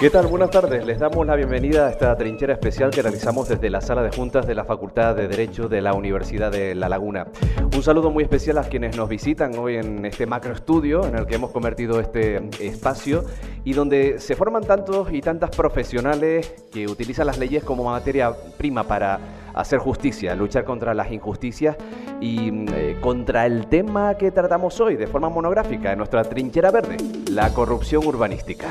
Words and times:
¿Qué 0.00 0.08
tal? 0.08 0.28
Buenas 0.28 0.50
tardes. 0.50 0.86
Les 0.86 0.98
damos 0.98 1.26
la 1.26 1.36
bienvenida 1.36 1.86
a 1.86 1.90
esta 1.90 2.16
trinchera 2.16 2.54
especial 2.54 2.90
que 2.90 3.02
realizamos 3.02 3.50
desde 3.50 3.68
la 3.68 3.82
sala 3.82 4.02
de 4.02 4.10
juntas 4.10 4.46
de 4.46 4.54
la 4.54 4.64
Facultad 4.64 5.14
de 5.14 5.28
Derecho 5.28 5.68
de 5.68 5.82
la 5.82 5.92
Universidad 5.92 6.50
de 6.50 6.74
La 6.74 6.88
Laguna. 6.88 7.26
Un 7.76 7.82
saludo 7.82 8.10
muy 8.10 8.24
especial 8.24 8.56
a 8.56 8.62
quienes 8.62 8.96
nos 8.96 9.10
visitan 9.10 9.58
hoy 9.58 9.76
en 9.76 10.06
este 10.06 10.24
macro 10.24 10.54
estudio 10.54 11.06
en 11.06 11.18
el 11.18 11.26
que 11.26 11.34
hemos 11.34 11.50
convertido 11.50 12.00
este 12.00 12.40
espacio 12.60 13.26
y 13.62 13.74
donde 13.74 14.18
se 14.20 14.36
forman 14.36 14.64
tantos 14.64 15.12
y 15.12 15.20
tantas 15.20 15.50
profesionales 15.50 16.50
que 16.72 16.86
utilizan 16.86 17.26
las 17.26 17.36
leyes 17.36 17.62
como 17.62 17.84
materia 17.84 18.32
prima 18.56 18.84
para 18.84 19.20
hacer 19.52 19.80
justicia, 19.80 20.34
luchar 20.34 20.64
contra 20.64 20.94
las 20.94 21.12
injusticias 21.12 21.76
y 22.22 22.64
eh, 22.72 22.96
contra 23.02 23.44
el 23.44 23.66
tema 23.66 24.14
que 24.14 24.30
tratamos 24.30 24.80
hoy 24.80 24.96
de 24.96 25.06
forma 25.06 25.28
monográfica 25.28 25.92
en 25.92 25.98
nuestra 25.98 26.24
trinchera 26.24 26.70
verde, 26.70 26.96
la 27.30 27.52
corrupción 27.52 28.06
urbanística. 28.06 28.68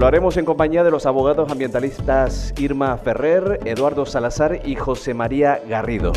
Lo 0.00 0.06
haremos 0.06 0.38
en 0.38 0.46
compañía 0.46 0.82
de 0.82 0.90
los 0.90 1.04
abogados 1.04 1.52
ambientalistas 1.52 2.54
Irma 2.56 2.96
Ferrer, 2.96 3.60
Eduardo 3.66 4.06
Salazar 4.06 4.62
y 4.64 4.74
José 4.74 5.12
María 5.12 5.60
Garrido. 5.68 6.12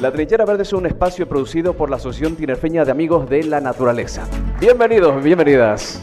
La 0.00 0.12
Trinchera 0.12 0.44
Verde 0.44 0.62
es 0.62 0.72
un 0.72 0.86
espacio 0.86 1.28
producido 1.28 1.74
por 1.74 1.90
la 1.90 1.96
Asociación 1.96 2.36
Tinerfeña 2.36 2.84
de 2.84 2.92
Amigos 2.92 3.28
de 3.28 3.42
la 3.42 3.60
Naturaleza. 3.60 4.28
Bienvenidos, 4.60 5.20
bienvenidas. 5.20 6.00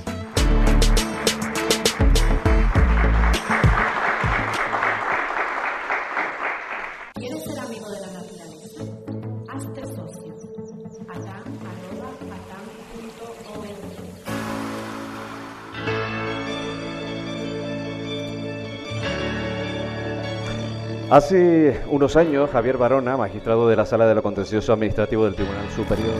Hace 21.11 21.81
unos 21.89 22.15
años, 22.15 22.49
Javier 22.51 22.77
Barona, 22.77 23.17
magistrado 23.17 23.67
de 23.67 23.75
la 23.75 23.85
Sala 23.85 24.07
de 24.07 24.15
lo 24.15 24.23
Contencioso 24.23 24.71
Administrativo 24.71 25.25
del 25.25 25.35
Tribunal 25.35 25.69
Superior, 25.75 26.13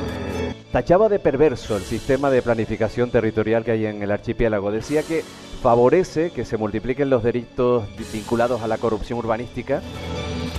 tachaba 0.74 1.08
de 1.08 1.18
perverso 1.18 1.78
el 1.78 1.84
sistema 1.84 2.30
de 2.30 2.42
planificación 2.42 3.10
territorial 3.10 3.64
que 3.64 3.72
hay 3.72 3.86
en 3.86 4.04
el 4.04 4.12
archipiélago. 4.12 4.70
Decía 4.70 5.04
que 5.04 5.24
favorece 5.64 6.32
que 6.32 6.44
se 6.44 6.58
multipliquen 6.58 7.10
los 7.10 7.24
delitos 7.24 7.86
vinculados 8.12 8.64
a 8.64 8.68
la 8.68 8.80
corrupción 8.80 9.18
urbanística 9.20 9.82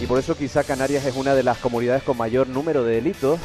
y 0.01 0.07
por 0.07 0.19
eso 0.19 0.35
quizá 0.35 0.65
Canarias 0.65 1.05
es 1.05 1.15
una 1.15 1.35
de 1.35 1.43
las 1.43 1.59
comunidades 1.59 2.03
con 2.03 2.17
mayor 2.17 2.49
número 2.49 2.85
de 2.85 2.95
delitos 2.95 3.39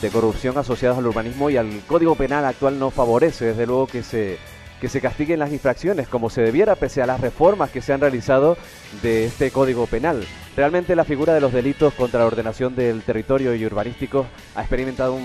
de 0.00 0.08
corrupción 0.08 0.56
asociados 0.56 0.96
al 0.96 1.08
urbanismo 1.08 1.50
y 1.50 1.58
al 1.58 1.82
Código 1.86 2.14
Penal 2.14 2.46
actual 2.46 2.78
no 2.78 2.90
favorece, 2.90 3.44
desde 3.44 3.66
luego, 3.66 3.86
que 3.86 4.02
se 4.02 4.38
que 4.82 4.88
se 4.88 5.00
castiguen 5.00 5.38
las 5.38 5.52
infracciones 5.52 6.08
como 6.08 6.28
se 6.28 6.42
debiera 6.42 6.74
pese 6.74 7.02
a 7.02 7.06
las 7.06 7.20
reformas 7.20 7.70
que 7.70 7.80
se 7.80 7.92
han 7.92 8.00
realizado 8.00 8.56
de 9.00 9.26
este 9.26 9.52
Código 9.52 9.86
Penal. 9.86 10.26
Realmente 10.56 10.96
la 10.96 11.04
figura 11.04 11.32
de 11.32 11.40
los 11.40 11.52
delitos 11.52 11.94
contra 11.94 12.18
la 12.18 12.26
ordenación 12.26 12.74
del 12.74 13.02
territorio 13.02 13.54
y 13.54 13.64
urbanístico 13.64 14.26
ha 14.56 14.60
experimentado 14.62 15.16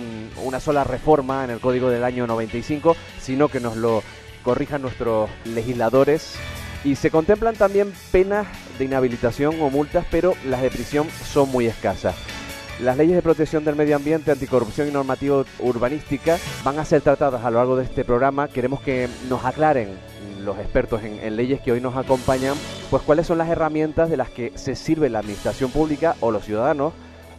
una 0.43 0.59
sola 0.59 0.83
reforma 0.83 1.43
en 1.43 1.49
el 1.49 1.59
Código 1.59 1.89
del 1.89 2.03
año 2.03 2.27
95, 2.27 2.95
sino 3.19 3.47
que 3.47 3.59
nos 3.59 3.75
lo 3.75 4.03
corrijan 4.43 4.83
nuestros 4.83 5.27
legisladores. 5.45 6.35
Y 6.83 6.95
se 6.95 7.09
contemplan 7.09 7.55
también 7.55 7.91
penas 8.11 8.45
de 8.77 8.85
inhabilitación 8.85 9.59
o 9.59 9.71
multas, 9.71 10.05
pero 10.11 10.35
las 10.45 10.61
de 10.61 10.69
prisión 10.69 11.07
son 11.09 11.49
muy 11.49 11.65
escasas. 11.65 12.15
Las 12.81 12.95
leyes 12.95 13.15
de 13.15 13.23
protección 13.23 13.65
del 13.65 13.75
medio 13.75 13.95
ambiente, 13.95 14.31
anticorrupción 14.31 14.87
y 14.87 14.91
normativa 14.91 15.43
urbanística 15.59 16.37
van 16.63 16.77
a 16.77 16.85
ser 16.85 17.01
tratadas 17.01 17.43
a 17.43 17.49
lo 17.49 17.57
largo 17.57 17.75
de 17.75 17.85
este 17.85 18.05
programa. 18.05 18.49
Queremos 18.49 18.81
que 18.81 19.09
nos 19.27 19.43
aclaren 19.45 19.97
los 20.43 20.59
expertos 20.59 21.01
en, 21.01 21.35
leyes 21.35 21.59
que 21.59 21.71
hoy 21.71 21.81
nos 21.81 21.97
acompañan, 21.97 22.55
pues 22.91 23.01
cuáles 23.01 23.25
son 23.25 23.39
las 23.39 23.49
herramientas 23.49 24.11
de 24.11 24.17
las 24.17 24.29
que 24.29 24.51
se 24.55 24.75
sirve 24.75 25.09
la 25.09 25.19
administración 25.19 25.71
pública 25.71 26.15
o 26.19 26.29
los 26.29 26.45
ciudadanos 26.45 26.93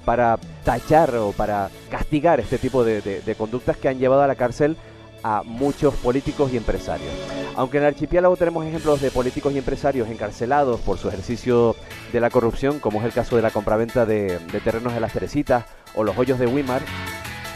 para 0.05 0.39
tachar 0.65 1.15
o 1.15 1.31
para 1.31 1.71
castigar 1.89 2.41
este 2.41 2.59
tipo 2.59 2.83
de 2.83 3.35
conductas 3.39 3.77
que 3.77 3.89
han 3.89 3.99
llevado 3.99 4.23
a 4.23 4.27
la 4.27 4.35
cárcel 4.35 4.77
a 5.23 5.43
muchos 5.45 5.95
políticos 5.95 6.51
y 6.53 6.57
empresarios. 6.57 7.11
Aunque 7.57 7.79
en 7.79 7.85
el 7.85 7.89
archipiélago 7.89 8.37
tenemos 8.37 8.65
ejemplos 8.65 9.01
de 9.01 9.11
políticos 9.11 9.53
y 9.53 9.59
empresarios 9.59 10.09
encarcelados 10.09 10.81
por 10.81 10.99
su 10.99 11.09
ejercicio 11.09 11.75
de 12.13 12.21
la 12.21 12.31
corrupción, 12.31 12.79
como 12.79 13.01
es 13.01 13.05
el 13.05 13.13
caso 13.13 13.37
de 13.37 13.43
la 13.43 13.51
compraventa 13.51 14.07
de, 14.07 14.39
terrenos 14.63 14.95
de 14.95 15.01
las 15.01 15.13
Teresitas 15.13 15.65
o 15.95 16.05
los 16.05 16.17
hoyos 16.17 16.39
de 16.39 16.47
Wimar, 16.47 16.83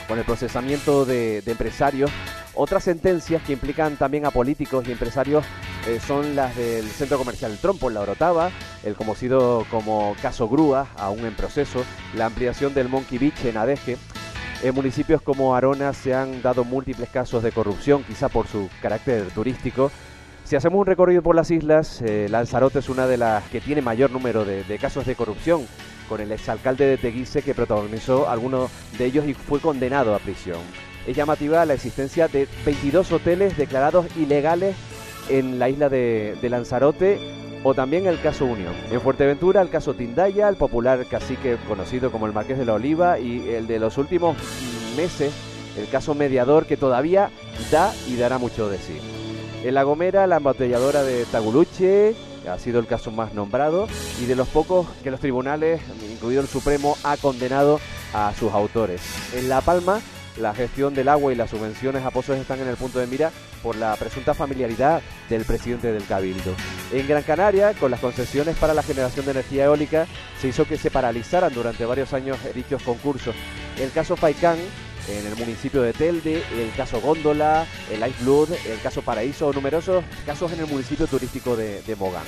con 0.09 0.19
el 0.19 0.25
procesamiento 0.25 1.05
de, 1.05 1.39
empresarios, 1.47 2.11
otras 2.55 2.85
sentencias 2.85 3.43
que 3.43 3.53
implican 3.53 3.97
también 3.97 4.27
a 4.27 4.31
políticos 4.31 4.85
y 4.87 4.93
empresarios 4.93 5.45
eh, 5.87 6.01
son 6.07 6.37
las 6.37 6.55
del 6.57 6.85
Centro 6.87 7.17
Comercial 7.17 7.53
El 7.53 7.59
Trompo 7.59 7.89
en 7.89 7.95
la 7.95 8.01
Orotava, 8.01 8.51
el 8.85 8.95
conocido 8.95 9.65
como 9.71 10.15
caso 10.21 10.49
Grúa, 10.49 10.89
aún 10.99 11.25
en 11.25 11.35
proceso, 11.35 11.85
la 12.15 12.27
ampliación 12.27 12.75
del 12.75 12.89
Monkey 12.89 13.19
Beach 13.19 13.45
en 13.45 13.57
Adeje, 13.57 13.97
en 14.63 14.75
municipios 14.75 15.21
como 15.23 15.57
Arona 15.57 15.93
se 15.93 16.15
han 16.15 16.41
dado 16.41 16.65
múltiples 16.65 17.09
casos 17.09 17.43
de 17.43 17.51
corrupción, 17.51 18.05
quizá 18.05 18.29
por 18.29 18.47
su 18.47 18.69
carácter 18.81 19.25
turístico. 19.35 19.91
Si 20.45 20.55
hacemos 20.55 20.79
un 20.79 20.87
recorrido 20.87 21.23
por 21.23 21.35
las 21.35 21.51
islas, 21.51 22.01
eh, 22.03 22.29
Lanzarote 22.31 22.79
es 22.79 22.89
una 22.89 23.07
de 23.07 23.17
las 23.17 23.43
que 23.49 23.61
tiene 23.61 23.83
mayor 23.83 24.11
número 24.11 24.45
de, 24.45 24.79
casos 24.79 25.05
de 25.07 25.17
corrupción, 25.17 25.67
con 26.09 26.21
el 26.21 26.31
exalcalde 26.31 26.87
de 26.87 26.97
Teguise 26.97 27.43
que 27.43 27.55
protagonizó 27.55 28.29
algunos 28.29 28.71
de 28.99 29.07
ellos 29.07 29.27
y 29.27 29.35
fue 29.35 29.61
condenado 29.61 30.15
a 30.15 30.19
prisión. 30.19 30.61
Es 31.07 31.17
llamativa 31.17 31.65
la 31.65 31.75
existencia 31.75 32.29
de 32.29 32.47
22 32.65 33.11
hoteles 33.11 33.57
declarados 33.57 34.07
ilegales 34.17 34.77
en 35.29 35.59
la 35.59 35.69
isla 35.71 35.89
de, 35.89 36.37
de 36.41 36.49
Lanzarote 36.51 37.19
o 37.63 37.75
también 37.75 38.07
el 38.07 38.21
caso 38.21 38.45
Unión. 38.45 38.75
En 38.91 39.01
Fuerteventura 39.01 39.63
el 39.63 39.71
caso 39.71 39.95
Tindaya, 39.95 40.49
el 40.49 40.57
popular 40.57 41.07
cacique 41.07 41.57
conocido 41.69 42.11
como 42.11 42.27
el 42.27 42.33
Marqués 42.33 42.59
de 42.59 42.65
la 42.65 42.75
Oliva 42.75 43.19
y 43.19 43.49
el 43.51 43.67
de 43.67 43.79
los 43.79 43.99
últimos 43.99 44.37
meses, 44.97 45.33
el 45.77 45.89
caso 45.89 46.15
Mediador 46.15 46.67
que 46.67 46.77
todavía 46.77 47.31
da 47.71 47.93
y 48.09 48.17
dará 48.17 48.39
mucho 48.39 48.69
de 48.69 48.79
sí. 48.79 48.99
En 49.65 49.75
La 49.75 49.85
Gomera 49.85 50.27
la 50.27 50.39
embotelladora 50.39 51.05
de 51.05 51.25
Taguluche 51.27 52.15
ha 52.51 52.59
sido 52.59 52.81
el 52.81 52.87
caso 52.87 53.13
más 53.13 53.35
nombrado 53.35 53.87
y 54.21 54.27
de 54.27 54.35
los 54.35 54.49
pocos 54.49 54.89
que 55.05 55.11
los 55.11 55.21
tribunales, 55.21 55.81
incluido 56.11 56.43
el 56.43 56.49
Supremo, 56.49 56.97
ha 57.05 57.17
condenado 57.17 57.81
a 58.13 58.33
sus 58.35 58.53
autores. 58.53 59.01
En 59.35 59.49
La 59.49 59.61
Palma 59.61 60.01
la 60.39 60.55
gestión 60.55 60.95
del 60.95 61.09
agua 61.09 61.33
y 61.33 61.37
las 61.37 61.51
subvenciones 61.51 62.05
a 62.05 62.11
pozos 62.11 62.39
están 62.39 62.61
en 62.61 62.69
el 62.69 62.77
punto 62.77 62.99
de 62.99 63.07
mira 63.07 63.31
por 63.63 63.77
la 63.77 63.95
presunta 63.97 64.35
familiaridad 64.35 65.03
del 65.29 65.45
presidente 65.45 65.93
del 65.93 66.05
Cabildo. 66.05 66.55
En 66.93 67.07
Gran 67.07 67.23
Canaria, 67.23 67.75
con 67.75 67.91
las 67.91 68.01
concesiones 68.01 68.57
para 68.57 68.75
la 68.75 68.83
generación 68.83 69.25
de 69.25 69.33
energía 69.33 69.65
eólica, 69.65 70.07
se 70.41 70.49
hizo 70.49 70.65
que 70.65 70.79
se 70.79 70.91
paralizaran 70.91 71.53
durante 71.53 71.85
varios 71.85 72.13
años 72.13 72.39
dichos 72.55 72.83
concursos. 72.83 73.35
El 73.79 73.91
caso 73.93 74.17
Faicán, 74.17 74.59
en 75.09 75.27
el 75.27 75.37
municipio 75.37 75.83
de 75.83 75.93
Telde, 75.93 76.43
el 76.59 76.73
caso 76.77 77.01
Góndola, 77.01 77.67
el 77.91 78.07
Ice 78.09 78.25
Blood, 78.25 78.51
el 78.53 78.81
caso 78.83 79.03
Paraíso, 79.03 79.53
numerosos 79.53 80.05
casos 80.25 80.53
en 80.53 80.61
el 80.61 80.67
municipio 80.67 81.07
turístico 81.07 81.57
de, 81.57 81.83
Mogán. 81.99 82.25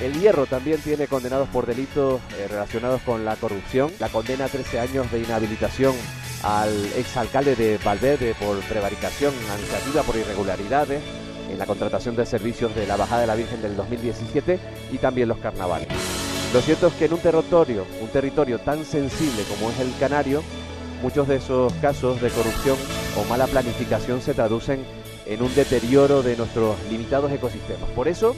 El 0.00 0.18
Hierro 0.18 0.46
también 0.46 0.80
tiene 0.80 1.06
condenados 1.06 1.48
por 1.50 1.66
delitos 1.66 2.22
eh, 2.38 2.48
relacionados 2.48 3.02
con 3.02 3.24
la 3.24 3.36
corrupción. 3.36 3.92
La 3.98 4.08
condena 4.08 4.46
a 4.46 4.48
13 4.48 4.80
años 4.80 5.12
de 5.12 5.20
inhabilitación 5.20 5.94
al 6.42 6.72
exalcalde 6.96 7.56
de 7.56 7.78
Valverde 7.78 8.34
por 8.34 8.58
prevaricación 8.60 9.34
administrativa 9.50 10.02
por 10.02 10.16
irregularidades 10.16 11.02
en 11.50 11.58
la 11.58 11.66
contratación 11.66 12.16
de 12.16 12.26
servicios 12.26 12.74
de 12.74 12.86
la 12.86 12.96
Bajada 12.96 13.22
de 13.22 13.26
la 13.26 13.34
Virgen 13.34 13.60
del 13.60 13.76
2017 13.76 14.58
y 14.92 14.98
también 14.98 15.28
los 15.28 15.38
carnavales. 15.38 15.88
Lo 16.52 16.60
cierto 16.60 16.88
es 16.88 16.94
que 16.94 17.04
en 17.04 17.14
un 17.14 17.20
territorio, 17.20 17.86
un 18.00 18.08
territorio 18.08 18.58
tan 18.58 18.84
sensible 18.84 19.42
como 19.44 19.70
es 19.70 19.78
el 19.80 19.92
Canario, 19.98 20.42
muchos 21.02 21.28
de 21.28 21.36
esos 21.36 21.72
casos 21.74 22.20
de 22.20 22.30
corrupción 22.30 22.76
o 23.16 23.24
mala 23.28 23.46
planificación 23.46 24.20
se 24.20 24.34
traducen 24.34 24.84
en 25.26 25.42
un 25.42 25.54
deterioro 25.54 26.22
de 26.22 26.36
nuestros 26.36 26.76
limitados 26.90 27.30
ecosistemas. 27.30 27.88
Por 27.90 28.08
eso, 28.08 28.34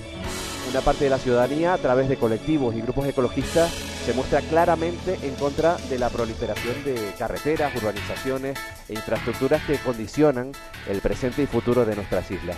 una 0.73 0.81
parte 0.81 1.05
de 1.05 1.11
la 1.11 1.19
ciudadanía, 1.19 1.75
a 1.75 1.79
través 1.79 2.09
de 2.09 2.17
colectivos 2.17 2.75
y 2.75 2.81
grupos 2.81 3.07
ecologistas, 3.07 3.71
se 4.07 4.15
muestra 4.15 4.41
claramente 4.41 5.19
en 5.23 5.35
contra 5.35 5.77
de 5.91 5.99
la 5.99 6.09
proliferación 6.09 6.83
de 6.83 7.13
carreteras, 7.19 7.77
urbanizaciones 7.77 8.59
e 8.89 8.95
infraestructuras 8.95 9.63
que 9.65 9.77
condicionan 9.77 10.53
el 10.89 11.03
presente 11.03 11.43
y 11.43 11.47
futuro 11.47 11.85
de 11.85 11.95
nuestras 11.95 12.31
islas. 12.31 12.57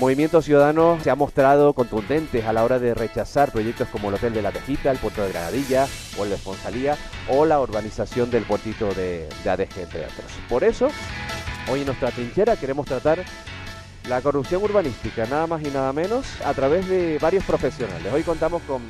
Movimiento 0.00 0.42
Ciudadano 0.42 0.98
se 1.04 1.10
ha 1.10 1.14
mostrado 1.14 1.72
contundentes 1.72 2.44
a 2.46 2.52
la 2.52 2.64
hora 2.64 2.80
de 2.80 2.94
rechazar 2.94 3.52
proyectos 3.52 3.86
como 3.92 4.08
el 4.08 4.16
Hotel 4.16 4.34
de 4.34 4.42
la 4.42 4.50
Tejita, 4.50 4.90
el 4.90 4.98
Puerto 4.98 5.22
de 5.22 5.30
Granadilla 5.30 5.86
o 6.18 6.24
el 6.24 6.30
de 6.30 6.34
Esponsalía 6.34 6.96
o 7.28 7.44
la 7.44 7.60
urbanización 7.60 8.28
del 8.32 8.42
puertito 8.42 8.92
de, 8.92 9.28
de 9.44 9.50
Adeje, 9.50 9.82
entre 9.82 10.00
otros. 10.00 10.32
Por 10.48 10.64
eso, 10.64 10.88
hoy 11.70 11.80
en 11.80 11.86
nuestra 11.86 12.10
trinchera 12.10 12.56
queremos 12.56 12.86
tratar 12.86 13.24
la 14.08 14.20
corrupción 14.20 14.62
urbanística, 14.62 15.26
nada 15.26 15.46
más 15.46 15.62
y 15.62 15.70
nada 15.70 15.92
menos, 15.92 16.26
a 16.44 16.52
través 16.54 16.88
de 16.88 17.18
varios 17.20 17.44
profesionales. 17.44 18.12
Hoy 18.12 18.22
contamos 18.22 18.62
con 18.62 18.82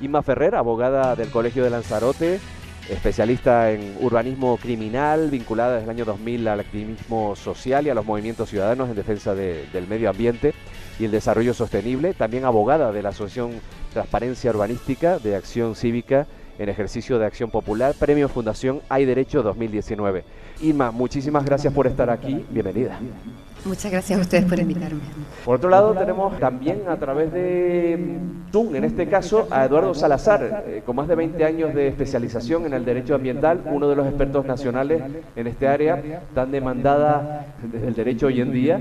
Inma 0.00 0.22
Ferrer, 0.22 0.54
abogada 0.54 1.16
del 1.16 1.30
Colegio 1.30 1.64
de 1.64 1.70
Lanzarote, 1.70 2.38
especialista 2.88 3.70
en 3.70 3.96
urbanismo 4.00 4.56
criminal, 4.58 5.30
vinculada 5.30 5.74
desde 5.74 5.84
el 5.84 5.90
año 5.90 6.04
2000 6.04 6.48
al 6.48 6.60
activismo 6.60 7.36
social 7.36 7.86
y 7.86 7.90
a 7.90 7.94
los 7.94 8.04
movimientos 8.04 8.48
ciudadanos 8.50 8.88
en 8.88 8.96
defensa 8.96 9.34
del 9.34 9.86
medio 9.88 10.10
ambiente. 10.10 10.54
y 10.98 11.04
el 11.04 11.12
Desarrollo 11.12 11.54
Sostenible, 11.54 12.12
también 12.12 12.44
abogada 12.44 12.90
de 12.90 13.02
la 13.02 13.10
Asociación 13.10 13.52
Transparencia 13.92 14.50
Urbanística 14.50 15.20
de 15.20 15.36
Acción 15.36 15.76
Cívica 15.76 16.26
en 16.58 16.68
ejercicio 16.68 17.20
de 17.20 17.26
acción 17.26 17.52
popular, 17.52 17.94
Premio 17.96 18.28
Fundación 18.28 18.80
Hay 18.88 19.04
Derecho 19.04 19.44
2019. 19.44 20.24
Irma, 20.60 20.90
muchísimas 20.90 21.44
gracias 21.44 21.72
por 21.72 21.86
estar 21.86 22.10
aquí, 22.10 22.44
bienvenida. 22.50 22.98
Muchas 23.64 23.90
gracias 23.90 24.18
a 24.18 24.22
ustedes 24.22 24.44
por 24.44 24.58
invitarme. 24.58 25.00
Por 25.44 25.56
otro 25.56 25.68
lado, 25.68 25.92
tenemos 25.94 26.38
también 26.38 26.82
a 26.88 26.96
través 26.96 27.32
de 27.32 28.18
Zoom, 28.52 28.76
en 28.76 28.84
este 28.84 29.08
caso, 29.08 29.48
a 29.50 29.64
Eduardo 29.64 29.94
Salazar, 29.94 30.64
eh, 30.66 30.82
con 30.86 30.96
más 30.96 31.08
de 31.08 31.16
20 31.16 31.44
años 31.44 31.74
de 31.74 31.88
especialización 31.88 32.66
en 32.66 32.74
el 32.74 32.84
derecho 32.84 33.14
ambiental, 33.14 33.62
uno 33.66 33.88
de 33.88 33.96
los 33.96 34.06
expertos 34.06 34.46
nacionales 34.46 35.02
en 35.34 35.46
este 35.46 35.66
área, 35.66 36.22
tan 36.34 36.50
demandada 36.50 37.46
desde 37.62 37.88
el 37.88 37.94
derecho 37.94 38.28
hoy 38.28 38.40
en 38.40 38.52
día, 38.52 38.80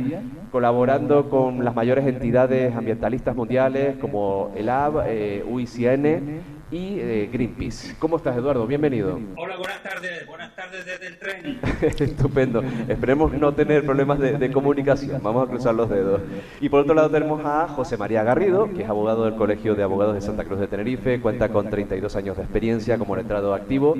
colaborando 0.51 1.29
con 1.29 1.65
las 1.65 1.75
mayores 1.75 2.05
entidades 2.05 2.75
ambientalistas 2.75 3.35
mundiales 3.35 3.97
como 3.97 4.51
el 4.55 4.69
AB, 4.69 5.03
eh, 5.07 5.43
UICN, 5.47 6.56
y 6.71 6.99
eh, 6.99 7.29
Greenpeace. 7.31 7.95
¿Cómo 7.97 8.17
estás, 8.17 8.35
Eduardo? 8.35 8.67
Bienvenido. 8.67 9.19
Hola, 9.37 9.55
buenas 9.57 9.81
tardes. 9.81 10.27
Buenas 10.27 10.53
tardes 10.55 10.85
desde 10.85 11.07
el 11.07 11.17
tren. 11.17 11.59
Estupendo. 11.81 12.61
Esperemos 12.87 13.31
no 13.33 13.53
tener 13.53 13.85
problemas 13.85 14.19
de, 14.19 14.51
comunicación. 14.51 15.21
Vamos 15.23 15.47
a 15.47 15.49
cruzar 15.49 15.75
los 15.75 15.89
dedos. 15.89 16.21
Y 16.59 16.69
por 16.69 16.81
otro 16.81 16.93
lado 16.93 17.09
tenemos 17.09 17.43
a 17.45 17.67
José 17.69 17.95
María 17.95 18.23
Garrido, 18.23 18.69
que 18.73 18.83
es 18.83 18.89
abogado 18.89 19.25
del 19.25 19.35
Colegio 19.35 19.75
de 19.75 19.83
Abogados 19.83 20.15
de 20.15 20.21
Santa 20.21 20.43
Cruz 20.43 20.59
de 20.59 20.67
Tenerife, 20.67 21.21
cuenta 21.21 21.49
con 21.49 21.69
32 21.69 22.15
años 22.15 22.37
de 22.37 22.43
experiencia 22.43 22.97
como 22.97 23.15
letrado 23.15 23.53
activo, 23.53 23.95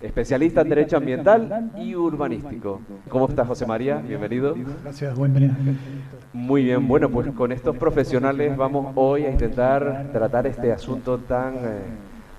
especialista 0.00 0.60
en 0.60 0.68
Derecho 0.68 0.96
Ambiental 0.96 1.70
y 1.76 1.94
Urbanístico. 1.94 2.80
¿Cómo 3.08 3.28
estás, 3.28 3.46
José 3.46 3.66
María? 3.66 3.96
Bienvenido. 3.96 4.54
Gracias, 4.82 5.18
bienvenido. 5.18 5.54
Muy 6.32 6.64
bien, 6.64 6.86
bueno, 6.86 7.08
pues 7.08 7.30
con 7.32 7.50
estos 7.50 7.76
profesionales 7.76 8.56
vamos 8.56 8.92
hoy 8.94 9.24
a 9.24 9.30
intentar 9.30 10.10
tratar 10.12 10.46
este 10.46 10.72
asunto 10.72 11.18
tan... 11.18 11.54
Eh, 11.56 11.95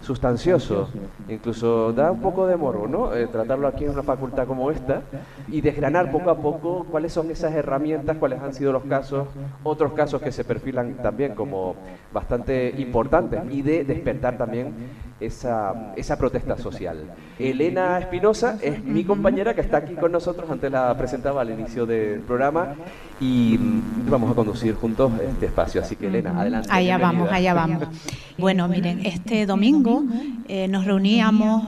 sustancioso, 0.07 0.87
incluso 1.27 1.91
da 1.91 2.11
un 2.11 2.21
poco 2.21 2.47
de 2.47 2.55
morbo, 2.55 2.87
¿no? 2.87 3.13
Eh, 3.13 3.27
tratarlo 3.27 3.67
aquí 3.67 3.83
en 3.83 3.89
una 3.89 4.03
facultad 4.03 4.47
como 4.47 4.71
esta 4.71 5.01
y 5.49 5.59
desgranar 5.59 6.09
poco 6.11 6.29
a 6.29 6.37
poco 6.37 6.85
cuáles 6.89 7.11
son 7.11 7.29
esas 7.29 7.53
herramientas, 7.53 8.15
cuáles 8.15 8.39
han 8.41 8.53
sido 8.53 8.71
los 8.71 8.85
casos, 8.85 9.27
otros 9.63 9.91
casos 9.91 10.21
que 10.21 10.31
se 10.31 10.45
perfilan 10.45 10.95
también 11.03 11.35
como 11.35 11.75
bastante 12.13 12.73
importantes 12.77 13.41
y 13.51 13.61
de 13.61 13.83
despertar 13.83 14.37
también 14.37 14.73
esa, 15.19 15.93
esa 15.97 16.17
protesta 16.17 16.57
social. 16.57 16.97
Elena 17.37 17.99
Espinosa 17.99 18.57
es 18.61 18.81
mi 18.83 19.03
compañera 19.03 19.53
que 19.53 19.61
está 19.61 19.77
aquí 19.77 19.95
con 19.95 20.13
nosotros, 20.13 20.49
antes 20.49 20.71
la 20.71 20.95
presentaba 20.97 21.41
al 21.41 21.49
inicio 21.49 21.85
del 21.85 22.21
programa 22.21 22.75
y 23.19 23.57
vamos 24.09 24.31
a 24.31 24.35
conducir 24.35 24.75
juntos 24.75 25.11
este 25.19 25.47
espacio. 25.47 25.81
Así 25.81 25.97
que 25.97 26.07
Elena, 26.07 26.39
adelante. 26.39 26.69
Allá 26.71 26.97
vamos, 26.97 27.29
allá 27.29 27.53
vamos. 27.53 27.83
Bueno, 28.37 28.67
miren, 28.67 29.05
este 29.05 29.45
domingo 29.45 29.96
eh, 30.47 30.67
nos 30.67 30.85
reuníamos 30.85 31.63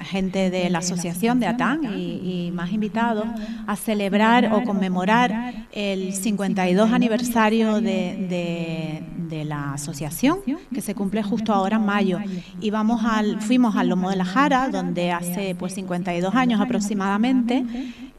gente 0.00 0.50
de 0.50 0.70
la 0.70 0.78
asociación 0.78 1.40
de 1.40 1.46
ATAN 1.46 1.84
y, 1.96 2.50
más 2.54 2.72
invitados 2.72 3.26
a 3.66 3.76
celebrar 3.76 4.52
o 4.52 4.64
conmemorar 4.64 5.66
el 5.72 6.12
52 6.12 6.92
aniversario 6.92 7.80
de, 7.80 9.02
la 9.46 9.72
asociación 9.72 10.38
que 10.72 10.80
se 10.80 10.94
cumple 10.94 11.22
justo 11.22 11.52
ahora 11.52 11.76
en 11.76 11.86
mayo. 11.86 12.18
Y 12.60 12.70
vamos 12.70 13.02
al, 13.04 13.40
fuimos 13.40 13.76
al 13.76 13.88
Lomo 13.88 14.10
de 14.10 14.16
la 14.16 14.24
Jara, 14.24 14.68
donde 14.68 15.12
hace 15.12 15.54
pues 15.54 15.74
52 15.74 16.34
años 16.34 16.60
aproximadamente 16.60 17.64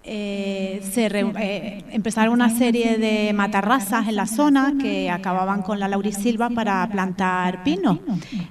eh, 0.04 0.82
se 0.92 1.06
eh, 1.06 1.86
empezaron 1.92 2.34
una 2.34 2.50
serie 2.50 2.98
de 2.98 3.34
matarrazas 3.34 4.08
en 4.08 4.16
la 4.16 4.26
zona 4.26 4.74
que 4.82 5.12
acababan 5.12 5.62
con 5.62 5.80
la 5.80 5.88
laurisilva 5.88 6.50
para 6.50 6.88
plantar 6.90 7.64
pino. 7.64 8.00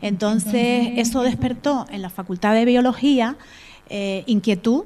Entonces, 0.00 0.92
eso 0.96 1.22
despertó 1.22 1.86
en 1.90 2.02
la 2.02 2.10
Facultad 2.10 2.54
de 2.54 2.64
Biología 2.64 3.36
eh, 3.88 4.22
inquietud 4.26 4.84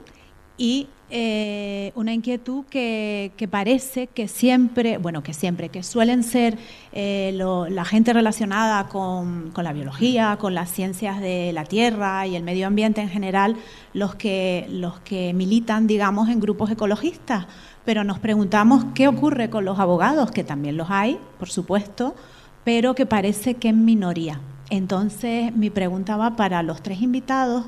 y 0.57 0.89
eh, 1.17 1.93
una 1.95 2.13
inquietud 2.13 2.65
que, 2.65 3.31
parece 3.49 4.09
que 4.09 4.27
siempre, 4.27 4.99
bueno, 4.99 5.23
que 5.23 5.33
siempre, 5.33 5.69
que 5.69 5.85
suelen 5.85 6.25
ser 6.25 6.59
eh, 6.91 7.31
la 7.33 7.85
gente 7.85 8.13
relacionada 8.13 8.89
con, 8.89 9.53
la 9.57 9.73
biología, 9.73 10.37
con 10.41 10.55
las 10.55 10.73
ciencias 10.73 11.21
de 11.21 11.53
la 11.53 11.67
tierra 11.67 12.27
y 12.27 12.35
el 12.35 12.43
medio 12.43 12.67
ambiente 12.67 13.01
en 13.01 13.11
general, 13.11 13.55
los 13.93 14.17
que, 14.17 14.67
los 14.69 14.99
que 15.01 15.33
militan, 15.35 15.87
digamos, 15.87 16.29
en 16.31 16.41
grupos 16.41 16.73
ecologistas. 16.73 17.47
Pero 17.85 18.03
nos 18.03 18.19
preguntamos 18.19 18.85
qué 18.93 19.07
ocurre 19.07 19.51
con 19.51 19.65
los 19.65 19.79
abogados, 19.79 20.33
que 20.33 20.43
también 20.43 20.77
los 20.77 20.91
hay, 20.91 21.21
por 21.39 21.49
supuesto, 21.49 22.17
pero 22.65 22.97
que 22.97 23.07
parece 23.07 23.55
que 23.55 23.69
en 23.69 23.85
minoría. 23.85 24.41
Entonces, 24.69 25.55
mi 25.55 25.71
pregunta 25.71 26.17
va 26.17 26.35
para 26.35 26.65
los 26.65 26.83
tres 26.83 27.03
invitados 27.03 27.67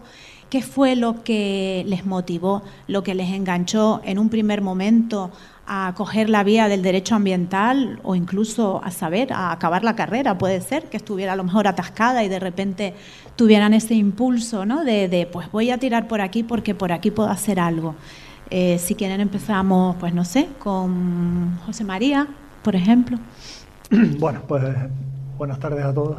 ¿Qué 0.50 0.62
fue 0.62 0.94
lo 0.94 1.24
que 1.24 1.84
les 1.88 2.06
motivó, 2.06 2.62
lo 2.86 3.02
que 3.02 3.14
les 3.14 3.30
enganchó 3.32 4.00
en 4.04 4.18
un 4.18 4.28
primer 4.28 4.62
momento 4.62 5.32
a 5.66 5.92
coger 5.96 6.30
la 6.30 6.44
vía 6.44 6.68
del 6.68 6.82
derecho 6.82 7.16
ambiental 7.16 7.98
o 8.04 8.14
incluso 8.14 8.80
a 8.84 8.92
saber, 8.92 9.32
a 9.32 9.50
acabar 9.50 9.82
la 9.82 9.96
carrera? 9.96 10.38
Puede 10.38 10.60
ser 10.60 10.84
que 10.84 10.98
estuviera 10.98 11.32
a 11.32 11.36
lo 11.36 11.42
mejor 11.42 11.66
atascada 11.66 12.22
y 12.22 12.28
de 12.28 12.38
repente 12.38 12.94
tuvieran 13.34 13.74
ese 13.74 13.94
impulso 13.94 14.64
¿no? 14.64 14.84
de, 14.84 15.28
pues 15.32 15.50
voy 15.50 15.70
a 15.70 15.78
tirar 15.78 16.06
por 16.06 16.20
aquí 16.20 16.44
porque 16.44 16.76
por 16.76 16.92
aquí 16.92 17.10
puedo 17.10 17.28
hacer 17.28 17.58
algo. 17.58 17.96
Eh, 18.48 18.78
si 18.78 18.94
quieren 18.94 19.20
empezamos, 19.20 19.96
pues 19.96 20.14
no 20.14 20.24
sé, 20.24 20.48
con 20.60 21.58
José 21.66 21.82
María, 21.82 22.28
por 22.62 22.76
ejemplo. 22.76 23.18
Bueno, 24.18 24.42
pues 24.46 24.62
buenas 25.36 25.58
tardes 25.58 25.84
a 25.84 25.92
todos. 25.92 26.18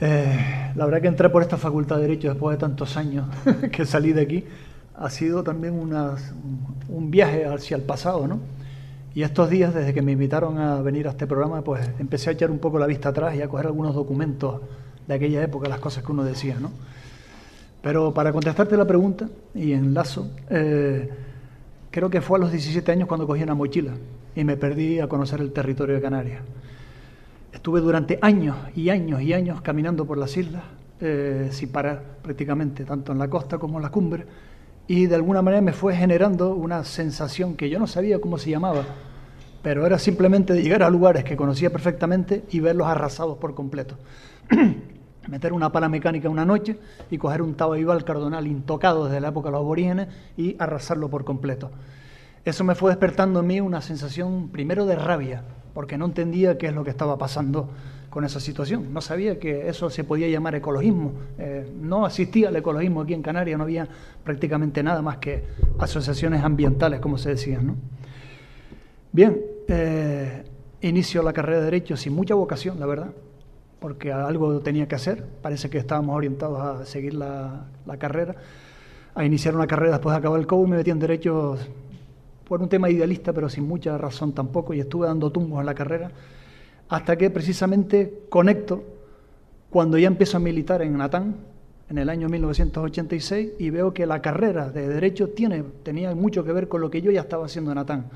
Eh, 0.00 0.72
la 0.74 0.84
verdad 0.84 1.00
que 1.00 1.08
entré 1.08 1.28
por 1.30 1.42
esta 1.42 1.56
facultad 1.56 1.96
de 1.96 2.02
Derecho 2.02 2.28
después 2.28 2.56
de 2.56 2.60
tantos 2.60 2.96
años 2.96 3.26
que 3.72 3.86
salí 3.86 4.12
de 4.12 4.22
aquí 4.22 4.44
ha 4.94 5.10
sido 5.10 5.42
también 5.42 5.74
un 5.74 7.10
viaje 7.10 7.44
hacia 7.46 7.76
el 7.76 7.82
pasado, 7.82 8.26
¿no? 8.26 8.40
Y 9.14 9.22
estos 9.22 9.48
días, 9.48 9.72
desde 9.72 9.94
que 9.94 10.02
me 10.02 10.12
invitaron 10.12 10.58
a 10.58 10.82
venir 10.82 11.06
a 11.06 11.10
este 11.10 11.26
programa, 11.26 11.62
pues 11.62 11.88
empecé 11.98 12.30
a 12.30 12.32
echar 12.34 12.50
un 12.50 12.58
poco 12.58 12.78
la 12.78 12.86
vista 12.86 13.08
atrás 13.08 13.34
y 13.34 13.40
a 13.40 13.48
coger 13.48 13.66
algunos 13.66 13.94
documentos 13.94 14.60
de 15.06 15.14
aquella 15.14 15.42
época, 15.42 15.68
las 15.68 15.80
cosas 15.80 16.04
que 16.04 16.12
uno 16.12 16.22
decía, 16.22 16.58
¿no? 16.60 16.70
Pero 17.82 18.12
para 18.12 18.32
contestarte 18.32 18.76
la 18.76 18.84
pregunta, 18.84 19.26
y 19.54 19.72
enlazo, 19.72 20.28
eh, 20.50 21.08
creo 21.90 22.10
que 22.10 22.20
fue 22.20 22.38
a 22.38 22.42
los 22.42 22.52
17 22.52 22.92
años 22.92 23.08
cuando 23.08 23.26
cogí 23.26 23.42
una 23.42 23.54
mochila 23.54 23.92
y 24.34 24.44
me 24.44 24.58
perdí 24.58 25.00
a 25.00 25.08
conocer 25.08 25.40
el 25.40 25.52
territorio 25.52 25.94
de 25.94 26.02
Canarias. 26.02 26.42
Estuve 27.56 27.80
durante 27.80 28.18
años 28.20 28.54
y 28.74 28.90
años 28.90 29.22
y 29.22 29.32
años 29.32 29.62
caminando 29.62 30.04
por 30.04 30.18
las 30.18 30.36
islas, 30.36 30.62
eh, 31.00 31.48
sin 31.52 31.70
parar 31.70 32.18
prácticamente, 32.22 32.84
tanto 32.84 33.12
en 33.12 33.18
la 33.18 33.30
costa 33.30 33.56
como 33.56 33.78
en 33.78 33.82
la 33.82 33.88
cumbre, 33.88 34.26
y 34.86 35.06
de 35.06 35.14
alguna 35.14 35.40
manera 35.40 35.62
me 35.62 35.72
fue 35.72 35.96
generando 35.96 36.54
una 36.54 36.84
sensación 36.84 37.56
que 37.56 37.70
yo 37.70 37.78
no 37.78 37.86
sabía 37.86 38.20
cómo 38.20 38.36
se 38.36 38.50
llamaba, 38.50 38.84
pero 39.62 39.86
era 39.86 39.98
simplemente 39.98 40.52
llegar 40.62 40.82
a 40.82 40.90
lugares 40.90 41.24
que 41.24 41.34
conocía 41.34 41.70
perfectamente 41.70 42.44
y 42.50 42.60
verlos 42.60 42.88
arrasados 42.88 43.38
por 43.38 43.54
completo. 43.54 43.96
Meter 45.26 45.54
una 45.54 45.72
pala 45.72 45.88
mecánica 45.88 46.28
una 46.28 46.44
noche 46.44 46.78
y 47.10 47.16
coger 47.16 47.40
un 47.40 47.54
tabaibal 47.54 48.04
cardonal 48.04 48.46
intocado 48.46 49.06
desde 49.06 49.20
la 49.20 49.28
época 49.28 49.48
de 49.48 49.52
los 49.52 49.60
aborígenes 49.60 50.08
y 50.36 50.56
arrasarlo 50.58 51.08
por 51.08 51.24
completo. 51.24 51.70
Eso 52.44 52.64
me 52.64 52.74
fue 52.74 52.90
despertando 52.90 53.40
en 53.40 53.46
mí 53.46 53.60
una 53.62 53.80
sensación 53.80 54.50
primero 54.50 54.84
de 54.84 54.96
rabia, 54.96 55.42
porque 55.76 55.98
no 55.98 56.06
entendía 56.06 56.56
qué 56.56 56.68
es 56.68 56.72
lo 56.72 56.84
que 56.84 56.88
estaba 56.88 57.18
pasando 57.18 57.68
con 58.08 58.24
esa 58.24 58.40
situación. 58.40 58.94
No 58.94 59.02
sabía 59.02 59.38
que 59.38 59.68
eso 59.68 59.90
se 59.90 60.04
podía 60.04 60.26
llamar 60.26 60.54
ecologismo. 60.54 61.12
Eh, 61.36 61.70
no 61.82 62.06
asistía 62.06 62.48
al 62.48 62.56
ecologismo 62.56 63.02
aquí 63.02 63.12
en 63.12 63.20
Canarias, 63.20 63.58
no 63.58 63.64
había 63.64 63.86
prácticamente 64.24 64.82
nada 64.82 65.02
más 65.02 65.18
que 65.18 65.44
asociaciones 65.78 66.42
ambientales, 66.42 66.98
como 67.00 67.18
se 67.18 67.28
decía. 67.28 67.60
¿no? 67.60 67.76
Bien, 69.12 69.38
eh, 69.68 70.44
inicio 70.80 71.22
la 71.22 71.34
carrera 71.34 71.58
de 71.58 71.64
Derecho 71.66 71.94
sin 71.98 72.14
mucha 72.14 72.34
vocación, 72.34 72.80
la 72.80 72.86
verdad, 72.86 73.10
porque 73.78 74.10
algo 74.10 74.60
tenía 74.60 74.88
que 74.88 74.94
hacer. 74.94 75.26
Parece 75.42 75.68
que 75.68 75.76
estábamos 75.76 76.16
orientados 76.16 76.58
a 76.58 76.86
seguir 76.86 77.12
la, 77.12 77.66
la 77.84 77.98
carrera, 77.98 78.34
a 79.14 79.26
iniciar 79.26 79.54
una 79.54 79.66
carrera 79.66 79.92
después 79.92 80.14
de 80.14 80.20
acabar 80.20 80.40
el 80.40 80.46
COVID, 80.46 80.70
me 80.70 80.76
metí 80.78 80.90
en 80.90 81.00
Derecho 81.00 81.58
por 82.46 82.62
un 82.62 82.68
tema 82.68 82.88
idealista, 82.88 83.32
pero 83.32 83.48
sin 83.48 83.66
mucha 83.66 83.98
razón 83.98 84.32
tampoco, 84.32 84.72
y 84.72 84.80
estuve 84.80 85.06
dando 85.06 85.30
tumbos 85.30 85.60
en 85.60 85.66
la 85.66 85.74
carrera, 85.74 86.10
hasta 86.88 87.16
que 87.16 87.30
precisamente 87.30 88.22
conecto 88.28 88.84
cuando 89.70 89.98
ya 89.98 90.06
empiezo 90.06 90.36
a 90.36 90.40
militar 90.40 90.82
en 90.82 90.96
Natán, 90.96 91.36
en 91.88 91.98
el 91.98 92.08
año 92.08 92.28
1986, 92.28 93.52
y 93.58 93.70
veo 93.70 93.92
que 93.92 94.06
la 94.06 94.22
carrera 94.22 94.70
de 94.70 94.88
Derecho 94.88 95.28
tiene, 95.28 95.64
tenía 95.82 96.14
mucho 96.14 96.44
que 96.44 96.52
ver 96.52 96.68
con 96.68 96.80
lo 96.80 96.90
que 96.90 97.02
yo 97.02 97.10
ya 97.10 97.20
estaba 97.20 97.46
haciendo 97.46 97.72
en 97.72 97.76
Natán. 97.76 98.06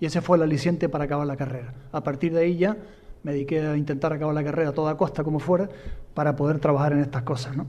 Y 0.00 0.06
ese 0.06 0.20
fue 0.20 0.36
el 0.36 0.44
aliciente 0.44 0.88
para 0.88 1.04
acabar 1.04 1.26
la 1.26 1.36
carrera. 1.36 1.74
A 1.92 2.02
partir 2.02 2.32
de 2.32 2.40
ahí 2.40 2.56
ya 2.56 2.76
me 3.22 3.32
dediqué 3.32 3.60
a 3.60 3.76
intentar 3.76 4.12
acabar 4.12 4.34
la 4.34 4.44
carrera 4.44 4.70
a 4.70 4.72
toda 4.72 4.96
costa, 4.96 5.24
como 5.24 5.40
fuera, 5.40 5.68
para 6.14 6.36
poder 6.36 6.58
trabajar 6.58 6.92
en 6.92 7.00
estas 7.00 7.22
cosas. 7.22 7.56
¿no? 7.56 7.66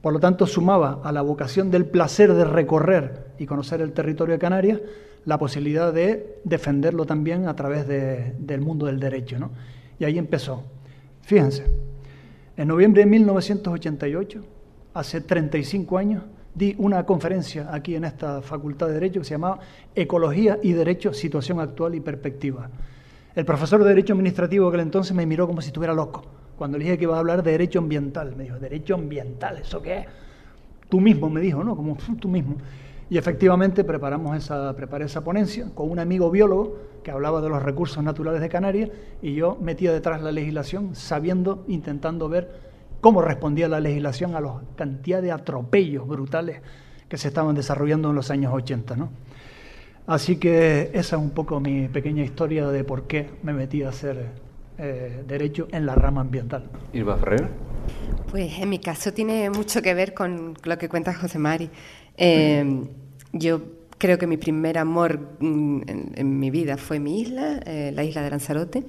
Por 0.00 0.12
lo 0.12 0.20
tanto, 0.20 0.46
sumaba 0.46 1.00
a 1.02 1.12
la 1.12 1.22
vocación 1.22 1.70
del 1.70 1.86
placer 1.86 2.34
de 2.34 2.44
recorrer 2.44 3.26
y 3.38 3.46
conocer 3.46 3.80
el 3.80 3.92
territorio 3.92 4.34
de 4.34 4.38
Canarias 4.38 4.80
la 5.24 5.38
posibilidad 5.38 5.92
de 5.92 6.40
defenderlo 6.44 7.06
también 7.06 7.46
a 7.46 7.56
través 7.56 7.86
del 7.86 8.60
mundo 8.60 8.86
del 8.86 8.98
derecho. 8.98 9.38
¿no? 9.38 9.50
Y 9.98 10.04
ahí 10.04 10.18
empezó. 10.18 10.64
Fíjense, 11.22 11.66
en 12.56 12.68
noviembre 12.68 13.02
de 13.02 13.10
1988, 13.10 14.40
hace 14.94 15.20
35 15.20 15.98
años, 15.98 16.22
di 16.54 16.74
una 16.78 17.06
conferencia 17.06 17.68
aquí 17.72 17.94
en 17.94 18.04
esta 18.04 18.42
Facultad 18.42 18.88
de 18.88 18.94
Derecho 18.94 19.20
que 19.20 19.24
se 19.24 19.34
llamaba 19.34 19.60
Ecología 19.94 20.58
y 20.62 20.72
Derecho, 20.72 21.14
Situación 21.14 21.60
Actual 21.60 21.94
y 21.94 22.00
Perspectiva. 22.00 22.68
El 23.34 23.44
profesor 23.46 23.82
de 23.82 23.88
Derecho 23.88 24.12
Administrativo 24.12 24.70
que 24.70 24.80
entonces 24.80 25.16
me 25.16 25.24
miró 25.24 25.46
como 25.46 25.62
si 25.62 25.68
estuviera 25.68 25.94
loco. 25.94 26.24
Cuando 26.56 26.76
le 26.76 26.84
dije 26.84 26.98
que 26.98 27.04
iba 27.04 27.16
a 27.16 27.20
hablar 27.20 27.42
de 27.42 27.50
derecho 27.50 27.78
ambiental, 27.78 28.36
me 28.36 28.44
dijo, 28.44 28.58
¿derecho 28.58 28.94
ambiental? 28.94 29.58
¿Eso 29.58 29.80
qué 29.80 29.98
es? 30.00 30.06
Tú 30.88 31.00
mismo, 31.00 31.30
me 31.30 31.40
dijo, 31.40 31.64
¿no? 31.64 31.74
Como 31.74 31.96
tú 32.20 32.28
mismo. 32.28 32.56
Y 33.10 33.18
efectivamente 33.18 33.84
preparamos 33.84 34.36
esa, 34.36 34.74
preparé 34.74 35.04
esa 35.04 35.22
ponencia 35.22 35.66
con 35.74 35.90
un 35.90 35.98
amigo 35.98 36.30
biólogo 36.30 36.78
que 37.02 37.10
hablaba 37.10 37.40
de 37.40 37.48
los 37.48 37.62
recursos 37.62 38.02
naturales 38.02 38.40
de 38.40 38.48
Canarias 38.48 38.90
y 39.20 39.34
yo 39.34 39.58
metía 39.60 39.92
detrás 39.92 40.22
la 40.22 40.32
legislación 40.32 40.94
sabiendo, 40.94 41.64
intentando 41.68 42.28
ver 42.28 42.72
cómo 43.00 43.20
respondía 43.20 43.68
la 43.68 43.80
legislación 43.80 44.34
a 44.34 44.40
la 44.40 44.62
cantidad 44.76 45.20
de 45.20 45.32
atropellos 45.32 46.06
brutales 46.06 46.60
que 47.08 47.18
se 47.18 47.28
estaban 47.28 47.54
desarrollando 47.54 48.10
en 48.10 48.14
los 48.14 48.30
años 48.30 48.54
80. 48.54 48.96
¿no? 48.96 49.10
Así 50.06 50.36
que 50.36 50.90
esa 50.94 51.16
es 51.16 51.22
un 51.22 51.30
poco 51.30 51.60
mi 51.60 51.88
pequeña 51.88 52.24
historia 52.24 52.68
de 52.68 52.84
por 52.84 53.06
qué 53.06 53.28
me 53.42 53.52
metí 53.52 53.82
a 53.82 53.90
hacer 53.90 54.30
eh, 54.78 55.22
derecho 55.26 55.68
en 55.70 55.84
la 55.84 55.94
rama 55.94 56.22
ambiental. 56.22 56.64
Irma 56.92 57.16
Ferrer. 57.16 57.48
Pues 58.30 58.58
en 58.58 58.68
mi 58.68 58.78
caso 58.78 59.12
tiene 59.12 59.50
mucho 59.50 59.82
que 59.82 59.92
ver 59.94 60.14
con 60.14 60.54
lo 60.64 60.78
que 60.78 60.88
cuenta 60.88 61.12
José 61.12 61.38
Mari. 61.38 61.70
Eh, 62.16 62.84
yo 63.32 63.62
creo 63.98 64.18
que 64.18 64.26
mi 64.26 64.36
primer 64.36 64.78
amor 64.78 65.36
mm, 65.38 65.82
en, 66.16 66.38
mi 66.38 66.50
vida 66.50 66.76
fue 66.76 66.98
mi 66.98 67.20
isla, 67.20 67.60
eh, 67.64 67.92
la 67.94 68.04
isla 68.04 68.22
de 68.22 68.30
Lanzarote. 68.30 68.84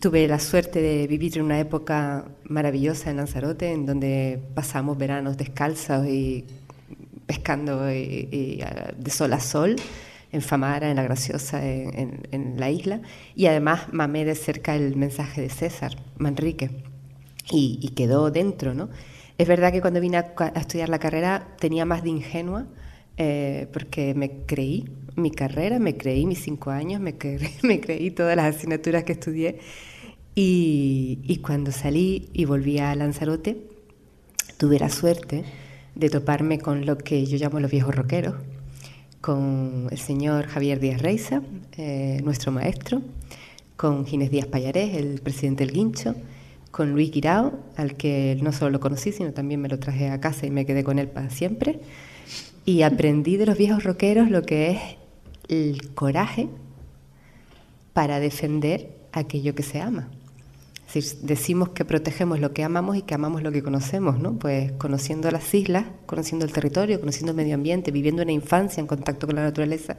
Tuve 0.00 0.28
la 0.28 0.38
suerte 0.38 0.82
de 0.82 1.06
vivir 1.06 1.38
en 1.38 1.44
una 1.44 1.58
época 1.58 2.26
maravillosa 2.44 3.10
en 3.10 3.16
Lanzarote, 3.16 3.72
en 3.72 3.86
donde 3.86 4.38
pasamos 4.54 4.98
veranos 4.98 5.36
descalzos 5.36 6.06
y 6.06 6.44
pescando 7.24 7.90
y, 7.90 8.62
de 8.98 9.10
sol 9.10 9.32
a 9.32 9.40
sol 9.40 9.76
en 10.32 10.42
Famara, 10.42 10.90
en 10.90 10.96
La 10.96 11.02
Graciosa, 11.02 11.64
en, 11.64 12.54
la 12.58 12.70
isla, 12.70 13.00
y 13.34 13.46
además 13.46 13.92
mamé 13.92 14.24
de 14.24 14.34
cerca 14.34 14.74
el 14.74 14.96
mensaje 14.96 15.40
de 15.40 15.48
César 15.48 15.96
Manrique, 16.18 16.70
y, 17.50 17.88
quedó 17.96 18.30
dentro, 18.30 18.74
¿no? 18.74 18.90
Es 19.38 19.46
verdad 19.46 19.70
que 19.70 19.80
cuando 19.80 20.00
vine 20.00 20.16
a, 20.16 20.34
estudiar 20.56 20.88
la 20.88 20.98
carrera 20.98 21.46
tenía 21.58 21.84
más 21.84 22.02
de 22.02 22.08
ingenua, 22.10 22.66
eh, 23.18 23.68
porque 23.72 24.14
me 24.14 24.44
creí 24.46 24.88
mi 25.14 25.30
carrera, 25.30 25.78
me 25.78 25.96
creí 25.96 26.26
mis 26.26 26.42
cinco 26.42 26.70
años, 26.70 27.00
me, 27.00 27.16
creí 27.80 28.10
todas 28.10 28.36
las 28.36 28.56
asignaturas 28.56 29.04
que 29.04 29.12
estudié, 29.12 29.58
y, 30.38 31.40
cuando 31.42 31.72
salí 31.72 32.28
y 32.34 32.44
volví 32.44 32.78
a 32.78 32.94
Lanzarote, 32.94 33.56
tuve 34.58 34.78
la 34.78 34.90
suerte 34.90 35.44
de 35.94 36.10
toparme 36.10 36.58
con 36.58 36.84
lo 36.84 36.98
que 36.98 37.24
yo 37.24 37.38
llamo 37.38 37.58
los 37.58 37.70
viejos 37.70 37.94
rockeros, 37.94 38.34
con 39.22 39.88
el 39.90 39.98
señor 39.98 40.46
Javier 40.46 40.78
Díaz 40.78 41.00
Reiza, 41.00 41.42
eh, 41.78 42.20
nuestro 42.22 42.52
maestro, 42.52 43.00
con 43.76 44.04
Ginés 44.04 44.30
Díaz 44.30 44.46
Payarés, 44.46 44.94
el 44.96 45.20
presidente 45.22 45.64
del 45.64 45.74
Guincho, 45.74 46.14
con 46.76 46.92
Luis 46.92 47.10
Guirao, 47.10 47.58
al 47.76 47.96
que 47.96 48.36
no 48.42 48.52
solo 48.52 48.72
lo 48.72 48.80
conocí, 48.80 49.10
sino 49.10 49.32
también 49.32 49.62
me 49.62 49.68
lo 49.70 49.78
traje 49.78 50.10
a 50.10 50.20
casa 50.20 50.44
y 50.44 50.50
me 50.50 50.66
quedé 50.66 50.84
con 50.84 50.98
él 50.98 51.08
para 51.08 51.30
siempre. 51.30 51.80
Y 52.66 52.82
aprendí 52.82 53.38
de 53.38 53.46
los 53.46 53.56
viejos 53.56 53.82
rockeros 53.82 54.30
lo 54.30 54.42
que 54.42 54.72
es 54.72 54.80
el 55.48 55.94
coraje 55.94 56.48
para 57.94 58.20
defender 58.20 58.90
aquello 59.12 59.54
que 59.54 59.62
se 59.62 59.80
ama 59.80 60.10
decimos 61.22 61.70
que 61.70 61.84
protegemos 61.84 62.40
lo 62.40 62.52
que 62.52 62.64
amamos 62.64 62.96
y 62.96 63.02
que 63.02 63.14
amamos 63.14 63.42
lo 63.42 63.52
que 63.52 63.62
conocemos, 63.62 64.18
¿no? 64.18 64.38
Pues 64.38 64.72
conociendo 64.72 65.30
las 65.30 65.52
islas, 65.52 65.86
conociendo 66.06 66.46
el 66.46 66.52
territorio, 66.52 67.00
conociendo 67.00 67.32
el 67.32 67.36
medio 67.36 67.54
ambiente, 67.54 67.90
viviendo 67.90 68.22
una 68.22 68.32
infancia 68.32 68.80
en 68.80 68.86
contacto 68.86 69.26
con 69.26 69.36
la 69.36 69.42
naturaleza, 69.42 69.96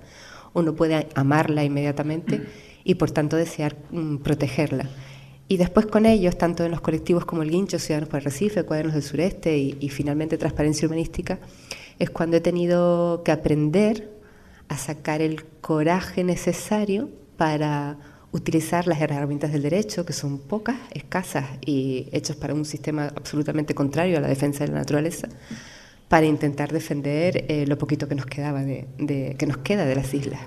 uno 0.54 0.74
puede 0.74 1.08
amarla 1.16 1.64
inmediatamente 1.64 2.42
y 2.84 2.96
por 2.96 3.12
tanto 3.12 3.36
desear 3.36 3.76
mm, 3.92 4.18
protegerla. 4.18 4.90
Y 5.50 5.58
después 5.58 5.86
con 5.86 6.06
ellos, 6.06 6.38
tanto 6.38 6.66
en 6.66 6.72
los 6.72 6.82
colectivos 6.82 7.26
como 7.26 7.42
el 7.42 7.50
Guincho, 7.50 7.80
Ciudadanos 7.80 8.10
por 8.10 8.22
Recife, 8.22 8.64
Cuadernos 8.64 8.94
del 8.94 9.04
Sureste 9.04 9.58
y, 9.58 9.90
finalmente 9.90 10.38
Transparencia 10.38 10.86
Urbanística, 10.86 11.40
es 12.00 12.10
cuando 12.10 12.38
he 12.38 12.42
tenido 12.42 13.24
que 13.24 13.32
aprender 13.32 14.10
a 14.68 14.78
sacar 14.78 15.22
el 15.22 15.46
coraje 15.62 16.26
necesario 16.26 17.10
para 17.38 17.98
utilizar 18.34 18.88
las 18.88 19.00
herramientas 19.00 19.54
del 19.54 19.62
derecho, 19.62 20.06
que 20.06 20.12
son 20.12 20.38
pocas, 20.38 20.76
escasas 20.92 21.46
y 21.66 22.10
hechas 22.12 22.36
para 22.36 22.54
un 22.54 22.66
sistema 22.66 23.10
absolutamente 23.16 23.74
contrario 23.74 24.18
a 24.18 24.22
la 24.22 24.28
defensa 24.28 24.66
de 24.66 24.72
la 24.74 24.80
naturaleza, 24.80 25.30
para 26.10 26.26
intentar 26.26 26.74
defender 26.74 27.46
eh, 27.48 27.66
lo 27.68 27.78
poquito 27.78 28.10
que 28.10 28.16
nos 28.16 28.26
quedaba 28.26 28.64
de, 28.64 29.36
que 29.38 29.46
nos 29.48 29.58
queda 29.58 29.86
de 29.86 29.96
las 29.96 30.14
islas. 30.14 30.42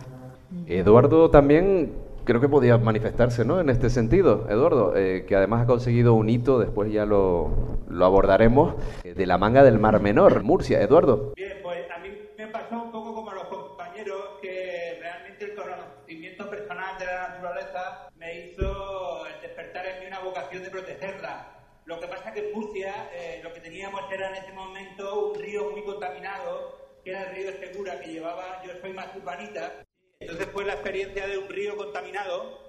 Eduardo 0.66 1.30
también 1.30 1.90
creo 2.24 2.40
que 2.40 2.48
podía 2.48 2.78
manifestarse 2.78 3.44
¿no? 3.44 3.60
en 3.60 3.70
este 3.70 3.90
sentido, 3.90 4.46
Eduardo, 4.48 4.96
eh, 4.96 5.24
que 5.26 5.36
además 5.36 5.62
ha 5.62 5.66
conseguido 5.66 6.14
un 6.14 6.28
hito, 6.28 6.58
después 6.58 6.92
ya 6.92 7.04
lo, 7.04 7.78
lo 7.88 8.04
abordaremos, 8.04 8.74
eh, 9.04 9.14
de 9.14 9.26
la 9.26 9.38
manga 9.38 9.62
del 9.62 9.78
Mar 9.78 10.00
Menor, 10.00 10.42
Murcia. 10.42 10.80
Eduardo. 10.80 11.32
Bien, 11.36 11.58
pues 11.62 11.90
a 11.90 11.98
mí 11.98 12.08
me 12.38 12.46
pasó 12.48 12.82
un 12.82 12.92
poco 12.92 13.14
como 13.14 13.30
a 13.30 13.34
los 13.34 13.44
compañeros 13.44 14.38
que 14.40 14.98
realmente 15.00 15.44
el 15.44 15.54
conocimiento 15.54 16.48
personal 16.48 16.98
de 16.98 17.06
la 17.06 17.28
naturaleza 17.28 18.08
me 18.16 18.46
hizo 18.46 19.24
despertar 19.42 19.86
en 19.86 20.00
mí 20.00 20.06
una 20.06 20.20
vocación 20.20 20.62
de 20.62 20.70
protegerla. 20.70 21.48
Lo 21.86 21.98
que 21.98 22.06
pasa 22.06 22.32
que 22.32 22.48
en 22.48 22.54
Murcia 22.54 22.94
eh, 23.14 23.40
lo 23.42 23.52
que 23.52 23.60
teníamos 23.60 24.02
era 24.12 24.28
en 24.28 24.36
ese 24.36 24.52
momento 24.52 25.30
un 25.30 25.38
río 25.40 25.70
muy 25.70 25.82
contaminado, 25.82 26.78
que 27.04 27.10
era 27.10 27.30
el 27.30 27.34
río 27.34 27.50
Segura, 27.58 27.98
que 28.00 28.12
llevaba, 28.12 28.62
yo 28.64 28.72
soy 28.80 28.92
más 28.92 29.08
urbanita, 29.16 29.84
entonces 30.20 30.48
fue 30.52 30.66
la 30.66 30.74
experiencia 30.74 31.26
de 31.26 31.38
un 31.38 31.48
río 31.48 31.76
contaminado, 31.76 32.60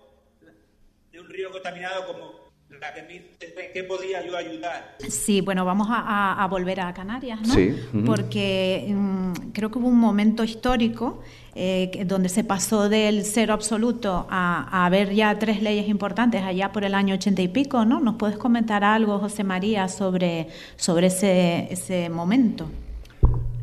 de 1.12 1.20
un 1.20 1.29
río 1.29 1.51
contaminado 1.51 2.08
como 2.08 2.41
la 2.79 2.93
que 2.93 3.01
me 3.03 3.72
qué 3.74 3.84
podía 3.84 4.25
yo 4.25 4.38
ayudar. 4.38 4.96
Sí, 5.10 5.41
bueno, 5.41 5.65
vamos 5.65 5.88
a, 5.89 6.48
volver 6.50 6.79
a 6.79 6.93
Canarias, 6.93 7.41
¿no? 7.41 7.53
Sí. 7.53 7.75
Porque 8.05 8.88
mm, 8.88 9.34
creo 9.51 9.70
que 9.70 9.79
hubo 9.79 9.89
un 9.89 10.00
momento 10.00 10.46
histórico 10.46 11.22
eh, 11.53 12.03
donde 12.05 12.29
se 12.29 12.46
pasó 12.46 12.88
del 12.88 13.25
cero 13.25 13.53
absoluto 13.53 14.25
a, 14.29 14.86
a, 14.86 14.89
ver 14.89 15.13
ya 15.13 15.38
tres 15.38 15.62
leyes 15.62 15.89
importantes 15.89 16.43
allá 16.43 16.72
por 16.72 16.86
el 16.86 16.96
año 16.96 17.15
ochenta 17.15 17.41
y 17.41 17.50
pico, 17.50 17.84
¿no? 17.84 18.00
¿Nos 18.00 18.15
puedes 18.15 18.38
comentar 18.38 18.86
algo, 18.86 19.20
José 19.20 19.43
María, 19.43 19.89
sobre, 19.89 20.48
sobre 20.77 21.08
ese, 21.08 21.67
ese 21.70 22.10
momento? 22.10 22.70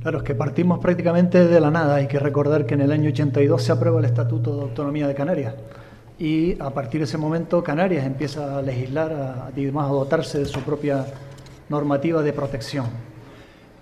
Claro, 0.09 0.21
es 0.21 0.25
que 0.25 0.35
partimos 0.35 0.79
prácticamente 0.79 1.47
de 1.47 1.61
la 1.61 1.71
nada. 1.71 1.97
Hay 1.97 2.09
que 2.09 2.19
recordar 2.19 2.65
que 2.65 2.73
en 2.73 2.81
el 2.81 2.93
año 2.93 3.11
82 3.11 3.63
se 3.63 3.73
aprueba 3.73 3.99
el 3.99 4.07
Estatuto 4.07 4.57
de 4.57 4.63
Autonomía 4.63 5.07
de 5.07 5.15
Canarias. 5.15 5.55
Y 6.19 6.59
a 6.63 6.71
partir 6.71 7.01
de 7.01 7.05
ese 7.05 7.19
momento 7.19 7.63
Canarias 7.63 8.07
empieza 8.07 8.57
a 8.57 8.63
legislar, 8.63 9.13
a, 9.13 9.49
a 9.49 9.89
dotarse 9.89 10.39
de 10.39 10.47
su 10.47 10.63
propia 10.63 11.05
normativa 11.69 12.23
de 12.23 12.33
protección. 12.33 12.87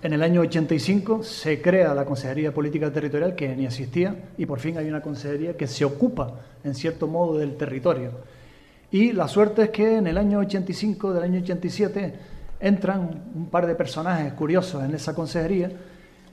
En 0.03 0.11
el 0.11 0.21
año 0.21 0.41
85 0.41 1.23
se 1.23 1.61
crea 1.61 1.93
la 1.93 2.03
Consejería 2.03 2.53
Política 2.53 2.91
Territorial, 2.91 3.33
que 3.33 3.55
ni 3.55 3.65
existía, 3.65 4.13
y 4.37 4.45
por 4.45 4.59
fin 4.59 4.77
hay 4.77 4.89
una 4.89 4.99
consejería 4.99 5.55
que 5.55 5.65
se 5.65 5.85
ocupa, 5.85 6.41
en 6.61 6.75
cierto 6.75 7.07
modo, 7.07 7.37
del 7.37 7.55
territorio. 7.55 8.11
Y 8.91 9.13
la 9.13 9.29
suerte 9.29 9.61
es 9.61 9.69
que 9.69 9.95
en 9.95 10.07
el 10.07 10.17
año 10.17 10.39
85, 10.39 11.13
del 11.13 11.23
año 11.23 11.39
87, 11.39 12.13
entran 12.59 13.31
un 13.33 13.45
par 13.45 13.65
de 13.65 13.75
personajes 13.75 14.33
curiosos 14.33 14.83
en 14.83 14.93
esa 14.93 15.15
consejería 15.15 15.71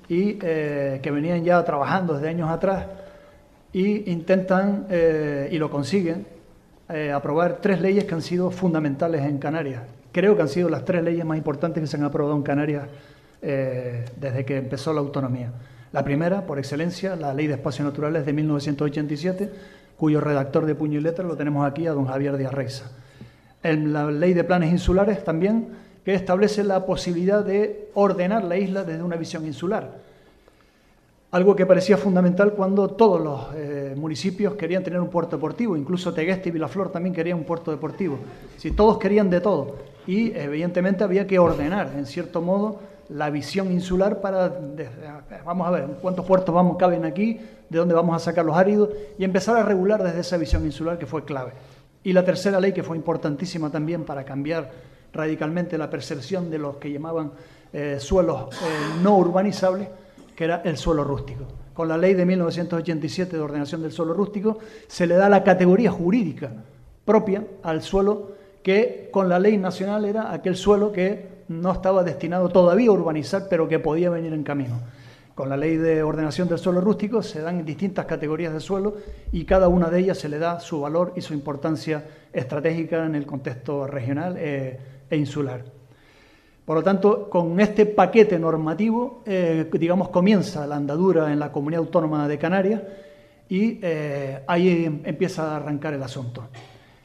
y 0.08 0.38
eh, 0.42 1.00
que 1.02 1.10
venían 1.10 1.44
ya 1.44 1.62
trabajando 1.64 2.14
desde 2.14 2.28
años 2.28 2.50
atrás 2.50 2.86
y 3.72 4.10
intentan, 4.10 4.86
eh, 4.90 5.48
y 5.50 5.58
lo 5.58 5.70
consiguen, 5.70 6.26
eh, 6.88 7.10
aprobar 7.10 7.58
tres 7.60 7.80
leyes 7.80 8.04
que 8.04 8.14
han 8.14 8.22
sido 8.22 8.50
fundamentales 8.50 9.22
en 9.22 9.38
Canarias. 9.38 9.82
Creo 10.12 10.36
que 10.36 10.42
han 10.42 10.48
sido 10.48 10.68
las 10.68 10.84
tres 10.84 11.02
leyes 11.02 11.24
más 11.24 11.38
importantes 11.38 11.80
que 11.80 11.86
se 11.86 11.96
han 11.96 12.04
aprobado 12.04 12.36
en 12.36 12.42
Canarias 12.42 12.88
desde 13.42 14.46
que 14.46 14.56
empezó 14.56 14.94
la 14.94 15.00
autonomía. 15.00 15.52
La 15.92 16.02
primera, 16.02 16.46
por 16.46 16.58
excelencia, 16.58 17.14
la 17.14 17.34
Ley 17.34 17.46
de 17.46 17.54
Espacios 17.54 17.86
Naturales 17.86 18.24
de 18.24 18.32
1987, 18.32 19.50
cuyo 19.98 20.22
redactor 20.22 20.64
de 20.64 20.74
puño 20.74 20.98
y 20.98 21.02
letra 21.02 21.26
lo 21.26 21.36
tenemos 21.36 21.66
aquí, 21.66 21.86
a 21.86 21.92
don 21.92 22.06
Javier 22.06 22.38
Díaz 22.38 22.54
Reiza. 22.54 22.90
la 23.62 24.10
Ley 24.10 24.32
de 24.32 24.44
Planes 24.44 24.72
Insulares 24.72 25.22
también, 25.24 25.68
que 26.04 26.14
establece 26.14 26.62
la 26.62 26.84
posibilidad 26.84 27.44
de 27.44 27.88
ordenar 27.94 28.44
la 28.44 28.56
isla 28.56 28.84
desde 28.84 29.02
una 29.02 29.16
visión 29.16 29.46
insular. 29.46 30.02
Algo 31.30 31.56
que 31.56 31.66
parecía 31.66 31.96
fundamental 31.96 32.52
cuando 32.52 32.88
todos 32.88 33.20
los 33.20 33.54
eh, 33.56 33.94
municipios 33.96 34.54
querían 34.54 34.84
tener 34.84 35.00
un 35.00 35.08
puerto 35.08 35.36
deportivo, 35.36 35.76
incluso 35.76 36.14
Tegueste 36.14 36.50
y 36.50 36.52
Vilaflor 36.52 36.92
también 36.92 37.14
querían 37.14 37.38
un 37.38 37.44
puerto 37.44 37.70
deportivo. 37.70 38.18
Si 38.56 38.70
todos 38.70 38.98
querían 38.98 39.30
de 39.30 39.40
todo 39.40 39.76
y 40.06 40.32
evidentemente 40.36 41.02
había 41.02 41.26
que 41.26 41.38
ordenar, 41.38 41.92
en 41.96 42.06
cierto 42.06 42.40
modo, 42.40 42.78
la 43.08 43.30
visión 43.30 43.72
insular 43.72 44.20
para, 44.20 44.52
vamos 45.44 45.66
a 45.66 45.70
ver, 45.70 45.86
cuántos 46.00 46.24
puertos 46.24 46.54
vamos, 46.54 46.76
caben 46.76 47.04
aquí, 47.04 47.40
de 47.68 47.78
dónde 47.78 47.94
vamos 47.94 48.14
a 48.14 48.18
sacar 48.18 48.44
los 48.44 48.56
áridos, 48.56 48.90
y 49.18 49.24
empezar 49.24 49.56
a 49.56 49.62
regular 49.62 50.02
desde 50.02 50.20
esa 50.20 50.36
visión 50.36 50.64
insular 50.64 50.98
que 50.98 51.06
fue 51.06 51.24
clave. 51.24 51.52
Y 52.02 52.12
la 52.12 52.24
tercera 52.24 52.60
ley, 52.60 52.72
que 52.72 52.82
fue 52.82 52.96
importantísima 52.96 53.70
también 53.70 54.04
para 54.04 54.24
cambiar 54.24 54.70
radicalmente 55.14 55.78
la 55.78 55.88
percepción 55.88 56.50
de 56.50 56.58
los 56.58 56.76
que 56.76 56.92
llamaban 56.92 57.32
eh, 57.72 57.96
suelos 57.98 58.54
eh, 58.54 59.00
no 59.02 59.16
urbanizables, 59.16 59.88
que 60.36 60.44
era 60.44 60.62
el 60.64 60.76
suelo 60.76 61.04
rústico. 61.04 61.44
Con 61.72 61.88
la 61.88 61.96
ley 61.96 62.14
de 62.14 62.26
1987 62.26 63.36
de 63.36 63.42
ordenación 63.42 63.82
del 63.82 63.92
suelo 63.92 64.12
rústico 64.12 64.58
se 64.86 65.06
le 65.06 65.14
da 65.14 65.28
la 65.28 65.42
categoría 65.42 65.90
jurídica 65.90 66.52
propia 67.04 67.44
al 67.62 67.82
suelo 67.82 68.32
que 68.62 69.08
con 69.12 69.28
la 69.28 69.38
ley 69.38 69.56
nacional 69.56 70.04
era 70.04 70.32
aquel 70.32 70.56
suelo 70.56 70.92
que 70.92 71.44
no 71.48 71.72
estaba 71.72 72.02
destinado 72.02 72.48
todavía 72.48 72.88
a 72.88 72.92
urbanizar, 72.92 73.46
pero 73.50 73.68
que 73.68 73.78
podía 73.78 74.08
venir 74.10 74.32
en 74.32 74.42
camino. 74.42 74.80
Con 75.34 75.48
la 75.48 75.56
ley 75.56 75.76
de 75.76 76.02
ordenación 76.04 76.48
del 76.48 76.58
suelo 76.58 76.80
rústico 76.80 77.22
se 77.22 77.40
dan 77.40 77.64
distintas 77.64 78.06
categorías 78.06 78.52
de 78.52 78.60
suelo 78.60 78.94
y 79.32 79.44
cada 79.44 79.66
una 79.66 79.90
de 79.90 79.98
ellas 79.98 80.18
se 80.18 80.28
le 80.28 80.38
da 80.38 80.60
su 80.60 80.80
valor 80.80 81.12
y 81.16 81.22
su 81.22 81.34
importancia 81.34 82.04
estratégica 82.32 83.04
en 83.04 83.16
el 83.16 83.26
contexto 83.26 83.86
regional 83.88 84.36
eh, 84.38 84.78
e 85.14 85.16
insular. 85.16 85.64
Por 86.64 86.76
lo 86.76 86.82
tanto, 86.82 87.28
con 87.28 87.60
este 87.60 87.86
paquete 87.86 88.38
normativo, 88.38 89.22
eh, 89.26 89.68
digamos, 89.72 90.08
comienza 90.08 90.66
la 90.66 90.76
andadura 90.76 91.32
en 91.32 91.38
la 91.38 91.52
comunidad 91.52 91.80
autónoma 91.80 92.26
de 92.26 92.38
Canarias 92.38 92.82
y 93.48 93.78
eh, 93.82 94.42
ahí 94.46 95.02
empieza 95.04 95.52
a 95.52 95.56
arrancar 95.56 95.94
el 95.94 96.02
asunto. 96.02 96.48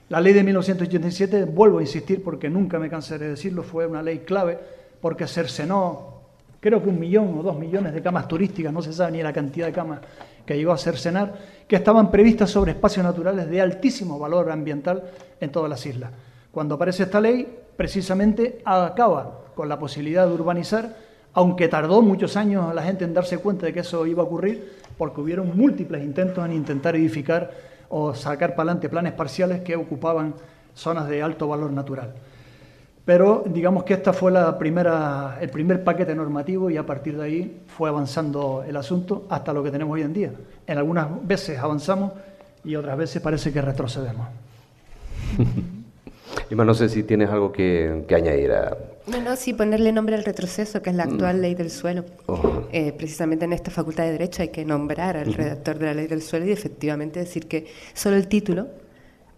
La 0.08 0.22
ley 0.22 0.34
de 0.34 0.44
1987, 0.44 1.46
vuelvo 1.46 1.80
a 1.80 1.82
insistir 1.82 2.24
porque 2.24 2.50
nunca 2.50 2.80
me 2.80 2.90
cansaré 2.90 3.26
de 3.26 3.32
decirlo, 3.32 3.62
fue 3.62 3.86
una 3.86 4.02
ley 4.02 4.20
clave 4.20 4.58
porque 5.02 5.28
cercenó, 5.28 6.22
creo 6.60 6.82
que 6.82 6.90
un 6.90 7.00
millón 7.00 7.38
o 7.38 7.44
dos 7.44 7.58
millones 7.60 7.94
de 7.94 8.02
camas 8.02 8.28
turísticas, 8.28 8.74
no 8.74 8.82
se 8.82 8.94
sabe 8.94 9.12
ni 9.12 9.22
la 9.22 9.34
cantidad 9.34 9.68
de 9.68 9.74
camas 9.74 10.00
que 10.46 10.56
llegó 10.56 10.72
a 10.72 10.78
cercenar, 10.78 11.34
que 11.68 11.76
estaban 11.76 12.10
previstas 12.10 12.50
sobre 12.50 12.72
espacios 12.72 13.06
naturales 13.06 13.48
de 13.50 13.62
altísimo 13.62 14.18
valor 14.18 14.50
ambiental 14.50 15.04
en 15.40 15.52
todas 15.52 15.70
las 15.70 15.86
islas. 15.86 16.12
Cuando 16.52 16.76
aparece 16.76 17.04
esta 17.04 17.22
ley, 17.22 17.48
precisamente 17.80 18.62
acaba 18.66 19.46
con 19.56 19.70
la 19.70 19.80
posibilidad 19.80 20.28
de 20.28 20.34
urbanizar, 20.34 20.98
aunque 21.32 21.70
tardó 21.70 22.02
muchos 22.02 22.36
años 22.36 22.70
a 22.70 22.74
la 22.74 22.84
gente 22.84 23.06
en 23.06 23.14
darse 23.14 23.38
cuenta 23.38 23.68
de 23.68 23.72
que 23.72 23.80
eso 23.80 24.06
iba 24.06 24.22
a 24.22 24.26
ocurrir, 24.26 24.74
porque 24.98 25.22
hubieron 25.22 25.58
múltiples 25.58 26.04
intentos 26.04 26.44
en 26.44 26.52
intentar 26.52 26.98
edificar 26.98 27.50
o 27.88 28.14
sacar 28.14 28.50
para 28.50 28.64
adelante 28.64 28.90
planes 28.90 29.14
parciales 29.14 29.62
que 29.62 29.78
ocupaban 29.78 30.34
zonas 30.76 31.08
de 31.08 31.24
alto 31.24 31.48
valor 31.48 31.72
natural. 31.72 32.16
Pero 33.06 33.46
digamos 33.48 33.86
que 33.86 33.94
esta 33.94 34.12
fue 34.12 34.34
la 34.34 34.58
primera, 34.58 35.38
el 35.40 35.50
primer 35.50 35.82
paquete 35.82 36.14
normativo 36.14 36.70
y 36.70 36.76
a 36.76 36.86
partir 36.86 37.16
de 37.18 37.24
ahí 37.24 37.62
fue 37.66 37.88
avanzando 37.88 38.66
el 38.68 38.76
asunto 38.76 39.26
hasta 39.30 39.54
lo 39.54 39.64
que 39.64 39.72
tenemos 39.72 39.94
hoy 39.94 40.02
en 40.02 40.12
día. 40.12 40.34
En 40.68 40.78
algunas 40.78 41.26
veces 41.26 41.58
avanzamos 41.58 42.12
y 42.62 42.76
otras 42.76 42.98
veces 42.98 43.22
parece 43.22 43.54
que 43.54 43.62
retrocedemos. 43.62 44.28
Ima, 46.50 46.66
no 46.66 46.74
sé 46.74 46.90
si 46.90 47.04
tienes 47.04 47.30
algo 47.30 47.52
que, 47.52 48.06
añadir 48.10 48.52
a... 48.52 48.78
No, 49.08 49.22
no, 49.22 49.36
sí, 49.36 49.54
ponerle 49.54 49.92
nombre 49.92 50.16
al 50.16 50.24
retroceso, 50.24 50.82
que 50.82 50.90
es 50.90 50.96
la 50.96 51.04
actual 51.04 51.38
mm. 51.38 51.42
ley 51.42 51.56
del 51.56 51.72
suelo. 51.72 52.06
Eh, 52.72 52.94
precisamente 52.94 53.46
en 53.46 53.54
esta 53.54 53.72
Facultad 53.72 54.04
de 54.04 54.12
Derecho 54.12 54.42
hay 54.42 54.50
que 54.50 54.66
nombrar 54.66 55.18
al 55.18 55.34
redactor 55.34 55.80
de 55.80 55.86
la 55.86 55.94
ley 55.94 56.08
del 56.08 56.22
suelo 56.22 56.46
y 56.46 56.52
efectivamente 56.52 57.20
decir 57.20 57.48
que 57.48 57.68
solo 57.94 58.16
el 58.16 58.28
título, 58.28 58.68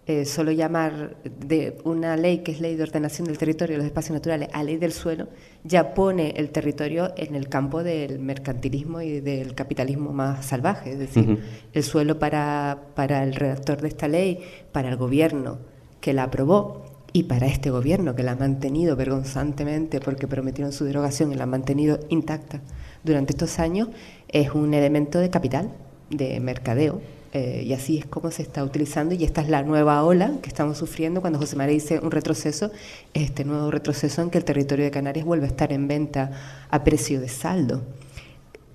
eh, 0.08 0.26
solo 0.26 0.52
llamar 0.52 1.16
de 1.24 1.78
una 1.84 2.18
ley 2.18 2.40
que 2.40 2.52
es 2.52 2.60
ley 2.60 2.76
de 2.76 2.84
ordenación 2.84 3.28
del 3.28 3.38
territorio 3.38 3.76
y 3.76 3.78
los 3.78 3.86
espacios 3.86 4.16
naturales 4.16 4.50
a 4.52 4.64
ley 4.64 4.78
del 4.78 4.92
suelo, 4.92 5.28
ya 5.64 5.94
pone 5.94 6.34
el 6.38 6.50
territorio 6.50 7.14
en 7.16 7.36
el 7.36 7.48
campo 7.48 7.84
del 7.84 8.20
mercantilismo 8.20 9.02
y 9.02 9.22
del 9.22 9.54
capitalismo 9.54 10.12
más 10.12 10.46
salvaje. 10.46 10.94
Es 10.94 11.00
decir, 11.00 11.40
el 11.72 11.84
suelo 11.84 12.20
para, 12.20 12.88
para 12.96 13.24
el 13.24 13.36
redactor 13.36 13.80
de 13.80 13.88
esta 13.88 14.08
ley, 14.08 14.40
para 14.72 14.90
el 14.90 14.98
gobierno 14.98 15.60
que 16.02 16.14
la 16.14 16.24
aprobó, 16.24 16.91
y 17.14 17.24
para 17.24 17.48
este 17.48 17.70
gobierno 17.70 18.16
que 18.16 18.24
la 18.24 18.34
ha 18.34 18.36
mantenido 18.36 18.96
vergonzantemente 18.96 20.00
porque 20.00 20.28
prometieron 20.28 20.72
su 20.72 20.86
derogación 20.86 21.32
y 21.32 21.36
la 21.36 21.44
ha 21.44 21.48
mantenido 21.48 22.00
intacta 22.10 22.62
durante 23.04 23.34
estos 23.34 23.60
años, 23.60 23.90
es 24.28 24.52
un 24.52 24.74
elemento 24.74 25.20
de 25.20 25.30
capital, 25.30 25.72
de 26.10 26.40
mercadeo. 26.40 27.02
Eh, 27.34 27.64
y 27.66 27.72
así 27.72 27.98
es 27.98 28.06
como 28.06 28.30
se 28.30 28.42
está 28.42 28.62
utilizando 28.62 29.16
y 29.16 29.24
esta 29.24 29.40
es 29.40 29.48
la 29.48 29.64
nueva 29.64 30.04
ola 30.04 30.34
que 30.42 30.50
estamos 30.50 30.78
sufriendo 30.78 31.22
cuando 31.22 31.40
José 31.40 31.56
María 31.56 31.74
dice 31.74 32.00
un 32.00 32.12
retroceso, 32.12 32.72
este 33.14 33.46
nuevo 33.46 33.72
retroceso 33.72 34.22
en 34.22 34.30
que 34.30 34.38
el 34.38 34.44
territorio 34.44 34.84
de 34.84 34.92
Canarias 34.92 35.26
vuelve 35.26 35.46
a 35.46 35.48
estar 35.48 35.72
en 35.72 35.88
venta 35.88 36.32
a 36.70 36.84
precio 36.84 37.22
de 37.22 37.30
saldo. 37.30 37.84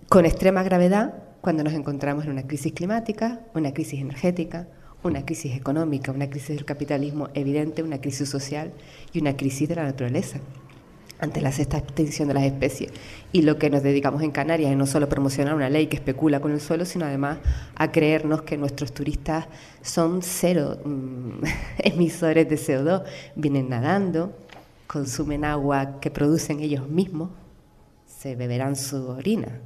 Con 0.09 0.25
extrema 0.25 0.63
gravedad 0.63 1.23
cuando 1.43 1.65
nos 1.65 1.75
encontramos 1.75 2.25
en 2.25 2.33
una 2.33 2.47
crisis 2.47 2.73
climática, 2.73 3.41
una 3.55 3.75
crisis 3.75 4.01
energética, 4.01 4.69
una 5.07 5.25
crisis 5.25 5.57
económica, 5.57 6.13
una 6.13 6.29
crisis 6.29 6.57
del 6.57 6.65
capitalismo 6.65 7.29
evidente, 7.35 7.83
una 7.83 8.01
crisis 8.01 8.29
social 8.29 8.73
y 9.13 9.21
una 9.21 9.37
crisis 9.37 9.69
de 9.69 9.77
la 9.77 9.85
naturaleza 9.85 10.41
ante 11.19 11.41
la 11.41 11.51
sexta 11.53 11.79
extinción 11.79 12.29
de 12.29 12.35
las 12.35 12.45
especies. 12.45 12.93
Y 13.33 13.43
lo 13.43 13.59
que 13.59 13.71
nos 13.71 13.83
dedicamos 13.83 14.23
en 14.23 14.31
Canarias 14.31 14.71
es 14.71 14.77
no 14.77 14.87
solo 14.87 15.09
promocionar 15.09 15.55
una 15.55 15.71
ley 15.71 15.87
que 15.87 15.97
especula 15.97 16.41
con 16.41 16.53
el 16.53 16.61
suelo, 16.61 16.85
sino 16.85 17.07
además 17.07 17.39
a 17.75 17.91
creernos 17.91 18.43
que 18.43 18.57
nuestros 18.57 18.93
turistas 18.93 19.47
son 19.83 20.21
cero 20.23 20.79
mm, 20.85 21.45
emisores 21.79 22.49
de 22.49 22.57
CO2, 22.57 23.05
vienen 23.35 23.69
nadando, 23.69 24.37
consumen 24.87 25.45
agua 25.45 26.01
que 26.01 26.11
producen 26.11 26.61
ellos 26.61 26.89
mismos, 26.89 27.31
se 28.07 28.37
beberán 28.37 28.77
su 28.77 29.09
orina 29.09 29.61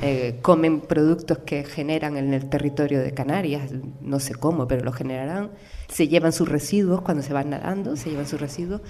eh, 0.00 0.38
comen 0.42 0.80
productos 0.80 1.38
que 1.38 1.64
generan 1.64 2.16
en 2.16 2.32
el 2.34 2.48
territorio 2.48 3.00
de 3.00 3.12
Canarias, 3.12 3.70
no 4.00 4.20
sé 4.20 4.34
cómo, 4.34 4.66
pero 4.66 4.84
lo 4.84 4.92
generarán, 4.92 5.50
se 5.88 6.08
llevan 6.08 6.32
sus 6.32 6.48
residuos 6.48 7.02
cuando 7.02 7.22
se 7.22 7.32
van 7.32 7.50
nadando, 7.50 7.96
se 7.96 8.10
llevan 8.10 8.26
sus 8.26 8.40
residuos 8.40 8.80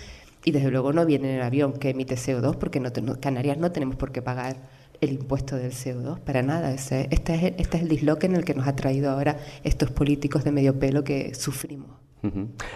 y 0.45 0.51
desde 0.51 0.71
luego 0.71 0.93
no 0.93 1.07
viene 1.07 1.31
en 1.31 1.37
el 1.37 1.43
avión 1.43 1.73
que 1.73 1.91
emite 1.91 2.17
CO2 2.17 2.57
porque 2.57 2.81
no, 2.81 2.91
Canarias 3.21 3.59
no 3.59 3.73
tenemos 3.73 3.97
por 3.97 4.13
qué 4.13 4.23
pagar 4.23 4.57
el 5.01 5.13
impuesto 5.13 5.57
del 5.57 5.73
CO2, 5.73 6.21
para 6.21 6.43
nada. 6.43 6.73
este, 6.73 7.09
es, 7.11 7.21
este 7.21 7.77
es 7.77 7.83
el 7.83 7.89
disloque 7.89 8.27
en 8.27 8.37
el 8.37 8.45
que 8.45 8.55
nos 8.55 8.69
ha 8.69 8.77
traído 8.77 9.11
ahora 9.11 9.39
estos 9.65 9.91
políticos 9.91 10.45
de 10.45 10.53
medio 10.53 10.79
pelo 10.79 11.03
que 11.03 11.35
sufrimos. 11.35 12.03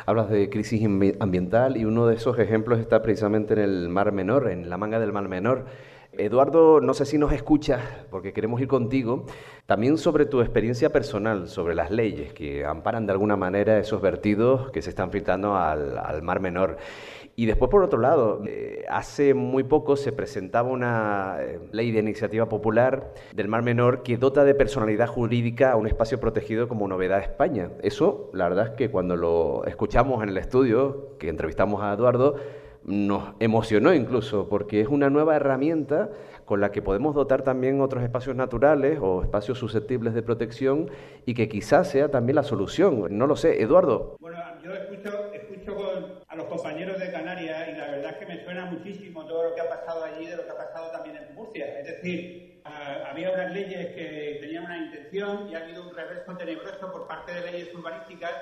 Hablas 0.07 0.29
de 0.29 0.51
crisis 0.51 0.85
ambiental 1.21 1.77
y 1.77 1.85
uno 1.85 2.09
de 2.09 2.17
esos 2.17 2.37
ejemplos 2.41 2.81
está 2.81 3.01
precisamente 3.03 3.55
en 3.55 3.61
el 3.61 3.89
Mar 3.89 4.11
Menor, 4.11 4.51
en 4.51 4.69
la 4.69 4.77
manga 4.77 4.99
del 4.99 5.13
Mar 5.13 5.29
Menor. 5.29 5.67
Eduardo, 6.19 6.81
no 6.81 6.95
sé 6.95 7.05
si 7.05 7.19
nos 7.19 7.33
escuchas, 7.33 7.83
porque 8.11 8.33
queremos 8.33 8.61
ir 8.61 8.69
contigo, 8.69 9.27
también 9.67 9.99
sobre 9.99 10.27
tu 10.27 10.41
experiencia 10.41 10.91
personal, 10.91 11.49
sobre 11.49 11.75
las 11.75 11.91
leyes 11.91 12.33
que 12.33 12.65
amparan 12.65 13.07
de 13.07 13.13
alguna 13.13 13.37
manera 13.37 13.79
esos 13.79 14.01
vertidos 14.01 14.71
que 14.71 14.83
se 14.83 14.91
están 14.91 15.11
filtrando 15.11 15.57
al, 15.57 16.23
Mar 16.23 16.41
Menor. 16.41 16.79
Y 17.39 17.45
después, 17.45 17.71
por 17.71 17.83
otro 17.83 18.01
lado, 18.01 18.43
eh, 18.47 18.87
hace 18.89 19.35
muy 19.35 19.63
poco 19.63 19.97
se 19.97 20.11
presentaba 20.11 20.71
una 20.71 21.37
eh, 21.41 21.61
ley 21.71 21.91
de 21.91 21.99
iniciativa 22.01 22.49
popular 22.49 23.13
del 23.35 23.49
Mar 23.49 23.63
Menor 23.63 24.03
que 24.03 24.17
dota 24.17 24.45
de 24.45 24.55
personalidad 24.55 25.07
jurídica 25.07 25.73
a 25.73 25.77
un 25.77 25.87
espacio 25.87 26.19
protegido 26.19 26.67
como 26.67 26.89
Novedad 26.89 27.21
España. 27.21 27.73
Eso, 27.83 28.31
la 28.33 28.49
verdad 28.49 28.69
es 28.69 28.71
que 28.73 28.91
cuando 28.91 29.17
lo 29.17 29.65
escuchamos 29.67 30.23
en 30.23 30.31
el 30.31 30.39
estudio, 30.39 31.17
que 31.19 31.29
entrevistamos 31.29 31.83
a 31.83 31.93
Eduardo, 31.93 32.37
nos 32.87 33.35
emocionó 33.40 33.92
incluso, 33.92 34.49
porque 34.49 34.81
es 34.81 34.88
una 34.88 35.11
nueva 35.11 35.35
herramienta 35.37 36.11
con 36.44 36.61
la 36.61 36.70
que 36.70 36.83
podemos 36.83 37.14
dotar 37.14 37.42
también 37.42 37.81
otros 37.81 38.05
espacios 38.05 38.37
naturales 38.37 38.99
o 39.03 39.22
espacios 39.22 39.59
susceptibles 39.59 40.14
de 40.14 40.22
protección 40.22 40.88
y 41.25 41.35
que 41.35 41.49
quizás 41.49 41.90
sea 41.90 42.09
también 42.11 42.37
la 42.37 42.44
solución. 42.44 43.07
No 43.11 43.27
lo 43.27 43.35
sé, 43.35 43.61
Eduardo. 43.61 44.16
Bueno, 44.20 44.38
yo 44.62 44.72
escucho, 44.72 45.33
escucho 45.35 46.22
a 46.29 46.37
los 46.37 46.46
compañeros 46.46 47.01
de 47.01 47.11
Canarias 47.11 47.68
y 47.68 47.77
la 47.77 47.90
verdad 47.90 48.12
es 48.12 48.16
que 48.18 48.27
me 48.27 48.44
suena 48.44 48.66
muchísimo 48.66 49.27
todo 49.27 49.49
lo 49.49 49.55
que 49.57 49.62
ha 49.62 49.68
pasado 49.68 50.05
allí 50.05 50.27
de 50.27 50.37
lo 50.37 50.44
que 50.44 50.51
ha 50.53 50.57
pasado 50.57 50.92
también 50.92 51.16
en 51.16 51.35
Murcia. 51.35 51.81
Es 51.81 51.87
decir, 51.88 52.61
había 53.11 53.33
unas 53.33 53.53
leyes 53.53 53.88
que 53.96 54.38
tenían 54.40 54.64
una 54.64 54.79
intención 54.79 55.49
y 55.51 55.55
ha 55.57 55.64
habido 55.64 55.88
un 55.88 55.94
reverso 55.94 56.37
tenebroso 56.37 56.92
por 56.92 57.09
parte 57.09 57.35
de 57.35 57.51
leyes 57.51 57.75
urbanísticas 57.75 58.33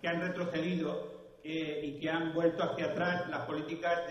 que 0.00 0.08
han 0.08 0.22
retrocedido 0.22 1.19
eh, 1.42 1.80
y 1.82 2.00
que 2.00 2.10
han 2.10 2.34
vuelto 2.34 2.62
hacia 2.62 2.86
atrás 2.86 3.28
las 3.28 3.46
políticas 3.46 4.02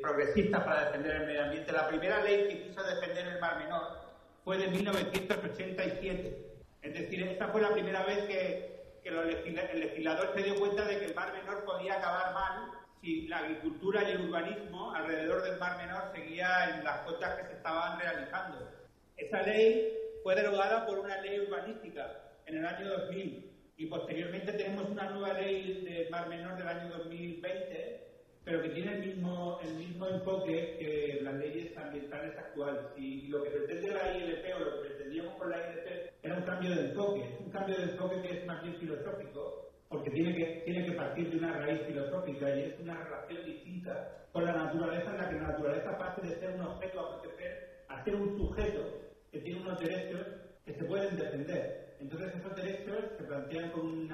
progresistas 0.00 0.64
para 0.64 0.86
defender 0.86 1.16
el 1.16 1.26
medio 1.26 1.44
ambiente. 1.44 1.72
La 1.72 1.88
primera 1.88 2.22
ley 2.22 2.48
que 2.48 2.62
quiso 2.62 2.82
defender 2.82 3.26
el 3.26 3.40
Mar 3.40 3.58
Menor 3.58 4.00
fue 4.44 4.58
de 4.58 4.68
1987. 4.68 6.50
Es 6.82 6.94
decir, 6.94 7.22
esta 7.22 7.48
fue 7.48 7.60
la 7.60 7.72
primera 7.72 8.04
vez 8.04 8.24
que, 8.24 8.70
el 9.04 9.80
legislador 9.80 10.32
se 10.34 10.42
dio 10.42 10.56
cuenta 10.56 10.84
de 10.84 10.98
que 10.98 11.06
el 11.06 11.14
Mar 11.14 11.32
Menor 11.32 11.64
podía 11.64 11.94
acabar 11.94 12.32
mal 12.34 12.70
si 13.00 13.26
la 13.28 13.38
agricultura 13.38 14.02
y 14.02 14.12
el 14.12 14.28
urbanismo 14.28 14.94
alrededor 14.94 15.42
del 15.42 15.58
Mar 15.58 15.78
Menor 15.78 16.12
seguía 16.14 16.76
en 16.76 16.84
las 16.84 17.00
cotas 17.00 17.36
que 17.36 17.46
se 17.46 17.52
estaban 17.54 17.98
realizando. 17.98 18.70
Esa 19.16 19.42
ley 19.42 19.96
fue 20.22 20.34
derogada 20.34 20.86
por 20.86 20.98
una 20.98 21.20
ley 21.22 21.40
urbanística 21.40 22.08
en 22.46 22.58
el 22.58 22.66
año 22.66 22.88
2000 22.88 23.49
y 23.80 23.86
posteriormente 23.86 24.52
tenemos 24.52 24.90
una 24.90 25.08
nueva 25.08 25.32
ley 25.40 25.82
del 25.82 26.10
Mar 26.10 26.28
Menor 26.28 26.54
del 26.58 26.68
año 26.68 26.90
2020 26.98 28.10
pero 28.44 28.62
que 28.62 28.70
tiene 28.70 28.94
el 28.94 29.06
mismo, 29.06 29.58
el 29.62 29.74
mismo 29.74 30.06
enfoque 30.06 30.76
que 30.78 31.20
las 31.22 31.34
leyes 31.34 31.76
ambientales 31.76 32.36
actuales. 32.36 32.82
Y 32.96 33.28
lo 33.28 33.42
que 33.42 33.50
pretende 33.50 33.92
la 33.92 34.16
ILP 34.16 34.56
o 34.56 34.58
lo 34.60 34.72
que 34.72 34.88
pretendíamos 34.88 35.34
con 35.36 35.50
la 35.50 35.58
ILP 35.58 36.12
era 36.22 36.36
un 36.36 36.42
cambio 36.42 36.74
de 36.74 36.88
enfoque, 36.88 37.36
un 37.38 37.50
cambio 37.50 37.76
de 37.76 37.82
enfoque 37.84 38.22
que 38.22 38.38
es 38.38 38.46
más 38.46 38.62
bien 38.62 38.74
filosófico, 38.76 39.70
porque 39.88 40.10
tiene 40.10 40.34
que, 40.34 40.62
tiene 40.64 40.86
que 40.86 40.92
partir 40.92 41.30
de 41.30 41.36
una 41.36 41.52
raíz 41.52 41.82
filosófica 41.86 42.56
y 42.56 42.62
es 42.62 42.80
una 42.80 43.04
relación 43.04 43.44
distinta 43.44 44.26
con 44.32 44.44
la 44.44 44.52
naturaleza 44.52 45.10
en 45.10 45.16
la 45.18 45.28
que 45.28 45.36
la 45.36 45.48
naturaleza 45.48 45.98
pase 45.98 46.26
de 46.26 46.40
ser 46.40 46.50
un 46.54 46.62
objeto 46.62 47.00
a 47.00 47.20
proteger 47.20 47.84
a 47.88 48.04
ser 48.04 48.14
un 48.14 48.36
sujeto 48.36 49.00
que 49.30 49.40
tiene 49.40 49.60
unos 49.60 49.78
derechos 49.80 50.26
que 50.64 50.74
se 50.74 50.84
pueden 50.84 51.16
defender. 51.16 51.89
Entonces 52.00 52.34
esos 52.34 52.56
derechos 52.56 52.96
se 53.18 53.24
plantean 53.24 53.70
con 53.72 53.86
un 53.86 54.08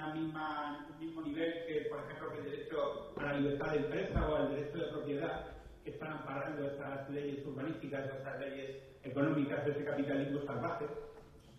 mismo 0.98 1.22
nivel 1.22 1.52
que, 1.66 1.86
por 1.88 2.00
ejemplo, 2.00 2.32
el 2.36 2.50
derecho 2.50 3.12
a 3.16 3.22
la 3.22 3.38
libertad 3.38 3.70
de 3.70 3.76
empresa 3.78 4.28
o 4.28 4.34
al 4.34 4.50
derecho 4.50 4.78
de 4.78 4.84
propiedad, 4.86 5.44
que 5.84 5.90
están 5.90 6.12
amparando 6.12 6.66
esas 6.66 7.08
leyes 7.10 7.46
urbanísticas, 7.46 8.06
esas 8.06 8.40
leyes 8.40 8.76
económicas 9.04 9.66
ese 9.66 9.84
capitalismo 9.84 10.40
salvaje. 10.44 10.86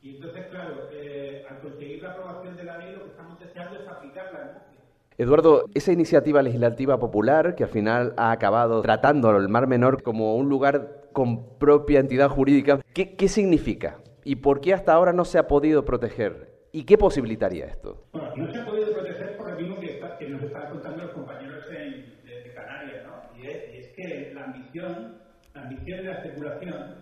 Y 0.02 0.18
entonces, 0.18 0.46
claro, 0.48 0.90
eh, 0.92 1.46
al 1.50 1.60
conseguir 1.60 2.04
la 2.04 2.12
aprobación 2.12 2.58
de 2.58 2.64
la 2.64 2.78
ley, 2.78 2.96
lo 2.96 3.04
que 3.04 3.10
estamos 3.10 3.40
deseando 3.40 3.80
es 3.80 3.88
aplicarla 3.88 4.40
en 4.40 4.48
Murcia. 4.48 4.82
Eduardo, 5.18 5.66
esa 5.74 5.94
iniciativa 5.94 6.42
legislativa 6.42 7.00
popular 7.00 7.56
que 7.56 7.64
al 7.64 7.70
final 7.70 8.14
ha 8.18 8.32
acabado 8.32 8.82
tratando 8.82 9.30
al 9.30 9.48
Mar 9.48 9.68
Menor 9.68 10.04
como 10.04 10.36
un 10.36 10.50
lugar 10.50 11.08
con 11.14 11.58
propia 11.58 12.02
entidad 12.02 12.30
jurídica, 12.30 12.82
¿qué, 12.94 13.16
qué 13.16 13.28
significa? 13.30 13.98
¿Y 14.28 14.36
por 14.36 14.60
qué 14.60 14.74
hasta 14.74 14.92
ahora 14.92 15.14
no 15.14 15.24
se 15.24 15.40
ha 15.40 15.48
podido 15.48 15.86
proteger? 15.86 16.50
¿Y 16.74 16.84
qué 16.84 16.98
posibilitaría 16.98 17.66
esto? 17.66 18.10
Bueno, 18.12 18.36
no 18.36 18.52
se 18.52 18.60
ha 18.60 18.66
podido 18.66 18.92
proteger 18.92 19.38
por 19.38 19.50
lo 19.50 19.58
mismo 19.58 19.80
que, 19.80 19.94
está, 19.94 20.18
que 20.18 20.28
nos 20.28 20.44
estaban 20.44 20.70
contando 20.70 21.04
los 21.04 21.14
compañeros 21.14 21.66
en, 21.72 22.26
de, 22.26 22.44
de, 22.44 22.54
Canarias, 22.54 23.06
¿no? 23.06 23.40
Y 23.42 23.48
es, 23.48 23.74
y 23.74 23.78
es, 23.78 23.88
que 23.94 24.34
la 24.34 24.44
ambición, 24.44 25.22
la 25.56 25.62
ambición 25.62 26.00
y 26.02 26.04
la 26.04 26.12
especulación 26.12 26.96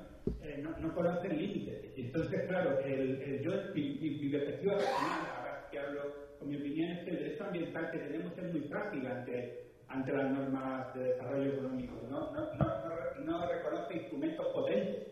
eh, 0.44 0.60
no, 0.62 0.78
no, 0.78 0.94
conocen 0.94 1.36
límites. 1.36 1.94
Entonces, 1.98 2.44
claro, 2.48 2.78
el, 2.82 3.20
el 3.20 3.42
yo, 3.42 3.54
mi, 3.74 3.98
mi, 4.00 4.10
mi, 4.20 4.30
perspectiva 4.30 4.78
personal, 4.78 5.22
ahora 5.36 5.68
que 5.72 5.80
hablo 5.80 6.02
con 6.38 6.48
mi 6.48 6.58
opinión, 6.58 6.92
es 6.92 7.06
que 7.06 7.10
el 7.10 7.18
derecho 7.24 7.44
ambiental 7.46 7.90
que 7.90 7.98
tenemos 7.98 8.38
es 8.38 8.54
muy 8.54 8.62
frágil 8.70 9.08
ante, 9.08 9.72
ante 9.88 10.14
las 10.14 10.30
normas 10.30 10.94
de 10.94 11.04
desarrollo 11.06 11.54
económico. 11.54 11.96
No, 12.08 12.32
no, 12.34 12.54
no, 12.54 13.26
no 13.26 13.48
reconoce 13.50 13.96
instrumentos 13.96 14.46
potentes. 14.54 15.08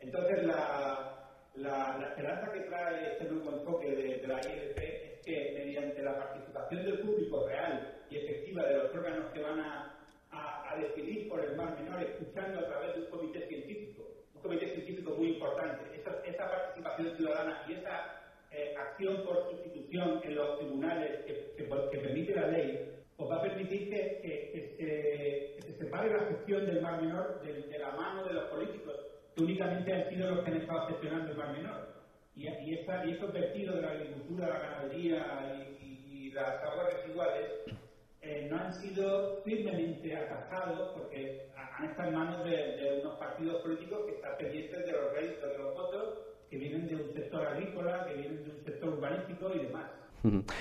Entonces, 0.00 0.44
la 0.44 1.23
la, 1.56 1.98
la, 1.98 2.08
esperanza 2.08 2.52
que 2.52 2.60
trae 2.60 3.12
este 3.12 3.24
nuevo 3.24 3.58
enfoque 3.58 3.90
de, 3.90 4.26
la 4.26 4.40
ILP 4.40 4.78
es 4.78 5.20
que 5.24 5.52
mediante 5.54 6.02
la 6.02 6.16
participación 6.18 6.84
del 6.84 6.98
público 7.00 7.46
real 7.46 8.02
y 8.10 8.16
efectiva 8.16 8.64
de 8.64 8.78
los 8.78 8.94
órganos 8.94 9.32
que 9.32 9.40
van 9.40 9.60
a, 9.60 9.90
decidir 10.74 11.28
por 11.28 11.38
el 11.38 11.54
mar 11.54 11.78
menor, 11.78 12.02
escuchando 12.02 12.58
a 12.58 12.66
través 12.66 12.94
de 12.96 13.02
un 13.02 13.06
comité 13.06 13.46
científico, 13.46 14.10
un 14.34 14.42
comité 14.42 14.70
científico 14.70 15.14
muy 15.16 15.34
importante, 15.34 15.84
esa, 15.96 16.20
esa 16.26 16.50
participación 16.50 17.16
ciudadana 17.16 17.62
y 17.68 17.74
esa 17.74 18.24
eh, 18.50 18.74
acción 18.76 19.24
por 19.24 19.48
sustitución 19.50 20.20
en 20.24 20.34
los 20.34 20.58
tribunales 20.58 21.24
que, 21.26 21.64
permite 21.92 22.34
la 22.34 22.48
ley, 22.48 22.90
pues 23.16 23.30
va 23.30 23.36
a 23.36 23.42
permitir 23.42 23.88
que, 23.88 24.76
se, 24.76 25.62
se, 25.62 25.78
separe 25.78 26.10
la 26.10 26.24
gestión 26.24 26.66
del 26.66 26.82
mar 26.82 27.00
menor 27.00 27.40
de, 27.42 27.78
la 27.78 27.92
mano 27.92 28.24
de 28.24 28.34
los 28.34 28.44
políticos 28.46 28.96
únicamente 29.36 29.92
han 29.92 30.08
sido 30.08 30.30
los 30.30 30.44
que 30.44 30.50
han 30.50 30.56
estado 30.58 30.86
gestionando 30.88 31.32
el 31.32 31.36
mar 31.38 31.52
menor. 31.52 31.94
Y, 32.36 32.48
y, 32.48 32.74
esa, 32.74 33.04
y 33.06 33.12
esos 33.12 33.32
vertidos 33.32 33.76
de 33.76 33.82
la 33.82 33.90
agricultura, 33.90 34.48
la 34.48 34.58
ganadería 34.58 35.66
y, 35.80 36.30
las 36.34 36.60
aguas 36.64 36.92
residuales 36.94 37.48
eh, 38.20 38.48
no 38.50 38.56
han 38.56 38.74
sido 38.74 39.40
firmemente 39.44 40.16
atajados 40.16 40.90
porque 40.96 41.48
han 41.78 41.84
estado 41.84 42.08
en 42.08 42.14
manos 42.16 42.44
de, 42.44 42.56
de, 42.56 43.00
unos 43.02 43.16
partidos 43.18 43.62
políticos 43.62 44.00
que 44.04 44.16
están 44.16 44.36
pendientes 44.36 44.84
de 44.84 44.92
los 44.92 45.12
réditos 45.12 45.48
de 45.52 45.58
los 45.58 45.74
votos, 45.74 46.18
que 46.50 46.56
vienen 46.56 46.88
de 46.88 46.96
un 46.96 47.12
sector 47.12 47.46
agrícola, 47.46 48.04
que 48.06 48.14
vienen 48.14 48.44
de 48.44 48.50
un 48.50 48.64
sector 48.64 48.88
urbanístico 48.94 49.54
y 49.54 49.58
demás. 49.60 50.03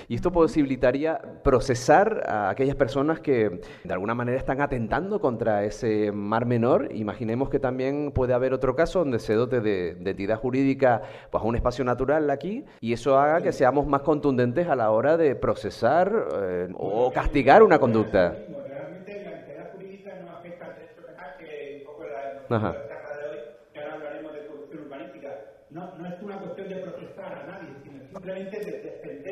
Y 0.07 0.15
esto 0.15 0.31
posibilitaría 0.31 1.19
procesar 1.43 2.23
a 2.27 2.49
aquellas 2.49 2.75
personas 2.75 3.19
que 3.21 3.61
de 3.83 3.93
alguna 3.93 4.13
manera 4.13 4.37
están 4.37 4.61
atentando 4.61 5.21
contra 5.21 5.63
ese 5.63 6.11
mar 6.11 6.45
menor. 6.45 6.89
Imaginemos 6.93 7.49
que 7.49 7.59
también 7.59 8.11
puede 8.11 8.33
haber 8.33 8.53
otro 8.53 8.75
caso 8.75 8.99
donde 8.99 9.19
se 9.19 9.33
dote 9.35 9.61
de, 9.61 9.95
de 9.95 10.11
entidad 10.11 10.37
jurídica 10.37 11.01
pues, 11.31 11.43
a 11.43 11.47
un 11.47 11.55
espacio 11.55 11.85
natural 11.85 12.29
aquí 12.29 12.65
y 12.81 12.93
eso 12.93 13.17
haga 13.17 13.41
que 13.41 13.53
seamos 13.53 13.87
más 13.87 14.01
contundentes 14.01 14.67
a 14.67 14.75
la 14.75 14.91
hora 14.91 15.15
de 15.17 15.35
procesar 15.35 16.11
eh, 16.41 16.67
o 16.75 17.11
castigar 17.11 17.63
una 17.63 17.79
conducta. 17.79 18.35
Realmente 18.67 19.23
la 19.23 19.39
entidad 19.39 19.71
jurídica 19.73 20.11
no 20.23 20.31
afecta 20.31 20.65
al 20.65 20.75
derecho 20.75 21.05
penal, 21.05 21.35
que 21.39 21.77
un 21.79 21.85
poco 21.85 22.03
la, 22.03 22.57
Ajá. 22.57 22.71
de 22.71 22.77
hoy, 22.77 23.37
que 23.73 23.79
ahora 23.79 23.93
hablaremos 23.95 24.33
de 24.33 24.45
corrupción 24.47 24.83
urbanística. 24.85 25.29
No, 25.69 25.95
no 25.97 26.07
es 26.07 26.21
una 26.21 26.37
cuestión 26.39 26.69
de 26.69 26.75
procesar 26.75 27.33
a 27.33 27.47
nadie, 27.47 27.69
sino 27.83 28.03
simplemente 28.09 28.59
de 28.59 28.71
defender 28.81 29.22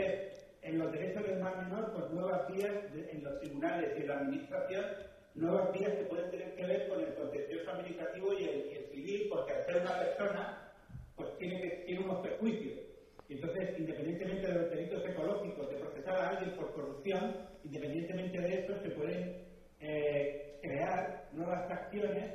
en 0.72 0.80
los 0.80 0.92
derechos 0.92 1.24
del 1.28 1.40
mar 1.40 1.58
menor 1.58 1.92
pues, 1.92 2.10
nuevas 2.12 2.48
vías 2.48 2.72
en 2.94 3.24
los 3.24 3.40
tribunales 3.40 3.92
y 3.98 4.02
en 4.02 4.08
la 4.08 4.20
administración, 4.20 4.86
nuevas 5.36 5.72
vías 5.74 5.94
que 5.96 6.06
pueden 6.06 6.32
tener 6.32 6.56
que 6.56 6.66
ver 6.66 6.88
con 6.88 7.02
el 7.02 7.14
contencioso 7.14 7.72
administrativo 7.72 8.34
y 8.34 8.44
el, 8.44 8.72
civil, 8.92 9.28
porque 9.30 9.54
al 9.54 9.66
ser 9.66 9.82
una 9.82 10.00
persona, 10.00 10.72
pues 11.16 11.38
tiene, 11.38 11.84
tiene 11.86 12.04
unos 12.04 12.20
perjuicios. 12.20 12.80
Entonces, 13.30 13.80
independientemente 13.80 14.48
de 14.48 14.54
los 14.54 14.70
delitos 14.70 15.06
ecológicos, 15.06 15.70
de 15.70 15.76
procesar 15.78 16.16
a 16.16 16.30
alguien 16.30 16.56
por 16.56 16.74
corrupción, 16.74 17.38
independientemente 17.64 18.42
de 18.42 18.54
eso, 18.60 18.74
se 18.82 18.90
pueden 18.90 19.46
eh, 19.80 20.60
crear 20.62 21.30
nuevas 21.32 21.72
acciones 21.72 22.32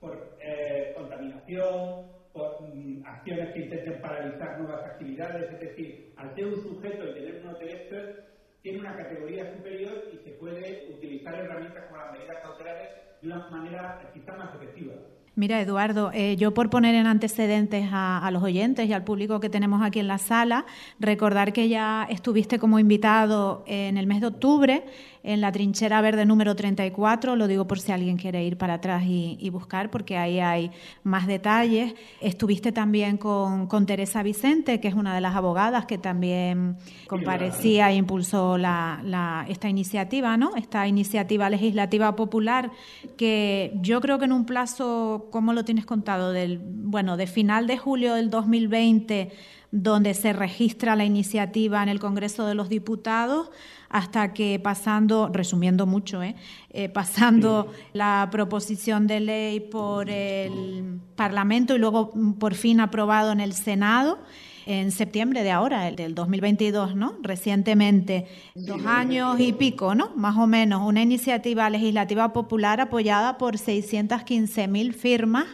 por 0.00 0.36
eh, 0.40 0.92
contaminación, 0.96 2.10
por 2.32 2.58
um, 2.60 3.02
acciones 3.04 3.52
que 3.52 3.64
intenten 3.64 4.00
paralizar 4.00 4.60
nuevas 4.60 4.84
actividades, 4.84 5.52
es 5.52 5.60
decir, 5.60 6.12
al 6.16 6.34
ser 6.34 6.46
un 6.46 6.62
sujeto 6.62 7.04
y 7.08 7.14
tener 7.14 7.42
unos 7.44 7.58
derechos, 7.58 8.24
tiene 8.62 8.80
una 8.80 8.96
categoría 8.96 9.52
superior 9.56 10.10
y 10.12 10.16
se 10.24 10.30
puede 10.32 10.88
utilizar 10.94 11.34
herramientas 11.34 11.84
como 11.88 12.02
las 12.02 12.12
medidas 12.12 12.38
cautelares 12.42 12.88
de 13.22 13.26
una 13.26 13.48
manera 13.48 14.10
quizá 14.12 14.36
más 14.36 14.54
efectiva. 14.54 14.94
Mira, 15.36 15.60
Eduardo, 15.60 16.10
eh, 16.12 16.36
yo 16.36 16.52
por 16.52 16.68
poner 16.70 16.94
en 16.94 17.06
antecedentes 17.06 17.88
a, 17.92 18.28
los 18.32 18.42
oyentes 18.42 18.88
y 18.88 18.92
al 18.92 19.04
público 19.04 19.40
que 19.40 19.48
tenemos 19.48 19.80
aquí 19.80 20.00
en 20.00 20.08
la 20.08 20.18
sala, 20.18 20.66
recordar 20.98 21.52
que 21.52 21.68
ya 21.68 22.06
estuviste 22.10 22.58
como 22.58 22.78
invitado 22.78 23.64
en 23.66 23.96
el 23.96 24.06
mes 24.06 24.20
de 24.20 24.26
octubre 24.26 24.84
en 25.22 25.40
la 25.40 25.52
trinchera 25.52 26.00
verde 26.00 26.24
número 26.24 26.56
34, 26.56 27.36
lo 27.36 27.46
digo 27.46 27.66
por 27.66 27.78
si 27.78 27.92
alguien 27.92 28.16
quiere 28.16 28.44
ir 28.44 28.56
para 28.56 28.74
atrás 28.74 29.04
y, 29.06 29.50
buscar, 29.50 29.90
porque 29.90 30.16
ahí 30.16 30.40
hay 30.40 30.70
más 31.02 31.26
detalles. 31.26 31.94
Estuviste 32.20 32.72
también 32.72 33.16
con, 33.16 33.68
Teresa 33.86 34.22
Vicente, 34.22 34.80
que 34.80 34.88
es 34.88 34.94
una 34.94 35.14
de 35.14 35.20
las 35.20 35.34
abogadas 35.34 35.86
que 35.86 35.98
también 35.98 36.76
comparecía 37.08 37.90
e 37.90 37.96
impulsó 37.96 38.56
la, 38.56 39.44
esta 39.48 39.68
iniciativa, 39.68 40.36
¿no? 40.36 40.54
Esta 40.56 40.86
iniciativa 40.86 41.50
legislativa 41.50 42.14
popular, 42.14 42.70
que 43.16 43.72
yo 43.80 44.00
creo 44.00 44.18
que 44.18 44.26
en 44.26 44.32
un 44.32 44.46
plazo, 44.46 45.28
¿cómo 45.30 45.52
lo 45.52 45.64
tienes 45.64 45.84
contado? 45.84 46.32
Del, 46.32 46.60
bueno, 46.62 47.16
de 47.16 47.26
final 47.26 47.66
de 47.66 47.76
julio 47.76 48.14
del 48.14 48.30
2020 48.30 49.30
donde 49.72 50.14
se 50.14 50.32
registra 50.32 50.96
la 50.96 51.04
iniciativa 51.04 51.82
en 51.82 51.88
el 51.88 52.00
Congreso 52.00 52.46
de 52.46 52.54
los 52.54 52.68
Diputados 52.68 53.50
hasta 53.88 54.32
que 54.32 54.58
pasando, 54.58 55.30
resumiendo 55.32 55.86
mucho, 55.86 56.22
¿eh? 56.22 56.36
Eh, 56.70 56.88
pasando 56.88 57.72
la 57.92 58.28
proposición 58.30 59.06
de 59.06 59.20
ley 59.20 59.60
por 59.60 60.08
el 60.10 61.00
Parlamento 61.16 61.74
y 61.74 61.78
luego 61.78 62.12
mm, 62.14 62.34
por 62.34 62.54
fin 62.54 62.80
aprobado 62.80 63.32
en 63.32 63.40
el 63.40 63.52
Senado 63.52 64.18
en 64.66 64.92
septiembre 64.92 65.42
de 65.42 65.50
ahora, 65.50 65.90
del 65.90 66.14
2022, 66.14 66.94
¿no? 66.94 67.16
Recientemente, 67.22 68.26
dos 68.54 68.84
años 68.86 69.40
y 69.40 69.52
pico, 69.52 69.96
¿no? 69.96 70.12
Más 70.14 70.36
o 70.36 70.46
menos, 70.46 70.82
una 70.86 71.02
iniciativa 71.02 71.68
legislativa 71.70 72.32
popular 72.32 72.80
apoyada 72.80 73.36
por 73.36 73.58
615 73.58 74.68
mil 74.68 74.94
firmas 74.94 75.46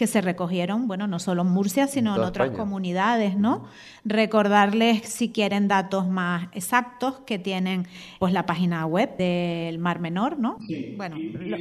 que 0.00 0.06
se 0.08 0.20
recogieron, 0.22 0.88
bueno, 0.88 1.06
no 1.06 1.18
solo 1.20 1.42
en 1.42 1.48
Murcia, 1.48 1.86
sino 1.86 2.16
en, 2.16 2.22
en 2.22 2.24
otras 2.24 2.46
España. 2.48 2.58
comunidades, 2.58 3.36
¿no? 3.36 3.66
Recordarles, 4.04 5.02
si 5.08 5.30
quieren 5.30 5.68
datos 5.68 6.08
más 6.08 6.48
exactos, 6.52 7.20
que 7.26 7.38
tienen 7.38 7.86
pues 8.18 8.32
la 8.32 8.46
página 8.46 8.86
web 8.86 9.16
del 9.18 9.78
Mar 9.78 10.00
Menor, 10.00 10.38
¿no? 10.38 10.58
Sí, 10.66 10.94
bueno, 10.96 11.18
y, 11.18 11.36
y 11.40 11.48
lo, 11.50 11.58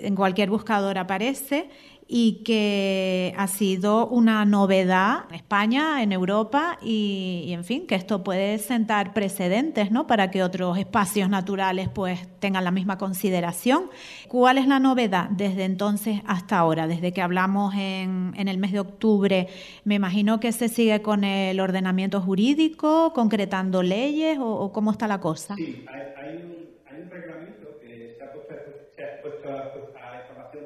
en 0.00 0.14
cualquier 0.16 0.50
buscador 0.50 0.98
aparece 0.98 1.70
y 2.14 2.42
que 2.44 3.32
ha 3.38 3.46
sido 3.46 4.06
una 4.06 4.44
novedad 4.44 5.20
en 5.30 5.36
España, 5.36 6.02
en 6.02 6.12
Europa 6.12 6.78
y, 6.82 7.48
en 7.52 7.64
fin, 7.64 7.86
que 7.86 7.94
esto 7.94 8.22
puede 8.22 8.58
sentar 8.58 9.14
precedentes, 9.14 9.90
¿no? 9.90 10.06
Para 10.06 10.30
que 10.30 10.42
otros 10.42 10.76
espacios 10.76 11.30
naturales 11.30 11.88
pues 11.88 12.28
tengan 12.38 12.64
la 12.64 12.70
misma 12.70 12.98
consideración. 12.98 13.84
¿Cuál 14.28 14.58
es 14.58 14.66
la 14.66 14.78
novedad 14.78 15.30
desde 15.30 15.64
entonces 15.64 16.20
hasta 16.26 16.58
ahora? 16.58 16.86
Desde 16.86 17.14
que 17.14 17.22
hablamos 17.22 17.74
en, 17.76 18.34
el 18.36 18.58
mes 18.58 18.72
de 18.72 18.80
octubre, 18.80 19.48
me 19.84 19.94
imagino 19.94 20.38
que 20.38 20.52
se 20.52 20.68
sigue 20.68 21.00
con 21.00 21.24
el 21.24 21.58
ordenamiento 21.60 22.20
jurídico, 22.20 23.14
concretando 23.14 23.82
leyes 23.82 24.36
o, 24.38 24.70
cómo 24.70 24.90
está 24.90 25.08
la 25.08 25.18
cosa. 25.18 25.56
Sí, 25.56 25.86
hay, 25.88 26.36
un, 26.36 27.10
reglamento 27.10 27.80
que 27.80 28.12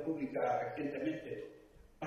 pública 0.04 0.61
recientemente 0.64 1.15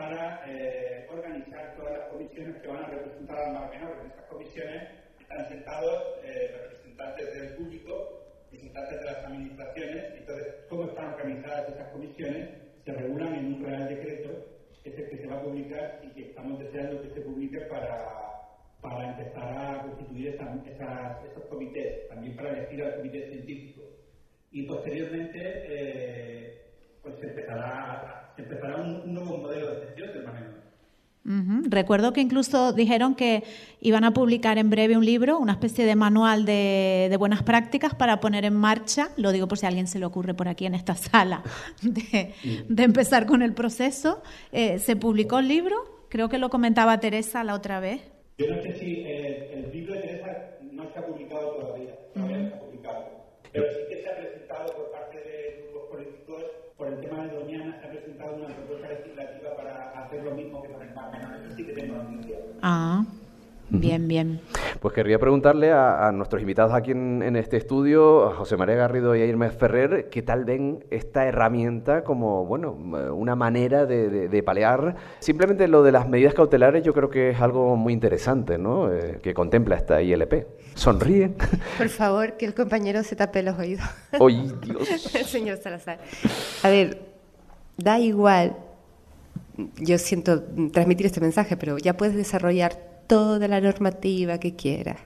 para 0.09 0.41
eh, 0.47 1.05
organizar 1.11 1.75
todas 1.75 1.99
las 1.99 2.07
comisiones 2.09 2.59
que 2.61 2.67
van 2.67 2.83
a 2.83 2.87
representar 2.87 3.37
al 3.37 3.53
Mar 3.53 3.69
Menor. 3.69 3.97
En 4.01 4.11
esas 4.11 4.25
comisiones 4.25 4.83
están 5.19 5.47
sentados 5.49 6.03
eh, 6.23 6.51
representantes 6.63 7.33
del 7.35 7.55
público, 7.55 8.23
representantes 8.45 8.99
de 8.99 9.05
las 9.05 9.25
administraciones. 9.25 10.03
Entonces, 10.17 10.55
¿cómo 10.67 10.85
están 10.85 11.13
organizadas 11.13 11.69
esas 11.69 11.89
comisiones? 11.89 12.49
Se 12.85 12.91
regulan 12.91 13.35
en 13.35 13.53
un 13.53 13.63
real 13.63 13.87
decreto, 13.87 14.29
que 14.83 14.89
es 14.89 14.97
el 14.97 15.09
que 15.09 15.17
se 15.17 15.27
va 15.27 15.35
a 15.35 15.43
publicar 15.43 16.01
y 16.01 16.07
que 16.09 16.29
estamos 16.29 16.59
deseando 16.59 17.03
que 17.03 17.09
se 17.09 17.21
publique 17.21 17.59
para, 17.69 17.93
para 18.81 19.09
empezar 19.11 19.75
a 19.75 19.81
constituir 19.83 20.29
esos 20.29 21.45
comités, 21.49 22.07
también 22.07 22.35
para 22.35 22.57
elegir 22.57 22.83
al 22.83 22.95
comité 22.95 23.29
científico. 23.29 23.83
Y 24.51 24.63
posteriormente, 24.63 25.39
eh, 25.39 26.68
pues 27.03 27.15
se 27.19 27.27
empezará, 27.27 28.33
empezará 28.37 28.77
un, 28.77 29.13
nuevo 29.13 29.37
modelo 29.37 29.71
de 29.71 29.85
gestión 29.87 30.13
del 30.13 30.23
manejo. 30.23 30.59
Recuerdo 31.69 32.11
que 32.11 32.21
incluso 32.21 32.73
dijeron 32.73 33.13
que 33.13 33.43
iban 33.81 34.03
a 34.03 34.13
publicar 34.13 34.57
en 34.57 34.71
breve 34.71 34.97
un 34.97 35.05
libro, 35.05 35.37
una 35.37 35.51
especie 35.51 35.85
de 35.85 35.95
manual 35.95 36.43
de, 36.43 37.15
buenas 37.19 37.43
prácticas 37.43 37.93
para 37.93 38.19
poner 38.19 38.45
en 38.45 38.55
marcha, 38.55 39.09
lo 39.15 39.31
digo 39.31 39.47
por 39.47 39.59
si 39.59 39.65
a 39.65 39.69
alguien 39.69 39.85
se 39.85 39.99
le 39.99 40.05
ocurre 40.05 40.33
por 40.33 40.47
aquí 40.47 40.65
en 40.65 40.73
esta 40.73 40.95
sala, 40.95 41.43
de, 41.83 42.33
empezar 42.77 43.27
con 43.27 43.43
el 43.43 43.53
proceso. 43.53 44.23
Eh, 44.51 44.79
¿Se 44.79 44.95
publicó 44.95 45.37
el 45.37 45.49
libro? 45.49 45.75
Creo 46.09 46.29
que 46.29 46.39
lo 46.39 46.49
comentaba 46.49 46.99
Teresa 46.99 47.43
la 47.43 47.53
otra 47.53 47.79
vez. 47.79 48.01
Yo 48.39 48.47
no 48.47 48.61
sé 48.63 48.79
si 48.79 49.03
eh, 49.05 49.51
el 49.53 49.71
libro 49.71 49.93
de 49.93 49.99
Teresa 50.01 50.57
no 50.71 50.91
se 50.91 50.97
ha 50.97 51.05
publicado 51.05 51.51
todavía, 51.51 51.93
todavía 52.13 52.37
no 52.37 52.49
se 52.49 52.55
ha 52.55 52.59
publicado, 52.59 53.05
pero 53.51 53.65
sí 53.71 53.79
que 53.89 54.01
se 54.01 54.09
ha 54.09 54.15
presentado 54.15 54.73
por 54.73 54.91
parte 54.91 55.08
de 55.08 55.08
por 56.79 56.87
el 56.87 57.01
tema 57.01 57.25
de 57.25 57.35
Doñana, 57.35 57.77
se 57.81 57.87
ha 57.87 57.91
presentado 57.91 58.35
una 58.37 58.47
propuesta 58.47 58.87
legislativa 58.87 59.55
para 59.57 60.01
hacer 60.01 60.23
lo 60.23 60.31
mismo 60.31 60.61
que 60.63 60.69
con 60.69 60.81
el 60.81 60.95
Mar 60.95 61.11
Eso 61.45 61.55
sí 61.55 61.65
que 61.65 61.73
tengo 61.73 61.95
noticia. 61.95 62.37
Ah. 62.61 63.03
Bien, 63.69 64.07
bien. 64.07 64.41
Pues 64.79 64.93
querría 64.93 65.19
preguntarle 65.19 65.71
a, 65.71 66.11
nuestros 66.13 66.41
invitados 66.41 66.73
aquí 66.73 66.91
en, 66.91 67.35
este 67.35 67.57
estudio, 67.57 68.27
a 68.27 68.35
José 68.35 68.57
María 68.57 68.75
Garrido 68.75 69.15
y 69.15 69.21
a 69.21 69.25
Irma 69.25 69.49
Ferrer, 69.49 70.09
qué 70.09 70.21
tal 70.21 70.45
ven 70.45 70.85
esta 70.89 71.25
herramienta 71.25 72.03
como, 72.03 72.45
bueno, 72.45 72.71
una 72.71 73.35
manera 73.35 73.85
de, 73.85 74.43
palear. 74.43 74.95
Simplemente 75.19 75.67
lo 75.67 75.83
de 75.83 75.91
las 75.91 76.07
medidas 76.07 76.33
cautelares 76.33 76.83
yo 76.83 76.93
creo 76.93 77.09
que 77.09 77.31
es 77.31 77.41
algo 77.41 77.75
muy 77.75 77.93
interesante, 77.93 78.57
¿no? 78.57 78.91
Eh, 78.91 79.19
que 79.21 79.33
contempla 79.33 79.75
esta 79.75 80.01
ILP. 80.01 80.45
Sonríe. 80.75 81.31
Por 81.77 81.89
favor, 81.89 82.37
que 82.37 82.45
el 82.45 82.53
compañero 82.53 83.03
se 83.03 83.15
tape 83.15 83.43
los 83.43 83.59
oídos. 83.59 83.85
¡Ay, 84.11 84.51
Dios! 84.61 85.15
el 85.15 85.25
señor 85.25 85.57
Salazar. 85.57 85.99
A 86.63 86.69
ver, 86.69 87.01
da 87.77 87.99
igual. 87.99 88.55
Yo 89.77 89.97
siento 89.97 90.41
transmitir 90.71 91.05
este 91.05 91.19
mensaje, 91.19 91.57
pero 91.57 91.77
ya 91.77 91.97
puedes 91.97 92.15
desarrollar 92.15 92.89
toda 93.09 93.47
la 93.47 93.59
normativa 93.59 94.37
que 94.37 94.55
quieras, 94.55 94.97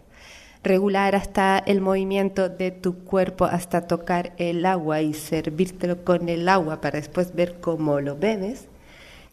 regular 0.62 1.16
hasta 1.16 1.58
el 1.58 1.80
movimiento 1.80 2.50
de 2.50 2.72
tu 2.72 3.06
cuerpo, 3.06 3.46
hasta 3.46 3.88
tocar 3.88 4.34
el 4.38 4.66
agua 4.66 5.02
y 5.02 5.14
servírtelo 5.14 6.04
con 6.04 6.28
el 6.28 6.50
agua 6.50 6.82
para 6.82 7.00
después 7.00 7.34
ver 7.34 7.62
cómo 7.62 8.02
lo 8.02 8.18
bebes, 8.18 8.68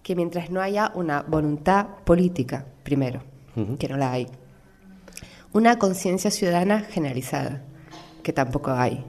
que 0.04 0.14
mientras 0.14 0.50
no 0.50 0.60
haya 0.60 0.92
una 0.94 1.22
voluntad 1.22 1.88
política, 2.04 2.64
primero, 2.84 3.24
que 3.80 3.88
no 3.88 3.96
la 3.96 4.12
hay, 4.12 4.28
una 5.52 5.76
conciencia 5.80 6.30
ciudadana 6.30 6.78
generalizada, 6.78 7.64
que 8.22 8.32
tampoco 8.32 8.70
hay, 8.70 9.04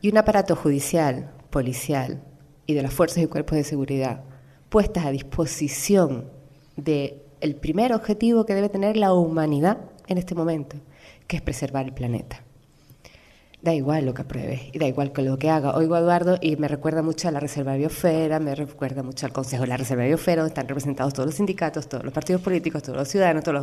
y 0.00 0.10
un 0.10 0.18
aparato 0.18 0.56
judicial, 0.56 1.30
policial 1.50 2.20
y 2.66 2.74
de 2.74 2.82
las 2.82 2.92
fuerzas 2.92 3.22
y 3.22 3.28
cuerpos 3.28 3.56
de 3.56 3.62
seguridad 3.62 4.24
puestas 4.68 5.06
a 5.06 5.12
disposición 5.12 6.28
de 6.76 7.29
el 7.40 7.56
primer 7.56 7.92
objetivo 7.92 8.46
que 8.46 8.54
debe 8.54 8.68
tener 8.68 8.96
la 8.96 9.12
humanidad 9.12 9.78
en 10.06 10.18
este 10.18 10.34
momento, 10.34 10.76
que 11.26 11.36
es 11.36 11.42
preservar 11.42 11.86
el 11.86 11.92
planeta 11.92 12.42
da 13.62 13.74
igual 13.74 14.06
lo 14.06 14.14
que 14.14 14.22
apruebe 14.22 14.70
y 14.72 14.78
da 14.78 14.86
igual 14.86 15.12
con 15.12 15.24
lo 15.26 15.38
que 15.38 15.50
haga. 15.50 15.74
Oigo 15.74 15.94
a 15.94 15.98
Eduardo 15.98 16.38
y 16.40 16.56
me 16.56 16.68
recuerda 16.68 17.02
mucho 17.02 17.28
a 17.28 17.30
la 17.30 17.40
Reserva 17.40 17.72
de 17.72 17.78
Biosfera, 17.78 18.40
me 18.40 18.54
recuerda 18.54 19.02
mucho 19.02 19.26
al 19.26 19.32
Consejo 19.32 19.62
de 19.62 19.68
la 19.68 19.76
Reserva 19.76 20.02
de 20.02 20.08
Biosfera, 20.08 20.42
donde 20.42 20.52
están 20.52 20.68
representados 20.68 21.12
todos 21.12 21.26
los 21.26 21.34
sindicatos, 21.34 21.88
todos 21.88 22.04
los 22.04 22.12
partidos 22.12 22.40
políticos, 22.40 22.82
todos 22.82 22.98
los 22.98 23.08
ciudadanos, 23.08 23.44
todas 23.44 23.62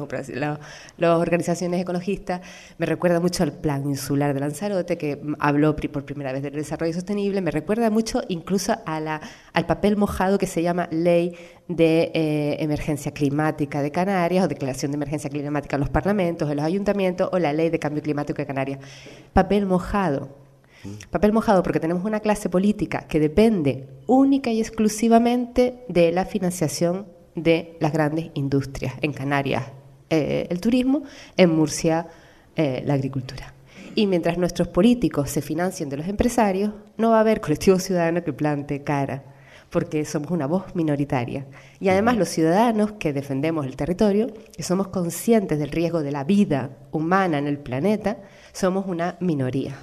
las 0.97 1.17
organizaciones 1.19 1.81
ecologistas. 1.81 2.41
Me 2.77 2.85
recuerda 2.85 3.19
mucho 3.19 3.43
al 3.43 3.53
Plan 3.53 3.87
Insular 3.87 4.33
de 4.33 4.39
Lanzarote, 4.39 4.97
que 4.97 5.21
habló 5.39 5.75
por 5.75 6.05
primera 6.05 6.31
vez 6.31 6.43
del 6.43 6.53
desarrollo 6.53 6.93
sostenible. 6.93 7.41
Me 7.41 7.51
recuerda 7.51 7.89
mucho 7.89 8.21
incluso 8.27 8.75
al 8.85 9.65
papel 9.65 9.97
mojado 9.97 10.37
que 10.37 10.47
se 10.47 10.61
llama 10.61 10.87
Ley 10.91 11.35
de 11.67 12.12
eh, 12.13 12.58
Emergencia 12.60 13.12
Climática 13.12 13.82
de 13.82 13.91
Canarias 13.91 14.45
o 14.45 14.47
Declaración 14.47 14.91
de 14.91 14.95
Emergencia 14.95 15.30
Climática 15.30 15.75
en 15.75 15.82
los 15.82 15.89
parlamentos, 15.89 16.49
en 16.49 16.58
los 16.58 16.65
ayuntamientos 16.65 17.30
o 17.32 17.39
la 17.39 17.53
Ley 17.53 17.69
de 17.69 17.80
Cambio 17.80 18.01
Climático 18.01 18.38
de 18.38 18.45
Canarias. 18.45 18.80
Papel 19.34 19.65
mojado 19.65 19.88
mojado. 19.88 20.47
Papel 21.10 21.34
mojado 21.34 21.63
porque 21.63 21.80
tenemos 21.80 22.06
una 22.06 22.19
clase 22.19 22.49
política 22.49 23.08
que 23.08 23.19
depende 23.19 23.88
única 24.06 24.51
y 24.51 24.60
exclusivamente 24.60 25.84
de 25.89 26.12
la 26.12 26.25
financiación 26.25 27.08
de 27.36 27.77
las 27.80 27.91
grandes 27.91 28.32
industrias. 28.36 28.93
En 29.01 29.13
Canarias 29.13 29.63
eh, 30.10 30.47
el 30.49 30.62
turismo, 30.62 31.03
en 31.36 31.49
Murcia 31.49 32.08
eh, 32.56 32.82
la 32.86 32.93
agricultura. 32.93 33.53
Y 33.95 34.08
mientras 34.08 34.38
nuestros 34.38 34.67
políticos 34.69 35.30
se 35.30 35.41
financien 35.41 35.89
de 35.89 35.97
los 35.97 36.08
empresarios, 36.08 36.71
no 36.97 37.10
va 37.10 37.17
a 37.17 37.21
haber 37.21 37.41
colectivo 37.45 37.80
ciudadano 37.80 38.23
que 38.23 38.34
plante 38.34 38.84
cara, 38.84 39.23
porque 39.69 40.06
somos 40.06 40.32
una 40.32 40.47
voz 40.47 40.75
minoritaria. 40.75 41.45
Y 41.80 41.89
además 41.89 42.17
los 42.17 42.30
ciudadanos 42.30 42.93
que 42.93 43.13
defendemos 43.13 43.65
el 43.65 43.75
territorio, 43.75 44.27
que 44.56 44.63
somos 44.63 44.88
conscientes 44.88 45.60
del 45.60 45.71
riesgo 45.71 46.03
de 46.03 46.12
la 46.12 46.23
vida 46.23 46.71
humana 46.91 47.38
en 47.38 47.47
el 47.47 47.58
planeta, 47.58 48.17
somos 48.53 48.86
una 48.88 49.17
minoría. 49.19 49.77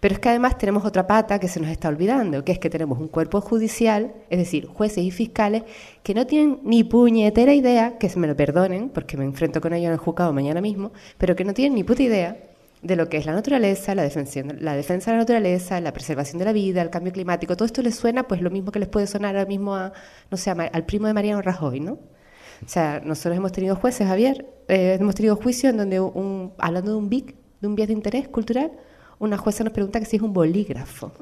Pero 0.00 0.16
es 0.16 0.20
que 0.20 0.28
además 0.28 0.58
tenemos 0.58 0.84
otra 0.84 1.06
pata 1.06 1.38
que 1.38 1.48
se 1.48 1.60
nos 1.60 1.70
está 1.70 1.88
olvidando, 1.88 2.44
que 2.44 2.52
es 2.52 2.58
que 2.58 2.68
tenemos 2.68 2.98
un 2.98 3.08
cuerpo 3.08 3.40
judicial, 3.40 4.12
es 4.28 4.38
decir, 4.38 4.66
jueces 4.66 5.02
y 5.02 5.10
fiscales, 5.10 5.62
que 6.02 6.12
no 6.12 6.26
tienen 6.26 6.58
ni 6.62 6.84
puñetera 6.84 7.54
idea, 7.54 7.96
que 7.96 8.10
se 8.10 8.18
me 8.18 8.26
lo 8.26 8.36
perdonen, 8.36 8.90
porque 8.90 9.16
me 9.16 9.24
enfrento 9.24 9.62
con 9.62 9.72
ellos 9.72 9.86
en 9.86 9.92
el 9.92 9.98
juzgado 9.98 10.34
mañana 10.34 10.60
mismo, 10.60 10.92
pero 11.16 11.34
que 11.34 11.44
no 11.44 11.54
tienen 11.54 11.74
ni 11.74 11.84
puta 11.84 12.02
idea 12.02 12.36
de 12.84 12.96
lo 12.96 13.08
que 13.08 13.16
es 13.16 13.24
la 13.24 13.32
naturaleza, 13.32 13.94
la 13.94 14.02
defensa, 14.02 14.40
la 14.60 14.76
defensa 14.76 15.10
de 15.10 15.16
la 15.16 15.22
naturaleza, 15.22 15.80
la 15.80 15.92
preservación 15.92 16.38
de 16.38 16.44
la 16.44 16.52
vida, 16.52 16.82
el 16.82 16.90
cambio 16.90 17.12
climático. 17.12 17.56
Todo 17.56 17.64
esto 17.64 17.80
les 17.80 17.94
suena 17.94 18.28
pues 18.28 18.42
lo 18.42 18.50
mismo 18.50 18.70
que 18.70 18.78
les 18.78 18.88
puede 18.88 19.06
sonar 19.06 19.34
ahora 19.34 19.48
mismo 19.48 19.74
a, 19.74 19.92
no 20.30 20.36
sé, 20.36 20.50
al 20.50 20.84
primo 20.84 21.06
de 21.06 21.14
Mariano 21.14 21.40
Rajoy, 21.40 21.80
¿no? 21.80 21.92
O 21.92 22.68
sea, 22.68 23.00
nosotros 23.02 23.36
hemos 23.36 23.52
tenido 23.52 23.74
jueces, 23.74 24.06
Javier, 24.06 24.46
eh, 24.68 24.98
hemos 25.00 25.14
tenido 25.14 25.34
juicios 25.36 25.72
en 25.72 25.78
donde, 25.78 25.98
un, 25.98 26.52
hablando 26.58 26.92
de 26.92 26.98
un 26.98 27.08
BIC, 27.08 27.34
de 27.60 27.68
un 27.68 27.74
bien 27.74 27.88
de 27.88 27.94
interés 27.94 28.28
cultural, 28.28 28.72
una 29.18 29.38
jueza 29.38 29.64
nos 29.64 29.72
pregunta 29.72 29.98
que 29.98 30.06
si 30.06 30.16
es 30.16 30.22
un 30.22 30.34
bolígrafo. 30.34 31.12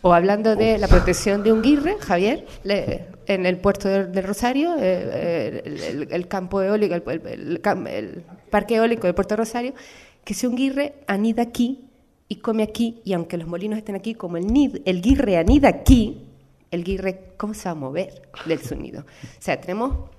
O 0.00 0.12
hablando 0.14 0.54
de 0.54 0.78
la 0.78 0.86
protección 0.86 1.42
de 1.42 1.52
un 1.52 1.60
guirre, 1.60 1.96
Javier, 1.98 2.46
en 2.64 3.46
el 3.46 3.58
puerto 3.58 3.88
del, 3.88 4.22
Rosario, 4.22 4.76
eh, 4.76 5.60
eh, 5.64 6.06
el, 6.08 6.28
campo 6.28 6.62
eólico, 6.62 6.94
el, 6.94 8.22
parque 8.48 8.76
eólico 8.76 9.08
del 9.08 9.14
puerto 9.14 9.34
de 9.34 9.36
Rosario, 9.38 9.74
que 10.28 10.34
si 10.34 10.46
un 10.46 10.56
guirre 10.56 10.92
anida 11.06 11.40
aquí 11.40 11.88
y 12.28 12.36
come 12.36 12.62
aquí, 12.62 13.00
y 13.02 13.14
aunque 13.14 13.38
los 13.38 13.48
molinos 13.48 13.78
estén 13.78 13.94
aquí, 13.94 14.14
como 14.14 14.36
el, 14.36 14.46
nid, 14.46 14.82
el 14.84 15.00
guirre 15.00 15.38
anida 15.38 15.68
aquí, 15.68 16.26
el 16.70 16.84
guirre, 16.84 17.32
¿cómo 17.38 17.54
se 17.54 17.64
va 17.64 17.70
a 17.70 17.74
mover 17.74 18.28
del 18.44 18.58
sonido? 18.58 19.06
O 19.22 19.40
sea, 19.40 19.58
tenemos, 19.58 20.10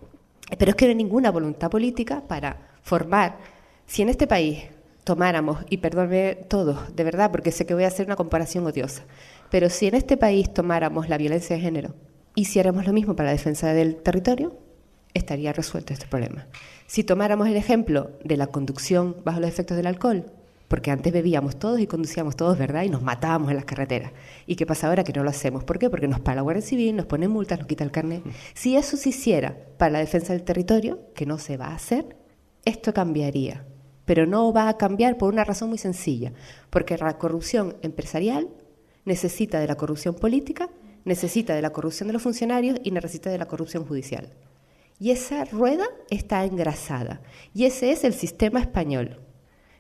pero 0.58 0.72
es 0.72 0.76
que 0.76 0.86
no 0.86 0.90
hay 0.90 0.96
ninguna 0.96 1.30
voluntad 1.30 1.70
política 1.70 2.24
para 2.28 2.72
formar, 2.82 3.38
si 3.86 4.02
en 4.02 4.10
este 4.10 4.26
país 4.26 4.64
tomáramos, 5.04 5.60
y 5.70 5.78
perdónme 5.78 6.40
todos, 6.48 6.96
de 6.96 7.04
verdad, 7.04 7.30
porque 7.30 7.52
sé 7.52 7.68
que 7.68 7.76
voy 7.76 7.84
a 7.84 7.88
hacer 7.90 8.08
una 8.08 8.16
comparación 8.16 8.66
odiosa, 8.66 9.04
pero 9.52 9.70
si 9.70 9.86
en 9.86 9.94
este 9.94 10.18
país 10.18 10.52
tomáramos 10.52 11.08
la 11.08 11.20
violencia 11.20 11.56
de 11.56 11.62
género, 11.62 11.94
hiciéramos 12.34 12.88
lo 12.88 12.94
mismo 12.94 13.16
para 13.16 13.28
la 13.28 13.34
defensa 13.34 13.74
del 13.74 13.98
territorio, 13.98 14.58
estaría 15.14 15.54
resuelto 15.54 15.94
este 15.94 16.08
problema. 16.08 16.48
Si 16.90 17.04
tomáramos 17.04 17.48
el 17.48 17.56
ejemplo 17.56 18.10
de 18.24 18.36
la 18.36 18.48
conducción 18.48 19.18
bajo 19.24 19.40
los 19.40 19.48
efectos 19.48 19.78
del 19.78 19.86
alcohol, 19.86 20.26
porque 20.68 20.90
antes 20.90 21.14
bebíamos 21.14 21.60
todos 21.60 21.80
y 21.80 21.86
conducíamos 21.86 22.36
todos, 22.36 22.58
¿verdad? 22.58 22.82
Y 22.82 22.90
nos 22.90 23.04
matábamos 23.04 23.52
en 23.52 23.58
las 23.58 23.66
carreteras. 23.66 24.12
¿Y 24.48 24.56
qué 24.56 24.66
pasa 24.66 24.88
ahora 24.88 25.04
que 25.04 25.14
no 25.14 25.24
lo 25.24 25.30
hacemos? 25.30 25.64
¿Por 25.64 25.78
qué? 25.78 25.92
Porque 25.92 26.08
nos 26.08 26.20
para 26.20 26.38
la 26.38 26.42
Guardia 26.42 26.64
Civil, 26.64 26.96
nos 26.96 27.06
pone 27.06 27.28
multas, 27.28 27.60
nos 27.60 27.68
quita 27.68 27.84
el 27.84 27.92
carnet. 27.92 28.24
Si 28.56 28.76
eso 28.76 28.98
se 28.98 29.10
hiciera 29.10 29.56
para 29.78 29.92
la 29.92 30.00
defensa 30.00 30.34
del 30.34 30.42
territorio, 30.42 31.14
que 31.14 31.28
no 31.28 31.38
se 31.38 31.58
va 31.58 31.68
a 31.68 31.76
hacer, 31.76 32.18
esto 32.66 32.92
cambiaría 32.92 33.68
pero 34.06 34.26
no 34.26 34.52
va 34.52 34.70
a 34.70 34.78
cambiar 34.78 35.20
por 35.20 35.32
una 35.32 35.44
razón 35.44 35.70
muy 35.70 35.78
sencilla, 35.78 36.34
porque 36.72 36.98
la 36.98 37.20
corrupción 37.20 37.78
empresarial 37.84 38.50
necesita 39.06 39.60
de 39.60 39.68
la 39.68 39.76
corrupción 39.76 40.16
política, 40.16 40.68
necesita 41.06 41.54
de 41.54 41.62
la 41.62 41.70
corrupción 41.70 42.08
de 42.08 42.14
los 42.14 42.24
funcionarios 42.24 42.80
y 42.84 42.90
necesita 42.90 43.30
de 43.30 43.38
la 43.38 43.46
corrupción 43.46 43.86
judicial. 43.86 44.32
Y 45.00 45.12
esa 45.12 45.46
rueda 45.46 45.86
está 46.10 46.44
engrasada. 46.44 47.22
Y 47.54 47.66
ese 47.66 47.92
es 47.92 48.04
el 48.04 48.14
sistema 48.14 48.60
español. 48.60 49.22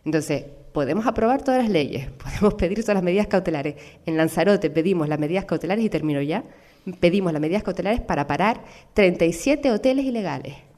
Entonces, 0.05 0.45
podemos 0.71 1.05
aprobar 1.05 1.43
todas 1.43 1.61
las 1.61 1.69
leyes, 1.69 2.09
podemos 2.23 2.53
pedir 2.53 2.81
todas 2.81 2.95
las 2.95 3.03
medidas 3.03 3.27
cautelares. 3.27 3.75
En 4.05 4.17
Lanzarote 4.17 4.69
pedimos 4.69 5.09
las 5.09 5.19
medidas 5.19 5.45
cautelares 5.45 5.83
y 5.83 5.89
termino 5.89 6.21
ya. 6.21 6.43
pedimos 6.99 7.33
las 7.33 7.41
medidas 7.41 7.63
cautelares 7.63 7.99
para 8.01 8.27
parar 8.27 8.63
37 8.93 9.71
hoteles 9.71 10.05
ilegales. 10.05 10.68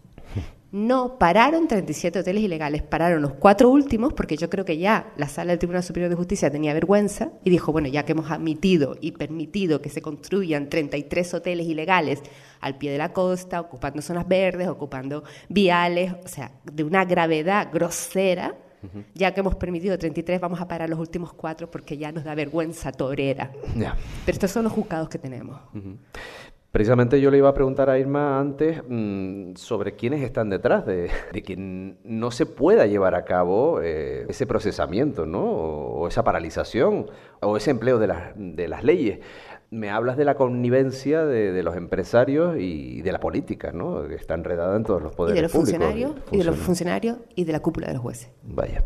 No 0.71 1.17
pararon 1.19 1.67
37 1.67 2.19
hoteles 2.19 2.43
ilegales, 2.43 2.81
pararon 2.81 3.21
los 3.21 3.33
cuatro 3.33 3.69
últimos 3.69 4.13
porque 4.13 4.37
yo 4.37 4.49
creo 4.49 4.63
que 4.63 4.77
ya 4.77 5.11
la 5.17 5.27
Sala 5.27 5.51
del 5.51 5.59
Tribunal 5.59 5.83
Superior 5.83 6.09
de 6.09 6.15
Justicia 6.15 6.49
tenía 6.49 6.73
vergüenza 6.73 7.31
y 7.43 7.49
dijo, 7.49 7.73
bueno, 7.73 7.89
ya 7.89 8.03
que 8.03 8.13
hemos 8.13 8.31
admitido 8.31 8.95
y 9.01 9.11
permitido 9.11 9.81
que 9.81 9.89
se 9.89 10.01
construyan 10.01 10.69
33 10.69 11.33
hoteles 11.33 11.67
ilegales 11.67 12.21
al 12.61 12.77
pie 12.77 12.91
de 12.91 12.97
la 12.97 13.11
costa, 13.11 13.59
ocupando 13.59 14.01
zonas 14.01 14.25
verdes, 14.29 14.69
ocupando 14.69 15.25
viales, 15.49 16.13
o 16.23 16.27
sea, 16.29 16.53
de 16.63 16.85
una 16.85 17.03
gravedad 17.03 17.67
grosera, 17.73 18.55
ya 19.13 19.33
que 19.33 19.41
hemos 19.41 19.55
permitido 19.55 19.97
33, 19.97 20.39
vamos 20.39 20.61
a 20.61 20.67
parar 20.69 20.89
los 20.89 20.99
últimos 20.99 21.33
cuatro 21.33 21.69
porque 21.69 21.97
ya 21.97 22.13
nos 22.13 22.23
da 22.23 22.33
vergüenza 22.33 22.93
torera. 22.93 23.51
Pero 24.25 24.35
estos 24.35 24.51
son 24.51 24.63
los 24.63 24.73
juzgados 24.73 25.09
que 25.09 25.19
tenemos. 25.19 25.59
Precisamente 26.71 27.19
yo 27.19 27.31
le 27.31 27.37
iba 27.37 27.49
a 27.49 27.53
preguntar 27.53 27.89
a 27.89 27.99
Irma 27.99 28.39
antes 28.39 28.81
mm, 28.87 29.55
sobre 29.55 29.97
quiénes 29.97 30.21
están 30.23 30.49
detrás 30.49 30.85
de, 30.85 31.09
que 31.43 31.57
no 31.57 32.31
se 32.31 32.45
pueda 32.45 32.85
llevar 32.85 33.13
a 33.13 33.25
cabo 33.25 33.81
eh, 33.81 34.25
ese 34.29 34.47
procesamiento, 34.47 35.25
¿no? 35.25 35.43
O, 35.43 36.07
esa 36.07 36.23
paralización, 36.23 37.07
o 37.41 37.57
ese 37.57 37.71
empleo 37.71 37.99
de, 37.99 38.13
de 38.35 38.67
las 38.69 38.85
leyes. 38.85 39.19
Me 39.69 39.89
hablas 39.89 40.15
de 40.15 40.23
la 40.23 40.35
connivencia 40.35 41.25
de, 41.25 41.61
los 41.61 41.75
empresarios 41.75 42.55
y 42.57 43.01
de 43.01 43.11
la 43.11 43.19
política, 43.19 43.71
¿no? 43.73 44.07
Que 44.07 44.15
está 44.15 44.33
enredada 44.33 44.75
en 44.77 44.83
todos 44.85 45.01
los 45.01 45.13
poderes 45.13 45.35
y 45.35 45.39
de 45.39 45.41
los 45.43 45.51
públicos. 45.51 45.77
Funcionarios, 45.77 46.15
y 46.31 46.37
de 46.37 46.43
los 46.43 46.55
funcionarios 46.57 47.17
y 47.35 47.43
de 47.43 47.51
la 47.51 47.59
cúpula 47.59 47.87
de 47.87 47.93
los 47.93 48.01
jueces. 48.01 48.29
Vaya. 48.43 48.85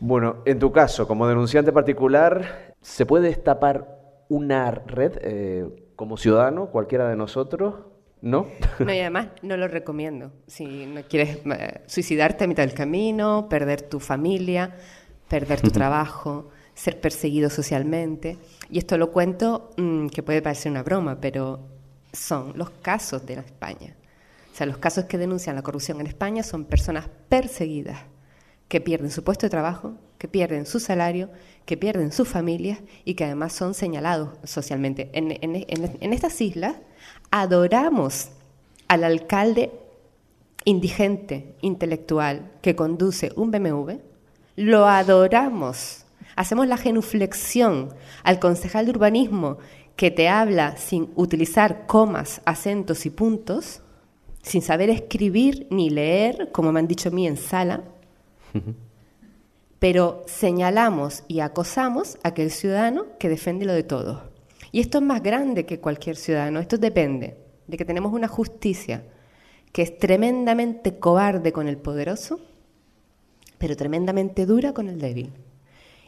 Bueno, 0.00 0.42
en 0.44 0.58
tu 0.58 0.72
caso, 0.72 1.08
como 1.08 1.26
denunciante 1.26 1.72
particular, 1.72 2.74
¿se 2.82 3.06
puede 3.06 3.28
destapar 3.28 3.98
una 4.28 4.70
red? 4.70 5.12
Eh, 5.20 5.87
como 5.98 6.16
ciudadano, 6.16 6.66
cualquiera 6.66 7.08
de 7.08 7.16
nosotros, 7.16 7.74
¿no? 8.22 8.46
No, 8.78 8.94
y 8.94 9.00
además 9.00 9.30
no 9.42 9.56
lo 9.56 9.66
recomiendo. 9.66 10.30
Si 10.46 10.86
no 10.86 11.02
quieres 11.02 11.40
eh, 11.44 11.80
suicidarte 11.86 12.44
a 12.44 12.46
mitad 12.46 12.62
del 12.62 12.72
camino, 12.72 13.48
perder 13.48 13.82
tu 13.82 13.98
familia, 13.98 14.76
perder 15.28 15.60
tu 15.60 15.70
trabajo, 15.70 16.50
ser 16.72 17.00
perseguido 17.00 17.50
socialmente. 17.50 18.38
Y 18.70 18.78
esto 18.78 18.96
lo 18.96 19.10
cuento, 19.10 19.70
mm, 19.76 20.06
que 20.06 20.22
puede 20.22 20.40
parecer 20.40 20.70
una 20.70 20.84
broma, 20.84 21.18
pero 21.20 21.66
son 22.12 22.52
los 22.54 22.70
casos 22.70 23.26
de 23.26 23.34
España. 23.34 23.96
O 24.52 24.56
sea, 24.56 24.68
los 24.68 24.78
casos 24.78 25.06
que 25.06 25.18
denuncian 25.18 25.56
la 25.56 25.62
corrupción 25.62 26.00
en 26.00 26.06
España 26.06 26.44
son 26.44 26.64
personas 26.64 27.08
perseguidas, 27.28 28.02
que 28.68 28.80
pierden 28.80 29.10
su 29.10 29.24
puesto 29.24 29.46
de 29.46 29.50
trabajo, 29.50 29.94
que 30.18 30.28
pierden 30.28 30.66
su 30.66 30.80
salario, 30.80 31.30
que 31.64 31.76
pierden 31.76 32.12
sus 32.12 32.28
familias 32.28 32.80
y 33.04 33.14
que 33.14 33.24
además 33.24 33.52
son 33.52 33.74
señalados 33.74 34.30
socialmente. 34.44 35.10
En, 35.12 36.12
estas 36.12 36.40
islas 36.40 36.76
adoramos 37.30 38.30
al 38.88 39.04
alcalde 39.04 39.70
indigente, 40.64 41.54
intelectual, 41.62 42.50
que 42.62 42.74
conduce 42.74 43.32
un 43.36 43.50
BMW, 43.50 43.92
lo 44.56 44.86
adoramos. 44.86 46.04
Hacemos 46.36 46.66
la 46.66 46.76
genuflexión 46.76 47.94
al 48.24 48.38
concejal 48.38 48.86
de 48.86 48.90
urbanismo 48.90 49.58
que 49.96 50.10
te 50.10 50.28
habla 50.28 50.76
sin 50.76 51.10
utilizar 51.16 51.86
comas, 51.86 52.40
acentos 52.44 53.06
y 53.06 53.10
puntos, 53.10 53.82
sin 54.42 54.62
saber 54.62 54.90
escribir 54.90 55.66
ni 55.70 55.90
leer, 55.90 56.50
como 56.52 56.72
me 56.72 56.80
han 56.80 56.88
dicho 56.88 57.08
a 57.08 57.12
mí 57.12 57.26
en 57.26 57.36
sala 57.36 57.82
pero 59.78 60.24
señalamos 60.26 61.24
y 61.28 61.40
acosamos 61.40 62.18
a 62.22 62.28
aquel 62.28 62.50
ciudadano 62.50 63.06
que 63.18 63.28
defiende 63.28 63.64
lo 63.64 63.72
de 63.72 63.84
todos. 63.84 64.22
Y 64.72 64.80
esto 64.80 64.98
es 64.98 65.04
más 65.04 65.22
grande 65.22 65.66
que 65.66 65.80
cualquier 65.80 66.16
ciudadano, 66.16 66.60
esto 66.60 66.78
depende 66.78 67.36
de 67.66 67.76
que 67.76 67.84
tenemos 67.84 68.12
una 68.12 68.28
justicia 68.28 69.04
que 69.72 69.82
es 69.82 69.98
tremendamente 69.98 70.98
cobarde 70.98 71.52
con 71.52 71.68
el 71.68 71.78
poderoso, 71.78 72.40
pero 73.58 73.76
tremendamente 73.76 74.46
dura 74.46 74.72
con 74.72 74.88
el 74.88 74.98
débil. 74.98 75.32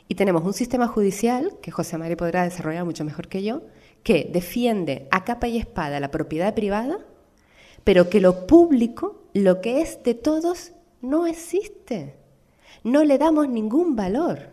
Y 0.08 0.14
tenemos 0.16 0.44
un 0.44 0.52
sistema 0.52 0.88
judicial, 0.88 1.56
que 1.62 1.70
José 1.70 1.96
María 1.96 2.16
podrá 2.16 2.42
desarrollar 2.42 2.84
mucho 2.84 3.04
mejor 3.04 3.28
que 3.28 3.42
yo, 3.42 3.62
que 4.02 4.28
defiende 4.32 5.06
a 5.10 5.24
capa 5.24 5.46
y 5.46 5.58
espada 5.58 6.00
la 6.00 6.10
propiedad 6.10 6.54
privada, 6.54 6.98
pero 7.84 8.10
que 8.10 8.20
lo 8.20 8.46
público, 8.46 9.22
lo 9.34 9.60
que 9.60 9.82
es 9.82 10.02
de 10.02 10.14
todos, 10.14 10.72
no 11.00 11.26
existe 11.26 12.19
no 12.84 13.04
le 13.04 13.18
damos 13.18 13.48
ningún 13.48 13.96
valor. 13.96 14.50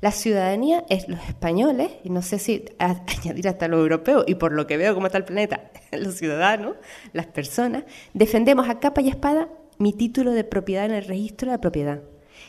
La 0.00 0.12
ciudadanía 0.12 0.84
es 0.88 1.08
los 1.08 1.20
españoles, 1.28 1.90
y 2.04 2.10
no 2.10 2.22
sé 2.22 2.38
si 2.38 2.64
añadir 2.78 3.48
hasta 3.48 3.68
los 3.68 3.80
europeos, 3.80 4.24
y 4.26 4.34
por 4.34 4.52
lo 4.52 4.66
que 4.66 4.76
veo 4.76 4.94
cómo 4.94 5.06
está 5.06 5.18
el 5.18 5.24
planeta, 5.24 5.70
los 5.92 6.14
ciudadanos, 6.14 6.76
las 7.12 7.26
personas, 7.26 7.84
defendemos 8.14 8.68
a 8.68 8.80
capa 8.80 9.02
y 9.02 9.08
espada 9.08 9.48
mi 9.78 9.92
título 9.92 10.32
de 10.32 10.44
propiedad 10.44 10.84
en 10.86 10.92
el 10.92 11.04
registro 11.04 11.50
de 11.50 11.58
propiedad. 11.58 12.00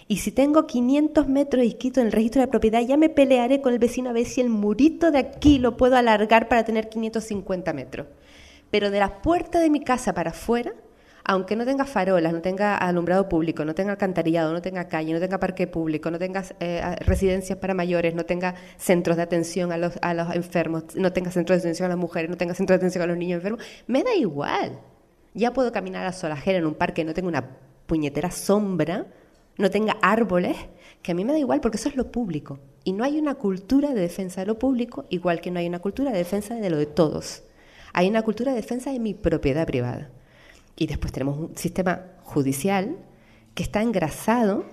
Y 0.07 0.17
si 0.17 0.31
tengo 0.31 0.67
500 0.67 1.27
metros 1.27 1.63
inscritos 1.63 2.01
en 2.01 2.07
el 2.07 2.11
registro 2.11 2.41
de 2.41 2.47
propiedad, 2.47 2.81
ya 2.81 2.97
me 2.97 3.09
pelearé 3.09 3.61
con 3.61 3.73
el 3.73 3.79
vecino 3.79 4.09
a 4.09 4.13
ver 4.13 4.25
si 4.25 4.41
el 4.41 4.49
murito 4.49 5.11
de 5.11 5.19
aquí 5.19 5.57
lo 5.57 5.77
puedo 5.77 5.95
alargar 5.95 6.47
para 6.47 6.65
tener 6.65 6.89
550 6.89 7.73
metros. 7.73 8.07
Pero 8.69 8.91
de 8.91 8.99
la 8.99 9.21
puerta 9.21 9.59
de 9.59 9.69
mi 9.69 9.81
casa 9.81 10.13
para 10.13 10.31
afuera, 10.31 10.73
aunque 11.31 11.55
no 11.55 11.63
tenga 11.63 11.85
farolas, 11.85 12.33
no 12.33 12.41
tenga 12.41 12.75
alumbrado 12.75 13.29
público, 13.29 13.63
no 13.63 13.73
tenga 13.73 13.91
alcantarillado, 13.93 14.51
no 14.51 14.61
tenga 14.61 14.89
calle, 14.89 15.13
no 15.13 15.19
tenga 15.21 15.39
parque 15.39 15.65
público, 15.65 16.11
no 16.11 16.19
tenga 16.19 16.43
eh, 16.59 16.97
residencias 17.05 17.57
para 17.57 17.73
mayores, 17.73 18.13
no 18.13 18.25
tenga 18.25 18.55
centros 18.75 19.15
de 19.15 19.23
atención 19.23 19.71
a 19.71 19.77
los, 19.77 19.97
a 20.01 20.13
los 20.13 20.35
enfermos, 20.35 20.93
no 20.95 21.13
tenga 21.13 21.31
centros 21.31 21.59
de 21.59 21.69
atención 21.69 21.85
a 21.85 21.89
las 21.89 21.97
mujeres, 21.97 22.29
no 22.29 22.35
tenga 22.35 22.53
centros 22.53 22.77
de 22.77 22.79
atención 22.81 23.03
a 23.03 23.07
los 23.07 23.15
niños 23.15 23.37
enfermos, 23.37 23.63
me 23.87 24.03
da 24.03 24.13
igual. 24.13 24.77
Ya 25.33 25.53
puedo 25.53 25.71
caminar 25.71 26.05
a 26.05 26.11
solajera 26.11 26.57
en 26.57 26.65
un 26.65 26.75
parque, 26.75 27.05
no 27.05 27.13
tengo 27.13 27.29
una 27.29 27.47
puñetera 27.85 28.29
sombra, 28.29 29.05
no 29.57 29.69
tenga 29.69 29.95
árboles, 30.01 30.57
que 31.01 31.13
a 31.13 31.15
mí 31.15 31.23
me 31.23 31.31
da 31.31 31.39
igual 31.39 31.61
porque 31.61 31.77
eso 31.77 31.87
es 31.87 31.95
lo 31.95 32.11
público. 32.11 32.59
Y 32.83 32.91
no 32.91 33.05
hay 33.05 33.17
una 33.17 33.35
cultura 33.35 33.93
de 33.93 34.01
defensa 34.01 34.41
de 34.41 34.47
lo 34.47 34.59
público, 34.59 35.05
igual 35.07 35.39
que 35.39 35.49
no 35.49 35.59
hay 35.59 35.67
una 35.67 35.79
cultura 35.79 36.11
de 36.11 36.17
defensa 36.17 36.55
de 36.55 36.69
lo 36.69 36.75
de 36.75 36.87
todos. 36.87 37.43
Hay 37.93 38.09
una 38.09 38.21
cultura 38.21 38.51
de 38.51 38.57
defensa 38.57 38.91
de 38.91 38.99
mi 38.99 39.13
propiedad 39.13 39.65
privada. 39.65 40.09
Y 40.81 40.87
después 40.87 41.13
tenemos 41.13 41.37
un 41.37 41.55
sistema 41.55 42.07
judicial 42.23 42.97
que 43.53 43.61
está 43.61 43.83
engrasado 43.83 44.65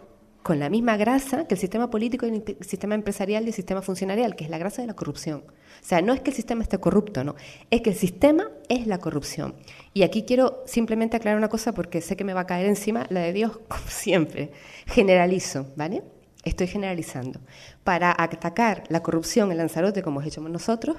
con 0.42 0.58
la 0.58 0.70
misma 0.70 0.96
grasa 0.96 1.46
que 1.46 1.54
el 1.54 1.60
sistema 1.60 1.90
político, 1.90 2.24
el 2.24 2.56
sistema 2.62 2.94
empresarial 2.94 3.44
y 3.44 3.48
el 3.48 3.52
sistema 3.52 3.82
funcionarial, 3.82 4.34
que 4.34 4.44
es 4.44 4.48
la 4.48 4.56
grasa 4.56 4.80
de 4.80 4.88
la 4.88 4.94
corrupción. 4.94 5.44
O 5.46 5.84
sea, 5.84 6.00
no 6.00 6.14
es 6.14 6.22
que 6.22 6.30
el 6.30 6.36
sistema 6.36 6.62
esté 6.62 6.78
corrupto, 6.78 7.24
no, 7.24 7.34
es 7.70 7.82
que 7.82 7.90
el 7.90 7.96
sistema 7.96 8.48
es 8.70 8.86
la 8.86 8.96
corrupción. 8.96 9.56
Y 9.92 10.02
aquí 10.02 10.22
quiero 10.22 10.62
simplemente 10.64 11.18
aclarar 11.18 11.36
una 11.36 11.50
cosa 11.50 11.74
porque 11.74 12.00
sé 12.00 12.16
que 12.16 12.24
me 12.24 12.32
va 12.32 12.40
a 12.40 12.46
caer 12.46 12.64
encima 12.64 13.04
la 13.10 13.20
de 13.20 13.34
Dios, 13.34 13.58
como 13.68 13.86
siempre. 13.86 14.50
Generalizo, 14.86 15.66
¿vale? 15.76 16.04
Estoy 16.42 16.68
generalizando. 16.68 17.40
Para 17.84 18.16
atacar 18.16 18.84
la 18.88 19.02
corrupción 19.02 19.52
en 19.52 19.58
Lanzarote, 19.58 20.00
como 20.00 20.20
hemos 20.20 20.32
hecho 20.32 20.40
nosotros, 20.40 20.96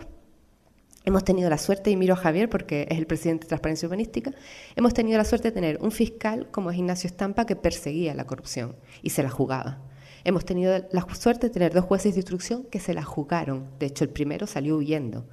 Hemos 1.05 1.23
tenido 1.23 1.49
la 1.49 1.57
suerte, 1.57 1.91
y 1.91 1.95
miro 1.95 2.13
a 2.13 2.17
Javier 2.17 2.49
porque 2.49 2.85
es 2.89 2.97
el 2.97 3.07
presidente 3.07 3.45
de 3.45 3.49
Transparencia 3.49 3.87
Urbanística, 3.87 4.31
hemos 4.75 4.93
tenido 4.93 5.17
la 5.17 5.23
suerte 5.23 5.49
de 5.49 5.51
tener 5.53 5.79
un 5.81 5.91
fiscal 5.91 6.47
como 6.51 6.71
es 6.71 6.77
Ignacio 6.77 7.07
Estampa 7.07 7.45
que 7.45 7.55
perseguía 7.55 8.13
la 8.13 8.25
corrupción 8.25 8.75
y 9.01 9.11
se 9.11 9.23
la 9.23 9.29
jugaba. 9.29 9.79
Hemos 10.25 10.43
tenido 10.43 10.85
la 10.91 11.05
suerte 11.15 11.47
de 11.47 11.53
tener 11.53 11.73
dos 11.73 11.85
jueces 11.85 12.13
de 12.13 12.19
instrucción 12.19 12.65
que 12.69 12.79
se 12.79 12.93
la 12.93 13.03
jugaron. 13.03 13.69
De 13.79 13.85
hecho, 13.85 14.03
el 14.03 14.09
primero 14.09 14.45
salió 14.45 14.75
huyendo, 14.75 15.25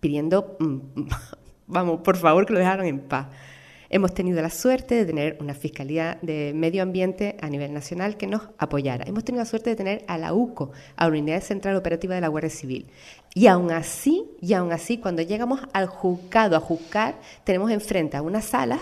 pidiendo, 0.00 0.56
mm, 0.60 0.78
vamos, 1.66 2.00
por 2.02 2.16
favor, 2.18 2.44
que 2.44 2.52
lo 2.52 2.58
dejaran 2.58 2.86
en 2.86 3.00
paz. 3.00 3.28
Hemos 3.88 4.14
tenido 4.14 4.42
la 4.42 4.50
suerte 4.50 4.96
de 4.96 5.06
tener 5.06 5.36
una 5.40 5.54
Fiscalía 5.54 6.18
de 6.20 6.52
Medio 6.54 6.82
Ambiente 6.82 7.36
a 7.40 7.48
nivel 7.48 7.72
nacional 7.72 8.16
que 8.16 8.26
nos 8.26 8.42
apoyara. 8.58 9.04
Hemos 9.06 9.24
tenido 9.24 9.42
la 9.42 9.48
suerte 9.48 9.70
de 9.70 9.76
tener 9.76 10.04
a 10.08 10.18
la 10.18 10.34
UCO, 10.34 10.72
a 10.96 11.04
la 11.04 11.10
Unidad 11.10 11.42
Central 11.42 11.76
Operativa 11.76 12.14
de 12.14 12.20
la 12.20 12.28
Guardia 12.28 12.50
Civil. 12.50 12.86
Y 13.34 13.46
aún 13.46 13.70
así, 13.70 14.24
y 14.40 14.54
aún 14.54 14.72
así, 14.72 14.98
cuando 14.98 15.22
llegamos 15.22 15.60
al 15.72 15.86
juzgado 15.86 16.56
a 16.56 16.60
juzgar, 16.60 17.20
tenemos 17.44 17.70
enfrente 17.70 18.16
a 18.16 18.22
unas 18.22 18.46
salas 18.46 18.80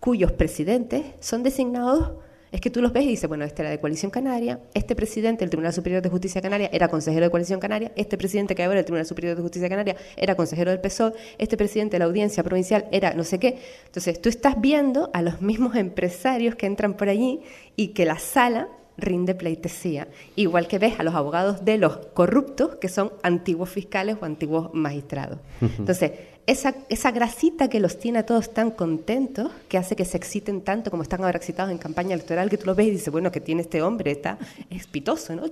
cuyos 0.00 0.32
presidentes 0.32 1.04
son 1.20 1.42
designados 1.42 2.12
es 2.52 2.60
que 2.60 2.70
tú 2.70 2.82
los 2.82 2.92
ves 2.92 3.04
y 3.04 3.08
dices, 3.08 3.28
bueno, 3.28 3.44
este 3.44 3.62
era 3.62 3.70
de 3.70 3.78
Coalición 3.78 4.10
Canaria, 4.10 4.60
este 4.74 4.96
presidente 4.96 5.40
del 5.40 5.50
Tribunal 5.50 5.72
Superior 5.72 6.02
de 6.02 6.08
Justicia 6.08 6.42
Canaria 6.42 6.68
era 6.72 6.88
consejero 6.88 7.24
de 7.24 7.30
Coalición 7.30 7.60
Canaria, 7.60 7.92
este 7.96 8.18
presidente 8.18 8.54
que 8.54 8.64
ahora 8.64 8.76
del 8.76 8.84
Tribunal 8.84 9.06
Superior 9.06 9.36
de 9.36 9.42
Justicia 9.42 9.68
Canaria 9.68 9.96
era 10.16 10.34
consejero 10.34 10.70
del 10.70 10.80
PSOE, 10.80 11.12
este 11.38 11.56
presidente 11.56 11.94
de 11.94 12.00
la 12.00 12.06
Audiencia 12.06 12.42
Provincial 12.42 12.86
era 12.90 13.14
no 13.14 13.24
sé 13.24 13.38
qué. 13.38 13.58
Entonces, 13.86 14.20
tú 14.20 14.28
estás 14.28 14.60
viendo 14.60 15.10
a 15.12 15.22
los 15.22 15.40
mismos 15.40 15.76
empresarios 15.76 16.54
que 16.54 16.66
entran 16.66 16.94
por 16.94 17.08
allí 17.08 17.40
y 17.76 17.88
que 17.88 18.04
la 18.04 18.18
sala 18.18 18.68
rinde 18.96 19.34
pleitesía, 19.34 20.08
igual 20.36 20.68
que 20.68 20.78
ves 20.78 20.98
a 20.98 21.02
los 21.02 21.14
abogados 21.14 21.64
de 21.64 21.78
los 21.78 21.96
corruptos, 22.14 22.76
que 22.76 22.88
son 22.88 23.12
antiguos 23.22 23.70
fiscales 23.70 24.16
o 24.20 24.24
antiguos 24.24 24.70
magistrados. 24.74 25.38
Entonces, 25.60 26.12
esa, 26.50 26.74
esa 26.88 27.10
grasita 27.10 27.68
que 27.68 27.80
los 27.80 27.98
tiene 27.98 28.18
a 28.18 28.26
todos 28.26 28.52
tan 28.52 28.70
contentos, 28.70 29.50
que 29.68 29.78
hace 29.78 29.94
que 29.94 30.04
se 30.04 30.16
exciten 30.16 30.62
tanto 30.62 30.90
como 30.90 31.02
están 31.02 31.22
ahora 31.22 31.38
excitados 31.38 31.70
en 31.70 31.78
campaña 31.78 32.14
electoral, 32.14 32.50
que 32.50 32.58
tú 32.58 32.66
lo 32.66 32.74
ves 32.74 32.88
y 32.88 32.90
dices, 32.92 33.10
bueno, 33.10 33.30
que 33.30 33.40
tiene 33.40 33.62
este 33.62 33.82
hombre, 33.82 34.10
está 34.10 34.38
espitoso, 34.68 35.34
¿no? 35.36 35.44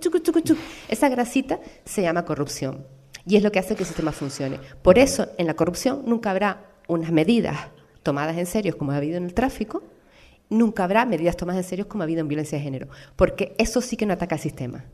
Esa 0.89 1.09
grasita 1.09 1.61
se 1.85 2.03
llama 2.03 2.25
corrupción. 2.25 2.85
Y 3.27 3.37
es 3.37 3.43
lo 3.43 3.53
que 3.53 3.59
hace 3.59 3.75
que 3.75 3.83
el 3.83 3.87
sistema 3.87 4.11
funcione. 4.11 4.59
Por 4.83 4.99
eso, 4.99 5.29
en 5.37 5.47
la 5.47 5.55
corrupción 5.55 6.03
nunca 6.07 6.31
habrá 6.31 6.65
unas 6.89 7.13
medidas 7.13 7.57
tomadas 8.03 8.37
en 8.39 8.47
serio 8.47 8.77
como 8.79 8.93
ha 8.93 8.97
habido 8.97 9.19
en 9.19 9.25
el 9.25 9.35
tráfico, 9.35 9.83
nunca 10.51 10.85
habrá 10.85 11.05
medidas 11.05 11.37
tomadas 11.37 11.65
en 11.65 11.69
serio 11.69 11.89
como 11.89 12.03
ha 12.03 12.05
habido 12.05 12.21
en 12.21 12.29
violencia 12.29 12.59
de 12.59 12.65
género, 12.65 12.89
porque 13.17 13.55
eso 13.59 13.81
sí 13.81 13.97
que 13.97 14.07
no 14.07 14.13
ataca 14.13 14.37
al 14.37 14.41
sistema. 14.41 14.85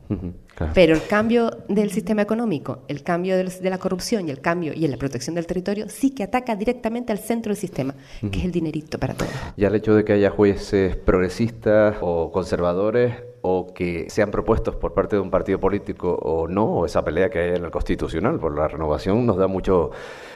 Pero 0.75 0.95
el 0.95 1.07
cambio 1.07 1.51
del 1.69 1.91
sistema 1.91 2.23
económico, 2.23 2.83
el 2.89 3.03
cambio 3.03 3.37
de 3.37 3.71
la 3.71 3.79
corrupción 3.79 4.29
y 4.29 4.31
el 4.31 4.41
cambio 4.41 4.73
y 4.75 4.85
en 4.85 4.91
la 4.91 4.97
protección 4.97 5.35
del 5.35 5.47
territorio 5.47 5.89
sí 5.89 6.11
que 6.11 6.23
ataca 6.23 6.57
directamente 6.57 7.13
al 7.13 7.19
centro 7.19 7.51
del 7.51 7.61
sistema, 7.61 7.95
que 8.31 8.39
es 8.39 8.45
el 8.45 8.53
dinerito 8.53 8.99
para 8.99 9.15
todos. 9.15 9.33
Y 9.57 9.65
el 9.65 9.75
hecho 9.75 9.95
de 9.95 10.05
que 10.05 10.13
haya 10.13 10.31
jueces 10.31 10.97
progresistas 10.97 11.97
o 12.01 12.31
conservadores 12.33 13.15
o 13.47 13.75
que 13.75 14.07
sean 14.09 14.31
propuestos 14.31 14.75
por 14.75 14.95
parte 14.95 15.17
de 15.17 15.23
un 15.23 15.31
partido 15.31 15.61
político 15.61 16.15
o 16.15 16.49
no, 16.49 16.65
o 16.65 16.87
esa 16.87 17.05
pelea 17.05 17.29
que 17.29 17.41
hay 17.41 17.49
en 17.57 17.65
el 17.67 17.71
Constitucional 17.71 18.39
por 18.39 18.57
la 18.57 18.69
renovación 18.69 19.27
nos 19.27 19.37
da 19.37 19.49
mucho 19.49 19.91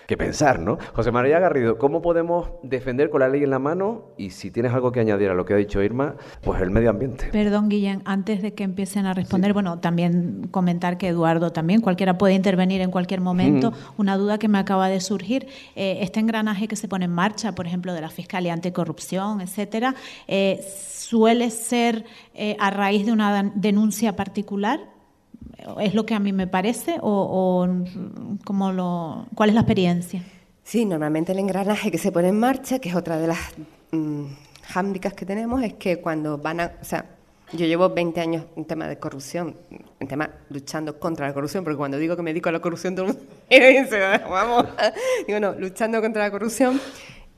que 0.06 0.18
pensar, 0.18 0.59
¿no? 0.59 0.76
José 0.94 1.11
María 1.11 1.38
Garrido, 1.38 1.78
¿cómo 1.78 2.02
podemos 2.02 2.50
defender 2.62 3.09
con 3.09 3.20
la 3.20 3.28
ley 3.30 3.44
en 3.44 3.50
la 3.50 3.59
mano 3.59 4.11
y 4.18 4.30
si 4.30 4.50
tienes 4.50 4.74
algo 4.74 4.92
que 4.92 5.00
añadir 5.00 5.30
a 5.30 5.34
lo 5.34 5.46
que 5.46 5.54
ha 5.54 5.56
dicho 5.56 5.82
Irma, 5.82 6.16
pues 6.42 6.61
el 6.61 6.70
medio 6.70 6.90
ambiente? 6.90 7.28
Perdón, 7.32 7.70
Guillén, 7.70 8.02
antes 8.04 8.42
de 8.42 8.52
que 8.52 8.64
empiecen 8.64 9.06
a 9.06 9.14
responder, 9.14 9.54
bueno, 9.54 9.78
también 9.78 10.46
comentar 10.50 10.98
que 10.98 11.09
Eduardo 11.09 11.50
también, 11.50 11.80
cualquiera 11.80 12.18
puede 12.18 12.34
intervenir 12.34 12.82
en 12.82 12.90
cualquier 12.90 13.22
momento. 13.22 13.72
Una 13.96 14.18
duda 14.18 14.38
que 14.38 14.48
me 14.48 14.59
acaba 14.59 14.88
de 14.88 15.00
surgir, 15.00 15.46
eh, 15.76 15.98
este 16.02 16.20
engranaje 16.20 16.68
que 16.68 16.76
se 16.76 16.88
pone 16.88 17.06
en 17.06 17.12
marcha, 17.12 17.54
por 17.54 17.66
ejemplo, 17.66 17.94
de 17.94 18.02
la 18.02 18.11
Fiscalía 18.11 18.52
Anticorrupción, 18.52 19.40
etcétera, 19.40 19.94
eh, 20.26 20.61
suele 21.09 21.50
ser 21.50 22.04
eh, 22.34 22.56
a 22.59 22.70
raíz 22.70 23.06
de 23.06 23.12
una 23.12 23.42
denuncia 23.54 24.14
particular 24.16 24.80
¿Es 25.80 25.94
lo 25.94 26.06
que 26.06 26.14
a 26.14 26.20
mí 26.20 26.32
me 26.32 26.46
parece 26.46 26.98
o, 27.00 27.66
o 27.66 28.72
lo, 28.72 29.26
cuál 29.34 29.48
es 29.50 29.54
la 29.54 29.61
experiencia? 29.61 30.22
Sí, 30.62 30.84
normalmente 30.84 31.32
el 31.32 31.38
engranaje 31.38 31.90
que 31.90 31.98
se 31.98 32.12
pone 32.12 32.28
en 32.28 32.38
marcha, 32.38 32.78
que 32.78 32.88
es 32.88 32.94
otra 32.94 33.18
de 33.18 33.26
las 33.26 33.38
mmm, 33.90 34.24
que 35.16 35.26
tenemos, 35.26 35.62
es 35.62 35.74
que 35.74 36.00
cuando 36.00 36.38
van 36.38 36.61
a... 36.61 36.72
O 36.80 36.84
sea, 36.84 37.04
yo 37.52 37.64
llevo 37.64 37.88
20 37.88 38.20
años 38.20 38.44
en 38.56 38.66
tema 38.66 38.86
de 38.86 38.98
corrupción, 38.98 39.56
en 39.98 40.06
tema 40.06 40.30
luchando 40.50 40.98
contra 40.98 41.26
la 41.26 41.32
corrupción, 41.32 41.64
porque 41.64 41.78
cuando 41.78 41.96
digo 41.96 42.14
que 42.14 42.22
me 42.22 42.30
dedico 42.30 42.50
a 42.50 42.52
la 42.52 42.61
corrupción, 42.61 42.94
todo 42.94 43.06
el 43.06 43.14
mundo 43.14 43.32
dice, 43.50 43.98
vamos, 44.28 44.66
digo, 45.26 45.40
no, 45.40 45.52
luchando 45.52 46.00
contra 46.00 46.24
la 46.24 46.30
corrupción. 46.30 46.78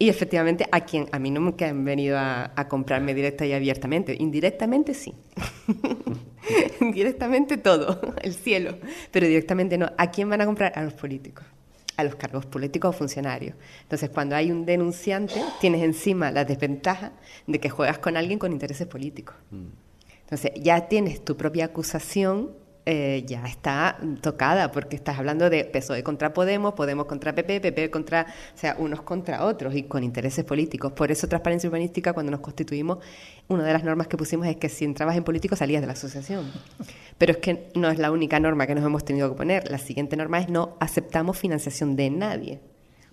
Y 0.00 0.08
efectivamente, 0.08 0.66
a 0.72 0.80
quien 0.86 1.08
a 1.12 1.18
mí 1.18 1.30
no 1.30 1.42
me 1.42 1.54
han 1.62 1.84
venido 1.84 2.16
a, 2.16 2.52
a 2.56 2.68
comprarme 2.68 3.12
directa 3.12 3.44
y 3.44 3.52
abiertamente, 3.52 4.16
indirectamente 4.18 4.94
sí. 4.94 5.14
directamente 6.94 7.58
todo, 7.58 8.00
el 8.22 8.32
cielo, 8.32 8.78
pero 9.10 9.26
directamente 9.26 9.76
no. 9.76 9.92
¿A 9.98 10.10
quién 10.10 10.30
van 10.30 10.40
a 10.40 10.46
comprar? 10.46 10.72
A 10.74 10.82
los 10.84 10.94
políticos, 10.94 11.44
a 11.98 12.04
los 12.04 12.14
cargos 12.14 12.46
políticos 12.46 12.96
o 12.96 12.98
funcionarios. 12.98 13.56
Entonces, 13.82 14.08
cuando 14.08 14.36
hay 14.36 14.50
un 14.50 14.64
denunciante, 14.64 15.34
tienes 15.60 15.82
encima 15.82 16.30
la 16.30 16.46
desventaja 16.46 17.12
de 17.46 17.60
que 17.60 17.68
juegas 17.68 17.98
con 17.98 18.16
alguien 18.16 18.38
con 18.38 18.52
intereses 18.52 18.86
políticos. 18.86 19.36
Mm. 19.50 19.66
Entonces, 20.22 20.52
ya 20.56 20.88
tienes 20.88 21.22
tu 21.22 21.36
propia 21.36 21.66
acusación 21.66 22.52
eh, 22.90 23.24
ya 23.24 23.44
está 23.46 23.98
tocada, 24.20 24.72
porque 24.72 24.96
estás 24.96 25.16
hablando 25.16 25.48
de 25.48 25.64
PSOE 25.64 26.02
contra 26.02 26.32
Podemos, 26.32 26.74
Podemos 26.74 27.06
contra 27.06 27.32
PP, 27.32 27.60
PP 27.60 27.90
contra, 27.90 28.26
o 28.52 28.58
sea, 28.58 28.74
unos 28.78 29.02
contra 29.02 29.44
otros 29.44 29.76
y 29.76 29.84
con 29.84 30.02
intereses 30.02 30.44
políticos. 30.44 30.92
Por 30.92 31.12
eso, 31.12 31.28
transparencia 31.28 31.68
urbanística, 31.68 32.12
cuando 32.12 32.32
nos 32.32 32.40
constituimos, 32.40 32.98
una 33.46 33.62
de 33.62 33.72
las 33.72 33.84
normas 33.84 34.08
que 34.08 34.16
pusimos 34.16 34.48
es 34.48 34.56
que 34.56 34.68
si 34.68 34.84
entrabas 34.84 35.16
en 35.16 35.22
político 35.22 35.54
salías 35.54 35.80
de 35.80 35.86
la 35.86 35.92
asociación. 35.92 36.50
Pero 37.16 37.32
es 37.32 37.38
que 37.38 37.68
no 37.76 37.88
es 37.90 37.98
la 37.98 38.10
única 38.10 38.40
norma 38.40 38.66
que 38.66 38.74
nos 38.74 38.84
hemos 38.84 39.04
tenido 39.04 39.30
que 39.30 39.36
poner. 39.36 39.70
La 39.70 39.78
siguiente 39.78 40.16
norma 40.16 40.40
es 40.40 40.48
no 40.48 40.76
aceptamos 40.80 41.38
financiación 41.38 41.94
de 41.94 42.10
nadie. 42.10 42.60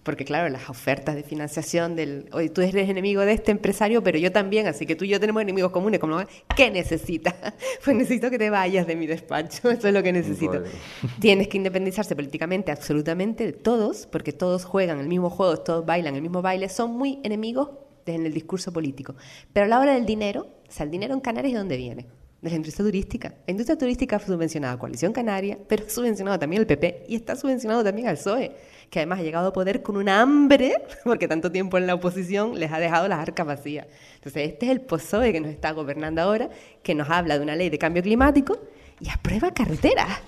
Porque 0.07 0.23
claro, 0.23 0.47
las 0.47 0.69
ofertas 0.69 1.15
de 1.15 1.23
financiación 1.23 1.97
del, 1.97 2.29
oye, 2.31 2.47
tú 2.47 2.61
eres 2.61 2.87
enemigo 2.87 3.23
de 3.23 3.33
este 3.33 3.51
empresario, 3.51 4.01
pero 4.01 4.17
yo 4.17 4.31
también, 4.31 4.65
así 4.65 4.85
que 4.85 4.95
tú 4.95 5.03
y 5.03 5.09
yo 5.09 5.19
tenemos 5.19 5.41
enemigos 5.41 5.69
comunes. 5.69 5.99
Como, 5.99 6.21
¿Qué 6.55 6.71
necesitas? 6.71 7.35
Pues 7.83 7.97
necesito 7.97 8.29
que 8.29 8.39
te 8.39 8.49
vayas 8.49 8.87
de 8.87 8.95
mi 8.95 9.05
despacho, 9.05 9.69
eso 9.69 9.85
es 9.85 9.93
lo 9.93 10.01
que 10.01 10.13
necesito. 10.13 10.63
Tienes 11.19 11.49
que 11.49 11.57
independizarse 11.57 12.15
políticamente 12.15 12.71
absolutamente 12.71 13.47
de 13.47 13.51
todos, 13.51 14.07
porque 14.09 14.31
todos 14.31 14.63
juegan 14.63 14.99
el 14.99 15.09
mismo 15.09 15.29
juego, 15.29 15.57
todos 15.57 15.85
bailan 15.85 16.15
el 16.15 16.21
mismo 16.21 16.41
baile, 16.41 16.69
son 16.69 16.91
muy 16.91 17.19
enemigos 17.25 17.71
en 18.05 18.25
el 18.25 18.33
discurso 18.33 18.71
político. 18.71 19.13
Pero 19.51 19.65
a 19.65 19.67
la 19.67 19.77
hora 19.77 19.93
del 19.93 20.05
dinero, 20.05 20.47
o 20.69 20.71
sea, 20.71 20.85
el 20.85 20.89
dinero 20.89 21.15
en 21.15 21.19
Canarias, 21.19 21.51
¿de 21.51 21.59
dónde 21.59 21.75
viene? 21.75 22.05
De 22.41 22.49
la 22.49 22.55
industria 22.55 22.85
turística. 22.85 23.33
La 23.47 23.51
industria 23.51 23.77
turística 23.77 24.15
ha 24.15 24.19
subvencionado 24.19 24.75
a 24.75 24.79
Coalición 24.79 25.13
Canaria, 25.13 25.57
pero 25.67 25.85
ha 25.85 25.89
subvencionado 25.89 26.37
también 26.37 26.61
al 26.61 26.67
PP 26.67 27.05
y 27.07 27.15
está 27.15 27.35
subvencionado 27.35 27.83
también 27.83 28.07
al 28.07 28.15
PSOE 28.15 28.51
que 28.89 28.99
además 28.99 29.19
ha 29.19 29.23
llegado 29.23 29.47
a 29.47 29.53
poder 29.53 29.83
con 29.83 29.97
una 29.97 30.21
hambre, 30.21 30.75
porque 31.03 31.27
tanto 31.27 31.51
tiempo 31.51 31.77
en 31.77 31.87
la 31.87 31.95
oposición 31.95 32.59
les 32.59 32.71
ha 32.71 32.79
dejado 32.79 33.07
las 33.07 33.19
arcas 33.19 33.45
vacías. 33.45 33.87
Entonces, 34.15 34.49
este 34.49 34.67
es 34.67 34.71
el 34.71 34.81
POSOE 34.81 35.33
que 35.33 35.41
nos 35.41 35.51
está 35.51 35.71
gobernando 35.71 36.21
ahora, 36.21 36.49
que 36.83 36.95
nos 36.95 37.09
habla 37.09 37.37
de 37.37 37.43
una 37.43 37.55
ley 37.55 37.69
de 37.69 37.77
cambio 37.77 38.01
climático 38.01 38.57
y 38.99 39.09
aprueba 39.09 39.51
carreteras. 39.51 40.21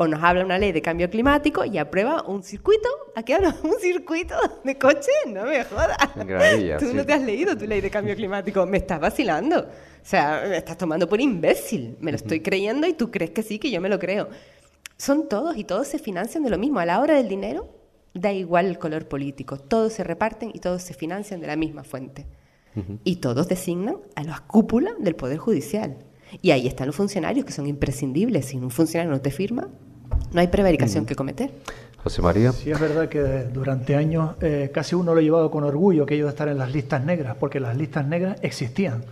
O 0.00 0.06
nos 0.06 0.22
habla 0.22 0.44
una 0.44 0.58
ley 0.58 0.70
de 0.70 0.80
cambio 0.80 1.10
climático 1.10 1.64
y 1.64 1.76
aprueba 1.76 2.22
un 2.22 2.44
circuito. 2.44 2.88
¿A 3.16 3.24
qué 3.24 3.34
habla? 3.34 3.54
¿Un 3.64 3.80
circuito 3.80 4.36
de 4.62 4.78
coche? 4.78 5.10
No 5.26 5.44
me 5.44 5.64
jodas. 5.64 5.98
Tú 6.78 6.94
no 6.94 7.04
te 7.04 7.12
has 7.12 7.22
leído 7.22 7.58
tu 7.58 7.66
ley 7.66 7.80
de 7.80 7.90
cambio 7.90 8.14
climático. 8.14 8.64
Me 8.64 8.78
estás 8.78 9.00
vacilando. 9.00 9.58
O 9.58 10.04
sea, 10.04 10.44
me 10.48 10.56
estás 10.56 10.78
tomando 10.78 11.08
por 11.08 11.20
imbécil. 11.20 11.96
Me 11.98 12.12
lo 12.12 12.16
estoy 12.16 12.40
creyendo 12.40 12.86
y 12.86 12.92
tú 12.92 13.10
crees 13.10 13.32
que 13.32 13.42
sí, 13.42 13.58
que 13.58 13.72
yo 13.72 13.80
me 13.80 13.88
lo 13.88 13.98
creo. 13.98 14.28
Son 14.96 15.28
todos 15.28 15.56
y 15.56 15.64
todos 15.64 15.88
se 15.88 15.98
financian 15.98 16.44
de 16.44 16.50
lo 16.50 16.58
mismo. 16.58 16.78
A 16.78 16.86
la 16.86 17.00
hora 17.00 17.16
del 17.16 17.28
dinero, 17.28 17.68
da 18.14 18.32
igual 18.32 18.66
el 18.66 18.78
color 18.78 19.08
político, 19.08 19.58
todos 19.58 19.92
se 19.92 20.04
reparten 20.04 20.50
y 20.54 20.60
todos 20.60 20.82
se 20.82 20.94
financian 20.94 21.40
de 21.40 21.48
la 21.48 21.56
misma 21.56 21.82
fuente. 21.84 22.26
Y 23.02 23.16
todos 23.16 23.48
designan 23.48 23.96
a 24.14 24.22
la 24.22 24.44
cúpula 24.46 24.92
del 25.00 25.16
Poder 25.16 25.38
Judicial. 25.38 25.96
Y 26.42 26.52
ahí 26.52 26.68
están 26.68 26.86
los 26.86 26.94
funcionarios 26.94 27.44
que 27.44 27.52
son 27.52 27.66
imprescindibles. 27.66 28.46
Si 28.46 28.56
un 28.56 28.70
funcionario 28.70 29.10
no 29.10 29.20
te 29.20 29.32
firma, 29.32 29.68
no 30.32 30.40
hay 30.40 30.48
prevaricación 30.48 31.06
que 31.06 31.14
cometer. 31.14 31.50
José 32.02 32.22
María. 32.22 32.52
Sí, 32.52 32.70
es 32.70 32.80
verdad 32.80 33.08
que 33.08 33.20
durante 33.52 33.96
años 33.96 34.36
eh, 34.40 34.70
casi 34.72 34.94
uno 34.94 35.14
lo 35.14 35.20
ha 35.20 35.22
llevado 35.22 35.50
con 35.50 35.64
orgullo 35.64 36.04
aquello 36.04 36.24
de 36.24 36.30
estar 36.30 36.48
en 36.48 36.58
las 36.58 36.72
listas 36.72 37.04
negras, 37.04 37.36
porque 37.38 37.60
las 37.60 37.76
listas 37.76 38.06
negras 38.06 38.38
existían. 38.42 39.04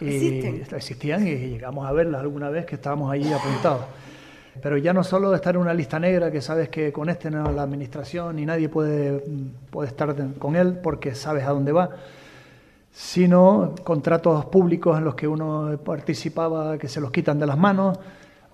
Y 0.00 0.62
existían 0.74 1.26
y 1.26 1.34
llegamos 1.34 1.86
a 1.86 1.92
verlas 1.92 2.20
alguna 2.20 2.50
vez 2.50 2.66
que 2.66 2.74
estábamos 2.74 3.10
allí 3.12 3.32
apuntados. 3.32 3.84
Pero 4.62 4.76
ya 4.76 4.92
no 4.92 5.04
solo 5.04 5.30
de 5.30 5.36
estar 5.36 5.54
en 5.54 5.60
una 5.60 5.74
lista 5.74 5.98
negra 5.98 6.30
que 6.30 6.40
sabes 6.40 6.68
que 6.68 6.92
con 6.92 7.08
este 7.08 7.30
no 7.30 7.50
la 7.52 7.62
administración 7.62 8.38
y 8.38 8.46
nadie 8.46 8.68
puede, 8.68 9.22
puede 9.70 9.88
estar 9.88 10.14
con 10.38 10.56
él 10.56 10.78
porque 10.82 11.14
sabes 11.14 11.44
a 11.44 11.50
dónde 11.50 11.72
va, 11.72 11.90
sino 12.92 13.74
contratos 13.84 14.46
públicos 14.46 14.96
en 14.98 15.04
los 15.04 15.14
que 15.14 15.28
uno 15.28 15.78
participaba 15.84 16.78
que 16.78 16.88
se 16.88 17.00
los 17.00 17.10
quitan 17.10 17.38
de 17.38 17.46
las 17.46 17.58
manos 17.58 17.98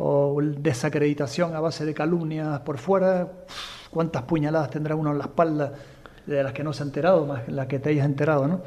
o 0.04 0.40
desacreditación 0.42 1.54
a 1.54 1.60
base 1.60 1.84
de 1.84 1.94
calumnias 1.94 2.58
por 2.60 2.78
fuera. 2.78 3.28
¿Cuántas 3.88 4.22
puñaladas 4.22 4.70
tendrá 4.70 4.96
uno 4.96 5.12
en 5.12 5.18
la 5.18 5.24
espalda 5.24 5.72
de 6.26 6.42
las 6.42 6.52
que 6.52 6.64
no 6.64 6.72
se 6.72 6.82
ha 6.82 6.86
enterado, 6.86 7.24
más 7.24 7.48
las 7.48 7.68
que 7.68 7.78
te 7.78 7.90
hayas 7.90 8.06
enterado, 8.06 8.48
¿no? 8.48 8.62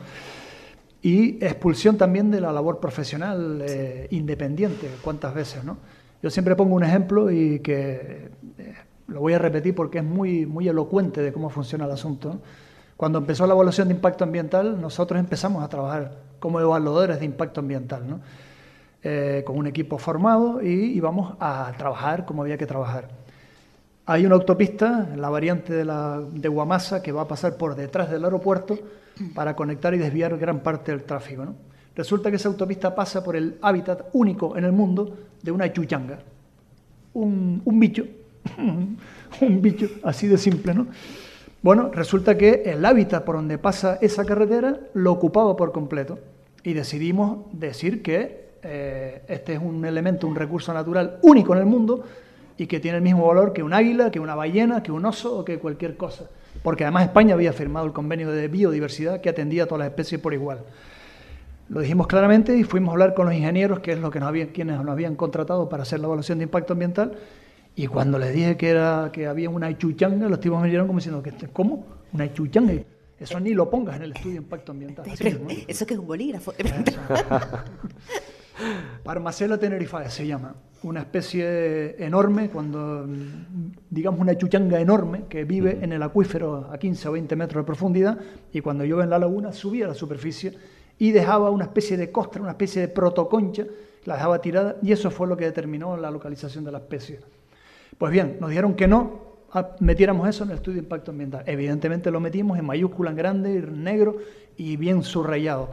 Y 1.02 1.44
expulsión 1.44 1.98
también 1.98 2.32
de 2.32 2.40
la 2.40 2.54
labor 2.54 2.80
profesional 2.80 3.62
eh, 3.68 4.08
independiente, 4.12 4.90
cuántas 5.02 5.34
veces, 5.34 5.64
¿no? 5.64 5.78
Yo 6.24 6.30
siempre 6.30 6.56
pongo 6.56 6.74
un 6.74 6.84
ejemplo 6.84 7.30
y 7.30 7.60
que 7.60 8.30
eh, 8.58 8.74
lo 9.08 9.20
voy 9.20 9.34
a 9.34 9.40
repetir 9.40 9.76
porque 9.76 9.98
es 10.00 10.06
muy, 10.06 10.46
muy 10.46 10.70
elocuente 10.70 11.22
de 11.22 11.34
cómo 11.34 11.50
funciona 11.50 11.84
el 11.84 11.92
asunto. 11.92 12.40
Cuando 12.96 13.20
empezó 13.20 13.46
la 13.46 13.54
evaluación 13.54 13.90
de 13.90 13.94
impacto 13.94 14.24
ambiental, 14.24 14.80
nosotros 14.80 15.20
empezamos 15.20 15.64
a 15.64 15.68
trabajar 15.68 16.14
como 16.40 16.62
evaluadores 16.62 17.20
de 17.20 17.26
impacto 17.26 17.60
ambiental, 17.60 18.08
¿no? 18.08 18.22
Eh, 19.08 19.44
con 19.46 19.56
un 19.56 19.68
equipo 19.68 20.00
formado 20.00 20.64
y 20.64 20.68
íbamos 20.68 21.36
a 21.40 21.72
trabajar 21.78 22.26
como 22.26 22.42
había 22.42 22.58
que 22.58 22.66
trabajar. 22.66 23.08
Hay 24.08 24.26
una 24.26 24.34
autopista, 24.34 25.08
la 25.16 25.30
variante 25.30 25.74
de, 25.74 25.86
la, 25.86 26.24
de 26.28 26.50
Guamasa, 26.50 27.04
que 27.04 27.12
va 27.12 27.22
a 27.22 27.28
pasar 27.28 27.56
por 27.56 27.76
detrás 27.76 28.10
del 28.10 28.24
aeropuerto 28.24 28.80
para 29.36 29.56
conectar 29.56 29.94
y 29.94 30.00
desviar 30.00 30.36
gran 30.40 30.62
parte 30.62 30.92
del 30.92 31.04
tráfico. 31.04 31.46
¿no? 31.46 31.54
Resulta 31.96 32.32
que 32.32 32.38
esa 32.38 32.50
autopista 32.50 32.96
pasa 32.96 33.24
por 33.24 33.36
el 33.36 33.60
hábitat 33.62 34.08
único 34.14 34.58
en 34.58 34.64
el 34.64 34.72
mundo 34.72 35.16
de 35.40 35.52
una 35.52 35.72
chuchanga, 35.72 36.18
un, 37.14 37.62
bicho, 37.64 38.06
un 39.40 39.62
bicho 39.62 39.88
así 40.02 40.26
de 40.26 40.40
simple, 40.40 40.74
¿no? 40.74 40.88
Bueno, 41.62 41.92
resulta 41.94 42.36
que 42.36 42.64
el 42.66 42.84
hábitat 42.84 43.24
por 43.24 43.36
donde 43.36 43.60
pasa 43.60 44.00
esa 44.02 44.26
carretera 44.26 44.80
lo 44.96 45.12
ocupaba 45.12 45.56
por 45.56 45.72
completo 45.72 46.18
y 46.64 46.74
decidimos 46.74 47.46
decir 47.54 48.02
que 48.02 48.45
eh, 48.66 49.22
este 49.28 49.54
es 49.54 49.60
un 49.62 49.86
elemento, 49.86 50.28
un 50.28 50.36
recurso 50.36 50.74
natural 50.74 51.20
único 51.22 51.54
en 51.54 51.60
el 51.60 51.66
mundo 51.66 52.04
y 52.58 52.68
que 52.68 52.80
tiene 52.80 52.98
el 52.98 53.04
mismo 53.04 53.28
valor 53.28 53.54
que 53.54 53.64
un 53.64 53.74
águila, 53.74 54.12
que 54.12 54.20
una 54.20 54.36
ballena, 54.36 54.82
que 54.82 54.92
un 54.92 55.06
oso 55.06 55.40
o 55.40 55.46
que 55.46 55.60
cualquier 55.60 55.98
cosa. 55.98 56.30
Porque 56.64 56.84
además 56.84 57.04
España 57.04 57.34
había 57.34 57.54
firmado 57.54 57.86
el 57.86 57.94
convenio 57.94 58.32
de 58.32 58.48
biodiversidad 58.48 59.22
que 59.22 59.30
atendía 59.30 59.64
a 59.64 59.66
todas 59.68 59.80
las 59.80 59.90
especies 59.90 60.22
por 60.22 60.34
igual. 60.34 60.60
Lo 61.68 61.82
dijimos 61.82 62.08
claramente 62.08 62.58
y 62.58 62.64
fuimos 62.64 62.90
a 62.90 62.92
hablar 62.94 63.14
con 63.14 63.26
los 63.26 63.36
ingenieros, 63.36 63.80
que 63.80 63.92
es 63.92 64.00
lo 64.00 64.12
que 64.12 64.20
nos 64.20 64.30
habían, 64.30 64.50
quienes 64.50 64.78
nos 64.78 64.88
habían 64.88 65.16
contratado 65.16 65.68
para 65.68 65.84
hacer 65.84 66.00
la 66.00 66.06
evaluación 66.06 66.38
de 66.38 66.44
impacto 66.44 66.74
ambiental, 66.74 67.14
Y 67.76 67.88
cuando 67.88 68.18
les 68.18 68.34
dije 68.34 68.56
que 68.56 68.70
era 68.70 69.10
que 69.12 69.28
había 69.28 69.50
una 69.50 69.76
chuchanga, 69.78 70.30
los 70.30 70.40
tipos 70.40 70.62
me 70.62 70.68
miraron 70.68 70.88
como 70.88 71.00
diciendo, 71.00 71.22
¿cómo? 71.52 71.86
¿Una 72.14 72.32
chuchanga? 72.32 72.74
Eso 73.20 73.40
ni 73.40 73.54
lo 73.54 73.70
pongas 73.70 73.98
en 73.98 74.04
el 74.04 74.12
estudio 74.12 74.34
de 74.34 74.38
impacto 74.38 74.72
ambiental. 74.72 75.06
¿Eso 75.68 75.86
que 75.86 75.94
es 75.94 76.00
un 76.00 76.08
bolígrafo? 76.08 76.54
Parmacela 79.04 79.58
tenerifae 79.58 80.10
se 80.10 80.26
llama. 80.26 80.56
Una 80.84 81.02
especie 81.02 81.96
enorme, 82.04 82.50
cuando 82.50 83.08
digamos 83.90 84.20
una 84.20 84.38
chuchanga 84.38 84.80
enorme 84.80 85.24
que 85.28 85.44
vive 85.44 85.80
en 85.82 85.92
el 85.92 86.04
acuífero 86.04 86.70
a 86.72 86.78
15 86.78 87.10
o 87.10 87.12
20 87.14 87.36
metros 87.36 87.64
de 87.64 87.66
profundidad 87.66 88.20
y 88.52 88.62
cuando 88.62 88.86
llueve 88.86 89.04
en 89.04 89.10
la 89.10 89.20
laguna 89.20 89.52
subía 89.52 89.86
a 89.86 89.88
la 89.90 89.94
superficie 89.96 90.54
y 91.00 91.12
dejaba 91.12 91.50
una 91.50 91.66
especie 91.66 91.98
de 91.98 92.12
costra, 92.12 92.42
una 92.42 92.52
especie 92.52 92.82
de 92.82 92.88
protoconcha, 92.88 93.66
la 94.06 94.16
dejaba 94.16 94.40
tirada 94.40 94.78
y 94.84 94.92
eso 94.92 95.10
fue 95.10 95.28
lo 95.28 95.36
que 95.36 95.46
determinó 95.46 95.98
la 95.98 96.12
localización 96.12 96.64
de 96.64 96.72
la 96.72 96.78
especie. 96.78 97.20
Pues 97.98 98.12
bien, 98.12 98.38
nos 98.40 98.50
dijeron 98.50 98.76
que 98.76 98.88
no 98.88 99.36
metiéramos 99.80 100.28
eso 100.28 100.44
en 100.44 100.52
el 100.52 100.58
estudio 100.58 100.76
de 100.76 100.84
impacto 100.84 101.12
ambiental. 101.12 101.44
Evidentemente 101.48 102.12
lo 102.12 102.20
metimos 102.20 102.60
en 102.60 102.66
mayúscula, 102.66 103.10
en 103.10 103.16
grande, 103.16 103.58
en 103.58 103.84
negro 103.84 104.18
y 104.58 104.78
bien 104.78 105.02
subrayado. 105.02 105.70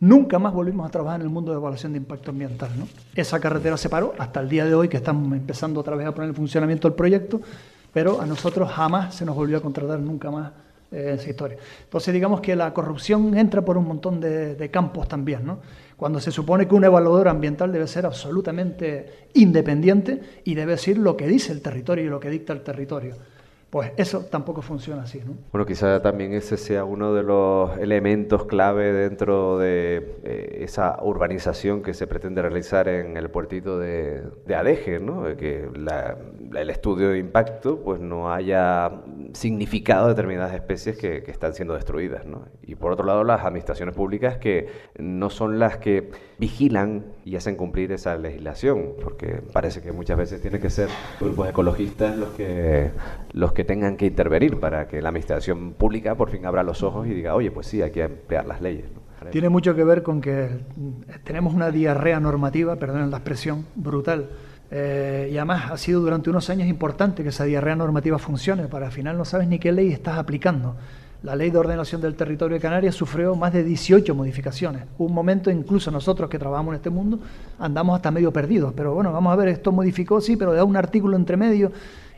Nunca 0.00 0.38
más 0.38 0.52
volvimos 0.52 0.86
a 0.86 0.90
trabajar 0.90 1.20
en 1.20 1.26
el 1.26 1.32
mundo 1.32 1.52
de 1.52 1.58
evaluación 1.58 1.92
de 1.92 1.98
impacto 1.98 2.30
ambiental. 2.30 2.70
¿no? 2.76 2.86
Esa 3.14 3.40
carretera 3.40 3.76
se 3.76 3.88
paró 3.88 4.14
hasta 4.18 4.40
el 4.40 4.48
día 4.48 4.64
de 4.64 4.74
hoy 4.74 4.88
que 4.88 4.98
estamos 4.98 5.32
empezando 5.32 5.80
otra 5.80 5.96
vez 5.96 6.06
a 6.06 6.14
poner 6.14 6.30
en 6.30 6.36
funcionamiento 6.36 6.86
el 6.86 6.94
proyecto, 6.94 7.40
pero 7.92 8.20
a 8.20 8.26
nosotros 8.26 8.70
jamás 8.70 9.14
se 9.14 9.24
nos 9.24 9.34
volvió 9.34 9.56
a 9.56 9.60
contratar 9.60 9.98
nunca 10.00 10.30
más 10.30 10.52
eh, 10.92 11.14
esa 11.18 11.30
historia. 11.30 11.56
Entonces 11.84 12.12
digamos 12.12 12.42
que 12.42 12.54
la 12.54 12.74
corrupción 12.74 13.36
entra 13.38 13.64
por 13.64 13.78
un 13.78 13.86
montón 13.86 14.20
de, 14.20 14.54
de 14.54 14.70
campos 14.70 15.08
también, 15.08 15.46
¿no? 15.46 15.60
cuando 15.96 16.20
se 16.20 16.30
supone 16.30 16.68
que 16.68 16.74
un 16.74 16.84
evaluador 16.84 17.28
ambiental 17.28 17.72
debe 17.72 17.86
ser 17.86 18.04
absolutamente 18.04 19.28
independiente 19.32 20.20
y 20.44 20.54
debe 20.54 20.72
decir 20.72 20.98
lo 20.98 21.16
que 21.16 21.26
dice 21.26 21.52
el 21.52 21.62
territorio 21.62 22.04
y 22.04 22.08
lo 22.08 22.20
que 22.20 22.28
dicta 22.28 22.52
el 22.52 22.60
territorio. 22.60 23.16
Pues 23.70 23.92
eso 23.96 24.20
tampoco 24.30 24.62
funciona 24.62 25.02
así. 25.02 25.20
¿no? 25.26 25.34
Bueno, 25.50 25.66
quizá 25.66 26.00
también 26.00 26.32
ese 26.32 26.56
sea 26.56 26.84
uno 26.84 27.12
de 27.12 27.24
los 27.24 27.76
elementos 27.78 28.44
clave 28.46 28.92
dentro 28.92 29.58
de 29.58 30.18
eh, 30.22 30.58
esa 30.62 31.02
urbanización 31.02 31.82
que 31.82 31.92
se 31.92 32.06
pretende 32.06 32.42
realizar 32.42 32.86
en 32.88 33.16
el 33.16 33.28
puertito 33.28 33.78
de, 33.78 34.22
de 34.46 34.54
Adeje, 34.54 35.00
¿no? 35.00 35.24
que 35.36 35.68
el 36.54 36.70
estudio 36.70 37.10
de 37.10 37.18
impacto 37.18 37.80
pues 37.80 38.00
no 38.00 38.32
haya 38.32 39.02
significado 39.32 40.08
determinadas 40.08 40.54
especies 40.54 40.96
que, 40.96 41.24
que 41.24 41.32
están 41.32 41.52
siendo 41.52 41.74
destruidas. 41.74 42.24
¿no? 42.24 42.44
Y 42.62 42.76
por 42.76 42.92
otro 42.92 43.04
lado, 43.04 43.24
las 43.24 43.44
administraciones 43.44 43.96
públicas 43.96 44.38
que 44.38 44.68
no 44.96 45.28
son 45.28 45.58
las 45.58 45.78
que 45.78 46.10
vigilan 46.38 47.15
y 47.26 47.34
hacen 47.34 47.56
cumplir 47.56 47.90
esa 47.90 48.16
legislación, 48.16 48.92
porque 49.02 49.42
parece 49.52 49.82
que 49.82 49.90
muchas 49.90 50.16
veces 50.16 50.40
tienen 50.40 50.60
que 50.60 50.70
ser 50.70 50.88
grupos 51.20 51.48
ecologistas 51.48 52.16
los 52.16 52.28
que, 52.30 52.92
los 53.32 53.52
que 53.52 53.64
tengan 53.64 53.96
que 53.96 54.06
intervenir 54.06 54.60
para 54.60 54.86
que 54.86 55.02
la 55.02 55.08
administración 55.08 55.72
pública 55.72 56.14
por 56.14 56.30
fin 56.30 56.46
abra 56.46 56.62
los 56.62 56.84
ojos 56.84 57.04
y 57.08 57.10
diga, 57.10 57.34
oye, 57.34 57.50
pues 57.50 57.66
sí, 57.66 57.82
hay 57.82 57.90
que 57.90 58.04
emplear 58.04 58.46
las 58.46 58.60
leyes. 58.60 58.84
Tiene 59.32 59.48
mucho 59.48 59.74
que 59.74 59.82
ver 59.82 60.04
con 60.04 60.20
que 60.20 60.50
tenemos 61.24 61.52
una 61.52 61.72
diarrea 61.72 62.20
normativa, 62.20 62.76
perdonen 62.76 63.10
la 63.10 63.16
expresión, 63.16 63.66
brutal. 63.74 64.30
Eh, 64.70 65.28
y 65.32 65.36
además 65.36 65.72
ha 65.72 65.76
sido 65.78 66.02
durante 66.02 66.30
unos 66.30 66.48
años 66.48 66.68
importante 66.68 67.24
que 67.24 67.30
esa 67.30 67.42
diarrea 67.42 67.74
normativa 67.74 68.20
funcione, 68.20 68.68
para 68.68 68.86
al 68.86 68.92
final 68.92 69.18
no 69.18 69.24
sabes 69.24 69.48
ni 69.48 69.58
qué 69.58 69.72
ley 69.72 69.90
estás 69.90 70.16
aplicando. 70.16 70.76
La 71.26 71.34
ley 71.34 71.50
de 71.50 71.58
ordenación 71.58 72.00
del 72.00 72.14
territorio 72.14 72.54
de 72.54 72.60
Canarias 72.60 72.94
sufrió 72.94 73.34
más 73.34 73.52
de 73.52 73.64
18 73.64 74.14
modificaciones. 74.14 74.84
Un 74.96 75.12
momento, 75.12 75.50
incluso 75.50 75.90
nosotros 75.90 76.30
que 76.30 76.38
trabajamos 76.38 76.70
en 76.70 76.76
este 76.76 76.88
mundo, 76.88 77.18
andamos 77.58 77.96
hasta 77.96 78.12
medio 78.12 78.32
perdidos. 78.32 78.72
Pero 78.76 78.94
bueno, 78.94 79.12
vamos 79.12 79.32
a 79.32 79.34
ver, 79.34 79.48
esto 79.48 79.72
modificó, 79.72 80.20
sí, 80.20 80.36
pero 80.36 80.52
da 80.52 80.62
un 80.62 80.76
artículo 80.76 81.16
entre 81.16 81.36
medio 81.36 81.72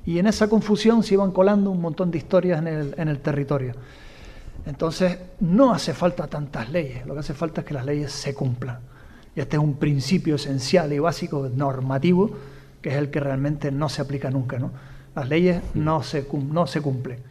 y 0.04 0.18
en 0.18 0.26
esa 0.26 0.48
confusión 0.48 1.02
se 1.02 1.14
iban 1.14 1.32
colando 1.32 1.70
un 1.70 1.80
montón 1.80 2.10
de 2.10 2.18
historias 2.18 2.60
en 2.60 3.08
el, 3.08 3.18
territorio. 3.20 3.72
Entonces, 4.66 5.18
no 5.40 5.72
hace 5.72 5.94
falta 5.94 6.26
tantas 6.26 6.68
leyes, 6.68 7.06
lo 7.06 7.14
que 7.14 7.20
hace 7.20 7.32
falta 7.32 7.62
es 7.62 7.66
que 7.66 7.72
las 7.72 7.86
leyes 7.86 8.12
se 8.12 8.34
cumplan. 8.34 8.76
Y 9.34 9.40
este 9.40 9.56
es 9.56 9.62
un 9.62 9.76
principio 9.76 10.34
esencial 10.34 10.92
y 10.92 10.98
básico 10.98 11.48
normativo, 11.48 12.30
que 12.82 12.90
es 12.90 12.96
el 12.96 13.10
que 13.10 13.20
realmente 13.20 13.72
no 13.72 13.88
se 13.88 14.02
aplica 14.02 14.30
nunca. 14.30 14.58
¿no? 14.58 14.70
Las 15.16 15.30
leyes 15.30 15.62
no 15.72 16.02
se, 16.02 16.28
no 16.30 16.66
se 16.66 16.82
cumplen. 16.82 17.27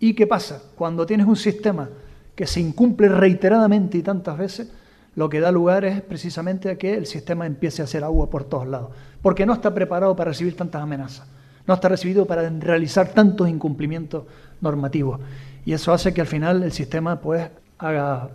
¿Y 0.00 0.14
qué 0.14 0.26
pasa? 0.26 0.62
Cuando 0.76 1.06
tienes 1.06 1.26
un 1.26 1.36
sistema 1.36 1.88
que 2.34 2.46
se 2.46 2.60
incumple 2.60 3.08
reiteradamente 3.08 3.98
y 3.98 4.02
tantas 4.02 4.38
veces, 4.38 4.68
lo 5.16 5.28
que 5.28 5.40
da 5.40 5.50
lugar 5.50 5.84
es 5.84 6.00
precisamente 6.00 6.70
a 6.70 6.78
que 6.78 6.94
el 6.94 7.06
sistema 7.06 7.46
empiece 7.46 7.82
a 7.82 7.86
hacer 7.86 8.04
agua 8.04 8.30
por 8.30 8.44
todos 8.44 8.68
lados, 8.68 8.90
porque 9.20 9.44
no 9.44 9.52
está 9.52 9.74
preparado 9.74 10.14
para 10.14 10.30
recibir 10.30 10.56
tantas 10.56 10.80
amenazas, 10.80 11.26
no 11.66 11.74
está 11.74 11.88
recibido 11.88 12.26
para 12.26 12.48
realizar 12.48 13.08
tantos 13.08 13.48
incumplimientos 13.48 14.24
normativos. 14.60 15.20
Y 15.64 15.72
eso 15.72 15.92
hace 15.92 16.14
que 16.14 16.20
al 16.20 16.28
final 16.28 16.62
el 16.62 16.70
sistema 16.70 17.20
pues 17.20 17.48
haga 17.78 18.30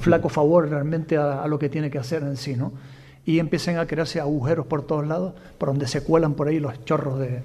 flaco 0.00 0.28
favor 0.28 0.68
realmente 0.68 1.16
a, 1.16 1.42
a 1.42 1.48
lo 1.48 1.58
que 1.58 1.70
tiene 1.70 1.90
que 1.90 1.98
hacer 1.98 2.22
en 2.22 2.36
sí, 2.36 2.54
¿no? 2.54 2.72
Y 3.24 3.38
empiecen 3.38 3.78
a 3.78 3.86
crearse 3.86 4.20
agujeros 4.20 4.66
por 4.66 4.86
todos 4.86 5.06
lados, 5.06 5.32
por 5.56 5.70
donde 5.70 5.86
se 5.86 6.02
cuelan 6.02 6.34
por 6.34 6.48
ahí 6.48 6.60
los 6.60 6.84
chorros 6.84 7.18
de, 7.18 7.42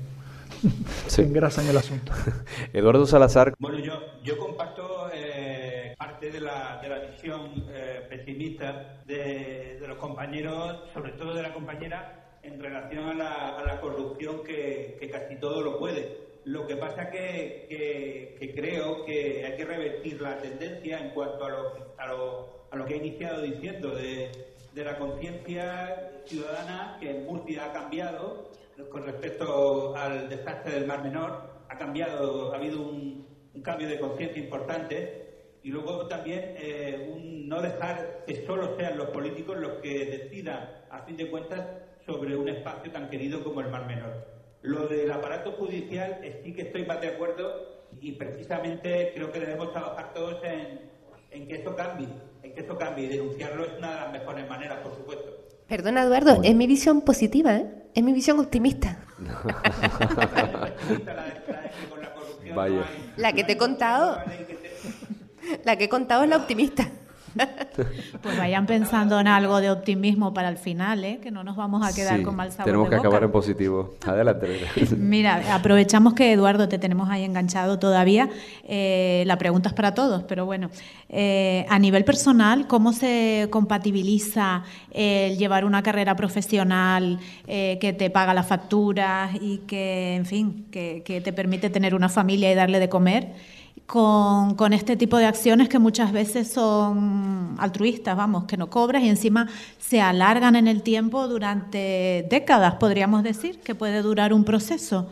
se 1.07 1.21
engrasan 1.23 1.67
el 1.67 1.77
asunto. 1.77 2.11
Eduardo 2.73 3.05
Salazar. 3.05 3.53
Bueno, 3.59 3.79
yo, 3.79 3.93
yo 4.23 4.37
comparto 4.37 5.09
eh, 5.13 5.95
parte 5.97 6.31
de 6.31 6.39
la, 6.39 6.79
de 6.81 6.89
la 6.89 6.99
visión 6.99 7.65
eh, 7.69 8.05
pesimista 8.09 9.01
de, 9.05 9.77
de, 9.79 9.87
los 9.87 9.97
compañeros, 9.97 10.79
sobre 10.93 11.13
todo 11.13 11.33
de 11.33 11.43
la 11.43 11.53
compañera, 11.53 12.39
en 12.43 12.61
relación 12.61 13.09
a 13.09 13.13
la, 13.13 13.57
a 13.57 13.63
la 13.63 13.81
corrupción 13.81 14.43
que, 14.43 14.97
que, 14.99 15.09
casi 15.09 15.35
todo 15.37 15.61
lo 15.61 15.79
puede. 15.79 16.23
Lo 16.45 16.67
que 16.67 16.75
pasa 16.75 17.09
que, 17.09 17.65
que, 17.69 18.35
que, 18.37 18.53
creo 18.53 19.05
que 19.05 19.45
hay 19.45 19.55
que 19.55 19.65
revertir 19.65 20.21
la 20.21 20.37
tendencia 20.37 20.99
en 20.99 21.11
cuanto 21.11 21.45
a 21.45 21.49
lo, 21.49 21.93
a 21.97 22.07
lo, 22.07 22.67
a 22.69 22.75
lo 22.75 22.85
que 22.85 22.95
he 22.95 22.97
iniciado 22.97 23.41
diciendo 23.41 23.95
de, 23.95 24.29
de 24.73 24.83
la 24.83 24.97
conciencia 24.97 26.11
ciudadana 26.25 26.97
que 26.99 27.11
en 27.11 27.25
Murcia 27.25 27.65
ha 27.65 27.73
cambiado 27.73 28.51
con 28.89 29.03
respecto 29.03 29.95
al 29.95 30.29
desastre 30.29 30.73
del 30.73 30.87
Mar 30.87 31.03
Menor. 31.03 31.63
Ha 31.69 31.77
cambiado, 31.77 32.53
ha 32.53 32.57
habido 32.57 32.81
un, 32.81 33.27
un 33.53 33.61
cambio 33.61 33.87
de 33.87 33.99
conciencia 33.99 34.41
importante 34.41 35.23
y 35.63 35.69
luego 35.69 36.07
también 36.07 36.55
eh, 36.57 37.09
un 37.13 37.47
no 37.47 37.61
dejar 37.61 38.23
que 38.27 38.45
solo 38.45 38.75
sean 38.77 38.97
los 38.97 39.09
políticos 39.09 39.57
los 39.57 39.73
que 39.81 40.05
decidan, 40.05 40.69
a 40.89 40.99
fin 41.03 41.17
de 41.17 41.29
cuentas, 41.29 41.61
sobre 42.05 42.35
un 42.35 42.49
espacio 42.49 42.91
tan 42.91 43.09
querido 43.09 43.43
como 43.43 43.61
el 43.61 43.69
Mar 43.69 43.87
Menor. 43.87 44.27
Lo 44.61 44.87
del 44.87 45.11
aparato 45.11 45.53
judicial 45.53 46.19
eh, 46.23 46.41
sí 46.43 46.53
que 46.53 46.63
estoy 46.63 46.85
más 46.85 46.99
de 47.01 47.09
acuerdo 47.09 47.87
y 48.01 48.13
precisamente 48.13 49.11
creo 49.15 49.31
que 49.31 49.39
debemos 49.39 49.71
trabajar 49.71 50.13
todos 50.13 50.43
en, 50.43 50.89
en 51.31 51.47
que 51.47 51.55
esto 51.55 51.75
cambie, 51.75 52.07
en 52.41 52.53
que 52.53 52.61
esto 52.61 52.77
cambie 52.77 53.05
y 53.05 53.09
denunciarlo 53.09 53.65
es 53.65 53.77
una 53.77 53.89
de 53.89 53.95
las 53.95 54.11
mejores 54.11 54.49
maneras, 54.49 54.79
por 54.79 54.95
supuesto. 54.95 55.31
Perdona, 55.67 56.03
Eduardo, 56.03 56.41
es 56.43 56.55
mi 56.55 56.67
visión 56.67 57.01
positiva, 57.01 57.55
¿eh? 57.55 57.82
Es 57.93 58.03
mi 58.03 58.13
visión 58.13 58.39
optimista. 58.39 58.97
Vaya. 62.55 62.85
La 63.17 63.33
que 63.33 63.43
te 63.43 63.53
he 63.53 63.57
contado. 63.57 64.19
La 65.63 65.75
que 65.75 65.85
he 65.85 65.89
contado 65.89 66.23
es 66.23 66.29
la 66.29 66.37
optimista. 66.37 66.89
Pues 68.21 68.37
vayan 68.37 68.65
pensando 68.67 69.19
en 69.19 69.27
algo 69.27 69.59
de 69.59 69.71
optimismo 69.71 70.33
para 70.33 70.47
el 70.49 70.57
final, 70.57 71.03
¿eh? 71.03 71.19
que 71.21 71.31
no 71.31 71.43
nos 71.43 71.55
vamos 71.55 71.85
a 71.85 71.93
quedar 71.93 72.19
Sí, 72.19 72.23
con 72.23 72.35
mal 72.35 72.51
sabor. 72.51 72.65
Tenemos 72.65 72.85
de 72.85 72.89
que 72.91 72.95
boca. 72.97 73.07
acabar 73.07 73.23
en 73.23 73.31
positivo. 73.31 73.95
Adelante. 74.07 74.47
Mira, 74.97 75.41
aprovechamos 75.55 76.13
que 76.13 76.31
Eduardo 76.31 76.69
te 76.69 76.77
tenemos 76.77 77.09
ahí 77.09 77.23
enganchado 77.23 77.79
todavía. 77.79 78.29
Eh, 78.63 79.23
la 79.25 79.37
pregunta 79.37 79.69
es 79.69 79.75
para 79.75 79.93
todos, 79.93 80.23
pero 80.23 80.45
bueno, 80.45 80.69
eh, 81.09 81.65
a 81.69 81.79
nivel 81.79 82.05
personal, 82.05 82.67
¿cómo 82.67 82.93
se 82.93 83.47
compatibiliza 83.49 84.63
el 84.91 85.37
llevar 85.37 85.65
una 85.65 85.81
carrera 85.83 86.15
profesional 86.15 87.19
eh, 87.47 87.77
que 87.81 87.93
te 87.93 88.09
paga 88.09 88.33
las 88.33 88.47
facturas 88.47 89.31
y 89.41 89.57
que, 89.59 90.15
en 90.15 90.25
fin, 90.25 90.67
que, 90.71 91.01
que 91.03 91.21
te 91.21 91.33
permite 91.33 91.69
tener 91.69 91.95
una 91.95 92.09
familia 92.09 92.51
y 92.51 92.55
darle 92.55 92.79
de 92.79 92.89
comer? 92.89 93.33
Con, 93.85 94.73
este 94.73 94.95
tipo 94.95 95.17
de 95.17 95.25
acciones 95.25 95.69
que 95.69 95.77
muchas 95.77 96.11
veces 96.11 96.51
son 96.51 97.55
altruistas, 97.59 98.15
vamos, 98.15 98.45
que 98.45 98.57
no 98.57 98.69
cobras 98.69 99.03
y 99.03 99.09
encima 99.09 99.47
se 99.77 100.01
alargan 100.01 100.55
en 100.55 100.67
el 100.67 100.81
tiempo 100.81 101.27
durante 101.27 102.25
décadas, 102.29 102.75
podríamos 102.75 103.23
decir, 103.23 103.59
que 103.59 103.75
puede 103.75 104.01
durar 104.01 104.33
un 104.33 104.45
proceso. 104.45 105.09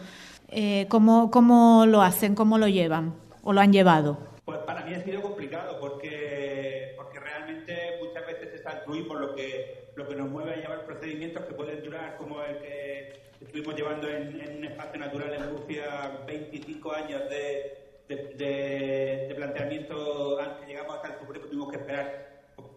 Eh, 0.50 0.88
¿cómo, 0.90 1.30
¿Cómo 1.32 1.86
lo 1.86 2.02
hacen? 2.02 2.34
¿Cómo 2.34 2.58
lo 2.58 2.68
llevan? 2.68 3.14
¿O 3.44 3.54
lo 3.54 3.62
han 3.62 3.72
llevado? 3.72 4.18
Pues 4.46 4.60
para 4.60 4.84
mí 4.86 4.94
ha 4.94 5.04
sido 5.04 5.22
complicado 5.22 5.80
porque, 5.80 6.94
porque 6.98 7.20
realmente 7.20 7.74
muchas 8.04 8.26
veces 8.26 8.60
es 8.60 8.66
altruismo 8.66 9.16
lo 9.16 9.36
que, 9.36 9.92
lo 9.96 10.08
que 10.08 10.16
nos 10.16 10.30
mueve 10.30 10.54
a 10.54 10.58
llevar 10.58 10.86
procedimientos 10.86 11.46
que 11.46 11.54
pueden 11.54 11.84
durar 11.84 12.18
como 12.18 12.42
el 12.42 12.58
que 12.60 13.22
estuvimos 13.40 13.76
llevando 13.76 14.10
en, 14.10 14.42
en 14.42 14.58
un 14.58 14.66
espacio 14.66 15.00
natural 15.00 15.34
en 15.34 15.54
Murcia 15.54 16.24
25 16.26 16.94
años 16.94 17.22
de, 17.30 17.91
de, 18.16 18.36
de, 18.36 19.28
de 19.28 19.36
planteamiento 19.36 20.40
antes 20.40 20.68
llegamos 20.68 20.96
hasta 20.96 21.10
el 21.10 21.20
Supremo 21.20 21.46
tuvimos 21.46 21.72
que 21.72 21.78
esperar 21.78 22.32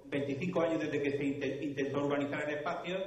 25 0.07 0.61
años 0.61 0.81
desde 0.81 1.03
que 1.03 1.11
se 1.11 1.25
inte- 1.25 1.65
intentó 1.65 2.05
urbanizar 2.05 2.49
el 2.49 2.57
espacio 2.57 2.99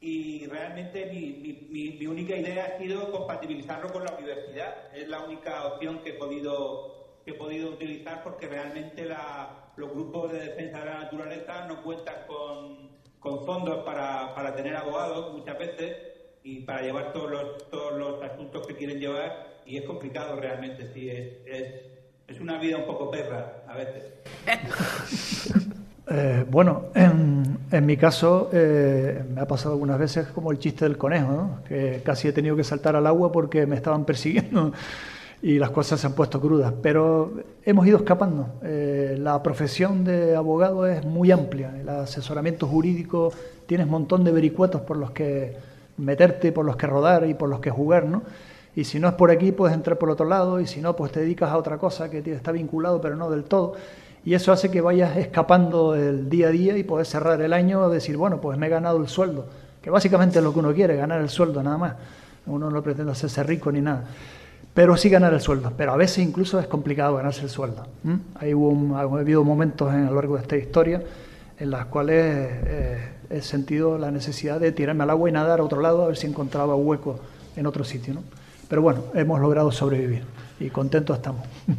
y 0.00 0.46
realmente 0.46 1.06
mi, 1.06 1.66
mi, 1.68 1.96
mi, 1.98 2.06
única 2.06 2.36
idea 2.36 2.66
ha 2.66 2.78
sido 2.78 3.10
compatibilizarlo 3.10 3.90
con 3.92 4.04
la 4.04 4.12
universidad. 4.12 4.94
Es 4.94 5.08
la 5.08 5.22
única 5.22 5.64
opción 5.64 5.98
que 6.04 6.10
he 6.10 6.14
podido, 6.14 7.20
que 7.24 7.32
he 7.32 7.34
podido 7.34 7.70
utilizar 7.70 8.22
porque 8.22 8.46
realmente 8.46 9.04
la, 9.04 9.72
los 9.76 9.90
grupos 9.90 10.30
de 10.32 10.40
defensa 10.40 10.78
de 10.78 10.84
la 10.84 10.98
naturaleza 11.00 11.66
no 11.66 11.82
cuentan 11.82 12.26
con, 12.28 12.90
con 13.18 13.44
fondos 13.44 13.84
para, 13.84 14.32
para, 14.36 14.54
tener 14.54 14.76
abogados 14.76 15.32
muchas 15.32 15.58
veces 15.58 15.96
y 16.44 16.60
para 16.60 16.82
llevar 16.82 17.12
todos 17.12 17.30
los, 17.32 17.68
todos 17.68 17.98
los 17.98 18.22
asuntos 18.22 18.64
que 18.68 18.76
quieren 18.76 19.00
llevar 19.00 19.57
y 19.68 19.76
es 19.76 19.84
complicado 19.84 20.36
realmente, 20.40 20.90
sí, 20.94 21.10
es, 21.10 21.28
es, 22.26 22.40
una 22.40 22.58
vida 22.58 22.78
un 22.78 22.86
poco 22.86 23.10
perra 23.10 23.62
a 23.68 23.76
veces. 23.76 24.04
Eh, 26.10 26.46
bueno, 26.50 26.84
en, 26.94 27.58
en, 27.70 27.84
mi 27.84 27.98
caso 27.98 28.48
eh, 28.50 29.22
me 29.28 29.42
ha 29.42 29.46
pasado 29.46 29.74
algunas 29.74 29.98
veces 29.98 30.28
como 30.28 30.50
el 30.50 30.58
chiste 30.58 30.86
del 30.86 30.96
conejo, 30.96 31.30
¿no? 31.30 31.62
que 31.68 32.00
casi 32.02 32.28
he 32.28 32.32
tenido 32.32 32.56
que 32.56 32.64
saltar 32.64 32.96
al 32.96 33.06
agua 33.06 33.30
porque 33.30 33.66
me 33.66 33.76
estaban 33.76 34.06
persiguiendo 34.06 34.72
y 35.42 35.58
las 35.58 35.68
cosas 35.68 36.00
se 36.00 36.06
han 36.06 36.14
puesto 36.14 36.40
crudas, 36.40 36.72
pero 36.82 37.34
hemos 37.62 37.86
ido 37.86 37.98
escapando. 37.98 38.54
Eh, 38.62 39.16
la 39.20 39.42
profesión 39.42 40.02
de 40.02 40.34
abogado 40.34 40.86
es 40.86 41.04
muy 41.04 41.30
amplia, 41.30 41.78
el 41.78 41.90
asesoramiento 41.90 42.66
jurídico 42.66 43.30
tienes 43.66 43.84
un 43.84 43.92
montón 43.92 44.24
de 44.24 44.32
vericuetos 44.32 44.80
por 44.80 44.96
los 44.96 45.10
que 45.10 45.58
meterte, 45.98 46.52
por 46.52 46.64
los 46.64 46.76
que 46.76 46.86
rodar 46.86 47.28
y 47.28 47.34
por 47.34 47.50
los 47.50 47.60
que 47.60 47.68
jugar, 47.68 48.06
¿no? 48.06 48.22
Y 48.78 48.84
si 48.84 49.00
no 49.00 49.08
es 49.08 49.14
por 49.14 49.30
aquí, 49.30 49.50
puedes 49.50 49.74
entrar 49.74 49.98
por 49.98 50.08
otro 50.08 50.26
lado, 50.26 50.60
y 50.60 50.66
si 50.66 50.80
no, 50.80 50.94
pues 50.94 51.10
te 51.10 51.20
dedicas 51.20 51.50
a 51.50 51.56
otra 51.56 51.78
cosa 51.78 52.08
que 52.08 52.18
está 52.18 52.52
vinculado, 52.52 53.00
pero 53.00 53.16
no 53.16 53.28
del 53.28 53.44
todo 53.44 53.74
y 54.24 54.34
eso 54.34 54.52
hace 54.52 54.70
que 54.70 54.80
vayas 54.80 55.16
escapando 55.16 55.94
el 55.94 56.28
día 56.28 56.48
a 56.48 56.50
día 56.50 56.76
y 56.76 56.82
puedes 56.82 57.08
cerrar 57.08 57.40
el 57.40 57.52
año 57.52 57.88
y 57.88 57.94
decir, 57.94 58.16
bueno, 58.16 58.40
pues 58.40 58.58
me 58.58 58.66
he 58.66 58.68
ganado 58.68 58.98
el 58.98 59.08
sueldo, 59.08 59.46
que 59.80 59.90
básicamente 59.90 60.38
es 60.38 60.44
lo 60.44 60.52
que 60.52 60.58
uno 60.58 60.74
quiere, 60.74 60.96
ganar 60.96 61.20
el 61.20 61.28
sueldo 61.28 61.62
nada 61.62 61.78
más. 61.78 61.94
Uno 62.46 62.70
no 62.70 62.82
pretende 62.82 63.12
hacerse 63.12 63.42
rico 63.42 63.72
ni 63.72 63.80
nada, 63.80 64.04
pero 64.74 64.96
sí 64.96 65.08
ganar 65.08 65.32
el 65.32 65.40
sueldo. 65.40 65.72
Pero 65.76 65.92
a 65.92 65.96
veces 65.96 66.18
incluso 66.18 66.60
es 66.60 66.66
complicado 66.66 67.16
ganarse 67.16 67.42
el 67.42 67.48
sueldo. 67.48 67.86
Hay 68.34 68.52
ha 68.52 69.00
habido 69.00 69.44
momentos 69.44 69.94
en, 69.94 70.06
a 70.06 70.10
lo 70.10 70.16
largo 70.16 70.36
de 70.36 70.42
esta 70.42 70.56
historia 70.56 71.02
en 71.58 71.70
las 71.70 71.86
cuales 71.86 72.16
eh, 72.18 73.08
he 73.30 73.40
sentido 73.42 73.98
la 73.98 74.10
necesidad 74.10 74.60
de 74.60 74.72
tirarme 74.72 75.04
al 75.04 75.10
agua 75.10 75.28
y 75.28 75.32
nadar 75.32 75.60
a 75.60 75.64
otro 75.64 75.80
lado 75.80 76.04
a 76.04 76.08
ver 76.08 76.16
si 76.16 76.26
encontraba 76.26 76.74
hueco 76.74 77.18
en 77.56 77.66
otro 77.66 77.82
sitio. 77.82 78.14
¿no? 78.14 78.22
Pero 78.68 78.82
bueno, 78.82 79.04
hemos 79.14 79.40
logrado 79.40 79.72
sobrevivir 79.72 80.22
y 80.60 80.70
contentos 80.70 81.16
estamos. 81.16 81.42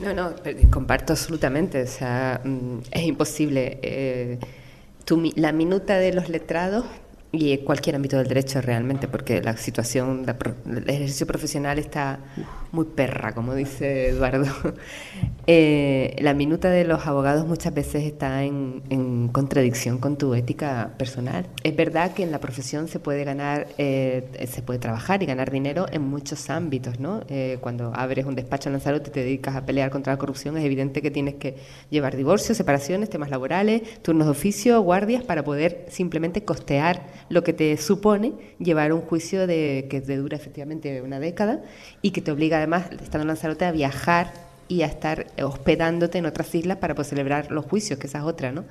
No, 0.00 0.14
no, 0.14 0.32
comparto 0.70 1.12
absolutamente. 1.12 1.82
O 1.82 1.86
sea, 1.88 2.40
mm, 2.44 2.78
es 2.92 3.02
imposible. 3.02 3.80
Eh, 3.82 4.38
la 5.34 5.50
minuta 5.50 5.98
de 5.98 6.12
los 6.12 6.28
letrados 6.28 6.84
y 7.30 7.58
cualquier 7.58 7.96
ámbito 7.96 8.16
del 8.16 8.28
derecho 8.28 8.60
realmente, 8.60 9.06
porque 9.06 9.42
la 9.42 9.56
situación 9.56 10.24
del 10.24 10.88
ejercicio 10.88 11.26
profesional 11.26 11.78
está 11.78 12.20
muy 12.72 12.86
perra, 12.86 13.32
como 13.32 13.54
dice 13.54 14.08
Eduardo. 14.08 14.46
Eh, 15.50 16.14
la 16.20 16.34
minuta 16.34 16.68
de 16.68 16.84
los 16.84 17.06
abogados 17.06 17.46
muchas 17.46 17.72
veces 17.72 18.04
está 18.04 18.44
en, 18.44 19.30
contradicción 19.32 19.96
con 19.96 20.18
tu 20.18 20.34
ética 20.34 20.90
personal. 20.98 21.46
Es 21.64 21.74
verdad 21.74 22.12
que 22.12 22.22
en 22.22 22.30
la 22.30 22.38
profesión 22.38 22.86
se 22.86 22.98
puede 22.98 23.24
ganar, 23.24 23.66
eh, 23.78 24.46
se 24.46 24.60
puede 24.60 24.78
trabajar 24.78 25.22
y 25.22 25.26
ganar 25.26 25.50
dinero 25.50 25.86
en 25.90 26.02
muchos 26.02 26.50
ámbitos, 26.50 27.00
¿no? 27.00 27.22
Eh, 27.30 27.56
cuando 27.62 27.92
abres 27.94 28.26
un 28.26 28.34
despacho 28.34 28.68
en 28.68 28.74
Lanzarote 28.74 29.08
y 29.08 29.12
te 29.14 29.20
dedicas 29.20 29.56
a 29.56 29.64
pelear 29.64 29.88
contra 29.88 30.12
la 30.12 30.18
corrupción, 30.18 30.58
es 30.58 30.64
evidente 30.66 31.00
que 31.00 31.10
tienes 31.10 31.36
que 31.36 31.56
llevar 31.88 32.14
divorcios, 32.14 32.58
separaciones, 32.58 33.08
temas 33.08 33.30
laborales, 33.30 34.02
turnos 34.02 34.26
de 34.26 34.32
oficio, 34.32 34.82
guardias, 34.82 35.22
para 35.24 35.44
poder 35.44 35.86
simplemente 35.88 36.44
costear 36.44 37.06
lo 37.28 37.44
que 37.44 37.52
te 37.52 37.76
supone 37.76 38.32
llevar 38.58 38.92
un 38.92 39.00
juicio 39.00 39.46
de, 39.46 39.86
que 39.90 40.00
te 40.00 40.16
dura 40.16 40.36
efectivamente 40.36 41.02
una 41.02 41.20
década 41.20 41.62
y 42.02 42.10
que 42.10 42.20
te 42.20 42.30
obliga 42.30 42.58
además, 42.58 42.86
estando 42.92 43.22
en 43.22 43.28
Lanzarote, 43.28 43.64
a 43.64 43.72
viajar 43.72 44.32
y 44.68 44.82
a 44.82 44.86
estar 44.86 45.26
hospedándote 45.42 46.18
en 46.18 46.26
otras 46.26 46.54
islas 46.54 46.78
para 46.78 46.94
poder 46.94 47.10
celebrar 47.10 47.50
los 47.50 47.64
juicios, 47.64 47.98
que 47.98 48.06
esa 48.06 48.18
es 48.18 48.24
otra, 48.24 48.52
¿no? 48.52 48.64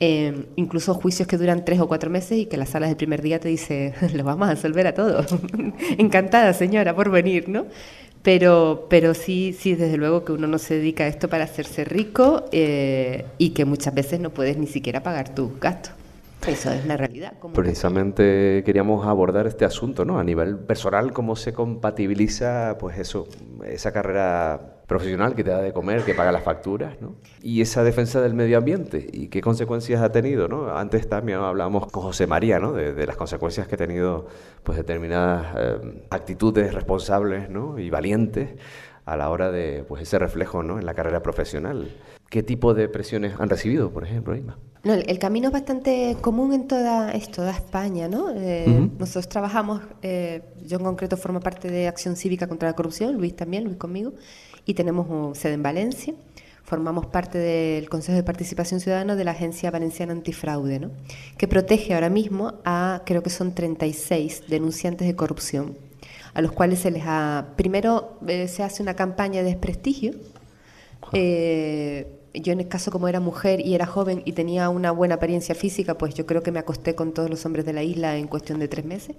Eh, 0.00 0.46
incluso 0.54 0.94
juicios 0.94 1.26
que 1.26 1.36
duran 1.36 1.64
tres 1.64 1.80
o 1.80 1.88
cuatro 1.88 2.08
meses 2.08 2.38
y 2.38 2.46
que 2.46 2.56
la 2.56 2.66
sala 2.66 2.86
del 2.86 2.96
primer 2.96 3.20
día 3.20 3.40
te 3.40 3.48
dice, 3.48 3.94
los 4.14 4.24
vamos 4.24 4.48
a 4.48 4.54
resolver 4.54 4.86
a 4.86 4.94
todos. 4.94 5.26
Encantada, 5.98 6.52
señora, 6.52 6.94
por 6.94 7.10
venir, 7.10 7.48
¿no? 7.48 7.66
Pero, 8.22 8.86
pero 8.90 9.14
sí, 9.14 9.56
sí, 9.58 9.74
desde 9.74 9.96
luego 9.96 10.24
que 10.24 10.32
uno 10.32 10.46
no 10.46 10.58
se 10.58 10.74
dedica 10.74 11.04
a 11.04 11.06
esto 11.06 11.28
para 11.28 11.44
hacerse 11.44 11.84
rico 11.84 12.44
eh, 12.52 13.24
y 13.38 13.50
que 13.50 13.64
muchas 13.64 13.94
veces 13.94 14.20
no 14.20 14.30
puedes 14.30 14.56
ni 14.58 14.66
siquiera 14.66 15.02
pagar 15.02 15.34
tus 15.34 15.58
gastos. 15.60 15.97
Eso 16.46 16.70
es 16.70 16.84
una 16.84 16.96
realidad. 16.96 17.34
Precisamente 17.52 18.62
queríamos 18.64 19.06
abordar 19.06 19.46
este 19.46 19.64
asunto, 19.64 20.04
¿no? 20.04 20.18
A 20.18 20.24
nivel 20.24 20.58
personal, 20.58 21.12
cómo 21.12 21.36
se 21.36 21.52
compatibiliza, 21.52 22.76
pues 22.78 22.98
eso, 22.98 23.26
esa 23.66 23.92
carrera 23.92 24.78
profesional 24.86 25.34
que 25.34 25.44
te 25.44 25.50
da 25.50 25.60
de 25.60 25.72
comer, 25.72 26.02
que 26.02 26.14
paga 26.14 26.32
las 26.32 26.42
facturas, 26.42 27.00
¿no? 27.00 27.16
Y 27.42 27.60
esa 27.60 27.84
defensa 27.84 28.22
del 28.22 28.32
medio 28.32 28.56
ambiente 28.56 29.06
y 29.12 29.28
qué 29.28 29.42
consecuencias 29.42 30.00
ha 30.00 30.10
tenido, 30.10 30.48
¿no? 30.48 30.74
Antes 30.74 31.08
también 31.08 31.38
hablábamos 31.38 31.92
con 31.92 32.02
José 32.02 32.26
María, 32.26 32.58
¿no? 32.58 32.72
De, 32.72 33.06
las 33.06 33.16
consecuencias 33.16 33.68
que 33.68 33.74
ha 33.74 33.78
tenido, 33.78 34.26
pues, 34.62 34.78
determinadas 34.78 35.54
eh, 35.58 36.04
actitudes 36.08 36.72
responsables, 36.72 37.50
¿no? 37.50 37.78
Y 37.78 37.90
valientes 37.90 38.50
a 39.04 39.16
la 39.16 39.28
hora 39.28 39.50
de, 39.50 39.84
pues, 39.86 40.02
ese 40.02 40.18
reflejo, 40.18 40.62
¿no? 40.62 40.78
En 40.78 40.86
la 40.86 40.94
carrera 40.94 41.22
profesional. 41.22 41.90
¿Qué 42.30 42.42
tipo 42.42 42.74
de 42.74 42.88
presiones 42.88 43.34
han 43.38 43.48
recibido, 43.48 43.90
por 43.90 44.04
ejemplo, 44.04 44.36
Ima? 44.36 44.58
No, 44.84 44.92
el 44.92 45.18
camino 45.18 45.48
es 45.48 45.52
bastante 45.52 46.16
común 46.20 46.52
en 46.52 46.68
toda, 46.68 47.10
es 47.12 47.30
toda 47.30 47.50
España, 47.50 48.06
¿no? 48.06 48.30
Eh, 48.34 48.88
nosotros 48.98 49.28
trabajamos, 49.28 49.80
eh, 50.02 50.42
yo 50.64 50.78
en 50.78 50.84
concreto 50.84 51.16
formo 51.16 51.40
parte 51.40 51.70
de 51.70 51.88
Acción 51.88 52.16
Cívica 52.16 52.46
contra 52.46 52.68
la 52.68 52.76
Corrupción, 52.76 53.16
Luis 53.16 53.34
también, 53.34 53.64
Luis 53.64 53.76
conmigo, 53.76 54.12
y 54.66 54.74
tenemos 54.74 55.36
sede 55.36 55.54
en 55.54 55.62
Valencia. 55.62 56.14
Formamos 56.62 57.06
parte 57.06 57.38
del 57.38 57.88
Consejo 57.88 58.16
de 58.16 58.22
Participación 58.22 58.78
Ciudadana 58.80 59.16
de 59.16 59.24
la 59.24 59.30
Agencia 59.30 59.70
Valenciana 59.70 60.12
Antifraude, 60.12 60.78
¿no? 60.78 60.90
que 61.38 61.48
protege 61.48 61.94
ahora 61.94 62.10
mismo 62.10 62.54
a, 62.64 63.02
creo 63.06 63.22
que 63.22 63.30
son 63.30 63.54
36 63.54 64.44
denunciantes 64.48 65.08
de 65.08 65.16
corrupción, 65.16 65.78
a 66.34 66.42
los 66.42 66.52
cuales 66.52 66.80
se 66.80 66.90
les 66.90 67.04
ha, 67.06 67.54
primero 67.56 68.18
eh, 68.28 68.48
se 68.48 68.62
hace 68.62 68.82
una 68.82 68.94
campaña 68.94 69.42
de 69.42 69.48
desprestigio, 69.48 70.12
yo 72.40 72.52
en 72.52 72.60
el 72.60 72.68
caso 72.68 72.90
como 72.90 73.08
era 73.08 73.20
mujer 73.20 73.60
y 73.60 73.74
era 73.74 73.86
joven 73.86 74.22
y 74.24 74.32
tenía 74.32 74.68
una 74.68 74.90
buena 74.90 75.16
apariencia 75.16 75.54
física, 75.54 75.96
pues 75.98 76.14
yo 76.14 76.26
creo 76.26 76.42
que 76.42 76.50
me 76.50 76.58
acosté 76.58 76.94
con 76.94 77.12
todos 77.12 77.30
los 77.30 77.44
hombres 77.46 77.64
de 77.64 77.72
la 77.72 77.82
isla 77.82 78.16
en 78.16 78.26
cuestión 78.26 78.58
de 78.58 78.68
tres 78.68 78.84
meses. 78.84 79.16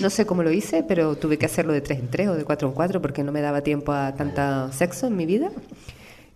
No 0.00 0.10
sé 0.10 0.26
cómo 0.26 0.42
lo 0.42 0.50
hice, 0.50 0.82
pero 0.82 1.16
tuve 1.16 1.38
que 1.38 1.46
hacerlo 1.46 1.72
de 1.72 1.80
tres 1.80 2.00
en 2.00 2.08
tres 2.08 2.28
o 2.28 2.34
de 2.34 2.44
cuatro 2.44 2.68
en 2.68 2.74
cuatro 2.74 3.00
porque 3.00 3.22
no 3.22 3.32
me 3.32 3.40
daba 3.40 3.62
tiempo 3.62 3.92
a 3.92 4.14
tanto 4.14 4.72
sexo 4.72 5.06
en 5.06 5.16
mi 5.16 5.26
vida. 5.26 5.50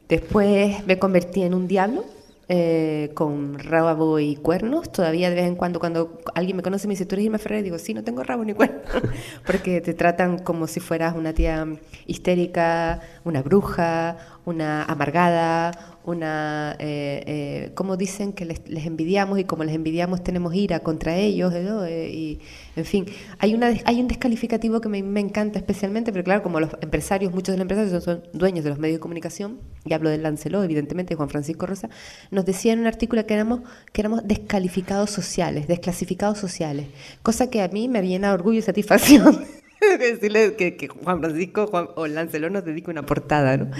Después 0.08 0.86
me 0.86 0.98
convertí 0.98 1.42
en 1.42 1.54
un 1.54 1.66
diablo 1.66 2.04
eh, 2.48 3.10
con 3.14 3.58
rabo 3.58 4.20
y 4.20 4.36
cuernos. 4.36 4.92
Todavía 4.92 5.30
de 5.30 5.34
vez 5.34 5.46
en 5.46 5.56
cuando, 5.56 5.80
cuando 5.80 6.20
alguien 6.32 6.56
me 6.56 6.62
conoce, 6.62 6.86
me 6.86 6.92
dice, 6.92 7.04
¿tú 7.04 7.16
eres 7.16 7.24
Irma 7.24 7.38
Ferrer? 7.38 7.64
digo, 7.64 7.76
sí, 7.76 7.92
no 7.92 8.04
tengo 8.04 8.22
rabo 8.22 8.44
ni 8.44 8.54
cuernos. 8.54 8.82
Porque 9.46 9.80
te 9.80 9.94
tratan 9.94 10.38
como 10.38 10.68
si 10.68 10.78
fueras 10.78 11.16
una 11.16 11.32
tía 11.32 11.66
histérica, 12.06 13.00
una 13.24 13.42
bruja, 13.42 14.16
una 14.46 14.84
amargada, 14.84 15.98
una, 16.04 16.76
eh, 16.78 17.22
eh, 17.26 17.70
como 17.74 17.96
dicen 17.96 18.32
que 18.32 18.44
les, 18.44 18.60
envidiamos 18.86 19.40
y 19.40 19.44
como 19.44 19.64
les 19.64 19.74
envidiamos 19.74 20.22
tenemos 20.22 20.54
ira 20.54 20.78
contra 20.80 21.16
ellos, 21.16 21.52
eh, 21.52 22.10
y 22.14 22.40
en 22.76 22.84
fin, 22.84 23.06
hay, 23.38 23.54
una, 23.54 23.74
hay 23.84 24.00
un 24.00 24.06
descalificativo 24.06 24.80
que 24.80 24.88
me, 24.88 24.98
encanta 25.20 25.58
especialmente, 25.58 26.12
pero 26.12 26.22
claro, 26.22 26.44
como 26.44 26.60
los 26.60 26.70
empresarios, 26.80 27.34
muchos 27.34 27.54
de 27.54 27.58
los 27.58 27.62
empresarios 27.62 28.04
son, 28.04 28.22
dueños 28.32 28.62
de 28.62 28.70
los 28.70 28.78
medios 28.78 28.98
de 28.98 29.00
comunicación, 29.00 29.58
y 29.84 29.92
hablo 29.94 30.10
del 30.10 30.22
Lancelot, 30.22 30.62
evidentemente, 30.64 31.16
Juan 31.16 31.28
Francisco 31.28 31.66
Rosa, 31.66 31.90
nos 32.30 32.44
decía 32.44 32.72
en 32.72 32.78
un 32.78 32.86
artículo 32.86 33.26
que 33.26 33.34
éramos, 33.34 33.62
que 33.92 34.00
éramos 34.00 34.26
descalificados 34.28 35.10
sociales, 35.10 35.66
desclasificados 35.66 36.38
sociales, 36.38 36.86
cosa 37.24 37.50
que 37.50 37.62
a 37.62 37.68
mí 37.68 37.88
me 37.88 38.00
llena 38.00 38.32
orgullo 38.32 38.60
y 38.60 38.62
satisfacción. 38.62 39.44
que, 40.56 40.88
Juan 40.88 41.20
Francisco 41.20 41.70
o 41.96 42.06
Lancelot 42.06 42.50
nos 42.50 42.64
dedica 42.64 42.90
una 42.90 43.04
portada, 43.04 43.56
¿no? 43.56 43.70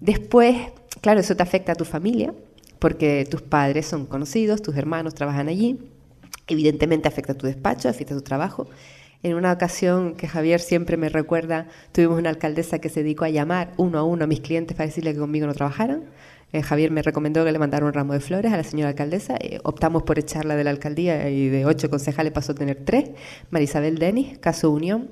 Después, 0.00 0.56
claro, 1.00 1.20
eso 1.20 1.36
te 1.36 1.42
afecta 1.42 1.72
a 1.72 1.74
tu 1.74 1.84
familia, 1.84 2.34
porque 2.78 3.26
tus 3.30 3.42
padres 3.42 3.86
son 3.86 4.06
conocidos, 4.06 4.62
tus 4.62 4.76
hermanos 4.76 5.14
trabajan 5.14 5.48
allí. 5.48 5.78
Evidentemente 6.46 7.08
afecta 7.08 7.32
a 7.32 7.36
tu 7.36 7.46
despacho, 7.46 7.88
afecta 7.88 8.14
a 8.14 8.18
tu 8.18 8.22
trabajo. 8.22 8.68
En 9.22 9.34
una 9.34 9.52
ocasión 9.52 10.14
que 10.14 10.28
Javier 10.28 10.60
siempre 10.60 10.96
me 10.96 11.08
recuerda, 11.08 11.66
tuvimos 11.92 12.18
una 12.18 12.30
alcaldesa 12.30 12.78
que 12.78 12.88
se 12.88 13.02
dedicó 13.02 13.24
a 13.24 13.30
llamar 13.30 13.72
uno 13.76 13.98
a 13.98 14.04
uno 14.04 14.24
a 14.24 14.26
mis 14.26 14.40
clientes 14.40 14.76
para 14.76 14.86
decirle 14.86 15.14
que 15.14 15.18
conmigo 15.18 15.46
no 15.46 15.54
trabajaran. 15.54 16.04
Eh, 16.52 16.62
Javier 16.62 16.90
me 16.90 17.02
recomendó 17.02 17.44
que 17.44 17.52
le 17.52 17.58
mandara 17.58 17.84
un 17.84 17.92
ramo 17.92 18.12
de 18.12 18.20
flores 18.20 18.52
a 18.52 18.56
la 18.56 18.64
señora 18.64 18.90
alcaldesa. 18.90 19.36
Eh, 19.40 19.58
optamos 19.64 20.04
por 20.04 20.18
echarla 20.18 20.56
de 20.56 20.64
la 20.64 20.70
alcaldía 20.70 21.28
y 21.28 21.48
de 21.48 21.66
ocho 21.66 21.90
concejales 21.90 22.32
pasó 22.32 22.52
a 22.52 22.54
tener 22.54 22.84
tres. 22.84 23.10
Marisabel 23.50 23.98
Denis, 23.98 24.38
caso 24.38 24.70
Unión. 24.70 25.10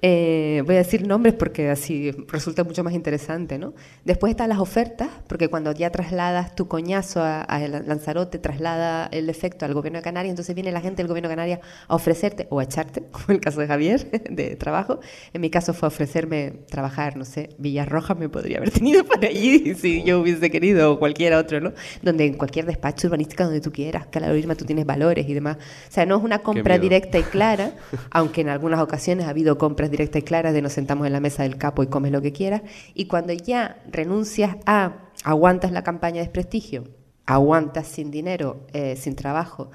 Eh, 0.00 0.62
voy 0.64 0.76
a 0.76 0.78
decir 0.78 1.04
nombres 1.06 1.34
porque 1.34 1.70
así 1.70 2.12
resulta 2.28 2.62
mucho 2.62 2.84
más 2.84 2.94
interesante, 2.94 3.58
¿no? 3.58 3.74
Después 4.04 4.30
están 4.30 4.48
las 4.48 4.58
ofertas, 4.58 5.08
porque 5.26 5.48
cuando 5.48 5.72
ya 5.72 5.90
trasladas 5.90 6.54
tu 6.54 6.68
coñazo 6.68 7.20
a, 7.20 7.46
Lanzarote, 7.84 8.38
traslada 8.38 9.08
el 9.10 9.28
efecto 9.28 9.64
al 9.64 9.74
gobierno 9.74 9.98
de 9.98 10.04
Canarias, 10.04 10.30
entonces 10.30 10.54
viene 10.54 10.70
la 10.70 10.80
gente 10.80 10.98
del 11.02 11.08
gobierno 11.08 11.28
de 11.28 11.32
Canarias 11.34 11.60
a 11.88 11.96
ofrecerte 11.96 12.46
o 12.50 12.60
a 12.60 12.62
echarte, 12.62 13.02
como 13.10 13.24
en 13.28 13.34
el 13.36 13.40
caso 13.40 13.60
de 13.60 13.66
Javier, 13.66 14.08
de 14.30 14.54
trabajo. 14.54 15.00
En 15.32 15.40
mi 15.40 15.50
caso 15.50 15.74
fue 15.74 15.88
ofrecerme 15.88 16.52
trabajar, 16.70 17.16
no 17.16 17.24
sé, 17.24 17.50
Villarroja 17.58 18.14
me 18.14 18.28
podría 18.28 18.58
haber 18.58 18.70
tenido 18.70 19.04
para 19.04 19.26
allí 19.26 19.74
si 19.78 20.04
yo 20.04 20.20
hubiese 20.20 20.48
querido, 20.48 20.92
o 20.92 20.98
cualquiera 21.00 21.38
otro, 21.38 21.60
¿no? 21.60 21.72
Donde 22.02 22.24
en 22.24 22.34
cualquier 22.34 22.66
despacho 22.66 23.08
urbanístico 23.08 23.42
donde 23.42 23.60
tú 23.60 23.72
quieras, 23.72 24.06
Claro, 24.10 24.36
Irma, 24.36 24.54
tú 24.54 24.64
tienes 24.64 24.86
valores 24.86 25.28
y 25.28 25.34
demás. 25.34 25.56
O 25.56 25.92
sea, 25.92 26.06
no 26.06 26.16
es 26.16 26.22
una 26.22 26.38
compra 26.38 26.78
directa 26.78 27.18
y 27.18 27.22
clara, 27.24 27.72
aunque 28.10 28.42
en 28.42 28.48
algunas 28.48 28.80
ocasiones 28.80 29.26
ha 29.26 29.30
habido 29.30 29.58
compras 29.58 29.87
directa 29.90 30.18
y 30.18 30.22
clara 30.22 30.52
de 30.52 30.62
nos 30.62 30.72
sentamos 30.72 31.06
en 31.06 31.12
la 31.12 31.20
mesa 31.20 31.42
del 31.42 31.56
capo 31.56 31.82
y 31.82 31.86
comes 31.86 32.12
lo 32.12 32.22
que 32.22 32.32
quieras. 32.32 32.62
Y 32.94 33.06
cuando 33.06 33.32
ya 33.32 33.82
renuncias 33.90 34.56
a, 34.66 35.10
aguantas 35.24 35.72
la 35.72 35.82
campaña 35.82 36.16
de 36.16 36.22
desprestigio, 36.22 36.84
aguantas 37.26 37.86
sin 37.86 38.10
dinero, 38.10 38.66
eh, 38.72 38.96
sin 38.96 39.14
trabajo 39.14 39.70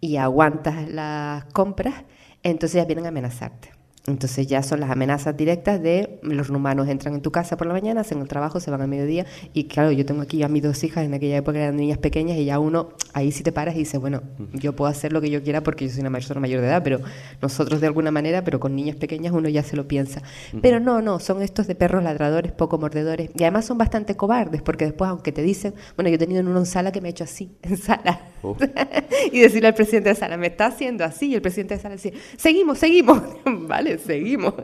y 0.00 0.16
aguantas 0.16 0.88
las 0.88 1.44
compras, 1.46 2.04
entonces 2.42 2.76
ya 2.76 2.84
vienen 2.84 3.06
a 3.06 3.08
amenazarte. 3.08 3.77
Entonces 4.08 4.46
ya 4.46 4.62
son 4.62 4.80
las 4.80 4.90
amenazas 4.90 5.36
directas 5.36 5.80
de 5.82 6.18
los 6.22 6.48
rumanos 6.48 6.88
entran 6.88 7.14
en 7.14 7.20
tu 7.20 7.30
casa 7.30 7.56
por 7.56 7.66
la 7.66 7.74
mañana, 7.74 8.00
hacen 8.00 8.20
el 8.20 8.28
trabajo, 8.28 8.58
se 8.60 8.70
van 8.70 8.80
a 8.80 8.86
mediodía 8.86 9.26
y 9.52 9.64
claro, 9.64 9.92
yo 9.92 10.06
tengo 10.06 10.22
aquí 10.22 10.42
a 10.42 10.48
mis 10.48 10.62
dos 10.62 10.82
hijas, 10.82 11.04
en 11.04 11.14
aquella 11.14 11.36
época 11.36 11.58
eran 11.58 11.76
niñas 11.76 11.98
pequeñas 11.98 12.38
y 12.38 12.46
ya 12.46 12.58
uno 12.58 12.90
ahí 13.12 13.32
sí 13.32 13.42
te 13.42 13.52
paras 13.52 13.74
y 13.74 13.80
dices, 13.80 14.00
bueno, 14.00 14.22
yo 14.54 14.74
puedo 14.74 14.90
hacer 14.90 15.12
lo 15.12 15.20
que 15.20 15.30
yo 15.30 15.42
quiera 15.42 15.62
porque 15.62 15.86
yo 15.86 15.92
soy 15.92 16.00
una 16.00 16.10
persona 16.10 16.40
mayor 16.40 16.60
de 16.60 16.68
edad, 16.68 16.82
pero 16.82 17.00
nosotros 17.42 17.80
de 17.80 17.86
alguna 17.86 18.10
manera, 18.10 18.44
pero 18.44 18.60
con 18.60 18.74
niñas 18.74 18.96
pequeñas 18.96 19.32
uno 19.32 19.48
ya 19.48 19.62
se 19.62 19.76
lo 19.76 19.86
piensa. 19.86 20.22
Pero 20.62 20.80
no, 20.80 21.02
no, 21.02 21.20
son 21.20 21.42
estos 21.42 21.66
de 21.66 21.74
perros 21.74 22.02
ladradores, 22.02 22.52
poco 22.52 22.78
mordedores 22.78 23.30
y 23.34 23.42
además 23.42 23.66
son 23.66 23.78
bastante 23.78 24.16
cobardes 24.16 24.62
porque 24.62 24.86
después 24.86 25.10
aunque 25.10 25.32
te 25.32 25.42
dicen, 25.42 25.74
bueno, 25.96 26.08
yo 26.08 26.16
he 26.16 26.18
tenido 26.18 26.40
en 26.40 26.48
una 26.48 26.64
sala 26.64 26.92
que 26.92 27.00
me 27.00 27.08
ha 27.08 27.10
hecho 27.10 27.24
así, 27.24 27.56
en 27.62 27.76
sala. 27.76 28.20
Oh. 28.42 28.56
y 29.32 29.40
decirle 29.40 29.68
al 29.68 29.74
presidente 29.74 30.10
de 30.10 30.14
sala, 30.14 30.36
me 30.36 30.46
está 30.46 30.66
haciendo 30.66 31.04
así 31.04 31.26
y 31.26 31.34
el 31.34 31.42
presidente 31.42 31.74
de 31.74 31.80
sala 31.80 31.96
dice, 31.96 32.12
seguimos, 32.36 32.78
seguimos, 32.78 33.20
vale, 33.44 33.97
seguimos. 34.06 34.54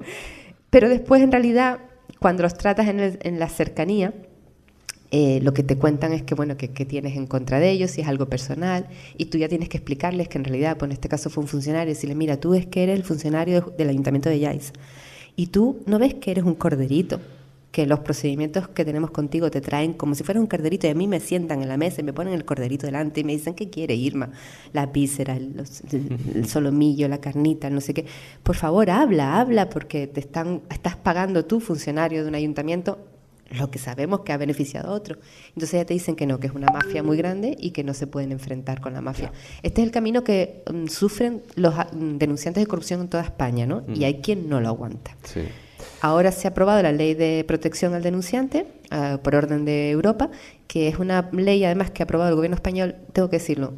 Pero 0.71 0.89
después, 0.89 1.23
en 1.23 1.33
realidad, 1.33 1.81
cuando 2.19 2.43
los 2.43 2.55
tratas 2.55 2.89
en, 2.89 3.39
la 3.39 3.49
cercanía, 3.49 4.13
eh, 5.11 5.41
lo 5.43 5.55
que 5.55 5.63
te 5.63 5.77
cuentan 5.77 6.13
es 6.13 6.23
que, 6.23 6.35
bueno, 6.35 6.57
que, 6.57 6.69
tienes 6.69 7.17
en 7.17 7.27
contra 7.27 7.61
de 7.61 7.71
ellos, 7.71 7.93
si 7.93 8.01
es 8.01 8.09
algo 8.09 8.27
personal, 8.29 8.89
y 9.17 9.27
tú 9.27 9.39
ya 9.39 9.49
tienes 9.49 9.69
que 9.69 9.77
explicarles 9.77 10.29
que 10.29 10.39
en 10.39 10.45
realidad, 10.45 10.77
pues 10.77 10.89
en 10.89 10.93
este 10.93 11.09
caso 11.09 11.31
fue 11.31 11.43
un 11.43 11.49
funcionario, 11.49 11.91
y 11.91 11.95
decirle, 11.95 12.15
mira, 12.15 12.39
tú 12.39 12.51
ves 12.51 12.67
que 12.67 12.83
eres 12.83 12.97
el 12.97 13.05
funcionario 13.05 13.73
del 13.79 13.91
ayuntamiento 13.91 14.29
de 14.29 14.41
Yais, 14.41 14.73
y 15.37 15.49
tú 15.49 15.83
no 15.87 15.99
ves 15.99 16.15
que 16.15 16.31
eres 16.31 16.45
un 16.45 16.55
corderito, 16.55 17.21
que 17.75 17.87
los 17.87 17.99
procedimientos 17.99 18.69
que 18.69 18.85
tenemos 18.85 19.11
contigo 19.11 19.51
te 19.51 19.61
traen 19.61 19.95
como 19.95 20.15
si 20.15 20.23
fuera 20.23 20.39
un 20.39 20.47
corderito 20.47 20.87
y 20.87 20.91
a 20.91 20.95
mí 20.95 21.09
me 21.09 21.19
sientan 21.19 21.61
en 21.61 21.69
la 21.69 21.77
mesa 21.77 22.03
y 22.03 22.05
me 22.05 22.13
ponen 22.13 22.33
el 22.33 22.45
corderito 22.45 22.87
delante 22.87 23.23
y 23.23 23.25
me 23.25 23.33
dicen, 23.33 23.55
¿qué 23.55 23.69
quiere 23.69 23.97
Irma? 23.97 24.31
La 24.73 24.87
víscera, 24.87 25.37
el, 25.37 26.47
solomillo, 26.47 27.09
la 27.09 27.19
carnita, 27.19 27.71
no 27.71 27.81
sé 27.81 27.93
qué. 27.93 28.07
Por 28.45 28.55
favor, 28.55 28.91
habla, 28.91 29.41
habla, 29.41 29.71
porque 29.71 30.07
te 30.07 30.21
están, 30.21 30.63
estás 30.71 30.95
pagando 30.95 31.47
tú, 31.47 31.59
funcionario 31.59 32.23
de 32.23 32.29
un 32.29 32.37
ayuntamiento, 32.37 32.97
lo 33.51 33.73
que 33.73 33.81
sabemos 33.81 34.21
que 34.21 34.33
ha 34.33 34.37
beneficiado 34.37 34.93
a 34.93 34.95
otro. 34.95 35.19
Entonces 35.49 35.73
ya 35.73 35.85
te 35.85 35.95
dicen 35.95 36.15
que 36.15 36.27
no, 36.27 36.39
que 36.39 36.47
es 36.47 36.55
una 36.55 36.69
mafia 36.69 37.03
muy 37.03 37.17
grande 37.17 37.57
y 37.59 37.73
que 37.73 37.83
no 37.83 37.93
se 37.93 38.07
pueden 38.07 38.31
enfrentar 38.31 38.81
con 38.81 38.93
la 38.93 39.01
mafia. 39.01 39.33
Este 39.65 39.81
es 39.81 39.89
el 39.89 39.91
camino 39.93 40.23
que 40.23 40.63
mm, 40.73 40.87
sufren 40.87 41.43
los 41.57 41.75
mm, 41.75 42.19
denunciantes 42.19 42.63
de 42.63 42.69
corrupción 42.69 43.01
en 43.01 43.09
toda 43.09 43.25
España, 43.25 43.67
¿no? 43.67 43.83
Y 43.93 44.05
hay 44.05 44.21
quien 44.21 44.49
no 44.49 44.61
lo 44.61 44.69
aguanta. 44.69 45.17
Sí. 45.25 45.41
Ahora 46.05 46.33
se 46.33 46.47
ha 46.47 46.51
aprobado 46.51 46.83
la 46.83 46.93
ley 46.93 47.15
de 47.15 47.47
protección 47.49 47.95
al 47.95 48.03
denunciante 48.03 48.67
ah, 48.91 49.21
por 49.25 49.35
orden 49.35 49.65
de 49.65 49.91
Europa, 49.91 50.31
que 50.67 50.87
es 50.87 50.99
una 50.99 51.31
ley 51.33 51.65
además 51.65 51.91
que 51.93 52.03
ha 52.03 52.05
aprobado 52.05 52.29
el 52.29 52.37
gobierno 52.37 52.57
español, 52.57 52.97
tengo 53.15 53.31
que 53.31 53.39
decirlo, 53.39 53.73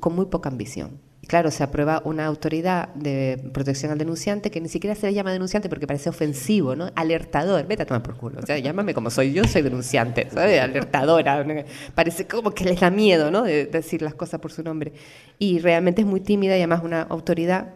con 0.00 0.16
muy 0.16 0.26
poca 0.26 0.48
ambición. 0.48 0.98
Claro, 1.28 1.52
se 1.52 1.62
aprueba 1.62 2.02
una 2.04 2.26
autoridad 2.26 2.88
de 2.94 3.48
protección 3.52 3.92
al 3.92 3.98
denunciante 3.98 4.50
que 4.50 4.60
ni 4.60 4.68
siquiera 4.68 4.96
se 4.96 5.06
le 5.06 5.14
llama 5.14 5.30
denunciante 5.30 5.68
porque 5.68 5.86
parece 5.86 6.10
ofensivo, 6.10 6.74
¿no? 6.74 6.90
Alertador, 6.96 7.64
vete 7.64 7.84
a 7.84 7.86
tomar 7.86 8.02
por 8.02 8.16
culo. 8.16 8.40
O 8.42 8.44
sea, 8.44 8.58
llámame 8.58 8.92
como 8.92 9.08
soy 9.08 9.32
yo, 9.32 9.44
soy 9.44 9.62
denunciante, 9.62 10.28
¿sabes? 10.30 10.60
Alertadora. 10.60 11.46
Parece 11.94 12.26
como 12.26 12.50
que 12.50 12.64
les 12.64 12.80
da 12.80 12.90
miedo, 12.90 13.30
¿no? 13.30 13.42
De 13.42 13.66
decir 13.66 14.02
las 14.02 14.14
cosas 14.14 14.40
por 14.40 14.50
su 14.50 14.64
nombre. 14.64 14.94
Y 15.38 15.60
realmente 15.60 16.02
es 16.02 16.08
muy 16.08 16.18
tímida 16.18 16.56
y 16.56 16.58
además 16.58 16.82
una 16.82 17.02
autoridad 17.02 17.68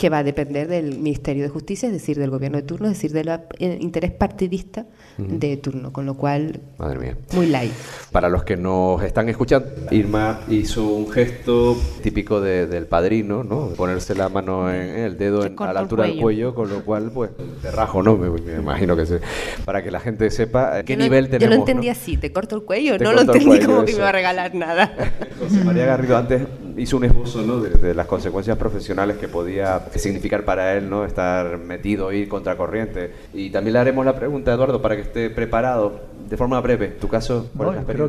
que 0.00 0.08
va 0.08 0.18
a 0.18 0.24
depender 0.24 0.66
del 0.66 0.98
Ministerio 0.98 1.42
de 1.42 1.50
Justicia, 1.50 1.86
es 1.86 1.92
decir, 1.92 2.18
del 2.18 2.30
gobierno 2.30 2.56
de 2.56 2.62
turno, 2.62 2.86
es 2.86 2.94
decir, 2.94 3.12
del 3.12 3.28
eh, 3.28 3.78
interés 3.82 4.10
partidista 4.10 4.86
de 5.18 5.58
turno, 5.58 5.92
con 5.92 6.06
lo 6.06 6.14
cual, 6.14 6.58
Madre 6.78 6.98
mía. 6.98 7.16
muy 7.34 7.44
light. 7.44 7.70
Para 8.10 8.30
los 8.30 8.42
que 8.42 8.56
nos 8.56 9.02
están 9.02 9.28
escuchando, 9.28 9.68
Irma 9.90 10.40
hizo 10.48 10.86
un 10.86 11.10
gesto 11.10 11.76
típico 12.02 12.40
del 12.40 12.86
padrino, 12.86 13.44
¿no? 13.44 13.74
Ponerse 13.76 14.14
la 14.14 14.30
mano 14.30 14.72
en, 14.72 15.00
el 15.00 15.18
dedo 15.18 15.42
a 15.42 15.72
la 15.74 15.80
altura 15.80 16.04
del 16.04 16.18
cuello, 16.18 16.54
con 16.54 16.70
lo 16.70 16.82
cual, 16.82 17.10
pues, 17.12 17.32
te 17.60 17.70
rajo, 17.70 18.02
¿no? 18.02 18.16
Me, 18.16 18.28
imagino 18.58 18.96
que 18.96 19.04
se, 19.04 19.20
para 19.66 19.84
que 19.84 19.90
la 19.90 20.00
gente 20.00 20.30
sepa 20.30 20.82
qué 20.82 20.96
nivel 20.96 21.28
tenemos. 21.28 21.42
Yo 21.42 21.48
lo 21.50 21.56
entendí 21.56 21.90
así, 21.90 22.16
te 22.16 22.32
corto 22.32 22.56
el 22.56 22.62
cuello, 22.62 22.96
no 22.96 23.12
lo 23.12 23.20
entendí 23.20 23.60
como 23.60 23.84
que 23.84 23.92
me 23.92 23.98
iba 23.98 24.08
a 24.08 24.12
regalar 24.12 24.54
nada. 24.54 24.94
José 25.38 25.62
María 25.62 25.84
Garrido 25.84 26.16
antes 26.16 26.40
hizo 26.76 26.96
un 26.96 27.04
esbozo 27.04 27.42
¿no? 27.42 27.60
de, 27.60 27.94
las 27.94 28.06
consecuencias 28.06 28.56
profesionales 28.56 29.16
que 29.16 29.28
podía 29.28 29.86
significar 29.94 30.44
para 30.44 30.74
él 30.76 30.88
no 30.88 31.04
estar 31.04 31.58
metido, 31.58 32.12
ir 32.12 32.28
contracorriente. 32.28 33.12
Y 33.32 33.50
también 33.50 33.74
le 33.74 33.78
haremos 33.80 34.04
la 34.04 34.14
pregunta, 34.14 34.52
Eduardo, 34.52 34.80
para 34.80 34.96
que 34.96 35.02
esté 35.02 35.30
preparado 35.30 36.00
de 36.28 36.36
forma 36.36 36.60
breve. 36.60 36.88
¿Tu 36.88 37.08
caso? 37.08 37.50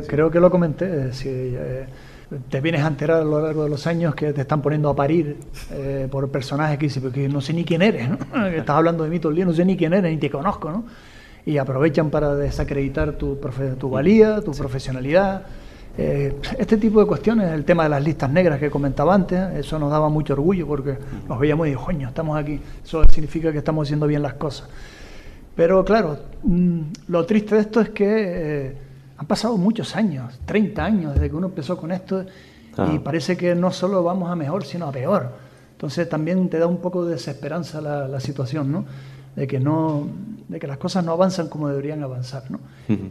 creo, 0.06 0.30
que 0.30 0.40
lo 0.40 0.50
comenté. 0.50 1.10
Eh, 1.24 1.86
te 2.48 2.60
vienes 2.60 2.82
a 2.82 2.88
enterar 2.88 3.20
a 3.20 3.24
lo 3.24 3.42
largo 3.42 3.64
de 3.64 3.70
los 3.70 3.86
años 3.86 4.14
que 4.14 4.32
te 4.32 4.42
están 4.42 4.62
poniendo 4.62 4.88
a 4.88 4.96
parir 4.96 5.36
eh, 5.70 6.08
por 6.10 6.30
personajes 6.30 6.78
que 6.78 6.86
dicen, 6.86 7.02
porque 7.02 7.28
no 7.28 7.40
sé 7.40 7.52
ni 7.52 7.64
quién 7.64 7.82
eres, 7.82 8.08
¿no? 8.08 8.46
estás 8.46 8.76
hablando 8.76 9.04
de 9.04 9.10
mí 9.10 9.18
todo 9.18 9.30
el 9.30 9.36
día, 9.36 9.44
no 9.44 9.52
sé 9.52 9.64
ni 9.64 9.76
quién 9.76 9.92
eres, 9.92 10.10
ni 10.10 10.18
te 10.18 10.30
conozco, 10.30 10.70
¿no? 10.70 10.84
Y 11.44 11.58
aprovechan 11.58 12.10
para 12.10 12.34
desacreditar 12.34 13.12
tu, 13.12 13.38
tu 13.78 13.90
valía, 13.90 14.40
tu 14.40 14.52
profesionalidad. 14.52 15.44
Eh, 15.96 16.40
este 16.58 16.78
tipo 16.78 17.00
de 17.00 17.06
cuestiones, 17.06 17.52
el 17.52 17.64
tema 17.64 17.82
de 17.82 17.90
las 17.90 18.02
listas 18.02 18.30
negras 18.30 18.58
que 18.58 18.70
comentaba 18.70 19.14
antes, 19.14 19.38
eso 19.56 19.78
nos 19.78 19.90
daba 19.90 20.08
mucho 20.08 20.32
orgullo 20.32 20.66
porque 20.66 20.96
nos 21.28 21.38
veíamos 21.38 21.68
y 21.68 21.74
coño, 21.74 22.08
estamos 22.08 22.38
aquí, 22.38 22.58
eso 22.82 23.04
significa 23.04 23.52
que 23.52 23.58
estamos 23.58 23.86
haciendo 23.86 24.06
bien 24.06 24.22
las 24.22 24.34
cosas. 24.34 24.68
Pero 25.54 25.84
claro, 25.84 26.18
mm, 26.44 26.80
lo 27.08 27.26
triste 27.26 27.56
de 27.56 27.60
esto 27.60 27.80
es 27.82 27.90
que 27.90 28.06
eh, 28.08 28.76
han 29.18 29.26
pasado 29.26 29.58
muchos 29.58 29.94
años, 29.94 30.40
30 30.46 30.82
años 30.82 31.14
desde 31.14 31.28
que 31.28 31.36
uno 31.36 31.48
empezó 31.48 31.76
con 31.76 31.92
esto 31.92 32.24
y 32.90 32.98
parece 33.00 33.36
que 33.36 33.54
no 33.54 33.70
solo 33.70 34.02
vamos 34.02 34.30
a 34.30 34.34
mejor, 34.34 34.64
sino 34.64 34.86
a 34.86 34.92
peor. 34.92 35.30
Entonces 35.72 36.08
también 36.08 36.48
te 36.48 36.58
da 36.58 36.66
un 36.66 36.78
poco 36.78 37.04
de 37.04 37.12
desesperanza 37.12 37.82
la, 37.82 38.08
la 38.08 38.18
situación, 38.18 38.72
¿no? 38.72 38.86
De 39.36 39.46
que 39.46 39.58
no, 39.58 40.06
de 40.48 40.58
que 40.58 40.66
las 40.66 40.76
cosas 40.76 41.04
no 41.04 41.12
avanzan 41.12 41.48
como 41.48 41.68
deberían 41.68 42.02
avanzar. 42.02 42.50
¿no? 42.50 42.60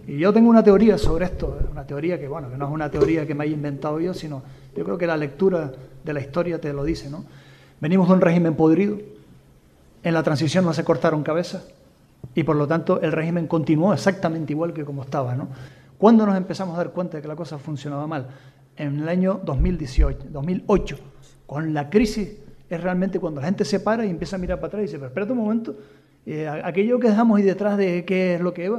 Y 0.07 0.17
yo 0.17 0.31
tengo 0.31 0.49
una 0.49 0.63
teoría 0.63 0.97
sobre 0.97 1.25
esto, 1.25 1.57
una 1.71 1.85
teoría 1.85 2.19
que, 2.19 2.27
bueno, 2.27 2.49
que 2.49 2.57
no 2.57 2.67
es 2.67 2.71
una 2.71 2.91
teoría 2.91 3.25
que 3.25 3.33
me 3.33 3.43
haya 3.43 3.53
inventado 3.53 3.99
yo, 3.99 4.13
sino 4.13 4.43
yo 4.75 4.83
creo 4.83 4.97
que 4.97 5.07
la 5.07 5.17
lectura 5.17 5.71
de 6.03 6.13
la 6.13 6.19
historia 6.19 6.61
te 6.61 6.71
lo 6.73 6.83
dice. 6.83 7.09
¿no? 7.09 7.25
Venimos 7.79 8.07
de 8.07 8.13
un 8.13 8.21
régimen 8.21 8.55
podrido, 8.55 8.97
en 10.03 10.13
la 10.13 10.23
transición 10.23 10.65
no 10.65 10.73
se 10.73 10.83
cortaron 10.83 11.23
cabezas 11.23 11.67
y 12.35 12.43
por 12.43 12.55
lo 12.55 12.67
tanto 12.67 13.01
el 13.01 13.11
régimen 13.11 13.47
continuó 13.47 13.93
exactamente 13.93 14.53
igual 14.53 14.73
que 14.73 14.85
como 14.85 15.03
estaba. 15.03 15.35
¿no? 15.35 15.47
¿Cuándo 15.97 16.25
nos 16.25 16.37
empezamos 16.37 16.75
a 16.75 16.77
dar 16.77 16.91
cuenta 16.91 17.17
de 17.17 17.21
que 17.21 17.27
la 17.27 17.35
cosa 17.35 17.57
funcionaba 17.57 18.07
mal? 18.07 18.27
En 18.77 19.01
el 19.01 19.09
año 19.09 19.41
2018, 19.43 20.27
2008, 20.31 20.97
con 21.45 21.73
la 21.73 21.89
crisis 21.89 22.37
es 22.69 22.81
realmente 22.81 23.19
cuando 23.19 23.41
la 23.41 23.47
gente 23.47 23.65
se 23.65 23.79
para 23.79 24.05
y 24.05 24.09
empieza 24.09 24.37
a 24.37 24.39
mirar 24.39 24.57
para 24.59 24.67
atrás 24.67 24.81
y 24.81 24.85
dice, 24.85 24.97
pero 24.97 25.07
espérate 25.07 25.33
un 25.33 25.39
momento, 25.39 25.75
eh, 26.25 26.47
aquello 26.47 26.99
que 26.99 27.09
dejamos 27.09 27.37
ahí 27.37 27.43
detrás 27.43 27.77
de 27.77 28.05
qué 28.05 28.35
es 28.35 28.41
lo 28.41 28.53
que. 28.53 28.71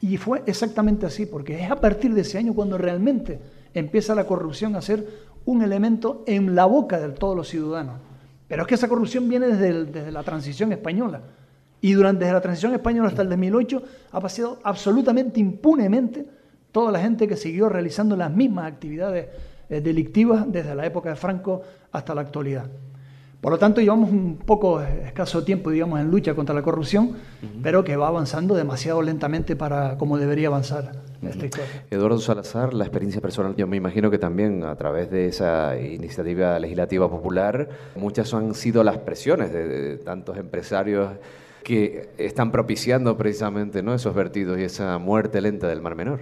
Y 0.00 0.16
fue 0.16 0.42
exactamente 0.46 1.06
así, 1.06 1.26
porque 1.26 1.62
es 1.62 1.70
a 1.70 1.76
partir 1.76 2.14
de 2.14 2.22
ese 2.22 2.38
año 2.38 2.54
cuando 2.54 2.78
realmente 2.78 3.38
empieza 3.74 4.14
la 4.14 4.24
corrupción 4.24 4.74
a 4.76 4.82
ser 4.82 5.06
un 5.44 5.62
elemento 5.62 6.24
en 6.26 6.54
la 6.54 6.64
boca 6.64 6.98
de 6.98 7.10
todos 7.10 7.36
los 7.36 7.48
ciudadanos. 7.48 7.96
Pero 8.48 8.62
es 8.62 8.68
que 8.68 8.74
esa 8.74 8.88
corrupción 8.88 9.28
viene 9.28 9.48
desde, 9.48 9.84
desde 9.84 10.12
la 10.12 10.22
transición 10.22 10.72
española. 10.72 11.22
Y 11.80 11.92
durante 11.94 12.30
la 12.30 12.40
transición 12.40 12.74
española 12.74 13.08
hasta 13.08 13.22
el 13.22 13.28
2008 13.28 13.82
ha 14.12 14.20
pasado 14.20 14.60
absolutamente 14.62 15.40
impunemente 15.40 16.26
toda 16.70 16.92
la 16.92 17.00
gente 17.00 17.28
que 17.28 17.36
siguió 17.36 17.68
realizando 17.68 18.16
las 18.16 18.30
mismas 18.32 18.66
actividades 18.66 19.28
eh, 19.68 19.80
delictivas 19.80 20.50
desde 20.50 20.74
la 20.74 20.86
época 20.86 21.10
de 21.10 21.16
Franco 21.16 21.62
hasta 21.90 22.14
la 22.14 22.22
actualidad. 22.22 22.66
Por 23.42 23.50
lo 23.50 23.58
tanto, 23.58 23.80
llevamos 23.80 24.08
un 24.08 24.36
poco 24.36 24.80
escaso 24.80 25.42
tiempo, 25.42 25.72
digamos, 25.72 25.98
en 25.98 26.12
lucha 26.12 26.32
contra 26.32 26.54
la 26.54 26.62
corrupción, 26.62 27.16
pero 27.60 27.82
que 27.82 27.96
va 27.96 28.06
avanzando 28.06 28.54
demasiado 28.54 29.02
lentamente 29.02 29.56
para 29.56 29.98
como 29.98 30.16
debería 30.16 30.46
avanzar 30.46 30.92
esta 31.20 31.46
historia. 31.46 31.84
Eduardo 31.90 32.20
Salazar, 32.20 32.72
la 32.72 32.84
experiencia 32.84 33.20
personal, 33.20 33.56
yo 33.56 33.66
me 33.66 33.76
imagino 33.76 34.12
que 34.12 34.18
también 34.18 34.62
a 34.62 34.76
través 34.76 35.10
de 35.10 35.26
esa 35.26 35.76
iniciativa 35.76 36.56
legislativa 36.60 37.10
popular, 37.10 37.68
muchas 37.96 38.32
han 38.32 38.54
sido 38.54 38.84
las 38.84 38.98
presiones 38.98 39.52
de, 39.52 39.96
tantos 39.96 40.36
empresarios 40.36 41.10
que 41.64 42.10
están 42.18 42.52
propiciando 42.52 43.16
precisamente 43.16 43.82
¿no? 43.82 43.92
esos 43.92 44.14
vertidos 44.14 44.60
y 44.60 44.62
esa 44.62 44.98
muerte 44.98 45.40
lenta 45.40 45.66
del 45.66 45.80
Mar 45.82 45.96
Menor. 45.96 46.20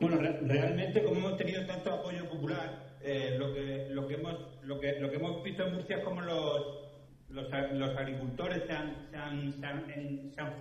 Bueno, 0.00 0.16
realmente 0.18 1.04
como 1.04 1.16
hemos 1.16 1.36
tenido 1.36 1.66
tanto 1.66 1.92
apoyo 1.92 2.28
popular, 2.30 2.96
eh, 3.02 3.36
lo, 3.38 3.52
que, 3.52 3.88
lo, 3.90 4.06
que 4.06 4.14
hemos, 4.14 4.36
lo, 4.62 4.78
que, 4.80 4.98
lo 5.00 5.10
que 5.10 5.16
hemos 5.16 5.42
visto 5.42 5.64
en 5.64 5.74
Murcia 5.74 5.96
es 5.96 6.04
como 6.04 6.20
los, 6.20 6.82
los, 7.28 7.46
los 7.72 7.96
agricultores 7.96 8.62
se 8.66 8.72
han, 8.72 9.08
se, 9.10 9.16
han, 9.16 9.52
se, 9.52 9.66
han, 9.66 10.54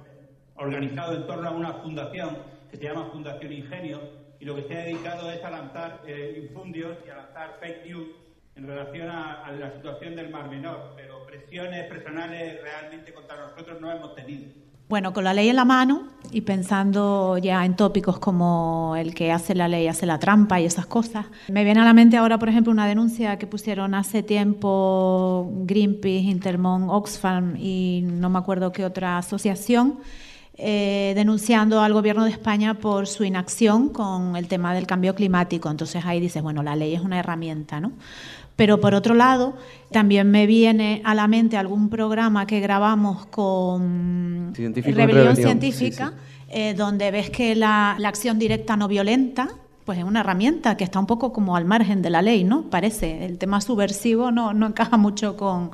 organizado 0.55 1.15
en 1.15 1.25
torno 1.25 1.49
a 1.49 1.51
una 1.51 1.73
fundación 1.73 2.37
que 2.69 2.77
se 2.77 2.83
llama 2.83 3.09
Fundación 3.11 3.51
Ingenio 3.51 3.99
y 4.39 4.45
lo 4.45 4.55
que 4.55 4.63
se 4.63 4.75
ha 4.75 4.85
dedicado 4.85 5.31
es 5.31 5.43
a 5.43 5.49
lanzar 5.49 6.01
eh, 6.05 6.43
infundios 6.43 6.97
y 7.05 7.09
a 7.09 7.17
lanzar 7.17 7.57
fake 7.59 7.85
news 7.85 8.09
en 8.55 8.67
relación 8.67 9.09
a, 9.09 9.51
la 9.51 9.71
situación 9.71 10.15
del 10.15 10.29
Mar 10.29 10.49
Menor, 10.49 10.93
pero 10.95 11.25
presiones 11.25 11.87
personales 11.87 12.61
realmente 12.61 13.13
contra 13.13 13.37
nosotros 13.37 13.79
no 13.79 13.91
hemos 13.91 14.13
tenido. 14.15 14.51
Bueno, 14.91 15.13
con 15.13 15.23
la 15.23 15.33
ley 15.33 15.47
en 15.47 15.55
la 15.55 15.63
mano 15.63 16.01
y 16.33 16.41
pensando 16.41 17.37
ya 17.37 17.63
en 17.63 17.77
tópicos 17.77 18.19
como 18.19 18.93
el 18.97 19.15
que 19.15 19.31
hace 19.31 19.55
la 19.55 19.69
ley 19.69 19.87
hace 19.87 20.05
la 20.05 20.19
trampa 20.19 20.59
y 20.59 20.65
esas 20.65 20.85
cosas, 20.85 21.27
me 21.47 21.63
viene 21.63 21.79
a 21.79 21.85
la 21.85 21.93
mente 21.93 22.17
ahora, 22.17 22.37
por 22.37 22.49
ejemplo, 22.49 22.73
una 22.73 22.85
denuncia 22.85 23.37
que 23.37 23.47
pusieron 23.47 23.93
hace 23.93 24.21
tiempo 24.21 25.49
Greenpeace, 25.63 26.29
Intermon, 26.29 26.89
Oxfam 26.89 27.55
y 27.55 28.03
no 28.03 28.29
me 28.29 28.39
acuerdo 28.39 28.73
qué 28.73 28.83
otra 28.83 29.17
asociación, 29.17 29.99
eh, 30.55 31.13
denunciando 31.15 31.79
al 31.79 31.93
gobierno 31.93 32.25
de 32.25 32.31
España 32.31 32.73
por 32.73 33.07
su 33.07 33.23
inacción 33.23 33.87
con 33.87 34.35
el 34.35 34.49
tema 34.49 34.73
del 34.73 34.87
cambio 34.87 35.15
climático. 35.15 35.71
Entonces 35.71 36.03
ahí 36.05 36.19
dices, 36.19 36.43
bueno, 36.43 36.63
la 36.63 36.75
ley 36.75 36.93
es 36.93 37.01
una 37.01 37.17
herramienta, 37.17 37.79
¿no? 37.79 37.93
Pero 38.61 38.79
por 38.79 38.93
otro 38.93 39.15
lado, 39.15 39.55
también 39.89 40.29
me 40.29 40.45
viene 40.45 41.01
a 41.03 41.15
la 41.15 41.27
mente 41.27 41.57
algún 41.57 41.89
programa 41.89 42.45
que 42.45 42.59
grabamos 42.59 43.25
con 43.25 44.53
Rebelión, 44.53 45.35
Científica, 45.35 46.13
eh, 46.47 46.75
donde 46.75 47.09
ves 47.09 47.31
que 47.31 47.55
la, 47.55 47.93
acción 48.05 48.37
directa 48.37 48.77
no 48.77 48.87
violenta, 48.87 49.49
pues 49.83 49.97
es 49.97 50.03
una 50.03 50.19
herramienta 50.19 50.77
que 50.77 50.83
está 50.83 50.99
un 50.99 51.07
poco 51.07 51.33
como 51.33 51.55
al 51.55 51.65
margen 51.65 52.03
de 52.03 52.11
la 52.11 52.21
ley, 52.21 52.43
¿no? 52.43 52.69
Parece. 52.69 53.25
El 53.25 53.39
tema 53.39 53.61
subversivo 53.61 54.29
no, 54.29 54.53
no 54.53 54.67
encaja 54.67 54.95
mucho 54.95 55.35
con, 55.37 55.71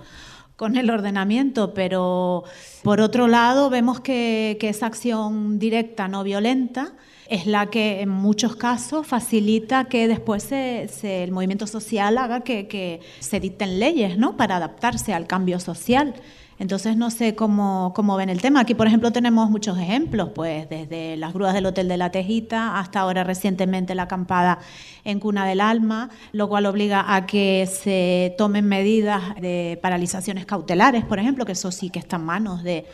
con 0.55 0.77
el 0.77 0.89
ordenamiento, 0.89 1.73
pero 1.73 2.45
por 2.83 3.01
otro 3.01 3.27
lado 3.27 3.69
vemos 3.69 3.99
que, 3.99 4.55
que 4.61 4.69
esa 4.69 4.85
acción 4.85 5.59
directa 5.59 6.07
no 6.07 6.23
violenta 6.23 6.93
es 7.29 7.45
la 7.45 7.67
que 7.67 8.01
en 8.01 8.09
muchos 8.09 8.55
casos 8.55 9.05
facilita 9.07 9.85
que 9.85 10.07
después 10.07 10.51
el 10.51 11.31
movimiento 11.31 11.67
social 11.67 12.17
haga 12.17 12.41
que, 12.41 13.01
se 13.19 13.39
dicten 13.39 13.79
leyes 13.79 14.17
¿no? 14.17 14.37
para 14.37 14.57
adaptarse 14.57 15.13
al 15.13 15.27
cambio 15.27 15.59
social. 15.59 16.13
Entonces 16.59 16.97
no 16.97 17.11
sé 17.11 17.35
cómo, 17.35 17.93
ven 18.17 18.29
el 18.29 18.41
tema. 18.41 18.61
Aquí, 18.61 18.73
por 18.73 18.87
ejemplo, 18.87 19.11
tenemos 19.11 19.49
muchos 19.51 19.77
ejemplos, 19.77 20.29
pues 20.33 20.67
desde 20.67 21.15
las 21.15 21.33
grúas 21.33 21.53
del 21.53 21.67
Hotel 21.67 21.87
de 21.87 21.97
la 21.97 22.11
Tejita 22.11 22.79
hasta 22.79 23.01
ahora 23.01 23.23
recientemente 23.23 23.93
la 23.93 24.03
acampada 24.03 24.59
en 25.03 25.19
Cuna 25.19 25.45
del 25.45 25.61
Alma, 25.61 26.09
lo 26.31 26.49
cual 26.49 26.65
obliga 26.65 27.13
a 27.15 27.27
que 27.27 27.67
se 27.67 28.33
tomen 28.39 28.65
medidas 28.65 29.35
de 29.39 29.77
paralizaciones 29.83 30.47
cautelares, 30.47 31.05
por 31.05 31.19
ejemplo, 31.19 31.45
que 31.45 31.51
eso 31.51 31.71
sí 31.71 31.91
que 31.91 31.99
está 31.99 32.15
en 32.15 32.25
manos 32.25 32.63
de, 32.63 32.85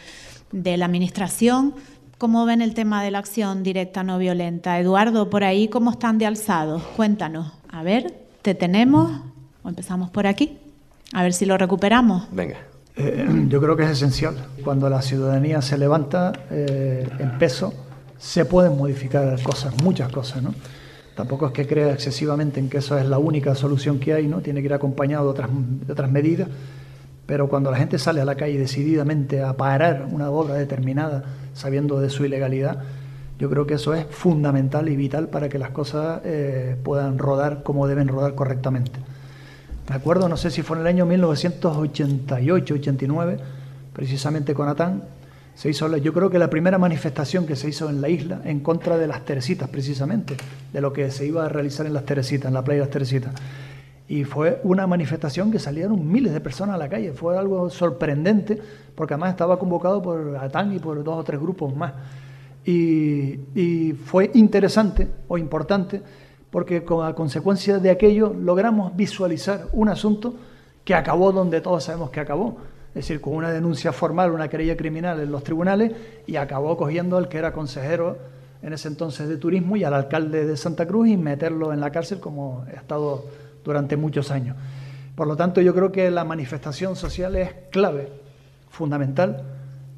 de 0.52 0.76
la 0.76 0.86
Administración. 0.86 1.74
¿Cómo 2.18 2.46
ven 2.46 2.62
el 2.62 2.74
tema 2.74 3.04
de 3.04 3.12
la 3.12 3.20
acción 3.20 3.64
directa 3.64 4.04
no 4.04 4.18
violenta? 4.18 4.80
Eduardo, 4.80 5.30
por 5.30 5.44
ahí, 5.44 5.68
¿cómo 5.68 5.92
están 5.92 6.18
de 6.18 6.26
alzados? 6.26 6.82
Cuéntanos. 6.96 7.52
A 7.70 7.84
ver, 7.84 8.14
¿te 8.42 8.56
tenemos? 8.56 9.12
¿O 9.64 9.70
empezamos 9.70 10.10
por 10.10 10.28
aquí? 10.28 10.58
A 11.12 11.24
ver 11.24 11.34
si 11.34 11.46
lo 11.46 11.58
recuperamos. 11.58 12.28
Venga. 12.32 12.58
Eh, 12.96 13.46
yo 13.50 13.60
creo 13.60 13.76
que 13.76 13.84
es 13.84 13.90
esencial. 13.90 14.36
Cuando 14.64 14.90
la 14.90 15.02
ciudadanía 15.02 15.62
se 15.62 15.78
levanta 15.78 16.32
eh, 16.50 17.10
en 17.20 17.38
peso, 17.38 17.74
se 18.18 18.46
pueden 18.46 18.78
modificar 18.78 19.42
cosas, 19.42 19.76
muchas 19.84 20.10
cosas, 20.12 20.44
¿no? 20.44 20.54
Tampoco 21.16 21.48
es 21.48 21.52
que 21.52 21.68
crea 21.68 21.92
excesivamente 21.94 22.60
en 22.60 22.70
que 22.70 22.78
eso 22.78 22.98
es 22.98 23.06
la 23.06 23.20
única 23.20 23.54
solución 23.54 24.00
que 24.00 24.14
hay, 24.14 24.28
¿no? 24.28 24.42
Tiene 24.42 24.62
que 24.62 24.68
ir 24.68 24.74
acompañado 24.74 25.26
de 25.26 25.30
otras, 25.32 25.50
de 25.52 25.92
otras 25.92 26.12
medidas. 26.12 26.48
Pero 27.26 27.48
cuando 27.48 27.72
la 27.72 27.78
gente 27.78 27.98
sale 28.00 28.20
a 28.22 28.26
la 28.26 28.36
calle 28.36 28.60
decididamente 28.60 29.42
a 29.42 29.56
parar 29.56 30.08
una 30.12 30.30
obra 30.30 30.56
determinada, 30.56 31.24
sabiendo 31.54 32.02
de 32.02 32.10
su 32.10 32.26
ilegalidad, 32.26 32.80
yo 33.40 33.50
creo 33.50 33.66
que 33.66 33.76
eso 33.76 33.94
es 33.94 34.06
fundamental 34.10 34.90
y 34.90 34.96
vital 34.96 35.28
para 35.30 35.50
que 35.50 35.58
las 35.58 35.72
cosas 35.72 36.22
eh, 36.26 36.76
puedan 36.84 37.18
rodar 37.18 37.64
como 37.64 37.88
deben 37.88 38.08
rodar 38.08 38.36
correctamente. 38.36 39.00
Me 39.90 39.96
acuerdo, 39.96 40.30
no 40.30 40.38
sé 40.38 40.52
si 40.52 40.62
fue 40.62 40.78
en 40.78 40.82
el 40.82 40.88
año 40.88 41.08
1988-89, 41.08 43.40
precisamente 43.94 44.54
con 44.54 44.70
Atán, 44.70 45.04
se 45.56 45.70
hizo, 45.70 45.96
yo 45.98 46.14
creo 46.14 46.30
que 46.30 46.40
la 46.40 46.50
primera 46.50 46.78
manifestación 46.78 47.46
que 47.46 47.56
se 47.56 47.70
hizo 47.70 47.90
en 47.90 48.02
la 48.02 48.10
isla 48.10 48.42
en 48.44 48.60
contra 48.62 48.98
de 48.98 49.08
las 49.08 49.24
Teresitas, 49.26 49.70
precisamente, 49.70 50.36
de 50.72 50.82
lo 50.82 50.94
que 50.94 51.12
se 51.12 51.26
iba 51.26 51.46
a 51.46 51.50
realizar 51.50 51.86
en 51.86 51.94
las 51.94 52.06
Teresitas, 52.06 52.48
en 52.48 52.56
la 52.56 52.64
playa 52.64 52.80
de 52.80 52.86
las 52.86 52.92
Teresitas. 52.92 53.34
Y 54.08 54.26
fue 54.26 54.60
una 54.64 54.86
manifestación 54.86 55.52
que 55.52 55.60
salieron 55.60 56.12
miles 56.12 56.34
de 56.34 56.42
personas 56.42 56.76
a 56.76 56.78
la 56.78 56.90
calle. 56.90 57.14
Fue 57.14 57.38
algo 57.38 57.70
sorprendente, 57.70 58.60
porque 58.96 59.14
además 59.14 59.32
estaba 59.32 59.58
convocado 59.58 60.02
por 60.02 60.38
ATAN 60.38 60.74
y 60.74 60.80
por 60.80 61.04
dos 61.04 61.20
o 61.20 61.24
tres 61.24 61.40
grupos 61.40 61.76
más. 61.76 61.94
Y, 62.66 63.94
fue 64.06 64.32
interesante 64.34 65.08
o 65.28 65.38
importante, 65.38 66.02
porque 66.50 66.84
con 66.84 67.06
a 67.06 67.14
consecuencia 67.14 67.80
de 67.80 67.90
aquello 67.90 68.34
logramos 68.34 68.96
visualizar 68.96 69.68
un 69.74 69.90
asunto 69.90 70.36
que 70.84 70.96
acabó 70.96 71.32
donde 71.32 71.62
todos 71.62 71.86
sabemos 71.86 72.10
que 72.10 72.20
acabó. 72.20 72.58
Es 72.90 73.08
decir, 73.08 73.22
con 73.22 73.34
una 73.36 73.52
denuncia 73.52 73.92
formal, 73.92 74.32
una 74.32 74.50
querella 74.50 74.78
criminal 74.78 75.20
en 75.20 75.32
los 75.32 75.44
tribunales, 75.44 75.94
y 76.28 76.36
acabó 76.36 76.78
cogiendo 76.78 77.18
al 77.18 77.28
que 77.28 77.38
era 77.38 77.52
consejero 77.52 78.18
en 78.62 78.72
ese 78.72 78.88
entonces 78.88 79.28
de 79.28 79.38
turismo 79.38 79.76
y 79.76 79.84
al 79.84 79.94
alcalde 79.94 80.46
de 80.46 80.56
Santa 80.56 80.86
Cruz 80.86 81.10
y 81.10 81.18
meterlo 81.18 81.74
en 81.74 81.80
la 81.80 81.92
cárcel 81.92 82.20
como 82.20 82.66
estado 82.74 83.26
durante 83.64 83.98
muchos 83.98 84.32
años. 84.32 84.58
Por 85.16 85.28
lo 85.28 85.36
tanto, 85.36 85.62
yo 85.62 85.74
creo 85.74 85.92
que 85.92 86.10
la 86.10 86.24
manifestación 86.24 86.96
social 86.96 87.36
es 87.36 87.52
clave, 87.72 88.10
fundamental, 88.70 89.44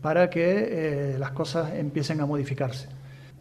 para 0.01 0.30
que 0.30 0.68
eh, 0.70 1.16
las 1.18 1.32
cosas 1.32 1.74
empiecen 1.74 2.22
a 2.22 2.26
modificarse. 2.26 2.89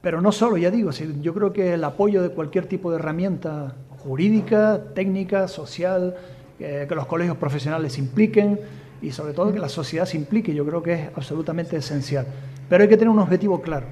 Pero 0.00 0.20
no 0.20 0.32
solo, 0.32 0.56
ya 0.56 0.70
digo, 0.70 0.90
yo 0.90 1.34
creo 1.34 1.52
que 1.52 1.74
el 1.74 1.84
apoyo 1.84 2.22
de 2.22 2.28
cualquier 2.28 2.66
tipo 2.66 2.90
de 2.90 2.98
herramienta 2.98 3.74
jurídica, 4.04 4.80
técnica, 4.94 5.48
social, 5.48 6.14
eh, 6.60 6.86
que 6.88 6.94
los 6.94 7.06
colegios 7.06 7.36
profesionales 7.38 7.94
se 7.94 8.00
impliquen 8.00 8.60
y 9.02 9.10
sobre 9.10 9.32
todo 9.32 9.52
que 9.52 9.58
la 9.58 9.68
sociedad 9.68 10.06
se 10.06 10.16
implique, 10.16 10.54
yo 10.54 10.64
creo 10.64 10.82
que 10.82 10.92
es 10.92 11.08
absolutamente 11.16 11.76
esencial. 11.76 12.26
Pero 12.68 12.82
hay 12.82 12.88
que 12.88 12.96
tener 12.96 13.10
un 13.10 13.18
objetivo 13.18 13.60
claro. 13.60 13.86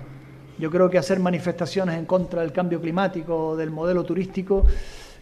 Yo 0.59 0.71
creo 0.71 0.89
que 0.89 0.99
hacer 0.99 1.19
manifestaciones 1.19 1.99
en 1.99 2.07
contra 2.07 2.43
del 2.43 2.53
cambio 2.53 2.81
climático, 2.81 3.57
del 3.57 3.71
modelo 3.71 4.05
turístico, 4.05 4.65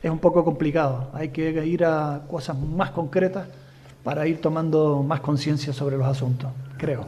es 0.02 0.10
un 0.10 0.18
poco 0.18 0.44
complicado. 0.44 1.10
Hay 1.12 1.28
que 1.28 1.50
ir 1.66 1.84
a 1.84 2.22
cosas 2.28 2.58
más 2.58 2.90
concretas 2.90 3.46
para 4.02 4.26
ir 4.26 4.40
tomando 4.40 5.02
más 5.02 5.20
conciencia 5.20 5.72
sobre 5.72 5.98
los 5.98 6.06
asuntos, 6.06 6.50
creo. 6.78 7.04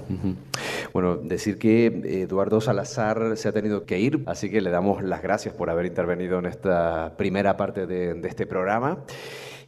Bueno, 0.92 1.16
decir 1.16 1.58
que 1.58 1.86
Eduardo 2.22 2.60
Salazar 2.60 3.36
se 3.36 3.48
ha 3.48 3.52
tenido 3.52 3.86
que 3.86 3.98
ir, 3.98 4.22
así 4.26 4.50
que 4.50 4.60
le 4.60 4.70
damos 4.70 5.02
las 5.02 5.22
gracias 5.22 5.54
por 5.54 5.70
haber 5.70 5.86
intervenido 5.86 6.38
en 6.38 6.46
esta 6.46 7.14
primera 7.16 7.56
parte 7.56 7.86
de, 7.86 8.14
de 8.14 8.28
este 8.28 8.46
programa. 8.46 8.98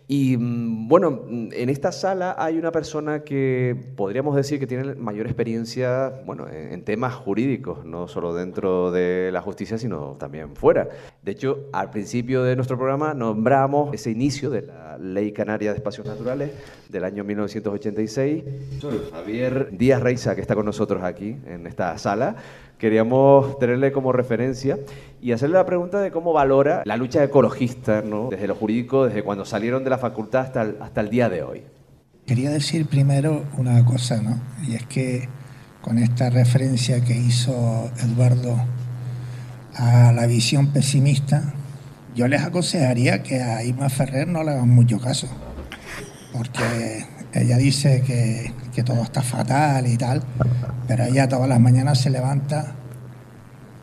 Y 0.06 0.36
mm, 0.36 0.88
bueno, 0.88 1.22
mm, 1.26 1.48
en 1.52 1.68
esta 1.70 1.90
sala 1.90 2.36
hay 2.38 2.58
una 2.58 2.70
persona 2.70 3.24
que 3.24 3.76
podríamos 3.96 4.36
decir 4.36 4.58
que 4.60 4.66
tiene 4.66 4.94
mayor 4.94 5.26
experiencia 5.26 6.12
bueno, 6.26 6.46
en, 6.48 6.84
temas 6.84 7.14
jurídicos, 7.14 7.84
no 7.84 8.08
solo 8.08 8.34
dentro 8.34 8.90
de 8.90 9.30
la 9.32 9.40
justicia, 9.40 9.78
sino 9.78 10.16
también 10.18 10.54
fuera. 10.56 10.88
De 11.22 11.32
hecho, 11.32 11.68
al 11.72 11.90
principio 11.90 12.42
de 12.42 12.56
nuestro 12.56 12.76
programa 12.76 13.14
nombramos 13.14 13.94
ese 13.94 14.10
inicio 14.10 14.50
de 14.50 14.62
la 14.62 14.98
Ley 14.98 15.32
Canaria 15.32 15.70
de 15.70 15.78
Espacios 15.78 16.06
Naturales 16.06 16.50
del 16.90 17.04
año 17.04 17.24
1986. 17.24 18.44
Soy 18.80 19.00
Javier 19.10 19.70
Díaz 19.72 20.02
Reiza, 20.02 20.34
que 20.34 20.42
está 20.42 20.54
con 20.54 20.66
nosotros 20.66 21.02
aquí 21.02 21.36
en 21.46 21.66
esta 21.66 21.96
sala 21.96 22.36
queríamos 22.78 23.58
tenerle 23.58 23.92
como 23.92 24.12
referencia 24.12 24.78
y 25.24 25.32
hacerle 25.32 25.54
la 25.54 25.64
pregunta 25.64 26.02
de 26.02 26.10
cómo 26.10 26.34
valora 26.34 26.82
la 26.84 26.98
lucha 26.98 27.24
ecologista, 27.24 28.02
¿no? 28.02 28.28
desde 28.28 28.46
lo 28.46 28.54
jurídico, 28.54 29.06
desde 29.06 29.22
cuando 29.22 29.46
salieron 29.46 29.82
de 29.82 29.88
la 29.88 29.96
facultad 29.96 30.42
hasta 30.42 30.60
el, 30.60 30.76
hasta 30.82 31.00
el 31.00 31.08
día 31.08 31.30
de 31.30 31.42
hoy. 31.42 31.62
Quería 32.26 32.50
decir 32.50 32.86
primero 32.86 33.42
una 33.56 33.82
cosa, 33.86 34.20
¿no? 34.20 34.38
y 34.68 34.74
es 34.74 34.84
que 34.84 35.26
con 35.80 35.96
esta 35.96 36.28
referencia 36.28 37.02
que 37.02 37.16
hizo 37.16 37.90
Eduardo 38.02 38.54
a 39.76 40.12
la 40.12 40.26
visión 40.26 40.74
pesimista, 40.74 41.54
yo 42.14 42.28
les 42.28 42.42
aconsejaría 42.42 43.22
que 43.22 43.40
a 43.40 43.64
Irma 43.64 43.88
Ferrer 43.88 44.28
no 44.28 44.44
le 44.44 44.50
hagan 44.50 44.68
mucho 44.68 45.00
caso, 45.00 45.26
porque 46.34 47.06
ella 47.32 47.56
dice 47.56 48.02
que, 48.02 48.82
todo 48.82 49.02
está 49.02 49.22
fatal 49.22 49.86
y 49.86 49.96
tal, 49.96 50.22
pero 50.86 51.04
ella 51.04 51.26
todas 51.30 51.48
las 51.48 51.60
mañanas 51.60 51.98
se 51.98 52.10
levanta 52.10 52.74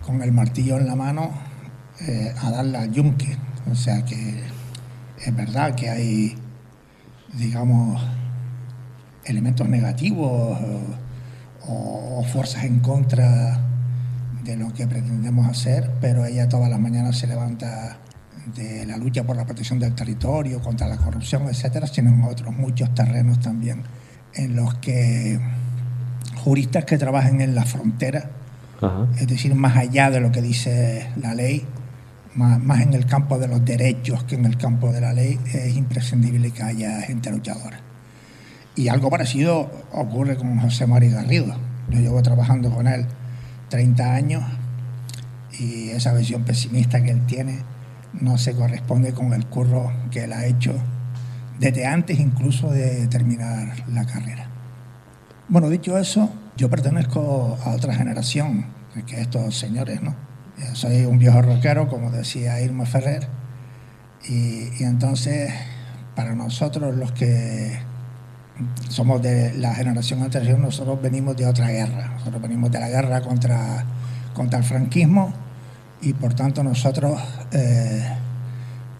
con 0.06 0.22
el 0.22 0.32
martillo 0.32 0.78
en 0.78 0.88
la 0.88 0.95
mano 0.95 1.32
eh, 1.99 2.34
a 2.41 2.52
darle 2.52 2.78
al 2.78 2.91
yunque. 2.91 3.38
O 3.72 3.76
sea 3.76 4.04
que 4.04 4.41
es 5.24 5.36
verdad 5.36 5.76
que 5.76 5.89
hay, 5.89 6.36
digamos, 7.34 8.02
elementos 9.26 9.68
negativos 9.68 10.58
o, 11.68 12.24
fuerzas 12.32 12.64
en 12.64 12.80
contra 12.80 13.60
de 14.43 14.56
lo 14.56 14.72
que 14.74 14.88
pretendemos 14.88 15.47
hacer, 15.47 15.91
pero 15.99 16.26
ella 16.26 16.47
todas 16.47 16.70
las 16.70 16.80
mañanas 16.80 17.18
se 17.18 17.28
levanta 17.28 17.97
de 18.56 18.86
la 18.86 18.97
lucha 18.97 19.24
por 19.24 19.36
la 19.36 19.45
protección 19.45 19.80
del 19.80 19.93
territorio, 19.93 20.62
contra 20.62 20.88
la 20.88 20.97
corrupción, 20.97 21.47
etcétera, 21.47 21.88
sino 21.88 22.10
en 22.10 22.24
otros 22.24 22.56
muchos 22.56 22.93
terrenos 22.93 23.39
también 23.39 23.84
en 24.34 24.56
los 24.56 24.76
que 24.76 25.39
juristas 26.43 26.86
que 26.86 26.97
trabajen 26.97 27.41
en 27.41 27.54
la 27.54 27.66
frontera, 27.66 28.30
es 29.19 29.27
decir, 29.27 29.53
más 29.53 29.77
allá 29.77 30.09
de 30.09 30.19
lo 30.19 30.32
que 30.32 30.41
dice 30.41 31.07
la 31.17 31.36
ley, 31.36 31.65
más, 32.36 32.82
en 32.82 32.93
el 32.93 33.05
campo 33.05 33.38
de 33.38 33.47
los 33.47 33.63
derechos 33.63 34.23
que 34.23 34.36
en 34.36 34.45
el 34.45 34.57
campo 34.57 34.91
de 34.91 35.01
la 35.01 35.13
ley, 35.13 35.39
es 35.53 35.75
imprescindible 35.75 36.51
que 36.51 36.63
haya 36.63 37.01
gente 37.01 37.29
luchadora. 37.29 37.79
Y 38.75 38.88
algo 38.88 39.09
parecido 39.09 39.69
ocurre 39.91 40.38
con 40.38 40.57
José 40.59 40.88
María 40.88 41.11
Garrido. 41.11 41.55
Yo 41.89 41.99
llevo 41.99 42.21
trabajando 42.23 42.71
con 42.71 42.88
él 42.88 43.05
30 43.69 44.15
años 44.15 44.43
y 45.59 45.89
esa 45.89 46.13
visión 46.13 46.43
pesimista 46.43 47.03
que 47.03 47.11
él 47.11 47.25
tiene 47.25 47.59
no 48.13 48.38
se 48.38 48.53
corresponde 48.55 49.13
con 49.13 49.34
el 49.34 49.45
curro 49.45 49.91
que 50.09 50.23
él 50.23 50.34
ha 50.34 50.45
hecho 50.45 50.73
desde 51.59 51.86
antes 51.86 52.19
incluso 52.19 52.71
de 52.71 53.07
terminar 53.07 53.84
la 53.89 54.05
carrera. 54.05 54.47
Bueno, 55.47 55.69
dicho 55.69 55.97
eso, 55.97 56.29
yo 56.58 56.70
pertenezco 56.70 57.58
a 57.64 57.72
otra 57.72 57.93
generación 57.93 58.66
que 59.06 59.22
estos 59.22 59.58
señores, 59.58 60.02
¿no? 60.02 60.16
soy 60.74 61.06
un 61.06 61.18
viejo 61.18 61.41
rockero, 61.41 61.88
como 61.88 62.12
decía 62.12 62.62
Irma 62.62 62.86
Ferrer, 62.86 63.28
y, 64.28 64.84
entonces 64.84 65.52
para 66.16 66.36
nosotros 66.36 66.95
los 66.95 67.12
que 67.14 67.80
somos 68.89 69.22
de 69.22 69.54
la 69.54 69.74
generación 69.74 70.22
anterior, 70.22 70.60
nosotros 70.60 71.02
venimos 71.02 71.36
de 71.36 71.47
otra 71.47 71.68
guerra, 71.70 72.10
nosotros 72.16 72.41
venimos 72.41 72.70
de 72.72 72.80
la 72.80 72.89
guerra 72.89 73.22
contra, 73.22 73.86
contra 74.34 74.60
el 74.60 74.66
franquismo 74.66 75.34
y 76.02 76.14
por 76.14 76.34
tanto 76.34 76.64
nosotros 76.64 77.20
eh, 77.52 78.08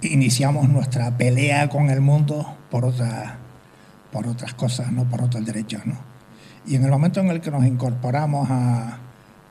iniciamos 0.02 0.68
nuestra 0.70 1.16
pelea 1.18 1.70
con 1.70 1.90
el 1.90 2.02
mundo 2.02 2.58
por, 2.72 2.86
otra, 2.86 3.38
por 4.12 4.28
otras 4.28 4.54
cosas, 4.54 4.92
no 4.92 5.04
por 5.06 5.22
otros 5.22 5.46
derechos. 5.46 5.86
¿no? 5.86 6.11
Y 6.66 6.76
en 6.76 6.84
el 6.84 6.92
momento 6.92 7.20
en 7.20 7.28
el 7.30 7.42
que 7.42 7.52
nos 7.52 7.66
incorporamos 7.66 8.50
a, 8.50 9.00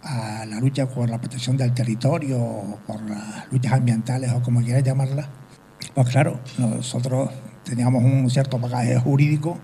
a 0.02 0.46
la 0.46 0.60
lucha 0.60 0.86
por 0.88 1.08
la 1.08 1.18
protección 1.18 1.56
del 1.56 1.72
territorio, 1.72 2.38
o 2.38 2.78
por 2.86 3.00
las 3.02 3.50
luchas 3.50 3.72
ambientales 3.72 4.32
o 4.32 4.42
como 4.42 4.60
quieras 4.60 4.84
llamarlas, 4.84 5.26
pues 5.94 6.08
claro, 6.08 6.40
nosotros 6.58 7.30
teníamos 7.64 8.02
un 8.04 8.30
cierto 8.30 8.58
bagaje 8.58 8.98
jurídico, 8.98 9.58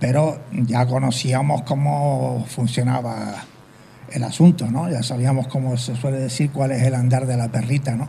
pero 0.00 0.40
ya 0.52 0.86
conocíamos 0.86 1.62
cómo 1.62 2.44
funcionaba 2.48 3.44
el 4.10 4.24
asunto, 4.24 4.70
¿no? 4.70 4.88
Ya 4.90 5.02
sabíamos, 5.02 5.48
cómo 5.48 5.76
se 5.76 5.94
suele 5.94 6.18
decir, 6.18 6.50
cuál 6.50 6.72
es 6.72 6.82
el 6.82 6.94
andar 6.94 7.26
de 7.26 7.36
la 7.36 7.48
perrita, 7.48 7.94
¿no? 7.94 8.08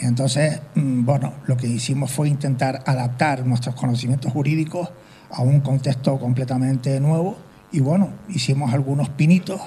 Entonces, 0.00 0.60
mm, 0.74 1.04
bueno, 1.04 1.34
lo 1.46 1.56
que 1.56 1.66
hicimos 1.66 2.10
fue 2.10 2.28
intentar 2.28 2.82
adaptar 2.86 3.44
nuestros 3.44 3.74
conocimientos 3.74 4.32
jurídicos 4.32 4.90
a 5.30 5.42
un 5.42 5.60
contexto 5.60 6.18
completamente 6.18 6.98
nuevo 7.00 7.36
y 7.72 7.80
bueno, 7.80 8.10
hicimos 8.28 8.72
algunos 8.72 9.08
pinitos 9.08 9.60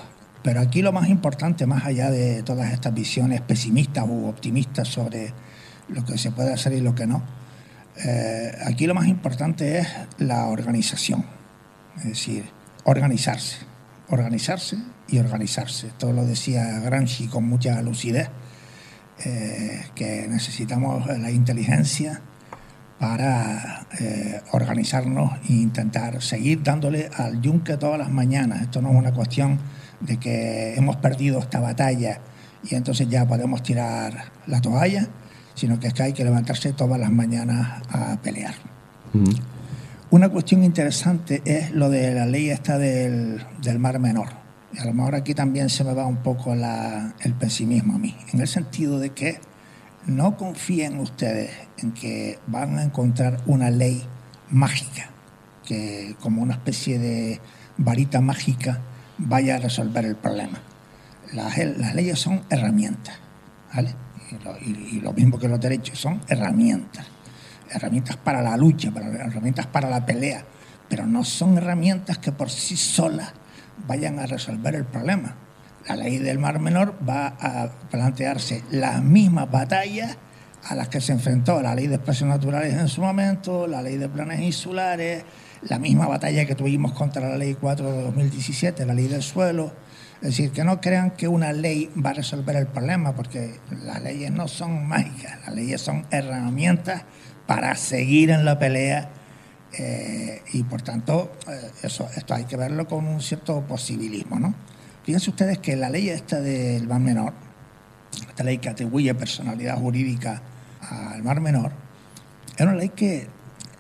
pero 0.45 0.62
aquí 0.62 0.84
lo 0.84 0.91
más 0.91 1.10
importante, 1.10 1.66
más 1.66 1.86
allá 1.86 2.12
de 2.12 2.43
todas 2.43 2.72
estas 2.72 2.93
visiones 2.93 3.41
pesimistas 3.41 4.06
u 4.08 4.28
optimistas 4.28 4.88
sobre 4.88 5.34
lo 5.88 6.06
que 6.06 6.20
se 6.20 6.30
puede 6.30 6.53
hacer 6.53 6.74
y 6.74 6.82
lo 6.82 6.93
que 6.93 7.08
no, 7.08 7.24
eh, 7.97 8.51
aquí 8.64 8.86
lo 8.86 8.93
más 8.93 9.08
importante 9.08 9.80
es 9.80 9.88
la 10.20 10.45
organización, 10.45 11.26
es 11.97 12.03
decir, 12.03 12.45
organizarse, 12.84 13.58
organizarse 14.10 14.78
y 15.08 15.18
organizarse. 15.18 15.91
Todo 15.97 16.14
lo 16.14 16.24
decía 16.28 16.80
Gramsci 16.80 17.26
con 17.26 17.45
mucha 17.45 17.82
lucidez, 17.82 18.30
eh, 19.26 19.88
que 19.95 20.28
necesitamos 20.30 21.08
la 21.08 21.32
inteligencia 21.32 22.22
para 23.00 23.88
eh, 24.00 24.41
organizarnos 24.52 25.34
e 25.50 25.54
intentar 25.54 26.22
seguir 26.22 26.64
dándole 26.64 27.10
al 27.16 27.41
yunque 27.41 27.78
todas 27.78 28.00
las 28.00 28.10
mañanas. 28.10 28.62
Esto 28.62 28.82
no 28.82 28.89
es 28.89 28.96
una 28.96 29.14
cuestión 29.14 29.60
de 30.00 30.18
que 30.18 30.76
hemos 30.76 30.96
perdido 30.98 31.39
esta 31.39 31.60
batalla 31.60 32.20
y 32.64 32.76
entonces 32.76 33.08
ya 33.10 33.28
podemos 33.28 33.64
tirar 33.64 34.32
la 34.48 34.62
toalla, 34.62 35.08
sino 35.54 35.80
que 35.80 35.88
es 35.88 35.93
que 35.93 36.04
hay 36.04 36.14
que 36.14 36.24
levantarse 36.24 36.74
todas 36.74 37.00
las 37.00 37.12
mañanas 37.12 37.82
a 37.89 38.18
pelear. 38.22 38.56
Una 40.10 40.30
cuestión 40.30 40.64
interesante 40.64 41.41
es 41.46 41.72
lo 41.72 41.89
de 41.89 42.14
la 42.14 42.26
ley 42.26 42.50
esta 42.50 42.78
del, 42.78 43.46
del 43.62 43.80
Mar 43.80 44.00
Menor. 44.00 44.30
Y 44.74 44.80
a 44.80 44.86
lo 44.86 44.93
mejor 44.93 45.16
aquí 45.16 45.34
también 45.34 45.70
se 45.70 45.84
me 45.84 45.93
va 45.93 46.06
un 46.06 46.18
poco 46.18 46.54
el 46.54 47.34
pesimismo 47.39 47.96
a 47.96 47.98
mí, 47.98 48.16
en 48.34 48.41
el 48.41 48.48
sentido 48.48 49.00
de 49.00 49.12
que 49.12 49.39
no 50.06 50.38
confíen 50.38 50.99
ustedes 50.99 51.51
en 51.78 51.91
que 51.91 52.39
van 52.47 52.78
a 52.78 52.84
encontrar 52.84 53.41
una 53.45 53.70
ley 53.70 54.03
mágica, 54.49 55.10
que 55.66 56.16
como 56.20 56.41
una 56.41 56.53
especie 56.53 56.99
de 56.99 57.41
varita 57.78 58.22
mágica 58.22 58.80
vaya 59.18 59.56
a 59.56 59.60
resolver 59.60 60.06
el 60.06 60.16
problema. 60.16 60.60
Las, 61.34 61.58
leyes 61.95 62.20
son 62.20 62.43
herramientas, 62.49 63.16
¿vale? 63.74 63.95
Y 64.62 64.99
lo, 65.01 65.14
mismo 65.14 65.39
que 65.39 65.47
los 65.47 65.60
derechos 65.60 65.99
son 65.99 66.22
herramientas. 66.28 67.06
Herramientas 67.70 68.18
para 68.18 68.41
la 68.41 68.56
lucha, 68.58 68.91
para, 68.91 69.08
herramientas 69.08 69.66
para 69.68 69.89
la 69.89 70.06
pelea, 70.06 70.45
pero 70.88 71.06
no 71.06 71.24
son 71.24 71.58
herramientas 71.58 72.20
que 72.20 72.32
por 72.32 72.49
sí 72.49 72.78
solas 72.78 73.34
vayan 73.88 74.20
a 74.20 74.26
resolver 74.26 74.76
el 74.76 74.86
problema. 74.86 75.36
La 75.88 75.96
ley 75.96 76.18
del 76.18 76.40
Mar 76.40 76.60
Menor 76.60 76.96
va 77.08 77.36
a 77.40 77.70
plantearse 77.92 78.64
las 78.72 79.04
mismas 79.04 79.50
batallas 79.52 80.18
a 80.64 80.74
las 80.74 80.90
que 80.90 81.00
se 81.00 81.12
enfrentó 81.12 81.62
la 81.62 81.76
ley 81.76 81.88
de 81.88 81.96
espacios 81.96 82.28
naturales 82.28 82.74
en 82.74 82.88
su 82.88 83.02
momento, 83.02 83.68
la 83.68 83.84
ley 83.84 83.98
de 83.98 84.10
planes 84.10 84.40
insulares, 84.40 85.24
la 85.62 85.78
misma 85.78 86.08
batalla 86.08 86.46
que 86.46 86.56
tuvimos 86.56 86.94
contra 86.94 87.30
la 87.30 87.38
ley 87.38 87.56
4 87.60 87.92
de 87.92 88.02
2017, 88.04 88.86
la 88.86 88.96
ley 88.96 89.08
del 89.08 89.22
suelo. 89.22 89.74
Es 90.22 90.30
decir, 90.30 90.52
que 90.52 90.64
no 90.64 90.82
crean 90.82 91.12
que 91.12 91.28
una 91.28 91.54
ley 91.54 91.92
va 92.04 92.12
a 92.12 92.14
resolver 92.14 92.56
el 92.56 92.66
problema, 92.66 93.14
porque 93.14 93.60
las 93.84 94.02
leyes 94.02 94.32
no 94.32 94.48
son 94.48 94.88
mágicas, 94.88 95.40
las 95.46 95.54
leyes 95.54 95.82
son 95.82 96.08
herramientas 96.10 97.04
para 97.46 97.76
seguir 97.76 98.32
en 98.32 98.44
la 98.44 98.58
pelea 98.58 99.10
eh, 99.78 100.42
y 100.54 100.64
por 100.64 100.82
tanto 100.82 101.32
eh, 101.48 101.72
esto 101.84 102.34
hay 102.34 102.46
que 102.46 102.56
verlo 102.56 102.88
con 102.88 103.06
un 103.06 103.22
cierto 103.22 103.62
posibilismo. 103.62 104.40
¿no? 104.40 104.56
Fíjense 105.06 105.30
ustedes 105.30 105.60
que 105.60 105.76
la 105.76 105.89
ley 105.89 106.10
esta 106.10 106.41
del 106.41 106.88
Mar 106.88 106.99
Menor, 106.99 107.34
esta 108.28 108.43
ley 108.43 108.58
que 108.58 108.70
atribuye 108.70 109.14
personalidad 109.14 109.78
jurídica 109.78 110.41
al 110.82 111.24
Mar 111.24 111.41
Menor, 111.41 111.72
es 112.58 112.62
una 112.62 112.74
ley 112.74 112.89
que 112.89 113.28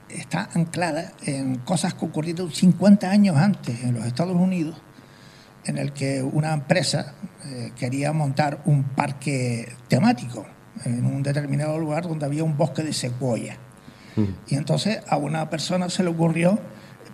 está 0.09 0.49
anclada 0.53 1.13
en 1.25 1.57
cosas 1.57 1.93
que 1.93 2.05
ocurrieron 2.05 2.51
50 2.51 3.09
años 3.09 3.37
antes 3.37 3.83
en 3.83 3.95
los 3.95 4.05
Estados 4.05 4.35
Unidos, 4.35 4.75
en 5.65 5.77
el 5.77 5.93
que 5.93 6.21
una 6.21 6.53
empresa 6.53 7.15
eh, 7.43 7.71
quería 7.75 8.13
montar 8.13 8.61
un 8.65 8.83
parque 8.83 9.73
temático 9.87 10.45
en 10.83 11.05
un 11.05 11.23
determinado 11.23 11.79
lugar 11.79 12.07
donde 12.07 12.25
había 12.25 12.43
un 12.43 12.55
bosque 12.55 12.83
de 12.83 12.93
secuoya. 12.93 13.57
Mm. 14.15 14.23
Y 14.47 14.55
entonces 14.55 14.99
a 15.07 15.17
una 15.17 15.49
persona 15.49 15.89
se 15.89 16.03
le 16.03 16.09
ocurrió 16.09 16.59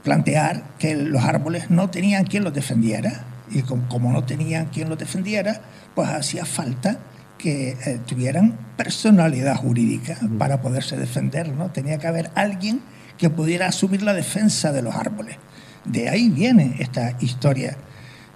plantear 0.03 0.63
que 0.79 0.95
los 0.95 1.23
árboles 1.23 1.69
no 1.69 1.89
tenían 1.89 2.25
quien 2.25 2.43
los 2.43 2.53
defendiera. 2.53 3.25
Y 3.51 3.63
como, 3.63 4.11
no 4.11 4.23
tenían 4.23 4.67
quien 4.67 4.89
los 4.89 4.97
defendiera, 4.97 5.61
pues 5.93 6.09
hacía 6.09 6.45
falta 6.45 6.97
que 7.37 7.77
eh, 7.85 7.99
tuvieran 8.05 8.57
personalidad 8.77 9.55
jurídica 9.55 10.17
para 10.37 10.61
poderse 10.61 10.95
defender, 10.95 11.49
¿no? 11.49 11.71
Tenía 11.71 11.97
que 11.97 12.07
haber 12.07 12.31
alguien 12.35 12.81
que 13.17 13.29
pudiera 13.29 13.67
asumir 13.67 14.03
la 14.03 14.13
defensa 14.13 14.71
de 14.71 14.81
los 14.81 14.95
árboles. 14.95 15.37
De 15.85 16.09
ahí 16.09 16.29
viene 16.29 16.75
esta 16.79 17.15
historia 17.19 17.77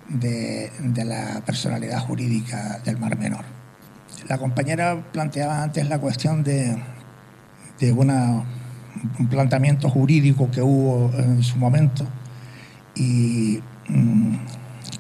de, 0.09 0.71
la 1.05 1.41
personalidad 1.45 1.99
jurídica 1.99 2.79
del 2.83 2.97
Mar 2.97 3.17
Menor. 3.17 3.45
La 4.27 4.37
compañera 4.37 5.03
planteaba 5.11 5.63
antes 5.63 5.87
la 5.87 5.99
cuestión 5.99 6.43
de, 6.43 6.75
de 7.79 7.91
una, 7.91 8.43
un 9.19 9.27
planteamiento 9.27 9.89
jurídico 9.89 10.49
que 10.51 10.61
hubo 10.61 11.11
en 11.17 11.43
su 11.43 11.57
momento 11.57 12.05
y 12.95 13.59
mm, 13.87 14.35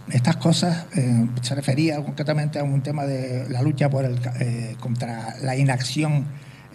estas 0.09 0.35
cosas 0.37 0.85
eh, 0.95 1.27
se 1.41 1.55
refería 1.55 2.03
concretamente 2.03 2.59
a 2.59 2.63
un 2.63 2.81
tema 2.81 3.05
de 3.05 3.49
la 3.49 3.61
lucha 3.61 3.89
eh, 4.39 4.75
contra 4.79 5.35
la 5.41 5.55
inacción 5.55 6.25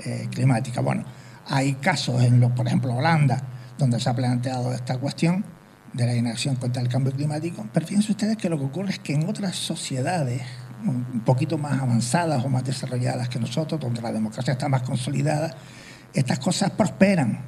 eh, 0.04 0.28
climática. 0.30 0.80
Bueno, 0.80 1.04
hay 1.46 1.74
casos 1.74 2.22
en, 2.22 2.40
lo, 2.40 2.54
por 2.54 2.66
ejemplo, 2.66 2.94
Holanda, 2.94 3.42
donde 3.78 4.00
se 4.00 4.10
ha 4.10 4.14
planteado 4.14 4.72
esta 4.72 4.98
cuestión 4.98 5.44
de 5.92 6.06
la 6.06 6.14
inacción 6.14 6.56
contra 6.56 6.82
el 6.82 6.88
cambio 6.88 7.12
climático. 7.12 7.66
Pero 7.72 7.86
fíjense 7.86 8.12
ustedes 8.12 8.36
que 8.36 8.48
lo 8.48 8.58
que 8.58 8.64
ocurre 8.64 8.90
es 8.90 8.98
que 8.98 9.14
en 9.14 9.28
otras 9.28 9.56
sociedades 9.56 10.42
un 10.84 11.20
poquito 11.26 11.58
más 11.58 11.80
avanzadas 11.80 12.42
o 12.42 12.48
más 12.48 12.64
desarrolladas 12.64 13.28
que 13.28 13.38
nosotros, 13.38 13.78
donde 13.78 14.00
la 14.00 14.12
democracia 14.12 14.52
está 14.52 14.66
más 14.68 14.82
consolidada, 14.82 15.54
estas 16.14 16.38
cosas 16.38 16.70
prosperan. 16.70 17.44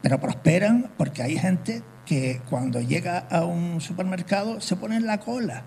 Pero 0.00 0.18
prosperan 0.18 0.90
porque 0.96 1.22
hay 1.22 1.38
gente 1.38 1.82
que 2.04 2.40
cuando 2.48 2.80
llega 2.80 3.18
a 3.30 3.44
un 3.44 3.80
supermercado 3.80 4.60
se 4.60 4.76
pone 4.76 4.96
en 4.96 5.06
la 5.06 5.20
cola, 5.20 5.62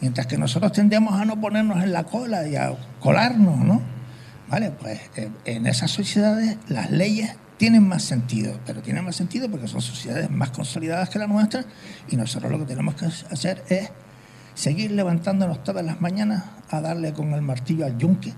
mientras 0.00 0.26
que 0.26 0.38
nosotros 0.38 0.72
tendemos 0.72 1.20
a 1.20 1.24
no 1.24 1.40
ponernos 1.40 1.82
en 1.82 1.92
la 1.92 2.04
cola 2.04 2.46
y 2.46 2.56
a 2.56 2.74
colarnos, 3.00 3.58
¿no? 3.58 3.82
Vale, 4.48 4.70
pues 4.70 5.00
eh, 5.16 5.30
en 5.44 5.66
esas 5.66 5.90
sociedades 5.90 6.58
las 6.68 6.90
leyes 6.90 7.36
tienen 7.56 7.86
más 7.86 8.02
sentido, 8.02 8.58
pero 8.66 8.82
tienen 8.82 9.04
más 9.04 9.16
sentido 9.16 9.48
porque 9.50 9.68
son 9.68 9.80
sociedades 9.80 10.30
más 10.30 10.50
consolidadas 10.50 11.08
que 11.08 11.18
la 11.18 11.26
nuestra 11.26 11.64
y 12.08 12.16
nosotros 12.16 12.50
lo 12.50 12.58
que 12.58 12.66
tenemos 12.66 12.96
que 12.96 13.06
hacer 13.06 13.62
es 13.68 13.90
seguir 14.54 14.90
levantándonos 14.90 15.62
todas 15.62 15.84
las 15.84 16.00
mañanas 16.00 16.44
a 16.70 16.80
darle 16.80 17.12
con 17.12 17.32
el 17.32 17.42
martillo 17.42 17.86
al 17.86 17.98
yunque, 17.98 18.34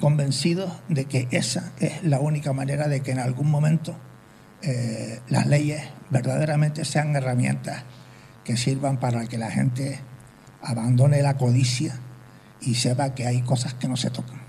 convencidos 0.00 0.72
de 0.88 1.04
que 1.04 1.28
esa 1.30 1.72
es 1.80 2.02
la 2.02 2.18
única 2.20 2.52
manera 2.52 2.88
de 2.88 3.00
que 3.00 3.12
en 3.12 3.18
algún 3.18 3.50
momento 3.50 3.96
eh, 4.62 5.20
las 5.28 5.46
leyes 5.46 5.82
verdaderamente 6.10 6.84
sean 6.84 7.14
herramientas 7.16 7.84
que 8.44 8.56
sirvan 8.56 8.98
para 8.98 9.26
que 9.26 9.38
la 9.38 9.50
gente 9.50 9.98
abandone 10.62 11.22
la 11.22 11.36
codicia 11.36 11.98
y 12.60 12.74
sepa 12.74 13.14
que 13.14 13.26
hay 13.26 13.42
cosas 13.42 13.74
que 13.74 13.88
no 13.88 13.96
se 13.96 14.10
tocan. 14.10 14.40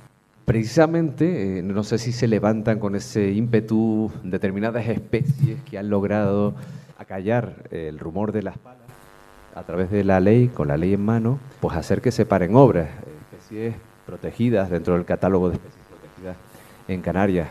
Precisamente, 0.45 1.59
eh, 1.59 1.63
no 1.63 1.83
sé 1.83 1.97
si 1.97 2.11
se 2.11 2.27
levantan 2.27 2.79
con 2.79 2.95
ese 2.95 3.31
ímpetu 3.31 4.11
determinadas 4.23 4.87
especies 4.87 5.61
que 5.63 5.77
han 5.77 5.89
logrado 5.89 6.53
acallar 6.97 7.63
el 7.71 7.97
rumor 7.97 8.31
de 8.31 8.43
las 8.43 8.57
palas 8.57 8.83
a 9.55 9.63
través 9.63 9.91
de 9.91 10.03
la 10.03 10.19
ley, 10.19 10.47
con 10.47 10.67
la 10.67 10.77
ley 10.77 10.93
en 10.93 11.05
mano, 11.05 11.39
pues 11.59 11.75
hacer 11.77 12.01
que 12.01 12.11
se 12.11 12.25
paren 12.25 12.55
obras, 12.55 12.89
especies 13.31 13.75
protegidas 14.05 14.69
dentro 14.69 14.95
del 14.95 15.05
catálogo 15.05 15.49
de 15.49 15.55
especies 15.55 15.85
protegidas 15.87 16.37
en 16.87 17.01
Canarias. 17.01 17.47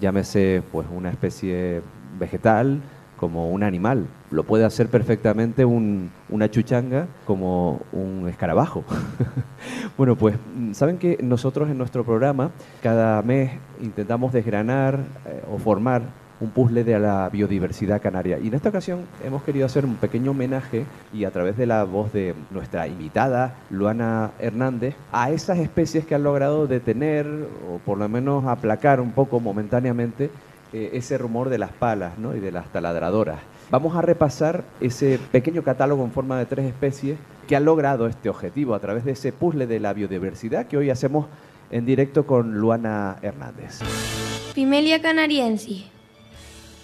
Llámese 0.00 0.62
pues 0.72 0.86
una 0.94 1.10
especie 1.10 1.82
vegetal 2.18 2.80
como 3.22 3.50
un 3.50 3.62
animal. 3.62 4.08
Lo 4.32 4.42
puede 4.42 4.64
hacer 4.64 4.88
perfectamente 4.88 5.64
una 5.64 6.50
chuchanga 6.50 7.06
como 7.24 7.80
un 7.92 8.28
escarabajo. 8.28 8.82
bueno, 9.96 10.16
pues 10.16 10.34
saben 10.72 10.98
que 10.98 11.18
nosotros 11.22 11.70
en 11.70 11.78
nuestro 11.78 12.04
programa 12.04 12.50
cada 12.82 13.22
mes 13.22 13.52
intentamos 13.80 14.32
desgranar 14.32 14.98
eh, 15.26 15.40
o 15.52 15.58
formar 15.58 16.02
un 16.42 16.50
puzzle 16.50 16.82
de 16.82 16.98
la 16.98 17.28
biodiversidad 17.28 18.02
canaria. 18.02 18.38
Y 18.38 18.48
en 18.48 18.54
esta 18.54 18.70
ocasión 18.70 19.06
hemos 19.24 19.44
querido 19.44 19.64
hacer 19.64 19.84
un 19.84 19.94
pequeño 19.94 20.32
homenaje 20.32 20.84
y 21.12 21.24
a 21.24 21.30
través 21.30 21.56
de 21.56 21.66
la 21.66 21.84
voz 21.84 22.12
de 22.12 22.34
nuestra 22.50 22.88
invitada, 22.88 23.54
Luana 23.70 24.32
Hernández, 24.40 24.96
a 25.12 25.30
esas 25.30 25.58
especies 25.58 26.04
que 26.04 26.16
han 26.16 26.24
logrado 26.24 26.66
detener 26.66 27.26
o 27.70 27.78
por 27.78 27.96
lo 27.96 28.08
menos 28.08 28.44
aplacar 28.46 29.00
un 29.00 29.12
poco 29.12 29.38
momentáneamente 29.38 30.30
eh, 30.72 30.90
ese 30.94 31.16
rumor 31.16 31.48
de 31.48 31.58
las 31.58 31.70
palas 31.70 32.14
y 32.18 32.40
de 32.40 32.50
las 32.50 32.66
taladradoras. 32.72 33.38
Vamos 33.70 33.94
a 33.94 34.02
repasar 34.02 34.64
ese 34.80 35.20
pequeño 35.30 35.62
catálogo 35.62 36.04
en 36.04 36.10
forma 36.10 36.38
de 36.38 36.46
tres 36.46 36.66
especies 36.66 37.18
que 37.46 37.54
han 37.54 37.64
logrado 37.64 38.08
este 38.08 38.28
objetivo 38.28 38.74
a 38.74 38.80
través 38.80 39.04
de 39.04 39.12
ese 39.12 39.32
puzzle 39.32 39.68
de 39.68 39.78
la 39.78 39.92
biodiversidad 39.92 40.66
que 40.66 40.76
hoy 40.76 40.90
hacemos 40.90 41.26
en 41.70 41.86
directo 41.86 42.26
con 42.26 42.54
Luana 42.54 43.16
Hernández. 43.22 43.78
Pimelia 44.54 45.00
canariensis 45.00 45.92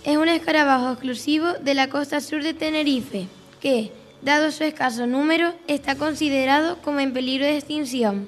es 0.08 0.16
un 0.16 0.30
escarabajo 0.30 0.92
exclusivo 0.92 1.52
de 1.60 1.74
la 1.74 1.90
costa 1.90 2.22
sur 2.22 2.42
de 2.42 2.54
Tenerife, 2.54 3.26
que, 3.60 3.92
dado 4.22 4.50
su 4.50 4.64
escaso 4.64 5.06
número, 5.06 5.52
está 5.66 5.96
considerado 5.96 6.78
como 6.80 7.00
en 7.00 7.12
peligro 7.12 7.44
de 7.44 7.58
extinción. 7.58 8.26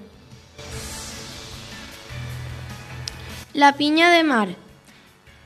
La 3.55 3.78
piña 3.78 4.11
de 4.11 4.24
mar, 4.24 4.49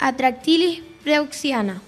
Atractilis 0.01 0.83
preuxiana, 1.05 1.81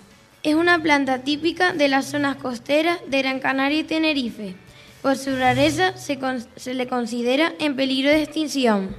es 0.44 0.54
una 0.54 0.80
planta 0.80 1.24
típica 1.24 1.72
de 1.72 1.88
las 1.88 2.06
zonas 2.06 2.36
costeras 2.36 3.00
de 3.08 3.18
Gran 3.22 3.40
Canaria 3.40 3.80
y 3.80 3.84
Tenerife. 3.84 4.54
Por 5.02 5.16
su 5.16 5.34
rareza 5.34 5.96
se, 5.96 6.20
se 6.54 6.74
le 6.74 6.86
considera 6.86 7.52
en 7.58 7.74
peligro 7.74 8.10
de 8.10 8.22
extinción. 8.22 8.94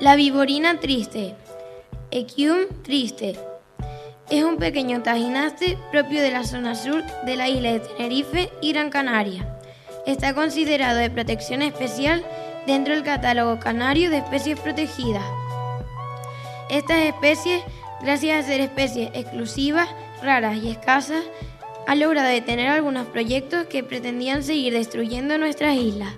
La 0.00 0.16
viborina 0.16 0.80
triste, 0.80 1.36
Equium 2.16 2.60
triste. 2.82 3.36
Es 4.30 4.42
un 4.42 4.56
pequeño 4.56 5.02
tajinaste 5.02 5.76
propio 5.92 6.22
de 6.22 6.30
la 6.30 6.44
zona 6.44 6.74
sur 6.74 7.04
de 7.26 7.36
la 7.36 7.46
isla 7.46 7.72
de 7.72 7.80
Tenerife 7.80 8.50
y 8.62 8.72
Gran 8.72 8.88
Canaria. 8.88 9.58
Está 10.06 10.34
considerado 10.34 10.96
de 10.96 11.10
protección 11.10 11.60
especial 11.60 12.24
dentro 12.66 12.94
del 12.94 13.02
catálogo 13.02 13.60
canario 13.60 14.08
de 14.08 14.16
especies 14.16 14.58
protegidas. 14.58 15.26
Estas 16.70 17.02
especies, 17.02 17.62
gracias 18.00 18.42
a 18.42 18.48
ser 18.48 18.62
especies 18.62 19.10
exclusivas, 19.12 19.90
raras 20.22 20.56
y 20.56 20.70
escasas, 20.70 21.22
han 21.86 22.00
logrado 22.00 22.28
detener 22.28 22.68
algunos 22.68 23.08
proyectos 23.08 23.66
que 23.66 23.84
pretendían 23.84 24.42
seguir 24.42 24.72
destruyendo 24.72 25.36
nuestras 25.36 25.76
islas. 25.76 26.14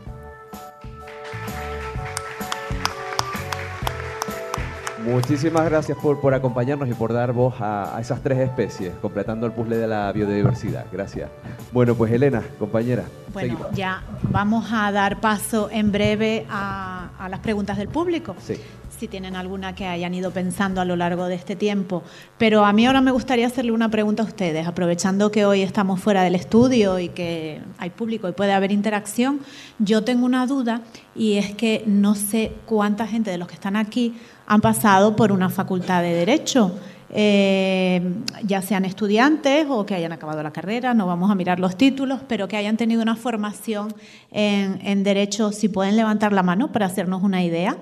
Muchísimas 5.05 5.65
gracias 5.65 5.97
por, 5.99 6.21
por 6.21 6.35
acompañarnos 6.35 6.89
y 6.89 6.95
por 6.95 7.13
dar 7.13 7.33
voz 7.33 7.55
a, 7.61 7.97
esas 8.01 8.21
tres 8.23 8.39
especies, 8.39 8.93
completando 9.01 9.47
el 9.47 9.53
puzzle 9.53 9.77
de 9.77 9.87
la 9.87 10.11
biodiversidad. 10.13 10.87
Gracias. 10.93 11.31
Bueno, 11.73 11.95
pues 11.95 12.13
Elena, 12.13 12.43
compañera. 12.59 13.05
Bueno, 13.33 13.59
ya 13.73 14.03
vamos 14.23 14.69
a 14.73 14.91
dar 14.91 15.21
paso 15.21 15.69
en 15.71 15.93
breve 15.93 16.47
a, 16.51 16.98
a 17.19 17.29
las 17.29 17.41
preguntas 17.41 17.77
del 17.77 17.89
público. 17.89 18.37
Sí 18.39 18.55
si 18.99 19.07
tienen 19.07 19.37
alguna 19.37 19.75
que 19.75 19.87
hayan 19.87 20.13
ido 20.15 20.31
pensando 20.33 20.81
a 20.81 20.85
lo 20.85 20.97
largo 20.97 21.27
de 21.27 21.37
este 21.37 21.57
tiempo. 21.57 22.03
Pero 22.37 22.65
a 22.65 22.73
mí 22.73 22.87
ahora 22.87 23.01
me 23.01 23.13
gustaría 23.13 23.47
hacerle 23.47 23.73
una 23.73 23.89
pregunta 23.91 24.23
a 24.23 24.27
ustedes, 24.27 24.67
aprovechando 24.67 25.31
que 25.31 25.45
hoy 25.45 25.63
estamos 25.63 26.01
fuera 26.01 26.23
del 26.23 26.35
estudio 26.35 26.99
y 26.99 27.09
que 27.09 27.61
hay 27.79 27.91
público 27.91 28.29
y 28.29 28.33
puede 28.33 28.53
haber 28.53 28.73
interacción. 28.73 29.41
Yo 29.79 30.03
tengo 30.03 30.27
una 30.27 30.47
duda 30.47 30.83
y 31.15 31.35
es 31.35 31.55
que 31.55 31.85
no 31.87 32.15
sé 32.15 32.53
cuánta 32.67 33.07
gente 33.07 33.31
de 33.31 33.39
los 33.39 33.47
que 33.47 33.55
están 33.55 33.77
aquí 33.77 34.15
han 34.47 34.61
pasado 34.61 35.15
por 35.15 35.31
una 35.31 35.49
facultad 35.49 36.03
de 36.03 36.15
Derecho. 36.15 36.73
Eh, 37.11 38.03
ya 38.45 38.61
sean 38.61 38.85
estudiantes 38.85 39.67
o 39.69 39.87
que 39.87 39.95
hayan 39.95 40.13
acabado 40.13 40.43
la 40.43 40.53
carrera, 40.53 40.93
no 40.93 41.07
vamos 41.07 41.31
a 41.31 41.35
mirar 41.35 41.59
los 41.59 41.77
títulos, 41.77 42.21
pero 42.29 42.49
que 42.49 42.57
hayan 42.57 42.77
tenido 42.77 43.01
una 43.01 43.17
formación 43.17 43.95
en, 44.31 44.79
en 44.83 45.05
Derecho, 45.05 45.53
si 45.53 45.69
pueden 45.69 45.97
levantar 45.97 46.33
la 46.33 46.43
mano 46.43 46.71
para 46.71 46.87
hacernos 46.87 47.23
una 47.23 47.43
idea. 47.43 47.79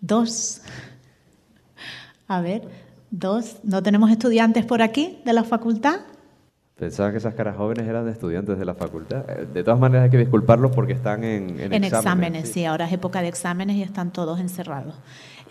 Dos. 0.00 0.60
A 2.28 2.40
ver, 2.40 2.68
dos. 3.10 3.56
¿No 3.62 3.82
tenemos 3.82 4.10
estudiantes 4.10 4.66
por 4.66 4.82
aquí 4.82 5.18
de 5.24 5.32
la 5.32 5.44
facultad? 5.44 6.00
Pensaba 6.76 7.12
que 7.12 7.18
esas 7.18 7.34
caras 7.34 7.56
jóvenes 7.56 7.86
eran 7.86 8.04
de 8.04 8.10
estudiantes 8.10 8.58
de 8.58 8.64
la 8.64 8.74
facultad. 8.74 9.24
Eh, 9.30 9.46
de 9.52 9.62
todas 9.62 9.78
maneras 9.78 10.04
hay 10.04 10.10
que 10.10 10.18
disculparlos 10.18 10.72
porque 10.72 10.92
están 10.92 11.22
en, 11.22 11.60
en, 11.60 11.72
en 11.72 11.84
exámenes. 11.84 12.50
sí. 12.50 12.64
ahora 12.64 12.86
es 12.86 12.92
época 12.92 13.22
de 13.22 13.28
exámenes 13.28 13.76
y 13.76 13.82
están 13.82 14.12
todos 14.12 14.40
encerrados. 14.40 14.96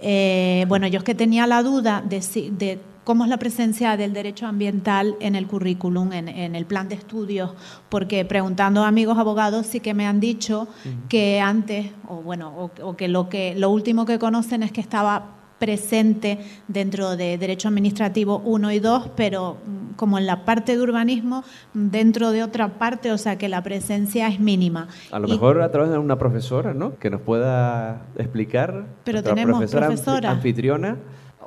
Eh, 0.01 0.65
bueno, 0.67 0.85
yo 0.87 0.97
es 0.97 1.03
que 1.05 1.15
tenía 1.15 1.47
la 1.47 1.63
duda 1.63 2.03
de, 2.05 2.19
de 2.51 2.79
cómo 3.05 3.23
es 3.23 3.29
la 3.29 3.37
presencia 3.37 3.95
del 3.95 4.11
derecho 4.11 4.47
ambiental 4.47 5.15
en 5.21 5.35
el 5.35 5.47
currículum, 5.47 6.11
en, 6.11 6.27
el 6.27 6.65
plan 6.65 6.89
de 6.89 6.95
estudios, 6.95 7.51
porque 7.87 8.25
preguntando 8.25 8.83
a 8.83 8.87
amigos 8.89 9.17
abogados 9.17 9.65
sí 9.65 9.79
que 9.79 9.93
me 9.93 10.05
han 10.05 10.19
dicho 10.19 10.67
que 11.07 11.39
antes, 11.39 11.91
o 12.07 12.17
bueno, 12.17 12.71
o, 12.81 12.95
que 12.97 13.07
lo 13.07 13.29
que 13.29 13.55
lo 13.55 13.69
último 13.69 14.05
que 14.05 14.19
conocen 14.19 14.61
es 14.61 14.71
que 14.71 14.81
estaba 14.81 15.42
presente 15.63 16.39
dentro 16.67 17.15
de 17.15 17.37
Derecho 17.37 17.69
Administrativo 17.69 18.41
1 18.43 18.71
y 18.73 18.79
2, 18.79 19.11
pero 19.15 19.53
mm, 19.65 19.93
como 19.95 20.17
en 20.17 20.25
la 20.25 20.43
parte 20.43 20.75
de 20.75 20.81
urbanismo, 20.81 21.45
dentro 21.73 22.31
de 22.31 22.43
otra 22.43 22.67
parte, 22.77 23.13
o 23.13 23.17
sea 23.17 23.37
que 23.37 23.47
la 23.47 23.63
presencia 23.63 24.27
es 24.27 24.41
mínima. 24.41 24.89
A 25.09 25.19
lo 25.19 25.29
mejor 25.29 25.61
a 25.61 25.71
través 25.71 25.89
de 25.91 25.97
una 25.97 26.17
profesora, 26.17 26.73
¿no? 26.73 26.97
Que 26.97 27.09
nos 27.09 27.21
pueda 27.21 28.01
explicar. 28.17 28.87
Pero 29.05 29.23
tenemos 29.23 29.57
profesora, 29.57 29.87
profesora 29.87 30.31
anfitriona 30.31 30.97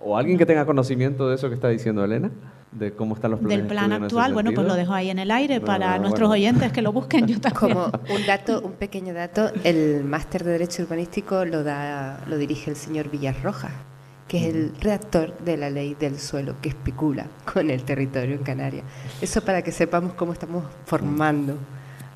o 0.03 0.17
alguien 0.17 0.39
que 0.39 0.47
tenga 0.47 0.65
conocimiento 0.65 1.29
de 1.29 1.35
eso 1.35 1.49
que 1.49 1.55
está 1.55 1.69
diciendo 1.69 2.03
Elena, 2.03 2.31
de 2.73 2.93
cómo 2.93 3.17
están 3.17 3.33
los 3.33 3.41
planes. 3.41 3.59
Del 3.59 3.67
plan 3.67 3.93
actual, 3.93 4.33
bueno, 4.33 4.53
pues 4.55 4.67
lo 4.67 4.75
dejo 4.75 4.95
ahí 4.95 5.11
en 5.11 5.19
el 5.19 5.31
aire 5.31 5.61
para 5.61 5.99
nuestros 5.99 6.31
oyentes 6.31 6.73
que 6.73 6.81
lo 6.81 6.93
busquen. 6.93 7.27
Yo 7.27 7.39
también. 7.41 7.75
Como 7.75 7.87
un 7.87 8.27
dato, 8.27 8.61
un 8.61 8.73
pequeño 8.73 9.13
dato, 9.13 9.51
el 9.65 10.05
máster 10.05 10.45
de 10.45 10.53
Derecho 10.53 10.85
Urbanístico 10.85 11.45
lo 11.45 11.63
da, 11.65 12.21
lo 12.29 12.39
dirige 12.39 12.71
el 12.71 12.77
señor 12.77 13.11
Villarroja, 13.11 13.71
que 14.29 14.39
es 14.39 14.55
el 14.55 14.73
redactor 14.81 15.37
de 15.39 15.57
la 15.57 15.71
ley 15.71 15.95
del 15.95 16.19
suelo 16.19 16.57
que 16.61 16.71
especula 16.71 17.27
con 17.53 17.71
el 17.71 17.83
territorio 17.85 18.35
en 18.35 18.43
Canarias. 18.43 18.85
Eso 19.21 19.41
para 19.43 19.63
que 19.63 19.73
sepamos 19.73 20.15
cómo 20.15 20.33
estamos 20.33 20.65
formando 20.85 21.57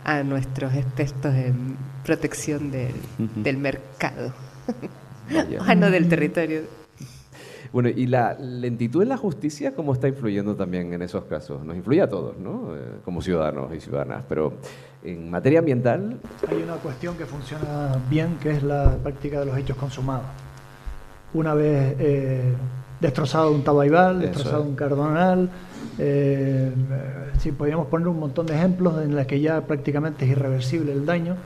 a 0.05 0.23
nuestros 0.23 0.75
expertos 0.75 1.35
en 1.35 1.77
protección 2.05 2.71
del, 2.71 2.95
del 3.37 3.59
mercado, 3.59 4.33
ah, 5.61 5.75
no 5.75 5.91
del 5.91 6.09
territorio. 6.09 6.63
Bueno, 7.73 7.89
y 7.89 8.07
la 8.07 8.35
lentitud 8.35 9.03
en 9.03 9.11
la 9.11 9.17
justicia, 9.17 9.75
¿cómo 9.75 9.93
está 9.93 10.09
influyendo 10.09 10.57
también 10.57 10.93
en 10.93 11.03
esos 11.03 11.25
casos? 11.27 11.65
Nos 11.65 11.77
influye 11.77 12.03
a 12.03 12.09
todos, 12.09 12.37
¿no? 12.37 12.75
Eh, 12.75 12.81
como 13.05 13.23
ciudadanos 13.23 13.73
y 13.73 13.81
ciudadanas, 13.81 14.25
pero 14.29 14.55
en 15.05 15.31
materia 15.31 15.61
ambiental... 15.61 16.19
Hay 16.49 16.63
una 16.63 16.75
cuestión 16.77 17.17
que 17.17 17.27
funciona 17.27 17.97
bien, 18.11 18.39
que 18.43 18.51
es 18.51 18.65
la 18.65 18.97
práctica 18.97 19.39
de 19.39 19.47
los 19.47 19.57
hechos 19.57 19.77
consumados. 19.77 20.27
Una 21.33 21.55
vez 21.55 21.97
eh, 21.99 22.53
destrozado 23.01 23.53
un 23.53 23.63
Tabaibal, 23.63 24.21
destrozado 24.21 24.63
un 24.63 24.75
Cardonal. 24.75 25.49
Eh, 25.99 26.73
sí, 27.39 27.53
podríamos 27.53 27.87
poner 27.87 28.09
un 28.09 28.19
montón 28.19 28.47
de 28.47 28.55
ejemplos 28.55 29.03
en 29.03 29.15
los 29.15 29.27
que 29.27 29.41
ya 29.41 29.61
prácticamente 29.63 30.25
es 30.25 30.33
irreversible 30.33 30.93
el 30.93 31.07
daño. 31.07 31.37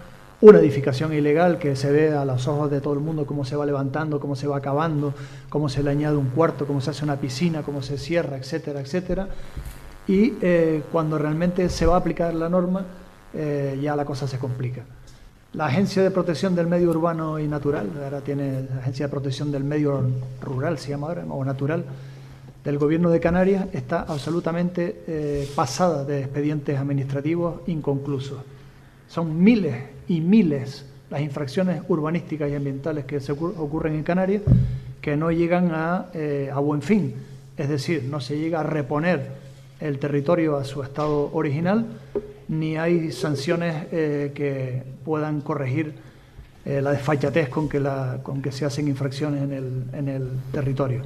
Una 0.41 0.59
edificación 0.59 1.13
ilegal 1.15 1.59
que 1.59 1.77
se 1.77 1.91
ve 1.91 2.13
a 2.13 2.25
los 2.25 2.47
ojos 2.49 2.71
de 2.71 2.81
todo 2.81 2.95
el 2.95 3.01
mundo 3.01 3.25
cómo 3.25 3.45
se 3.45 3.57
va 3.57 3.65
levantando, 3.65 4.21
cómo 4.21 4.37
se 4.37 4.47
va 4.47 4.59
acabando, 4.59 5.15
cómo 5.49 5.69
se 5.69 5.83
le 5.83 5.91
añade 5.91 6.17
un 6.17 6.31
cuarto, 6.31 6.67
cómo 6.67 6.81
se 6.81 6.91
hace 6.91 7.05
una 7.05 7.17
piscina, 7.17 7.63
cómo 7.63 7.83
se 7.83 7.99
cierra, 7.99 8.37
etcétera, 8.37 8.81
etcétera. 8.81 9.29
Y 10.07 10.35
eh, 10.43 10.83
cuando 10.93 11.19
realmente 11.19 11.69
se 11.69 11.87
va 11.87 11.95
a 11.95 11.99
aplicar 11.99 12.35
la 12.35 12.49
norma, 12.49 12.85
eh, 13.33 13.79
ya 13.81 13.97
la 13.97 14.05
cosa 14.05 14.27
se 14.29 14.39
complica. 14.39 14.83
La 15.55 15.67
Agencia 15.67 16.03
de 16.03 16.11
Protección 16.11 16.57
del 16.57 16.67
Medio 16.67 16.91
Urbano 16.91 17.39
y 17.39 17.47
Natural, 17.47 17.89
ahora 18.03 18.21
tiene 18.23 18.65
la 18.69 18.81
Agencia 18.81 19.07
de 19.07 19.11
Protección 19.11 19.53
del 19.53 19.63
Medio 19.63 20.03
Rural, 20.43 20.79
se 20.79 20.91
llama 20.91 21.07
ahora, 21.07 21.25
o 21.29 21.45
Natural, 21.45 21.85
del 22.65 22.77
Gobierno 22.77 23.09
de 23.09 23.21
Canarias, 23.21 23.67
está 23.73 24.01
absolutamente 24.01 25.05
eh, 25.07 25.49
pasada 25.55 26.05
de 26.05 26.23
expedientes 26.23 26.77
administrativos 26.77 27.61
inconclusos. 27.69 28.43
Son 29.07 29.45
miles 29.45 29.77
y 30.09 30.21
miles 30.21 30.87
las 31.09 31.21
infracciones 31.21 31.83
urbanísticas 31.87 32.51
y 32.51 32.57
ambientales 32.57 33.05
que 33.05 33.21
ocurren 33.31 33.95
en 33.95 34.03
Canarias 34.03 34.43
que 35.01 35.17
no 35.17 35.31
llegan 35.31 35.71
a, 35.73 36.07
eh, 36.15 36.51
a 36.53 36.59
buen 36.59 36.83
fin. 36.83 37.15
Es 37.57 37.69
decir, 37.69 38.03
no 38.11 38.19
se 38.21 38.37
llega 38.37 38.59
a 38.59 38.65
reponer 38.65 39.29
el 39.79 40.01
territorio 40.01 40.57
a 40.57 40.65
su 40.65 40.83
estado 40.83 41.31
original 41.33 41.87
ni 42.49 42.77
hay 42.77 43.13
sanciones 43.13 43.87
eh, 43.93 44.33
que 44.35 44.83
puedan 45.05 45.41
corregir 45.41 45.95
eh, 46.65 46.81
la 46.81 46.93
desfachatez 46.93 47.49
con 47.49 47.69
que, 47.69 48.53
se 48.53 48.65
hacen 48.65 48.89
infracciones 48.89 49.43
en 49.43 50.09
el, 50.09 50.29
territorio. 50.53 51.03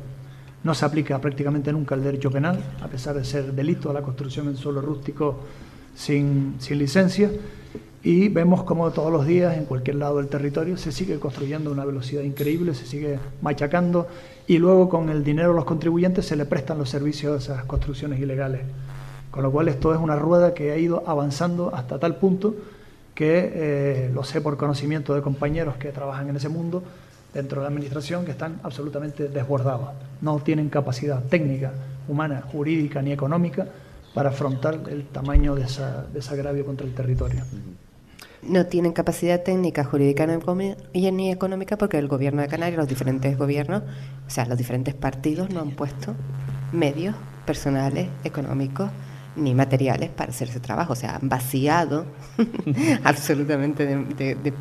No 0.64 0.74
se 0.74 0.84
aplica 0.84 1.20
prácticamente 1.20 1.72
nunca 1.72 1.94
el 1.94 2.02
derecho 2.02 2.30
penal, 2.30 2.62
a 2.80 2.88
pesar 2.88 3.14
de 3.16 3.24
ser 3.24 3.52
delito 3.52 3.90
a 3.90 3.92
la 3.92 4.02
construcción 4.02 4.48
en 4.48 4.56
suelo 4.56 4.80
rústico 4.80 5.40
sin, 5.94 6.56
sin 6.58 6.78
licencia. 6.78 7.30
Y 8.02 8.28
vemos 8.28 8.62
como 8.62 8.90
todos 8.92 9.10
los 9.10 9.26
días, 9.26 9.56
en 9.56 9.64
cualquier 9.64 9.96
lado 9.96 10.18
del 10.18 10.28
territorio, 10.28 10.76
se 10.76 10.92
sigue 10.92 11.18
construyendo 11.18 11.70
a 11.70 11.72
una 11.72 11.84
velocidad 11.84 12.22
increíble, 12.22 12.74
se 12.74 12.86
sigue 12.86 13.18
machacando 13.42 14.06
y 14.46 14.58
luego 14.58 14.88
con 14.88 15.10
el 15.10 15.24
dinero 15.24 15.50
de 15.50 15.56
los 15.56 15.64
contribuyentes 15.64 16.24
se 16.24 16.36
le 16.36 16.44
prestan 16.44 16.78
los 16.78 16.88
servicios 16.88 17.34
a 17.34 17.54
esas 17.54 17.64
construcciones 17.64 18.20
ilegales. 18.20 18.62
Con 19.30 19.42
lo 19.42 19.50
cual 19.50 19.68
esto 19.68 19.94
es 19.94 20.00
una 20.00 20.16
rueda 20.16 20.54
que 20.54 20.72
ha 20.72 20.76
ido 20.76 21.02
avanzando 21.06 21.74
hasta 21.74 21.98
tal 21.98 22.16
punto 22.16 22.54
que 23.14 23.50
eh, 23.52 24.10
lo 24.14 24.22
sé 24.22 24.40
por 24.40 24.56
conocimiento 24.56 25.14
de 25.14 25.22
compañeros 25.22 25.76
que 25.76 25.90
trabajan 25.90 26.28
en 26.28 26.36
ese 26.36 26.48
mundo 26.48 26.82
dentro 27.34 27.60
de 27.60 27.64
la 27.64 27.68
administración 27.68 28.24
que 28.24 28.30
están 28.30 28.60
absolutamente 28.62 29.28
desbordados. 29.28 29.88
No 30.20 30.38
tienen 30.38 30.68
capacidad 30.68 31.22
técnica, 31.24 31.72
humana, 32.06 32.42
jurídica 32.52 33.02
ni 33.02 33.12
económica 33.12 33.66
para 34.14 34.30
afrontar 34.30 34.80
el 34.88 35.04
tamaño 35.04 35.54
de, 35.54 35.62
esa, 35.62 36.06
de 36.12 36.20
ese 36.20 36.32
agravio 36.34 36.64
contra 36.64 36.86
el 36.86 36.94
territorio. 36.94 37.42
No 38.42 38.66
tienen 38.66 38.92
capacidad 38.92 39.42
técnica, 39.42 39.84
jurídica 39.84 40.26
ni 40.26 41.30
económica 41.30 41.76
porque 41.76 41.98
el 41.98 42.08
gobierno 42.08 42.40
de 42.40 42.48
Canarias, 42.48 42.78
los 42.78 42.88
diferentes 42.88 43.36
gobiernos, 43.36 43.82
o 44.26 44.30
sea, 44.30 44.46
los 44.46 44.56
diferentes 44.56 44.94
partidos 44.94 45.50
no 45.50 45.60
han 45.60 45.72
puesto 45.72 46.14
medios 46.72 47.16
personales, 47.46 48.08
económicos, 48.24 48.90
ni 49.38 49.54
materiales 49.54 50.10
para 50.10 50.30
hacer 50.30 50.48
ese 50.48 50.60
trabajo. 50.60 50.92
O 50.92 50.96
sea, 50.96 51.16
han 51.16 51.28
vaciado 51.28 52.06
absolutamente 53.04 53.86
de, 53.86 54.54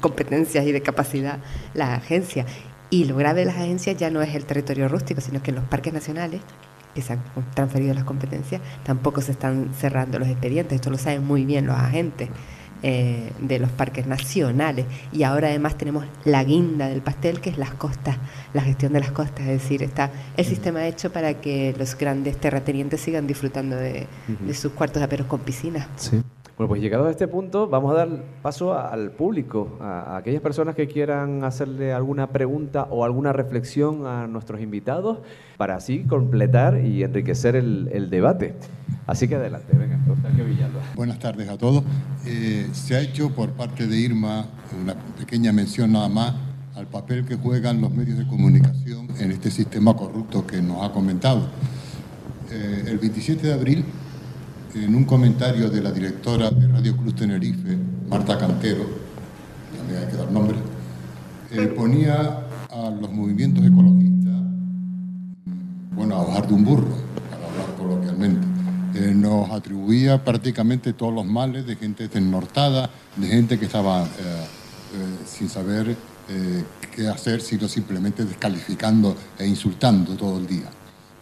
competencias 0.00 0.66
y 0.66 0.72
de 0.72 0.80
capacidad 0.80 1.38
la 1.74 1.94
agencia. 1.94 2.46
Y 2.90 3.04
lo 3.04 3.16
grave 3.16 3.40
de 3.40 3.46
las 3.46 3.56
agencias 3.56 3.96
ya 3.96 4.10
no 4.10 4.20
es 4.22 4.34
el 4.34 4.44
territorio 4.44 4.88
rústico, 4.88 5.20
sino 5.20 5.42
que 5.42 5.50
en 5.50 5.56
los 5.56 5.64
parques 5.64 5.92
nacionales, 5.92 6.40
que 6.94 7.02
se 7.02 7.12
han 7.12 7.20
transferido 7.54 7.94
las 7.94 8.04
competencias, 8.04 8.60
tampoco 8.82 9.20
se 9.20 9.32
están 9.32 9.70
cerrando 9.78 10.18
los 10.18 10.28
expedientes. 10.28 10.76
Esto 10.76 10.90
lo 10.90 10.98
saben 10.98 11.24
muy 11.24 11.44
bien 11.44 11.66
los 11.66 11.76
agentes. 11.76 12.28
Eh, 12.82 13.30
de 13.40 13.58
los 13.58 13.70
parques 13.70 14.06
nacionales 14.06 14.86
y 15.12 15.24
ahora 15.24 15.48
además 15.48 15.76
tenemos 15.76 16.06
la 16.24 16.42
guinda 16.44 16.88
del 16.88 17.02
pastel 17.02 17.42
que 17.42 17.50
es 17.50 17.58
las 17.58 17.74
costas, 17.74 18.16
la 18.54 18.62
gestión 18.62 18.94
de 18.94 19.00
las 19.00 19.10
costas, 19.10 19.40
es 19.40 19.62
decir, 19.62 19.82
está 19.82 20.10
el 20.34 20.46
sistema 20.46 20.86
hecho 20.86 21.12
para 21.12 21.42
que 21.42 21.74
los 21.78 21.94
grandes 21.98 22.38
terratenientes 22.38 23.02
sigan 23.02 23.26
disfrutando 23.26 23.76
de, 23.76 24.06
sus 24.54 24.72
cuartos 24.72 25.00
de 25.00 25.04
aperos 25.04 25.26
con 25.26 25.40
piscinas. 25.40 25.88
Sí. 25.96 26.22
Bueno, 26.60 26.68
pues 26.68 26.82
llegado 26.82 27.06
a 27.06 27.10
este 27.10 27.26
punto, 27.26 27.68
vamos 27.68 27.90
a 27.92 27.94
dar 27.94 28.22
paso 28.42 28.78
al 28.78 29.12
público, 29.12 29.78
a, 29.80 30.18
aquellas 30.18 30.42
personas 30.42 30.74
que 30.74 30.88
quieran 30.88 31.42
hacerle 31.42 31.94
alguna 31.94 32.26
pregunta 32.26 32.86
o 32.90 33.02
alguna 33.02 33.32
reflexión 33.32 34.06
a 34.06 34.26
nuestros 34.26 34.60
invitados, 34.60 35.20
para 35.56 35.76
así 35.76 36.00
completar 36.00 36.84
y 36.84 37.02
enriquecer 37.02 37.56
el 37.56 38.10
debate. 38.10 38.56
Así 39.06 39.26
que 39.26 39.36
adelante, 39.36 39.74
venga, 39.74 39.98
Villalba. 40.44 40.80
Buenas 40.94 41.18
tardes 41.18 41.48
a 41.48 41.56
todos. 41.56 41.82
Eh, 42.26 42.68
se 42.72 42.94
ha 42.94 43.00
hecho 43.00 43.34
por 43.34 43.48
parte 43.52 43.86
de 43.86 43.96
Irma 43.96 44.44
una 44.82 44.96
pequeña 45.18 45.54
mención 45.54 45.90
nada 45.92 46.10
más 46.10 46.34
al 46.76 46.88
papel 46.88 47.24
que 47.24 47.36
juegan 47.36 47.80
los 47.80 47.90
medios 47.90 48.18
de 48.18 48.26
comunicación 48.26 49.08
en 49.18 49.30
este 49.30 49.50
sistema 49.50 49.96
corrupto 49.96 50.46
que 50.46 50.60
nos 50.60 50.82
ha 50.82 50.92
comentado. 50.92 51.40
Eh, 52.50 52.84
el 52.86 52.98
27 52.98 53.46
de 53.46 53.54
abril, 53.54 53.84
en 54.74 54.94
un 54.94 55.04
comentario 55.04 55.68
de 55.68 55.80
la 55.80 55.90
directora 55.90 56.50
de 56.50 56.68
Radio 56.68 56.96
Cruz 56.96 57.14
Tenerife, 57.14 57.76
Marta 58.08 58.38
Cantero, 58.38 58.86
también 59.76 60.02
hay 60.02 60.08
que 60.08 60.16
dar 60.16 60.30
nombre, 60.30 60.56
eh, 61.50 61.66
ponía 61.66 62.46
a 62.70 62.90
los 62.90 63.10
movimientos 63.12 63.64
ecologistas, 63.64 64.42
bueno, 65.92 66.16
a 66.16 66.24
bajar 66.24 66.46
de 66.46 66.54
un 66.54 66.64
burro, 66.64 66.94
para 67.30 67.46
hablar 67.46 67.76
coloquialmente 67.76 68.50
eh, 68.94 69.12
nos 69.14 69.50
atribuía 69.50 70.24
prácticamente 70.24 70.92
todos 70.92 71.14
los 71.14 71.24
males 71.24 71.64
de 71.64 71.76
gente 71.76 72.08
desnortada, 72.08 72.90
de 73.16 73.28
gente 73.28 73.56
que 73.56 73.66
estaba 73.66 74.02
eh, 74.02 74.06
eh, 74.06 75.16
sin 75.26 75.48
saber 75.48 75.96
qué 76.94 77.08
hacer, 77.08 77.40
sino 77.40 77.66
simplemente 77.66 78.24
descalificando 78.24 79.16
e 79.36 79.46
insultando 79.48 80.14
todo 80.14 80.38
el 80.38 80.46
día. 80.46 80.70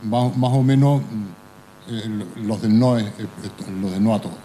Más, 0.02 0.32
o 0.36 0.62
menos 0.62 1.00
los 2.36 2.62
del, 2.62 2.78
no, 2.78 2.96
los 2.96 3.92
del 3.92 4.04
no 4.04 4.14
a 4.14 4.20
todo. 4.20 4.36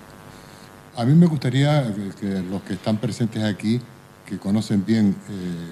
A 0.95 1.05
mí 1.05 1.13
me 1.15 1.25
gustaría 1.25 1.93
que 2.19 2.41
los 2.49 2.61
que 2.63 2.73
están 2.73 2.97
presentes 2.97 3.43
aquí, 3.43 3.81
que 4.25 4.37
conocen 4.37 4.85
bien, 4.85 5.15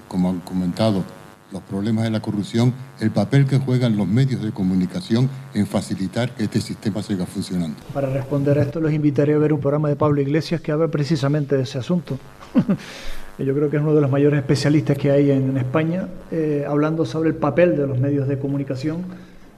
como 0.07 0.29
han 0.29 0.39
comentado, 0.39 1.03
los 1.51 1.61
problemas 1.63 2.05
de 2.05 2.09
la 2.09 2.21
corrupción, 2.21 2.73
el 2.99 3.11
papel 3.11 3.45
que 3.45 3.57
juegan 3.57 3.97
los 3.97 4.07
medios 4.07 4.41
de 4.41 4.51
comunicación 4.51 5.29
en 5.53 5.67
facilitar 5.67 6.33
que 6.33 6.45
este 6.45 6.61
sistema 6.61 7.03
siga 7.03 7.25
funcionando. 7.25 7.77
Para 7.93 8.09
responder 8.09 8.57
a 8.59 8.63
esto, 8.63 8.79
los 8.79 8.93
invitaré 8.93 9.33
a 9.33 9.37
ver 9.37 9.53
un 9.53 9.59
programa 9.59 9.89
de 9.89 9.95
Pablo 9.95 10.21
Iglesias 10.21 10.61
que 10.61 10.71
habla 10.71 10.87
precisamente 10.87 11.57
de 11.57 11.63
ese 11.63 11.77
asunto. 11.77 12.17
Yo 13.37 13.55
creo 13.55 13.69
que 13.69 13.77
es 13.77 13.81
uno 13.81 13.95
de 13.95 14.01
los 14.01 14.11
mayores 14.11 14.39
especialistas 14.39 14.97
que 14.97 15.11
hay 15.11 15.31
en 15.31 15.57
España, 15.57 16.07
eh, 16.31 16.65
hablando 16.67 17.05
sobre 17.05 17.29
el 17.29 17.35
papel 17.35 17.75
de 17.75 17.87
los 17.87 17.97
medios 17.97 18.27
de 18.27 18.37
comunicación 18.37 19.05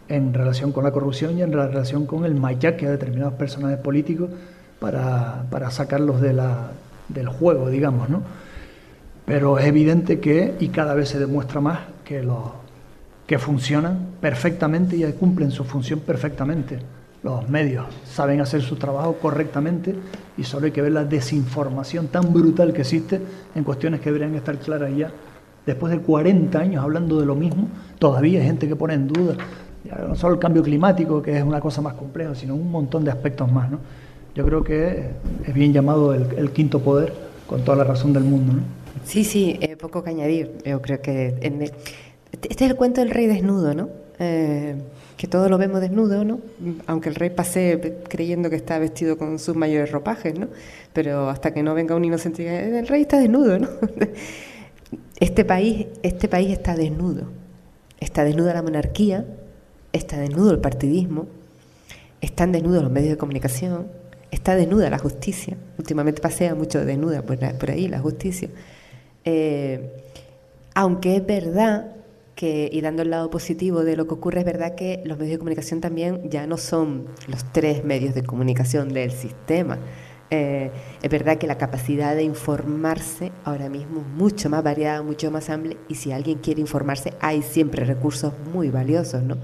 en 0.10 0.34
relación 0.34 0.72
con 0.72 0.84
la 0.84 0.92
corrupción 0.92 1.38
y 1.38 1.42
en 1.42 1.52
relación 1.52 2.06
con 2.06 2.26
el 2.26 2.36
mayaque 2.36 2.88
a 2.88 2.92
determinados 2.92 3.34
personajes 3.34 3.78
políticos 3.80 4.30
para, 4.80 5.46
para 5.50 5.72
sacarlos 5.72 6.22
de 6.22 6.34
la, 6.34 6.72
del 7.10 7.28
juego, 7.28 7.70
digamos, 7.70 8.10
¿no? 8.10 8.22
Pero 9.26 9.58
es 9.58 9.66
evidente 9.66 10.20
que, 10.20 10.56
y 10.60 10.68
cada 10.68 10.94
vez 10.94 11.10
se 11.10 11.20
demuestra 11.20 11.62
más, 11.62 11.80
que, 12.04 12.22
los, 12.22 12.44
que 13.26 13.40
funcionan 13.40 14.08
perfectamente 14.20 14.98
y 14.98 15.04
cumplen 15.14 15.52
su 15.52 15.64
función 15.64 16.02
perfectamente. 16.02 16.80
Los 17.24 17.48
medios 17.48 17.86
saben 18.06 18.42
hacer 18.42 18.62
su 18.62 18.76
trabajo 18.76 19.14
correctamente 19.22 19.96
y 20.38 20.44
solo 20.44 20.66
hay 20.66 20.74
que 20.74 20.82
ver 20.82 20.92
la 20.92 21.06
desinformación 21.06 22.08
tan 22.08 22.34
brutal 22.34 22.74
que 22.74 22.82
existe 22.82 23.22
en 23.56 23.64
cuestiones 23.64 24.02
que 24.02 24.12
deberían 24.12 24.36
estar 24.36 24.58
claras 24.58 24.94
ya. 24.94 25.10
Después 25.66 25.94
de 25.94 26.00
40 26.00 26.60
años 26.60 26.84
hablando 26.84 27.22
de 27.22 27.26
lo 27.26 27.36
mismo, 27.36 27.70
todavía 27.98 28.42
hay 28.42 28.46
gente 28.46 28.68
que 28.68 28.76
pone 28.76 28.96
en 28.96 29.08
duda 29.08 29.38
no 29.84 30.16
solo 30.16 30.36
el 30.36 30.40
cambio 30.40 30.64
climático, 30.64 31.22
que 31.22 31.38
es 31.38 31.44
una 31.44 31.60
cosa 31.60 31.82
más 31.82 31.94
compleja, 31.94 32.36
sino 32.36 32.56
un 32.56 32.72
montón 32.72 33.04
de 33.04 33.12
aspectos 33.12 33.52
más. 33.52 33.70
¿no? 33.70 33.80
Yo 34.36 34.46
creo 34.46 34.64
que 34.64 35.12
es 35.46 35.54
bien 35.54 35.74
llamado 35.74 36.14
el, 36.14 36.28
el 36.38 36.52
quinto 36.52 36.80
poder, 36.80 37.14
con 37.48 37.64
toda 37.64 37.78
la 37.78 37.84
razón 37.84 38.14
del 38.14 38.24
mundo. 38.24 38.54
Sí, 39.06 39.24
sí, 39.24 39.58
eh, 39.62 39.76
poco 39.76 40.04
que 40.04 40.10
añadir. 40.12 40.58
Yo 40.66 40.82
creo 40.82 41.02
que 41.02 41.36
este 42.32 42.66
es 42.66 42.72
el 42.72 42.76
cuento 42.76 43.02
del 43.02 43.12
rey 43.12 43.28
desnudo, 43.28 43.74
¿no? 43.74 43.90
Eh, 44.20 44.76
que 45.18 45.28
todos 45.28 45.50
lo 45.50 45.58
vemos 45.58 45.82
desnudo, 45.82 46.24
¿no? 46.24 46.40
Aunque 46.88 47.10
el 47.10 47.16
rey 47.16 47.30
pase 47.30 47.98
creyendo 48.08 48.50
que 48.50 48.56
está 48.56 48.80
vestido 48.80 49.18
con 49.18 49.40
sus 49.40 49.56
mayores 49.56 49.92
ropajes, 49.92 50.38
¿no? 50.38 50.48
Pero 50.94 51.30
hasta 51.30 51.54
que 51.54 51.64
no 51.64 51.74
venga 51.74 51.96
un 51.96 52.06
inocente 52.06 52.44
diga, 52.44 52.80
el 52.80 52.88
rey 52.88 53.02
está 53.02 53.18
desnudo, 53.20 53.60
¿no? 53.60 53.70
Este 55.20 55.46
país, 55.46 55.88
este 56.02 56.28
país 56.28 56.52
está 56.52 56.76
desnudo. 56.76 57.28
Está 58.00 58.26
desnuda 58.26 58.54
la 58.54 58.62
monarquía, 58.62 59.26
está 59.94 60.20
desnudo 60.20 60.52
el 60.52 60.60
partidismo, 60.60 61.28
están 62.20 62.52
desnudos 62.52 62.84
los 62.84 62.92
medios 62.92 63.12
de 63.12 63.18
comunicación, 63.18 63.88
está 64.32 64.56
desnuda 64.56 64.90
la 64.90 64.98
justicia. 64.98 65.56
Últimamente 65.78 66.22
pasea 66.22 66.56
mucho 66.56 66.84
desnuda 66.84 67.22
por 67.22 67.72
ahí 67.72 67.88
la 67.88 68.00
justicia. 68.00 68.50
Eh, 69.24 69.92
aunque 70.74 71.16
es 71.16 71.26
verdad 71.26 71.96
que, 72.36 72.70
y 72.72 72.82
dando 72.82 73.04
el 73.04 73.12
lado 73.12 73.30
positivo 73.30 73.84
de 73.84 73.96
lo 73.96 74.08
que 74.08 74.16
ocurre, 74.16 74.40
es 74.40 74.46
verdad 74.46 74.76
que 74.76 75.02
los 75.06 75.18
medios 75.18 75.34
de 75.34 75.38
comunicación 75.38 75.82
también 75.82 76.30
ya 76.30 76.48
no 76.48 76.58
son 76.58 77.06
los 77.28 77.44
tres 77.52 77.86
medios 77.86 78.16
de 78.16 78.24
comunicación 78.24 78.90
del 78.90 79.12
sistema. 79.12 79.78
Eh, 80.32 80.72
es 81.04 81.12
verdad 81.12 81.38
que 81.38 81.46
la 81.46 81.60
capacidad 81.60 82.16
de 82.16 82.24
informarse 82.24 83.32
ahora 83.44 83.70
mismo 83.70 84.02
es 84.02 84.08
mucho 84.08 84.50
más 84.50 84.64
variada, 84.64 85.04
mucho 85.04 85.30
más 85.30 85.52
amplia, 85.52 85.78
y 85.88 85.96
si 85.96 86.12
alguien 86.12 86.40
quiere 86.40 86.60
informarse, 86.60 87.14
hay 87.20 87.44
siempre 87.44 87.86
recursos 87.86 88.34
muy 88.52 88.70
valiosos, 88.72 89.22
¿no? 89.22 89.38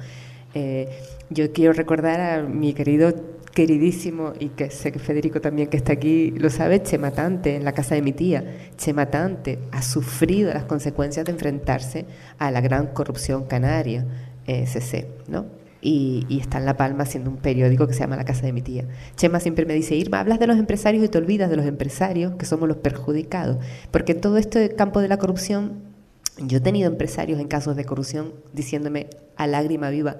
Eh, 0.53 0.89
yo 1.29 1.51
quiero 1.51 1.73
recordar 1.73 2.19
a 2.19 2.43
mi 2.43 2.73
querido 2.73 3.13
queridísimo, 3.53 4.33
y 4.39 4.49
que 4.49 4.69
sé 4.69 4.91
que 4.91 4.99
Federico 4.99 5.41
también 5.41 5.69
que 5.69 5.77
está 5.77 5.93
aquí 5.93 6.31
lo 6.31 6.49
sabe, 6.49 6.81
Chematante, 6.81 7.55
en 7.55 7.65
la 7.65 7.73
casa 7.73 7.95
de 7.95 8.01
mi 8.01 8.13
tía. 8.13 8.43
Chematante 8.77 9.59
ha 9.71 9.81
sufrido 9.81 10.53
las 10.53 10.63
consecuencias 10.65 11.25
de 11.25 11.31
enfrentarse 11.31 12.05
a 12.37 12.51
la 12.51 12.61
gran 12.61 12.87
corrupción 12.87 13.45
canaria, 13.45 14.05
SC, 14.47 15.07
¿no? 15.27 15.45
Y, 15.81 16.25
y, 16.27 16.39
está 16.39 16.57
en 16.57 16.65
La 16.65 16.75
Palma 16.75 17.03
haciendo 17.03 17.29
un 17.29 17.37
periódico 17.37 17.87
que 17.87 17.93
se 17.93 18.01
llama 18.01 18.17
La 18.17 18.25
Casa 18.25 18.45
de 18.45 18.51
mi 18.51 18.61
tía. 18.61 18.85
Chema 19.15 19.39
siempre 19.39 19.65
me 19.65 19.73
dice, 19.73 19.95
Irma, 19.95 20.19
hablas 20.19 20.39
de 20.39 20.47
los 20.47 20.57
empresarios 20.57 21.03
y 21.03 21.07
te 21.07 21.17
olvidas 21.17 21.49
de 21.49 21.55
los 21.55 21.65
empresarios, 21.65 22.35
que 22.35 22.45
somos 22.45 22.67
los 22.67 22.77
perjudicados. 22.77 23.57
Porque 23.89 24.11
en 24.11 24.21
todo 24.21 24.37
este 24.37 24.75
campo 24.75 24.99
de 24.99 25.07
la 25.07 25.17
corrupción, 25.17 25.88
yo 26.37 26.57
he 26.57 26.61
tenido 26.61 26.89
empresarios 26.89 27.39
en 27.39 27.47
casos 27.47 27.75
de 27.75 27.85
corrupción 27.85 28.33
diciéndome 28.53 29.07
a 29.35 29.47
lágrima 29.47 29.89
viva, 29.89 30.17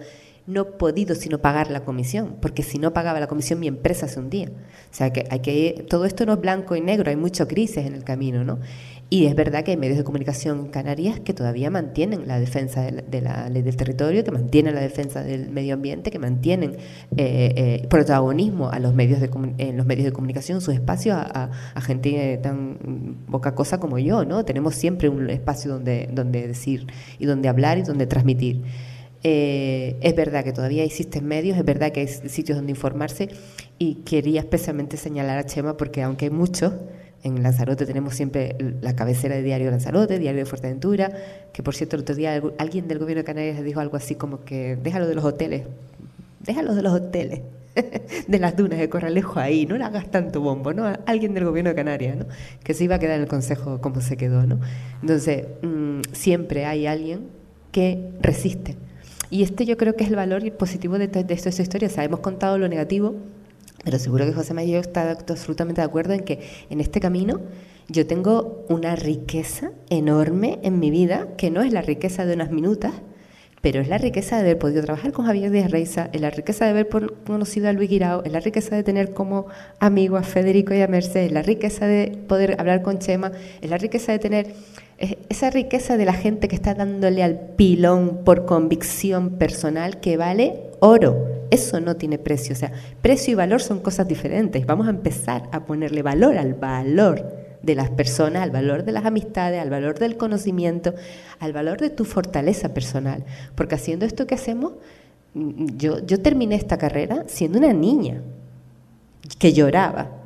no 0.47 0.61
he 0.61 0.65
podido 0.65 1.15
sino 1.15 1.39
pagar 1.39 1.69
la 1.69 1.85
comisión, 1.85 2.37
porque 2.41 2.63
si 2.63 2.79
no 2.79 2.91
pagaba 2.91 3.19
la 3.19 3.27
comisión 3.27 3.59
mi 3.59 3.67
empresa 3.67 4.07
se 4.07 4.19
hundía. 4.19 4.49
O 4.49 4.95
sea 4.95 5.13
que 5.13 5.25
hay 5.29 5.41
que 5.41 5.85
todo 5.87 6.05
esto 6.05 6.25
no 6.25 6.33
es 6.33 6.41
blanco 6.41 6.75
y 6.75 6.81
negro, 6.81 7.09
hay 7.09 7.15
mucha 7.15 7.47
crisis 7.47 7.85
en 7.85 7.93
el 7.93 8.03
camino, 8.03 8.43
¿no? 8.43 8.59
Y 9.11 9.25
es 9.25 9.33
verdad 9.33 9.63
que 9.63 9.71
hay 9.71 9.77
medios 9.77 9.97
de 9.97 10.03
comunicación 10.03 10.67
Canarias 10.67 11.19
que 11.19 11.33
todavía 11.33 11.71
mantienen 11.71 12.27
la 12.27 12.39
defensa 12.39 12.83
de 12.83 13.21
la, 13.21 13.49
ley 13.49 13.63
del 13.63 13.75
territorio, 13.75 14.23
que 14.23 14.29
mantienen 14.29 14.75
la 14.75 14.81
defensa 14.81 15.23
del 15.23 15.49
medio 15.49 15.73
ambiente, 15.73 16.11
que 16.11 16.19
mantienen 16.19 16.77
eh, 17.17 17.53
eh, 17.55 17.87
protagonismo 17.89 18.69
a 18.69 18.77
los 18.77 18.93
medios 18.93 19.19
de 19.19 19.29
en 19.57 19.77
los 19.77 19.87
medios 19.87 20.05
de 20.05 20.11
comunicación, 20.11 20.61
su 20.61 20.69
espacio 20.71 21.15
a, 21.15 21.49
gente 21.81 22.37
tan 22.43 23.17
poca 23.31 23.55
cosa 23.55 23.79
como 23.79 23.97
yo, 23.97 24.25
¿no? 24.25 24.45
Tenemos 24.45 24.75
siempre 24.75 25.09
un 25.09 25.27
espacio 25.31 25.71
donde, 25.71 26.07
donde 26.11 26.47
decir 26.47 26.85
y 27.17 27.25
donde 27.25 27.49
hablar 27.49 27.79
y 27.79 27.81
donde 27.81 28.05
transmitir. 28.05 28.61
Eh, 29.23 29.97
es 30.01 30.15
verdad 30.15 30.43
que 30.43 30.53
todavía 30.53 30.83
existen 30.83 31.25
medios, 31.25 31.57
es 31.57 31.65
verdad 31.65 31.91
que 31.91 32.01
hay 32.01 32.07
sitios 32.07 32.57
donde 32.57 32.71
informarse 32.71 33.29
y 33.79 33.95
quería 33.95 34.41
especialmente 34.41 34.97
señalar 34.97 35.39
a 35.39 35.45
Chema 35.45 35.77
porque 35.77 36.03
aunque 36.03 36.25
hay 36.25 36.31
muchos, 36.31 36.73
en 37.23 37.43
Lanzarote 37.43 37.85
tenemos 37.85 38.15
siempre 38.15 38.55
la 38.81 38.95
cabecera 38.95 39.35
de 39.35 39.43
Diario 39.43 39.71
Lanzarote, 39.71 40.19
Diario 40.19 40.39
de 40.39 40.45
Fuerteventura, 40.45 41.11
que 41.53 41.63
por 41.63 41.75
cierto 41.75 41.95
el 41.95 42.03
otro 42.03 42.15
día 42.15 42.41
alguien 42.57 42.87
del 42.87 42.99
gobierno 42.99 43.21
de 43.21 43.25
Canarias 43.25 43.63
dijo 43.63 43.79
algo 43.79 43.97
así 43.97 44.15
como 44.15 44.43
que 44.43 44.77
déjalo 44.81 45.07
de 45.07 45.15
los 45.15 45.25
hoteles, 45.25 45.63
déjalo 46.39 46.75
de 46.75 46.81
los 46.81 46.93
hoteles, 46.93 47.41
de 48.27 48.39
las 48.39 48.55
dunas 48.55 48.79
de 48.79 48.89
Corralejo 48.89 49.39
ahí, 49.39 49.65
no 49.65 49.77
le 49.77 49.83
hagas 49.83 50.09
tanto 50.09 50.41
bombo, 50.41 50.73
¿no? 50.73 50.85
Alguien 51.05 51.33
del 51.33 51.45
gobierno 51.45 51.69
de 51.69 51.75
Canarias, 51.75 52.17
¿no? 52.17 52.25
Que 52.63 52.73
se 52.73 52.83
iba 52.83 52.95
a 52.95 52.99
quedar 52.99 53.15
en 53.15 53.23
el 53.23 53.27
consejo 53.27 53.81
como 53.81 54.01
se 54.01 54.17
quedó, 54.17 54.45
¿no? 54.45 54.59
Entonces, 55.01 55.45
mm, 55.61 56.01
siempre 56.13 56.65
hay 56.65 56.87
alguien 56.87 57.27
que 57.71 58.11
resiste 58.21 58.75
y 59.31 59.43
este 59.43 59.65
yo 59.65 59.77
creo 59.77 59.95
que 59.95 60.03
es 60.03 60.09
el 60.09 60.15
valor 60.15 60.51
positivo 60.53 60.97
de, 60.97 61.07
de 61.07 61.33
esta 61.33 61.49
historia. 61.49 61.87
O 61.87 61.91
sea, 61.91 62.03
hemos 62.03 62.19
contado 62.19 62.57
lo 62.57 62.67
negativo, 62.67 63.15
pero 63.83 63.99
seguro 63.99 64.25
que 64.25 64.33
José 64.33 64.53
María 64.53 64.79
está 64.79 65.11
absolutamente 65.11 65.81
de 65.81 65.85
acuerdo 65.85 66.13
en 66.13 66.21
que 66.21 66.39
en 66.69 66.79
este 66.79 66.99
camino 66.99 67.39
yo 67.87 68.05
tengo 68.05 68.65
una 68.69 68.95
riqueza 68.95 69.71
enorme 69.89 70.59
en 70.63 70.79
mi 70.79 70.91
vida, 70.91 71.27
que 71.37 71.49
no 71.49 71.61
es 71.61 71.73
la 71.73 71.81
riqueza 71.81 72.25
de 72.25 72.35
unas 72.35 72.51
minutas, 72.51 72.93
pero 73.61 73.81
es 73.81 73.89
la 73.89 73.97
riqueza 73.97 74.35
de 74.37 74.41
haber 74.41 74.57
podido 74.57 74.83
trabajar 74.83 75.11
con 75.11 75.25
Javier 75.25 75.51
Díaz 75.51 75.71
Reiza, 75.71 76.09
es 76.13 76.21
la 76.21 76.29
riqueza 76.29 76.65
de 76.65 76.71
haber 76.71 76.87
conocido 76.87 77.67
a 77.67 77.73
Luis 77.73 77.89
Guirao, 77.89 78.23
es 78.23 78.31
la 78.31 78.39
riqueza 78.39 78.75
de 78.75 78.83
tener 78.83 79.13
como 79.13 79.47
amigo 79.79 80.17
a 80.17 80.23
Federico 80.23 80.73
y 80.73 80.81
a 80.81 80.87
Mercedes, 80.87 81.27
es 81.27 81.31
la 81.33 81.41
riqueza 81.41 81.87
de 81.87 82.17
poder 82.27 82.55
hablar 82.59 82.81
con 82.81 82.99
Chema, 82.99 83.31
es 83.61 83.69
la 83.69 83.77
riqueza 83.77 84.11
de 84.11 84.19
tener 84.19 84.53
esa 84.99 85.49
riqueza 85.49 85.95
de 85.95 86.05
la 86.05 86.13
gente 86.13 86.47
que 86.47 86.55
está 86.55 86.73
dándole 86.73 87.23
al 87.23 87.39
pilón 87.55 88.21
por 88.25 88.45
convicción 88.45 89.31
personal 89.31 89.99
que 90.01 90.17
vale 90.17 90.69
oro. 90.79 91.47
Eso 91.51 91.79
no 91.79 91.95
tiene 91.95 92.17
precio. 92.17 92.53
O 92.53 92.57
sea, 92.57 92.71
precio 93.01 93.31
y 93.31 93.35
valor 93.35 93.61
son 93.61 93.79
cosas 93.79 94.07
diferentes. 94.07 94.65
Vamos 94.65 94.87
a 94.87 94.91
empezar 94.91 95.43
a 95.51 95.65
ponerle 95.65 96.01
valor 96.01 96.37
al 96.37 96.53
valor 96.53 97.25
de 97.61 97.75
las 97.75 97.89
personas, 97.89 98.43
al 98.43 98.51
valor 98.51 98.83
de 98.83 98.91
las 98.91 99.05
amistades, 99.05 99.61
al 99.61 99.69
valor 99.69 99.99
del 99.99 100.17
conocimiento, 100.17 100.93
al 101.39 101.53
valor 101.53 101.79
de 101.79 101.89
tu 101.89 102.03
fortaleza 102.03 102.73
personal. 102.73 103.23
Porque 103.55 103.75
haciendo 103.75 104.05
esto 104.05 104.27
que 104.27 104.35
hacemos, 104.35 104.73
yo, 105.33 106.05
yo 106.05 106.21
terminé 106.21 106.55
esta 106.55 106.77
carrera 106.77 107.23
siendo 107.27 107.57
una 107.57 107.73
niña 107.73 108.21
que 109.37 109.53
lloraba 109.53 110.18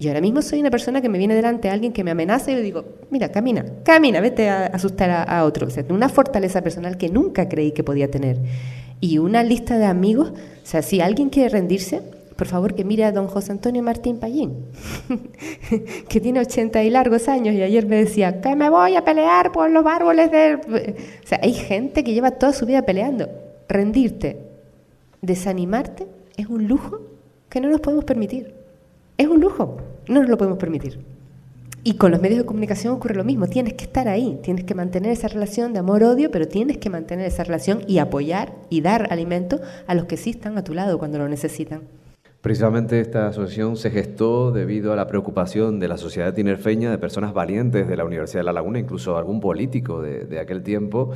yo 0.00 0.08
ahora 0.08 0.22
mismo 0.22 0.40
soy 0.40 0.60
una 0.60 0.70
persona 0.70 1.02
que 1.02 1.10
me 1.10 1.18
viene 1.18 1.34
delante 1.34 1.68
a 1.68 1.74
alguien 1.74 1.92
que 1.92 2.02
me 2.02 2.10
amenaza 2.10 2.50
y 2.50 2.54
le 2.54 2.62
digo, 2.62 2.86
mira, 3.10 3.30
camina, 3.30 3.66
camina, 3.84 4.22
vete 4.22 4.48
a 4.48 4.64
asustar 4.64 5.10
a, 5.10 5.44
otro. 5.44 5.66
O 5.66 5.70
sea, 5.70 5.84
una 5.90 6.08
fortaleza 6.08 6.62
personal 6.62 6.96
que 6.96 7.10
nunca 7.10 7.50
creí 7.50 7.72
que 7.72 7.84
podía 7.84 8.10
tener. 8.10 8.38
Y 9.00 9.18
una 9.18 9.42
lista 9.42 9.76
de 9.76 9.84
amigos, 9.84 10.30
o 10.30 10.66
sea, 10.66 10.80
si 10.80 11.02
alguien 11.02 11.28
quiere 11.28 11.50
rendirse, 11.50 12.00
por 12.34 12.46
favor 12.46 12.74
que 12.74 12.82
mire 12.82 13.04
a 13.04 13.12
don 13.12 13.26
José 13.26 13.52
Antonio 13.52 13.82
Martín 13.82 14.18
Pallín, 14.18 14.64
que 16.08 16.18
tiene 16.18 16.40
80 16.40 16.82
y 16.82 16.88
largos 16.88 17.28
años 17.28 17.54
y 17.54 17.62
ayer 17.62 17.84
me 17.84 17.96
decía, 17.96 18.40
que 18.40 18.56
me 18.56 18.70
voy 18.70 18.96
a 18.96 19.04
pelear 19.04 19.52
por 19.52 19.70
los 19.70 19.84
árboles 19.84 20.30
de... 20.30 20.54
O 21.22 21.26
sea, 21.26 21.40
hay 21.42 21.52
gente 21.52 22.02
que 22.04 22.14
lleva 22.14 22.30
toda 22.30 22.54
su 22.54 22.64
vida 22.64 22.86
peleando. 22.86 23.28
Rendirte, 23.68 24.38
desanimarte, 25.20 26.06
es 26.38 26.46
un 26.46 26.66
lujo 26.68 27.02
que 27.50 27.60
no 27.60 27.68
nos 27.68 27.82
podemos 27.82 28.06
permitir. 28.06 28.54
Es 29.18 29.28
un 29.28 29.38
lujo, 29.38 29.76
no 30.10 30.20
nos 30.20 30.28
lo 30.28 30.36
podemos 30.36 30.58
permitir. 30.58 30.98
Y 31.82 31.94
con 31.94 32.10
los 32.10 32.20
medios 32.20 32.40
de 32.40 32.44
comunicación 32.44 32.92
ocurre 32.92 33.14
lo 33.14 33.24
mismo, 33.24 33.46
tienes 33.46 33.72
que 33.72 33.84
estar 33.84 34.06
ahí, 34.06 34.38
tienes 34.42 34.64
que 34.64 34.74
mantener 34.74 35.12
esa 35.12 35.28
relación 35.28 35.72
de 35.72 35.78
amor-odio, 35.78 36.30
pero 36.30 36.46
tienes 36.46 36.76
que 36.76 36.90
mantener 36.90 37.26
esa 37.26 37.42
relación 37.42 37.82
y 37.86 37.98
apoyar 37.98 38.52
y 38.68 38.82
dar 38.82 39.10
alimento 39.10 39.60
a 39.86 39.94
los 39.94 40.04
que 40.04 40.18
sí 40.18 40.30
están 40.30 40.58
a 40.58 40.64
tu 40.64 40.74
lado 40.74 40.98
cuando 40.98 41.16
lo 41.16 41.26
necesitan. 41.26 41.80
Precisamente 42.42 43.00
esta 43.00 43.28
asociación 43.28 43.76
se 43.76 43.90
gestó 43.90 44.50
debido 44.50 44.92
a 44.92 44.96
la 44.96 45.06
preocupación 45.06 45.78
de 45.78 45.88
la 45.88 45.96
sociedad 45.96 46.34
tinerfeña, 46.34 46.90
de 46.90 46.98
personas 46.98 47.32
valientes 47.32 47.86
de 47.86 47.96
la 47.96 48.04
Universidad 48.04 48.40
de 48.40 48.44
La 48.44 48.52
Laguna, 48.52 48.78
incluso 48.78 49.16
algún 49.16 49.40
político 49.40 50.02
de, 50.02 50.24
de 50.24 50.40
aquel 50.40 50.62
tiempo, 50.62 51.12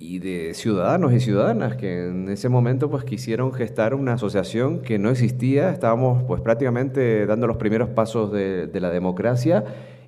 y 0.00 0.18
de 0.18 0.54
ciudadanos 0.54 1.12
y 1.12 1.20
ciudadanas 1.20 1.76
que 1.76 2.06
en 2.08 2.30
ese 2.30 2.48
momento 2.48 2.90
pues 2.90 3.04
quisieron 3.04 3.52
gestar 3.52 3.94
una 3.94 4.14
asociación 4.14 4.80
que 4.80 4.98
no 4.98 5.10
existía, 5.10 5.70
estábamos 5.70 6.24
pues 6.24 6.40
prácticamente 6.40 7.26
dando 7.26 7.46
los 7.46 7.58
primeros 7.58 7.90
pasos 7.90 8.32
de, 8.32 8.66
de 8.66 8.80
la 8.80 8.90
democracia 8.90 9.62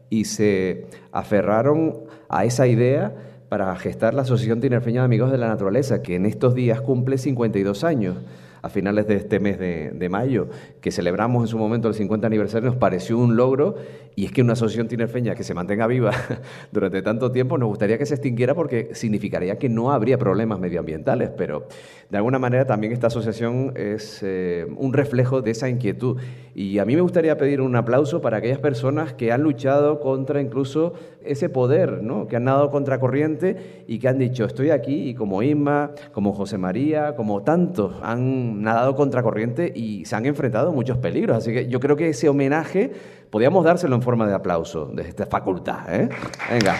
y 0.08 0.24
se 0.24 0.86
aferraron 1.12 2.04
a 2.30 2.46
esa 2.46 2.66
idea 2.66 3.14
para 3.50 3.76
gestar 3.76 4.14
la 4.14 4.22
Asociación 4.22 4.62
Tinerfeña 4.62 5.02
de 5.02 5.04
Amigos 5.04 5.30
de 5.30 5.36
la 5.36 5.48
Naturaleza, 5.48 6.00
que 6.00 6.14
en 6.14 6.24
estos 6.24 6.54
días 6.54 6.80
cumple 6.80 7.18
52 7.18 7.84
años 7.84 8.16
a 8.62 8.68
finales 8.68 9.08
de 9.08 9.16
este 9.16 9.40
mes 9.40 9.58
de, 9.58 10.08
mayo, 10.08 10.48
que 10.80 10.92
celebramos 10.92 11.42
en 11.42 11.48
su 11.48 11.58
momento 11.58 11.88
el 11.88 11.94
50 11.94 12.26
aniversario, 12.26 12.68
nos 12.68 12.78
pareció 12.78 13.18
un 13.18 13.36
logro 13.36 13.74
y 14.14 14.24
es 14.24 14.32
que 14.32 14.42
una 14.42 14.52
asociación 14.52 14.88
tinerfeña 14.88 15.34
que 15.34 15.42
se 15.42 15.52
mantenga 15.52 15.86
viva 15.86 16.12
durante 16.72 17.02
tanto 17.02 17.32
tiempo 17.32 17.58
nos 17.58 17.68
gustaría 17.68 17.98
que 17.98 18.06
se 18.06 18.14
extinguiera 18.14 18.54
porque 18.54 18.90
significaría 18.92 19.58
que 19.58 19.68
no 19.68 19.90
habría 19.90 20.16
problemas 20.16 20.60
medioambientales, 20.60 21.30
pero 21.30 21.66
de 22.08 22.16
alguna 22.16 22.38
manera 22.38 22.64
también 22.64 22.92
esta 22.92 23.08
asociación 23.08 23.72
es 23.74 24.20
eh, 24.22 24.66
un 24.76 24.92
reflejo 24.92 25.42
de 25.42 25.50
esa 25.50 25.68
inquietud. 25.68 26.18
Y 26.54 26.78
a 26.78 26.84
mí 26.84 26.94
me 26.94 27.00
gustaría 27.00 27.36
pedir 27.36 27.60
un 27.60 27.74
aplauso 27.74 28.20
para 28.20 28.36
aquellas 28.36 28.58
personas 28.58 29.14
que 29.14 29.32
han 29.32 29.42
luchado 29.42 29.98
contra 29.98 30.40
incluso 30.40 30.92
ese 31.24 31.48
poder, 31.48 32.02
¿no? 32.02 32.26
que 32.26 32.36
han 32.36 32.44
nadado 32.44 32.70
contracorriente 32.70 33.84
y 33.86 33.98
que 33.98 34.08
han 34.08 34.18
dicho, 34.18 34.44
estoy 34.44 34.70
aquí, 34.70 35.10
y 35.10 35.14
como 35.14 35.42
Isma, 35.42 35.92
como 36.12 36.32
José 36.32 36.58
María, 36.58 37.14
como 37.16 37.42
tantos, 37.42 37.96
han 38.02 38.62
nadado 38.62 38.94
contracorriente 38.94 39.72
y 39.74 40.04
se 40.04 40.16
han 40.16 40.26
enfrentado 40.26 40.70
a 40.70 40.72
muchos 40.72 40.98
peligros. 40.98 41.36
Así 41.36 41.52
que 41.52 41.68
yo 41.68 41.80
creo 41.80 41.96
que 41.96 42.08
ese 42.08 42.28
homenaje 42.28 42.90
podríamos 43.30 43.64
dárselo 43.64 43.94
en 43.94 44.02
forma 44.02 44.26
de 44.26 44.34
aplauso 44.34 44.86
de 44.86 45.02
esta 45.02 45.26
facultad. 45.26 45.80
¿eh? 45.88 46.08
Venga. 46.50 46.76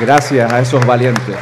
Gracias 0.00 0.52
a 0.52 0.60
esos 0.60 0.84
valientes. 0.86 1.36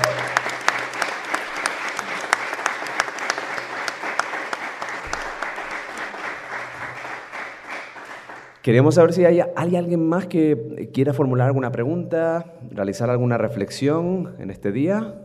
Queremos 8.63 8.95
saber 8.95 9.13
si 9.13 9.25
hay, 9.25 9.41
alguien 9.41 10.09
más 10.09 10.27
que 10.27 10.89
quiera 10.95 11.13
formular 11.13 11.49
alguna 11.49 11.73
pregunta, 11.73 12.47
realizar 12.71 13.11
alguna 13.11 13.37
reflexión 13.37 14.37
en 14.39 14.51
este 14.53 14.71
día. 14.71 15.17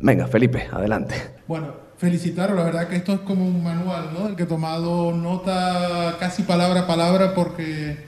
Venga, 0.00 0.26
Felipe, 0.26 0.68
adelante. 0.72 1.14
Bueno, 1.46 1.74
felicitaros, 1.98 2.56
la 2.56 2.64
verdad 2.64 2.88
que 2.88 2.96
esto 2.96 3.12
es 3.12 3.20
como 3.20 3.46
un 3.46 3.62
manual, 3.62 4.10
¿no? 4.14 4.28
El 4.28 4.36
que 4.36 4.44
he 4.44 4.46
tomado 4.46 5.12
nota 5.12 6.16
casi 6.18 6.44
palabra 6.44 6.80
a 6.80 6.86
palabra 6.86 7.34
porque, 7.34 7.98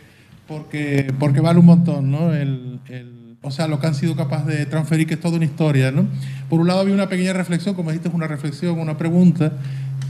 porque, 0.49 1.13
porque 1.19 1.41
vale 1.41 1.59
un 1.59 1.67
montón, 1.67 2.11
¿no? 2.11 2.31
O 3.43 3.51
sea, 3.51 3.69
lo 3.69 3.81
que 3.81 3.87
han 3.87 3.95
sido 3.95 4.17
capaces 4.17 4.47
de 4.47 4.65
transferir, 4.65 5.07
que 5.07 5.15
es 5.15 5.21
toda 5.21 5.37
una 5.37 5.45
historia, 5.45 5.91
¿no? 5.91 6.07
Por 6.49 6.59
un 6.59 6.69
lado 6.69 6.81
había 6.81 6.95
una 6.95 7.09
pequeña 7.11 7.35
reflexión, 7.35 7.75
como 7.75 7.91
dijiste, 7.91 8.09
es 8.09 8.15
una 8.15 8.29
reflexión, 8.29 8.79
una 8.79 8.97
pregunta, 8.97 9.53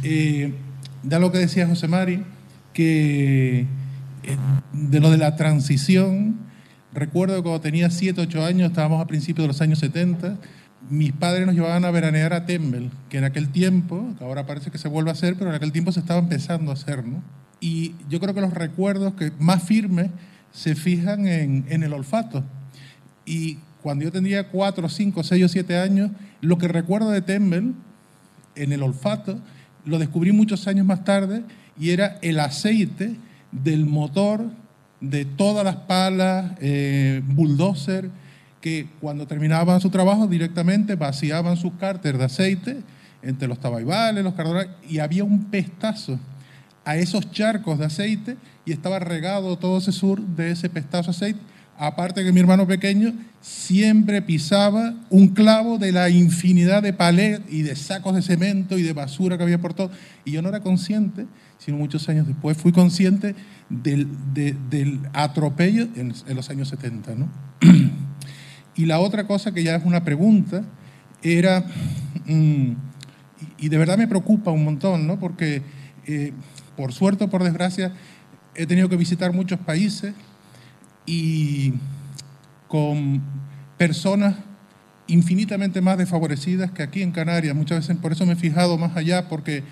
eh, 0.04 0.54
de 1.02 1.18
lo 1.18 1.32
que 1.32 1.38
decía 1.38 1.66
José 1.66 1.88
Mari, 1.88 2.24
que 2.72 3.66
de 4.72 5.00
lo 5.00 5.10
de 5.10 5.18
la 5.18 5.36
transición, 5.36 6.36
recuerdo 6.92 7.36
que 7.36 7.42
cuando 7.42 7.60
tenía 7.60 7.90
7, 7.90 8.20
8 8.20 8.44
años, 8.44 8.70
estábamos 8.70 9.02
a 9.02 9.06
principios 9.06 9.44
de 9.44 9.48
los 9.48 9.60
años 9.60 9.78
70, 9.78 10.36
mis 10.88 11.12
padres 11.12 11.46
nos 11.46 11.54
llevaban 11.54 11.84
a 11.84 11.90
veranear 11.90 12.32
a 12.32 12.46
Tembel, 12.46 12.90
que 13.08 13.18
en 13.18 13.24
aquel 13.24 13.50
tiempo, 13.50 14.14
ahora 14.20 14.46
parece 14.46 14.70
que 14.70 14.78
se 14.78 14.88
vuelve 14.88 15.10
a 15.10 15.12
hacer, 15.12 15.36
pero 15.36 15.50
en 15.50 15.56
aquel 15.56 15.72
tiempo 15.72 15.92
se 15.92 16.00
estaba 16.00 16.20
empezando 16.20 16.70
a 16.70 16.74
hacer, 16.74 17.06
¿no? 17.06 17.22
Y 17.60 17.94
yo 18.08 18.20
creo 18.20 18.34
que 18.34 18.40
los 18.40 18.54
recuerdos 18.54 19.14
que 19.14 19.32
más 19.38 19.62
firmes 19.62 20.10
se 20.52 20.74
fijan 20.74 21.26
en, 21.26 21.66
en 21.68 21.82
el 21.82 21.92
olfato. 21.92 22.42
Y 23.26 23.58
cuando 23.82 24.04
yo 24.04 24.12
tenía 24.12 24.48
4, 24.48 24.88
5, 24.88 25.22
6 25.22 25.44
o 25.44 25.48
7 25.48 25.78
años, 25.78 26.10
lo 26.40 26.58
que 26.58 26.68
recuerdo 26.68 27.10
de 27.10 27.20
Tembel, 27.20 27.74
en 28.56 28.72
el 28.72 28.82
olfato, 28.82 29.40
lo 29.84 29.98
descubrí 29.98 30.32
muchos 30.32 30.66
años 30.66 30.86
más 30.86 31.04
tarde 31.04 31.42
y 31.78 31.90
era 31.90 32.18
el 32.22 32.40
aceite 32.40 33.16
del 33.52 33.86
motor 33.86 34.50
de 35.00 35.24
todas 35.24 35.64
las 35.64 35.76
palas, 35.76 36.52
eh, 36.60 37.22
bulldozer, 37.24 38.10
que 38.60 38.88
cuando 39.00 39.26
terminaban 39.26 39.80
su 39.80 39.90
trabajo 39.90 40.26
directamente 40.26 40.94
vaciaban 40.94 41.56
sus 41.56 41.72
cárter 41.74 42.18
de 42.18 42.24
aceite 42.24 42.82
entre 43.22 43.48
los 43.48 43.58
tabaibales, 43.58 44.22
los 44.22 44.34
cardonales, 44.34 44.70
y 44.88 44.98
había 44.98 45.24
un 45.24 45.44
pestazo 45.44 46.18
a 46.84 46.96
esos 46.96 47.30
charcos 47.30 47.78
de 47.78 47.86
aceite 47.86 48.36
y 48.64 48.72
estaba 48.72 48.98
regado 48.98 49.56
todo 49.56 49.78
ese 49.78 49.92
sur 49.92 50.20
de 50.20 50.50
ese 50.50 50.68
pestazo 50.68 51.10
de 51.10 51.16
aceite. 51.16 51.40
Aparte 51.78 52.22
que 52.22 52.32
mi 52.32 52.40
hermano 52.40 52.66
pequeño 52.66 53.14
siempre 53.40 54.20
pisaba 54.20 54.94
un 55.08 55.28
clavo 55.28 55.78
de 55.78 55.92
la 55.92 56.10
infinidad 56.10 56.82
de 56.82 56.92
palet 56.92 57.42
y 57.48 57.62
de 57.62 57.74
sacos 57.74 58.14
de 58.14 58.20
cemento 58.20 58.76
y 58.76 58.82
de 58.82 58.92
basura 58.92 59.38
que 59.38 59.44
había 59.44 59.60
por 59.60 59.72
todo. 59.72 59.90
Y 60.26 60.32
yo 60.32 60.42
no 60.42 60.50
era 60.50 60.60
consciente, 60.60 61.26
sino 61.60 61.76
muchos 61.76 62.08
años 62.08 62.26
después 62.26 62.56
fui 62.56 62.72
consciente 62.72 63.36
del, 63.68 64.08
atropello 65.12 65.88
en, 65.94 66.14
los 66.34 66.50
años 66.50 66.68
70. 66.68 67.14
¿no? 67.14 67.28
y 68.74 68.86
la 68.86 68.98
otra 68.98 69.26
cosa 69.26 69.52
que 69.52 69.62
ya 69.62 69.76
es 69.76 69.84
una 69.84 70.02
pregunta 70.02 70.64
era, 71.22 71.66
mm, 72.26 72.72
y 73.58 73.68
de 73.68 73.78
verdad 73.78 73.98
me 73.98 74.08
preocupa 74.08 74.50
un 74.50 74.64
montón, 74.64 75.06
¿no? 75.06 75.20
porque 75.20 75.62
eh, 76.06 76.32
por 76.76 76.92
suerte 76.94 77.24
o 77.24 77.30
por 77.30 77.44
desgracia 77.44 77.92
he 78.54 78.66
tenido 78.66 78.88
que 78.88 78.96
visitar 78.96 79.32
muchos 79.34 79.60
países 79.60 80.14
y 81.04 81.74
con 82.68 83.20
personas 83.76 84.36
infinitamente 85.08 85.80
más 85.82 85.98
desfavorecidas 85.98 86.70
que 86.70 86.82
aquí 86.82 87.02
en 87.02 87.12
Canarias. 87.12 87.54
Muchas 87.54 87.80
veces 87.80 88.00
por 88.00 88.12
eso 88.12 88.24
me 88.24 88.32
he 88.32 88.36
fijado 88.36 88.78
más 88.78 88.96
allá, 88.96 89.28
porque 89.28 89.64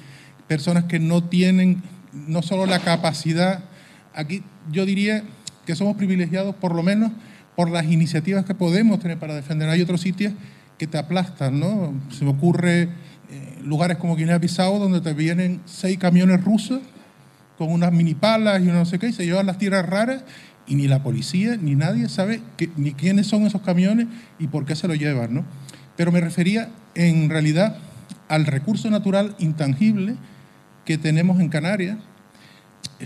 personas 0.48 0.84
que 0.84 0.98
no 0.98 1.22
tienen 1.24 1.82
no 2.12 2.42
solo 2.42 2.66
la 2.66 2.80
capacidad, 2.80 3.64
aquí 4.14 4.42
yo 4.72 4.86
diría 4.86 5.22
que 5.66 5.76
somos 5.76 5.96
privilegiados 5.96 6.54
por 6.54 6.74
lo 6.74 6.82
menos 6.82 7.12
por 7.54 7.70
las 7.70 7.84
iniciativas 7.86 8.44
que 8.44 8.54
podemos 8.54 8.98
tener 9.00 9.18
para 9.18 9.34
defender. 9.34 9.68
Hay 9.68 9.82
otros 9.82 10.00
sitios 10.00 10.32
que 10.78 10.86
te 10.86 10.96
aplastan, 10.96 11.60
¿no? 11.60 11.92
Se 12.10 12.24
me 12.24 12.30
ocurre 12.30 12.82
eh, 13.30 13.58
lugares 13.62 13.98
como 13.98 14.16
Guinea-Bissau 14.16 14.78
donde 14.78 15.00
te 15.00 15.12
vienen 15.12 15.60
seis 15.66 15.98
camiones 15.98 16.42
rusos 16.42 16.80
con 17.58 17.70
unas 17.70 17.92
mini 17.92 18.14
palas 18.14 18.62
y 18.62 18.66
no 18.66 18.84
sé 18.86 18.98
qué, 18.98 19.08
y 19.08 19.12
se 19.12 19.26
llevan 19.26 19.46
las 19.46 19.58
tierras 19.58 19.84
raras 19.84 20.22
y 20.68 20.76
ni 20.76 20.86
la 20.86 21.02
policía 21.02 21.56
ni 21.60 21.74
nadie 21.74 22.08
sabe 22.08 22.40
ni 22.76 22.92
quiénes 22.92 23.26
son 23.26 23.44
esos 23.46 23.62
camiones 23.62 24.06
y 24.38 24.46
por 24.46 24.64
qué 24.64 24.76
se 24.76 24.86
lo 24.86 24.94
llevan. 24.94 25.34
¿no? 25.34 25.44
Pero 25.96 26.12
me 26.12 26.20
refería 26.20 26.70
en 26.94 27.28
realidad 27.28 27.76
al 28.28 28.46
recurso 28.46 28.88
natural 28.90 29.34
intangible 29.38 30.14
que 30.88 30.96
tenemos 30.96 31.38
en 31.38 31.50
Canarias 31.50 31.98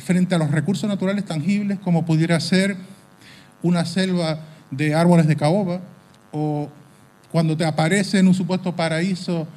frente 0.04 0.36
a 0.36 0.38
los 0.38 0.52
recursos 0.52 0.88
naturales 0.88 1.24
tangibles 1.24 1.80
como 1.80 2.06
pudiera 2.06 2.38
ser 2.38 2.76
una 3.60 3.84
selva 3.84 4.38
de 4.70 4.94
árboles 4.94 5.26
de 5.26 5.34
caoba 5.34 5.80
o 6.30 6.68
cuando 7.32 7.56
te 7.56 7.64
aparece 7.64 8.20
en 8.20 8.28
un 8.28 8.34
supuesto 8.34 8.76
paraíso 8.76 9.48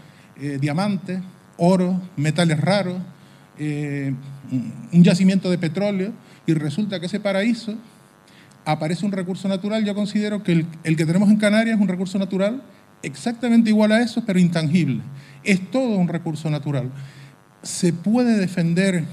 eh, 0.41 0.57
diamantes, 0.59 1.19
oro, 1.57 2.01
metales 2.17 2.59
raros, 2.59 2.97
eh, 3.59 4.11
un 4.91 5.03
yacimiento 5.03 5.51
de 5.51 5.59
petróleo 5.59 6.11
y 6.47 6.55
resulta 6.55 6.99
que 6.99 7.05
ese 7.05 7.19
paraíso 7.19 7.75
aparece 8.65 9.05
un 9.05 9.11
recurso 9.11 9.47
natural, 9.47 9.85
yo 9.85 9.93
considero 9.93 10.41
que 10.41 10.51
el, 10.53 10.65
el, 10.83 10.97
que 10.97 11.05
tenemos 11.05 11.29
en 11.29 11.37
Canarias 11.37 11.75
es 11.75 11.81
un 11.81 11.87
recurso 11.87 12.17
natural 12.17 12.63
exactamente 13.03 13.69
igual 13.69 13.91
a 13.91 14.01
eso, 14.01 14.23
pero 14.25 14.39
intangible. 14.39 15.03
Es 15.43 15.69
todo 15.69 15.95
un 15.95 16.07
recurso 16.07 16.49
natural. 16.49 16.89
Se 17.65 17.91
puede 17.91 18.37
defender 18.37 19.03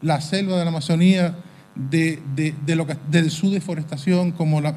la 0.00 0.22
selva 0.22 0.56
de 0.56 0.64
la 0.64 0.70
Amazonía 0.70 1.34
de, 1.74 2.22
de, 2.34 2.76
lo 2.76 2.86
de 3.10 3.30
su 3.30 3.50
deforestación, 3.50 4.32
como 4.32 4.60
la, 4.60 4.74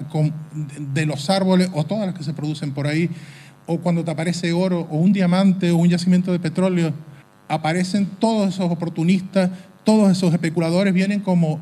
de 0.79 1.05
los 1.05 1.29
árboles 1.29 1.69
o 1.73 1.85
todas 1.85 2.05
las 2.05 2.15
que 2.15 2.23
se 2.23 2.33
producen 2.33 2.73
por 2.73 2.87
ahí, 2.87 3.09
o 3.65 3.79
cuando 3.79 4.03
te 4.03 4.11
aparece 4.11 4.51
oro 4.51 4.87
o 4.89 4.97
un 4.97 5.13
diamante 5.13 5.71
o 5.71 5.77
un 5.77 5.89
yacimiento 5.89 6.31
de 6.31 6.39
petróleo, 6.39 6.93
aparecen 7.47 8.07
todos 8.19 8.53
esos 8.53 8.69
oportunistas, 8.71 9.51
todos 9.83 10.11
esos 10.11 10.33
especuladores, 10.33 10.93
vienen 10.93 11.19
como 11.19 11.59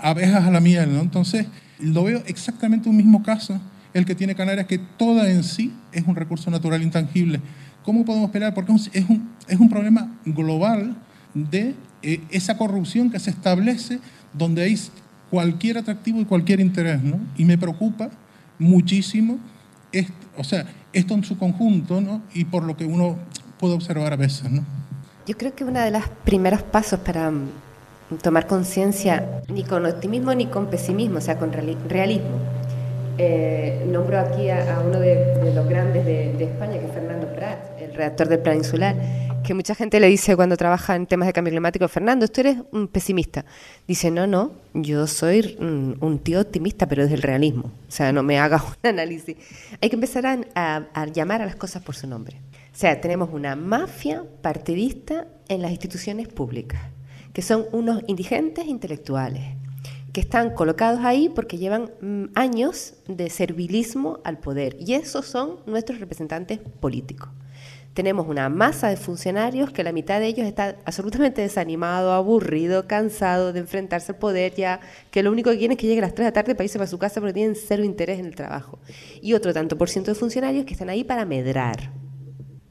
abejas 0.00 0.44
a 0.44 0.50
la 0.50 0.60
miel, 0.60 0.92
¿no? 0.94 1.00
Entonces, 1.00 1.46
lo 1.80 2.04
veo 2.04 2.22
exactamente 2.26 2.88
un 2.88 2.96
mismo 2.96 3.22
caso, 3.22 3.60
el 3.94 4.04
que 4.04 4.14
tiene 4.14 4.34
Canarias, 4.34 4.66
que 4.66 4.78
toda 4.78 5.30
en 5.30 5.44
sí 5.44 5.72
es 5.92 6.04
un 6.06 6.14
recurso 6.14 6.50
natural 6.50 6.82
intangible. 6.82 7.40
¿Cómo 7.88 8.04
podemos 8.04 8.28
esperar? 8.28 8.52
Porque 8.52 8.70
es 8.70 9.08
un, 9.08 9.30
es 9.48 9.58
un 9.58 9.70
problema 9.70 10.14
global 10.26 10.94
de 11.32 11.74
eh, 12.02 12.20
esa 12.28 12.58
corrupción 12.58 13.10
que 13.10 13.18
se 13.18 13.30
establece 13.30 13.98
donde 14.34 14.60
hay 14.60 14.78
cualquier 15.30 15.78
atractivo 15.78 16.20
y 16.20 16.26
cualquier 16.26 16.60
interés, 16.60 17.02
¿no? 17.02 17.18
Y 17.38 17.46
me 17.46 17.56
preocupa 17.56 18.10
muchísimo, 18.58 19.38
esto, 19.90 20.12
o 20.36 20.44
sea, 20.44 20.66
esto 20.92 21.14
en 21.14 21.24
su 21.24 21.38
conjunto, 21.38 22.02
¿no? 22.02 22.20
Y 22.34 22.44
por 22.44 22.62
lo 22.62 22.76
que 22.76 22.84
uno 22.84 23.16
puede 23.58 23.72
observar 23.72 24.12
a 24.12 24.16
veces, 24.16 24.50
¿no? 24.50 24.66
Yo 25.26 25.38
creo 25.38 25.54
que 25.54 25.64
uno 25.64 25.80
de 25.80 25.90
los 25.90 26.06
primeros 26.26 26.62
pasos 26.62 27.00
para 27.00 27.32
tomar 28.22 28.46
conciencia 28.46 29.40
ni 29.48 29.64
con 29.64 29.86
optimismo 29.86 30.34
ni 30.34 30.44
con 30.44 30.66
pesimismo, 30.66 31.16
o 31.16 31.22
sea, 31.22 31.38
con 31.38 31.54
realismo. 31.54 32.57
Eh, 33.18 33.84
nombro 33.86 34.18
aquí 34.20 34.48
a, 34.48 34.80
uno 34.86 35.00
de, 35.00 35.52
los 35.54 35.68
grandes 35.68 36.04
de, 36.04 36.44
España, 36.44 36.78
que 36.78 36.86
es 36.86 36.92
Fernando 36.92 37.26
Prat, 37.34 37.58
el 37.80 37.92
redactor 37.92 38.28
del 38.28 38.38
Plan 38.38 38.58
Insular, 38.58 38.94
que 39.42 39.54
mucha 39.54 39.74
gente 39.74 39.98
le 39.98 40.06
dice 40.06 40.36
cuando 40.36 40.56
trabaja 40.56 40.94
en 40.94 41.06
temas 41.06 41.26
de 41.26 41.32
cambio 41.32 41.50
climático, 41.50 41.88
Fernando, 41.88 42.28
tú 42.28 42.42
eres 42.42 42.58
un 42.70 42.86
pesimista. 42.86 43.44
Dice, 43.86 44.10
no, 44.10 44.26
no, 44.26 44.52
yo 44.72 45.06
soy 45.06 45.56
un, 45.60 46.20
tío 46.22 46.40
optimista, 46.40 46.86
pero 46.86 47.02
desde 47.02 47.16
el 47.16 47.22
realismo. 47.22 47.72
O 47.88 47.90
sea, 47.90 48.12
no 48.12 48.22
me 48.22 48.38
hagas 48.38 48.62
un 48.82 48.88
análisis. 48.88 49.36
Hay 49.80 49.88
que 49.88 49.96
empezar 49.96 50.24
a, 50.54 50.86
a 50.94 51.06
llamar 51.06 51.42
a 51.42 51.46
las 51.46 51.56
cosas 51.56 51.82
por 51.82 51.96
su 51.96 52.06
nombre. 52.06 52.36
O 52.72 52.78
sea, 52.78 53.00
tenemos 53.00 53.30
una 53.32 53.56
mafia 53.56 54.22
partidista 54.42 55.26
en 55.48 55.62
las 55.62 55.72
instituciones 55.72 56.28
públicas 56.28 56.80
que 57.38 57.42
son 57.42 57.66
unos 57.70 58.02
indigentes 58.08 58.66
intelectuales, 58.66 59.42
que 60.18 60.22
están 60.22 60.50
colocados 60.50 61.04
ahí 61.04 61.28
porque 61.28 61.58
llevan 61.58 61.92
mm, 62.00 62.24
años 62.34 62.94
de 63.06 63.30
servilismo 63.30 64.18
al 64.24 64.38
poder. 64.38 64.76
Y 64.80 64.94
esos 64.94 65.26
son 65.26 65.60
nuestros 65.64 66.00
representantes 66.00 66.58
políticos. 66.58 67.28
Tenemos 67.94 68.26
una 68.26 68.48
masa 68.48 68.88
de 68.88 68.96
funcionarios 68.96 69.70
que 69.70 69.84
la 69.84 69.92
mitad 69.92 70.18
de 70.18 70.26
ellos 70.26 70.44
está 70.44 70.74
absolutamente 70.84 71.40
desanimado, 71.40 72.10
aburrido, 72.10 72.88
cansado 72.88 73.52
de 73.52 73.60
enfrentarse 73.60 74.10
al 74.10 74.18
poder, 74.18 74.56
ya 74.56 74.80
que 75.12 75.22
lo 75.22 75.30
único 75.30 75.50
que 75.52 75.58
quieren 75.58 75.76
es 75.76 75.78
que 75.78 75.86
llegue 75.86 76.00
a 76.00 76.06
las 76.06 76.14
3 76.16 76.24
de 76.24 76.30
la 76.30 76.32
tarde 76.32 76.56
para 76.56 76.64
irse 76.64 76.78
para 76.78 76.90
su 76.90 76.98
casa 76.98 77.20
porque 77.20 77.34
tienen 77.34 77.54
cero 77.54 77.84
interés 77.84 78.18
en 78.18 78.26
el 78.26 78.34
trabajo. 78.34 78.80
Y 79.22 79.34
otro 79.34 79.54
tanto 79.54 79.78
por 79.78 79.88
ciento 79.88 80.10
de 80.10 80.16
funcionarios 80.16 80.64
que 80.64 80.72
están 80.72 80.90
ahí 80.90 81.04
para 81.04 81.26
medrar. 81.26 81.92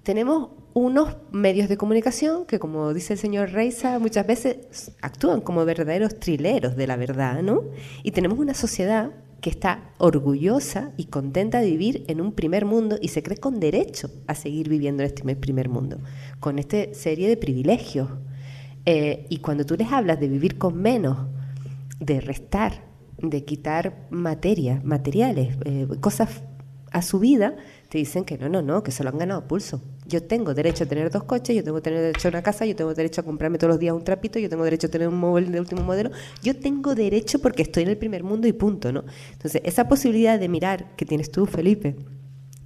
Tenemos 0.03 0.49
unos 0.77 1.17
medios 1.31 1.69
de 1.69 1.77
comunicación 1.77 2.45
que, 2.45 2.59
como 2.59 2.93
dice 2.93 3.13
el 3.13 3.19
señor 3.19 3.49
Reiza, 3.49 3.97
muchas 3.97 4.27
veces 4.27 4.91
actúan 5.01 5.41
como 5.41 5.65
verdaderos 5.65 6.19
trileros 6.19 6.75
de 6.75 6.85
la 6.85 6.95
verdad, 6.95 7.41
¿no? 7.41 7.63
Y 8.03 8.11
tenemos 8.11 8.37
una 8.37 8.53
sociedad 8.53 9.11
que 9.41 9.49
está 9.49 9.91
orgullosa 9.97 10.91
y 10.95 11.05
contenta 11.05 11.61
de 11.61 11.71
vivir 11.71 12.05
en 12.07 12.21
un 12.21 12.31
primer 12.31 12.65
mundo 12.65 12.97
y 13.01 13.07
se 13.07 13.23
cree 13.23 13.37
con 13.37 13.59
derecho 13.59 14.11
a 14.27 14.35
seguir 14.35 14.69
viviendo 14.69 15.01
en 15.01 15.07
este 15.07 15.35
primer 15.35 15.67
mundo, 15.67 15.97
con 16.39 16.59
esta 16.59 16.93
serie 16.93 17.27
de 17.27 17.37
privilegios. 17.37 18.09
Eh, 18.85 19.25
y 19.29 19.37
cuando 19.37 19.65
tú 19.65 19.75
les 19.77 19.91
hablas 19.91 20.19
de 20.19 20.27
vivir 20.27 20.59
con 20.59 20.79
menos, 20.79 21.27
de 21.99 22.21
restar, 22.21 22.83
de 23.17 23.43
quitar 23.43 24.07
materia, 24.11 24.79
materiales, 24.83 25.57
eh, 25.65 25.87
cosas 26.01 26.43
a 26.91 27.01
su 27.01 27.19
vida, 27.19 27.55
te 27.89 27.97
dicen 27.97 28.25
que 28.25 28.37
no, 28.37 28.49
no, 28.49 28.61
no, 28.61 28.83
que 28.83 28.91
se 28.91 29.03
lo 29.03 29.09
han 29.09 29.17
ganado 29.17 29.47
pulso. 29.47 29.81
Yo 30.07 30.23
tengo 30.23 30.53
derecho 30.53 30.83
a 30.83 30.87
tener 30.87 31.09
dos 31.11 31.23
coches, 31.23 31.55
yo 31.55 31.63
tengo 31.63 31.81
derecho 31.81 32.27
a 32.27 32.31
una 32.31 32.41
casa, 32.41 32.65
yo 32.65 32.75
tengo 32.75 32.93
derecho 32.93 33.21
a 33.21 33.23
comprarme 33.23 33.57
todos 33.57 33.71
los 33.71 33.79
días 33.79 33.93
un 33.93 34.03
trapito, 34.03 34.39
yo 34.39 34.49
tengo 34.49 34.63
derecho 34.63 34.87
a 34.87 34.89
tener 34.89 35.07
un 35.07 35.17
móvil 35.17 35.51
de 35.51 35.59
último 35.59 35.83
modelo. 35.83 36.11
Yo 36.41 36.57
tengo 36.57 36.95
derecho 36.95 37.39
porque 37.39 37.63
estoy 37.63 37.83
en 37.83 37.89
el 37.89 37.97
primer 37.97 38.23
mundo 38.23 38.47
y 38.47 38.53
punto, 38.53 38.91
¿no? 38.91 39.03
Entonces, 39.31 39.61
esa 39.65 39.87
posibilidad 39.87 40.39
de 40.39 40.49
mirar 40.49 40.95
que 40.95 41.05
tienes 41.05 41.31
tú, 41.31 41.45
Felipe, 41.45 41.95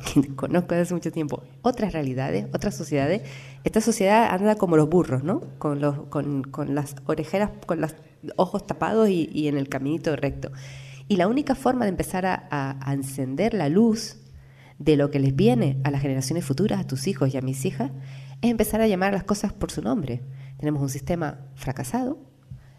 que 0.14 0.36
conozco 0.36 0.70
desde 0.70 0.82
hace 0.82 0.94
mucho 0.94 1.12
tiempo, 1.12 1.44
otras 1.62 1.94
realidades, 1.94 2.48
otras 2.54 2.76
sociedades, 2.76 3.22
esta 3.64 3.82
sociedad 3.82 4.30
anda 4.32 4.56
como 4.56 4.78
los 4.78 4.90
burros, 4.90 5.24
¿no? 5.24 5.42
Con, 5.58 5.82
los, 5.82 6.08
con, 6.08 6.44
con 6.44 6.76
las 6.76 6.96
orejeras, 7.06 7.52
con 7.66 7.82
los 7.82 7.96
ojos 8.36 8.66
tapados 8.66 9.10
y, 9.10 9.30
y, 9.32 9.48
en 9.48 9.58
el 9.58 9.70
caminito 9.70 10.16
recto. 10.16 10.52
Y 11.12 11.18
la 11.18 11.28
única 11.28 11.56
forma 11.56 11.84
de 11.84 11.90
empezar 11.90 12.26
a, 12.26 12.48
a, 12.50 12.90
a 12.90 12.94
encender 12.94 13.54
la 13.54 13.68
luz 13.68 14.16
de 14.80 14.96
lo 14.96 15.12
que 15.12 15.20
les 15.20 15.36
viene 15.36 15.78
a 15.84 15.92
las 15.92 16.02
generaciones 16.02 16.46
futuras, 16.46 16.80
a 16.80 16.88
tus 16.88 17.06
hijos 17.06 17.34
y 17.34 17.38
a 17.38 17.42
mis 17.42 17.66
hijas, 17.66 17.92
es 18.42 18.50
empezar 18.50 18.80
a 18.80 18.88
llamar 18.88 19.12
las 19.12 19.26
cosas 19.26 19.52
por 19.52 19.72
su 19.72 19.82
nombre. 19.82 20.22
Tenemos 20.58 20.82
un 20.82 20.88
sistema 20.88 21.42
fracasado, 21.56 22.18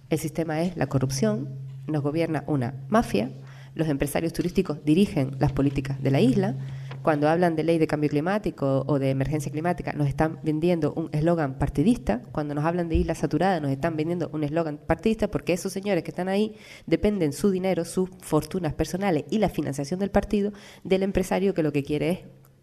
el 0.08 0.18
sistema 0.18 0.62
es 0.62 0.78
la 0.78 0.86
corrupción, 0.86 1.50
nos 1.86 2.02
gobierna 2.02 2.42
una 2.46 2.72
mafia, 2.88 3.30
los 3.74 3.86
empresarios 3.88 4.32
turísticos 4.32 4.82
dirigen 4.82 5.36
las 5.38 5.52
políticas 5.52 6.02
de 6.02 6.10
la 6.10 6.22
isla, 6.22 6.56
cuando 7.02 7.28
hablan 7.28 7.56
de 7.56 7.64
ley 7.64 7.78
de 7.78 7.86
cambio 7.86 8.08
climático 8.08 8.84
o 8.86 8.98
de 8.98 9.10
emergencia 9.10 9.50
climática, 9.50 9.92
nos 9.92 10.08
están 10.08 10.38
vendiendo 10.42 10.92
un 10.94 11.08
eslogan 11.12 11.58
partidista. 11.58 12.22
Cuando 12.32 12.54
nos 12.54 12.64
hablan 12.64 12.88
de 12.88 12.96
isla 12.96 13.14
saturada, 13.14 13.60
nos 13.60 13.70
están 13.70 13.96
vendiendo 13.96 14.30
un 14.32 14.44
eslogan 14.44 14.78
partidista 14.78 15.28
porque 15.30 15.52
esos 15.52 15.72
señores 15.72 16.04
que 16.04 16.10
están 16.10 16.28
ahí 16.28 16.56
dependen 16.86 17.32
su 17.32 17.50
dinero, 17.50 17.84
sus 17.84 18.10
fortunas 18.20 18.74
personales 18.74 19.24
y 19.30 19.38
la 19.38 19.48
financiación 19.48 20.00
del 20.00 20.10
partido 20.10 20.52
del 20.84 21.02
empresario 21.02 21.54
que 21.54 21.62
lo 21.62 21.72
que 21.72 21.82
quiere 21.82 22.10
es, 22.10 22.18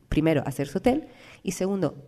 primero, 0.07 0.44
hacer 0.45 0.68
su 0.68 0.78
hotel 0.80 1.07
y 1.44 1.52
segundo, 1.52 2.06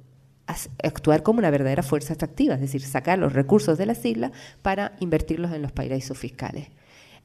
actuar 0.84 1.24
como 1.24 1.40
una 1.40 1.50
verdadera 1.50 1.84
fuerza 1.84 2.14
atractiva, 2.14 2.56
es 2.56 2.62
decir, 2.62 2.82
sacar 2.82 3.20
los 3.20 3.34
recursos 3.34 3.78
de 3.78 3.86
las 3.86 4.04
islas 4.06 4.32
para 4.62 4.96
invertirlos 5.00 5.52
en 5.52 5.62
los 5.62 5.72
paraísos 5.72 6.18
fiscales. 6.18 6.70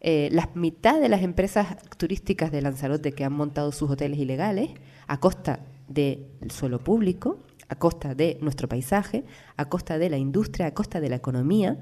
Eh, 0.00 0.28
la 0.30 0.50
mitad 0.54 1.00
de 1.00 1.08
las 1.08 1.22
empresas 1.22 1.78
turísticas 1.96 2.52
de 2.52 2.60
Lanzarote 2.60 3.12
que 3.12 3.24
han 3.24 3.32
montado 3.32 3.72
sus 3.72 3.90
hoteles 3.90 4.18
ilegales 4.18 4.70
a 5.06 5.20
costa 5.20 5.60
del 5.88 6.26
suelo 6.50 6.78
público, 6.80 7.38
a 7.68 7.76
costa 7.76 8.14
de 8.14 8.38
nuestro 8.40 8.68
paisaje, 8.68 9.24
a 9.56 9.66
costa 9.66 9.98
de 9.98 10.10
la 10.10 10.18
industria, 10.18 10.66
a 10.66 10.74
costa 10.74 11.00
de 11.00 11.08
la 11.08 11.16
economía, 11.16 11.78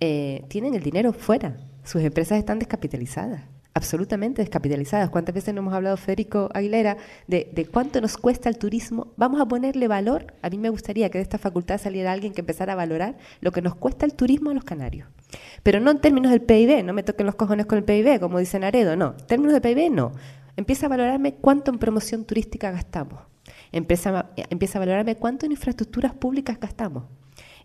eh, 0.00 0.44
tienen 0.48 0.74
el 0.74 0.82
dinero 0.82 1.12
fuera. 1.12 1.56
Sus 1.84 2.02
empresas 2.02 2.38
están 2.38 2.58
descapitalizadas, 2.58 3.42
absolutamente 3.72 4.42
descapitalizadas. 4.42 5.10
¿Cuántas 5.10 5.34
veces 5.34 5.54
no 5.54 5.60
hemos 5.60 5.74
hablado, 5.74 5.96
Federico 5.96 6.50
Aguilera, 6.52 6.96
de, 7.28 7.50
de, 7.52 7.66
cuánto 7.66 8.00
nos 8.00 8.16
cuesta 8.16 8.48
el 8.48 8.58
turismo? 8.58 9.12
Vamos 9.16 9.40
a 9.40 9.46
ponerle 9.46 9.88
valor. 9.88 10.34
A 10.42 10.50
mí 10.50 10.58
me 10.58 10.70
gustaría 10.70 11.10
que 11.10 11.18
de 11.18 11.22
esta 11.22 11.38
facultad 11.38 11.78
saliera 11.78 12.12
alguien 12.12 12.32
que 12.32 12.40
empezara 12.40 12.72
a 12.72 12.76
valorar 12.76 13.16
lo 13.40 13.52
que 13.52 13.62
nos 13.62 13.74
cuesta 13.74 14.04
el 14.04 14.14
turismo 14.14 14.50
a 14.50 14.54
los 14.54 14.64
canarios. 14.64 15.08
Pero 15.62 15.80
no 15.80 15.90
en 15.90 16.00
términos 16.00 16.30
del 16.30 16.42
PIB, 16.42 16.84
no 16.84 16.92
me 16.92 17.02
toquen 17.02 17.26
los 17.26 17.34
cojones 17.34 17.66
con 17.66 17.78
el 17.78 17.84
PIB, 17.84 18.20
como 18.20 18.38
dice 18.38 18.58
Naredo, 18.58 18.96
no. 18.96 19.14
En 19.18 19.26
términos 19.26 19.52
del 19.52 19.62
PIB, 19.62 19.90
no. 19.90 20.12
Empieza 20.56 20.86
a 20.86 20.88
valorarme 20.88 21.34
cuánto 21.34 21.70
en 21.70 21.78
promoción 21.78 22.24
turística 22.24 22.70
gastamos. 22.70 23.20
Empieza, 23.72 24.10
a 24.10 24.78
valorarme 24.78 25.16
cuánto 25.16 25.44
en 25.44 25.52
infraestructuras 25.52 26.14
públicas 26.14 26.58
gastamos. 26.58 27.04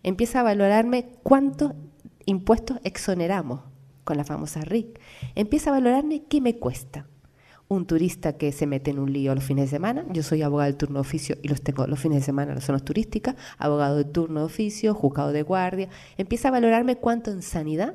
Empieza 0.02 0.40
a 0.40 0.42
valorarme 0.42 1.08
cuántos 1.22 1.72
impuestos 2.26 2.78
exoneramos 2.84 3.60
con 4.04 4.16
la 4.16 4.24
famosa 4.24 4.60
RIC. 4.62 5.00
Empieza 5.34 5.70
a 5.70 5.74
valorarme 5.74 6.24
qué 6.24 6.40
me 6.40 6.58
cuesta. 6.58 7.06
Un 7.68 7.86
turista 7.86 8.36
que 8.36 8.52
se 8.52 8.66
mete 8.66 8.90
en 8.90 8.98
un 8.98 9.10
lío 9.10 9.34
los 9.34 9.44
fines 9.44 9.70
de 9.70 9.76
semana, 9.76 10.04
yo 10.10 10.22
soy 10.22 10.42
abogado 10.42 10.66
del 10.66 10.76
turno 10.76 10.96
de 10.96 11.00
oficio 11.00 11.38
y 11.42 11.48
los 11.48 11.62
tengo 11.62 11.86
los 11.86 11.98
fines 11.98 12.18
de 12.18 12.24
semana 12.26 12.50
en 12.50 12.56
las 12.56 12.64
zonas 12.64 12.84
turísticas, 12.84 13.36
abogado 13.56 13.96
de 13.96 14.04
turno 14.04 14.40
de 14.40 14.46
oficio, 14.46 14.92
juzgado 14.94 15.32
de 15.32 15.42
guardia, 15.42 15.88
empieza 16.18 16.48
a 16.48 16.50
valorarme 16.50 16.96
cuánto 16.96 17.30
en 17.30 17.40
sanidad, 17.40 17.94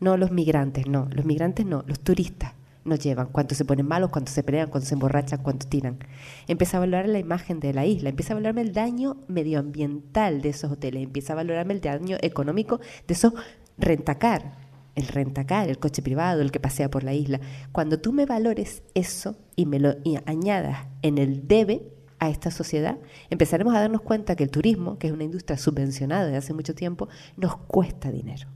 no 0.00 0.16
los 0.16 0.32
migrantes, 0.32 0.88
no, 0.88 1.08
los 1.12 1.24
migrantes 1.24 1.64
no, 1.64 1.84
los 1.86 2.00
turistas 2.00 2.54
nos 2.86 3.00
llevan, 3.00 3.26
cuánto 3.26 3.54
se 3.54 3.64
ponen 3.64 3.86
malos, 3.86 4.10
cuánto 4.10 4.32
se 4.32 4.42
pelean, 4.42 4.70
cuánto 4.70 4.88
se 4.88 4.94
emborrachan, 4.94 5.42
cuánto 5.42 5.66
tiran. 5.68 5.98
Empieza 6.46 6.76
a 6.76 6.80
valorar 6.80 7.08
la 7.08 7.18
imagen 7.18 7.60
de 7.60 7.74
la 7.74 7.84
isla, 7.84 8.08
empieza 8.08 8.32
a 8.32 8.36
valorarme 8.36 8.62
el 8.62 8.72
daño 8.72 9.18
medioambiental 9.28 10.40
de 10.40 10.50
esos 10.50 10.72
hoteles, 10.72 11.02
empieza 11.02 11.32
a 11.32 11.36
valorarme 11.36 11.74
el 11.74 11.80
daño 11.80 12.16
económico 12.22 12.80
de 13.06 13.14
esos 13.14 13.34
rentacar, 13.76 14.52
el 14.94 15.08
rentacar, 15.08 15.68
el 15.68 15.78
coche 15.78 16.02
privado, 16.02 16.40
el 16.40 16.50
que 16.50 16.60
pasea 16.60 16.90
por 16.90 17.04
la 17.04 17.12
isla. 17.12 17.40
Cuando 17.72 18.00
tú 18.00 18.12
me 18.12 18.26
valores 18.26 18.82
eso 18.94 19.36
y 19.54 19.66
me 19.66 19.78
lo 19.78 19.94
añadas 20.24 20.86
en 21.02 21.18
el 21.18 21.46
debe 21.46 21.92
a 22.18 22.30
esta 22.30 22.50
sociedad, 22.50 22.98
empezaremos 23.28 23.74
a 23.74 23.80
darnos 23.80 24.00
cuenta 24.00 24.36
que 24.36 24.44
el 24.44 24.50
turismo, 24.50 24.98
que 24.98 25.08
es 25.08 25.12
una 25.12 25.24
industria 25.24 25.58
subvencionada 25.58 26.24
desde 26.24 26.38
hace 26.38 26.54
mucho 26.54 26.74
tiempo, 26.74 27.08
nos 27.36 27.56
cuesta 27.56 28.10
dinero 28.10 28.48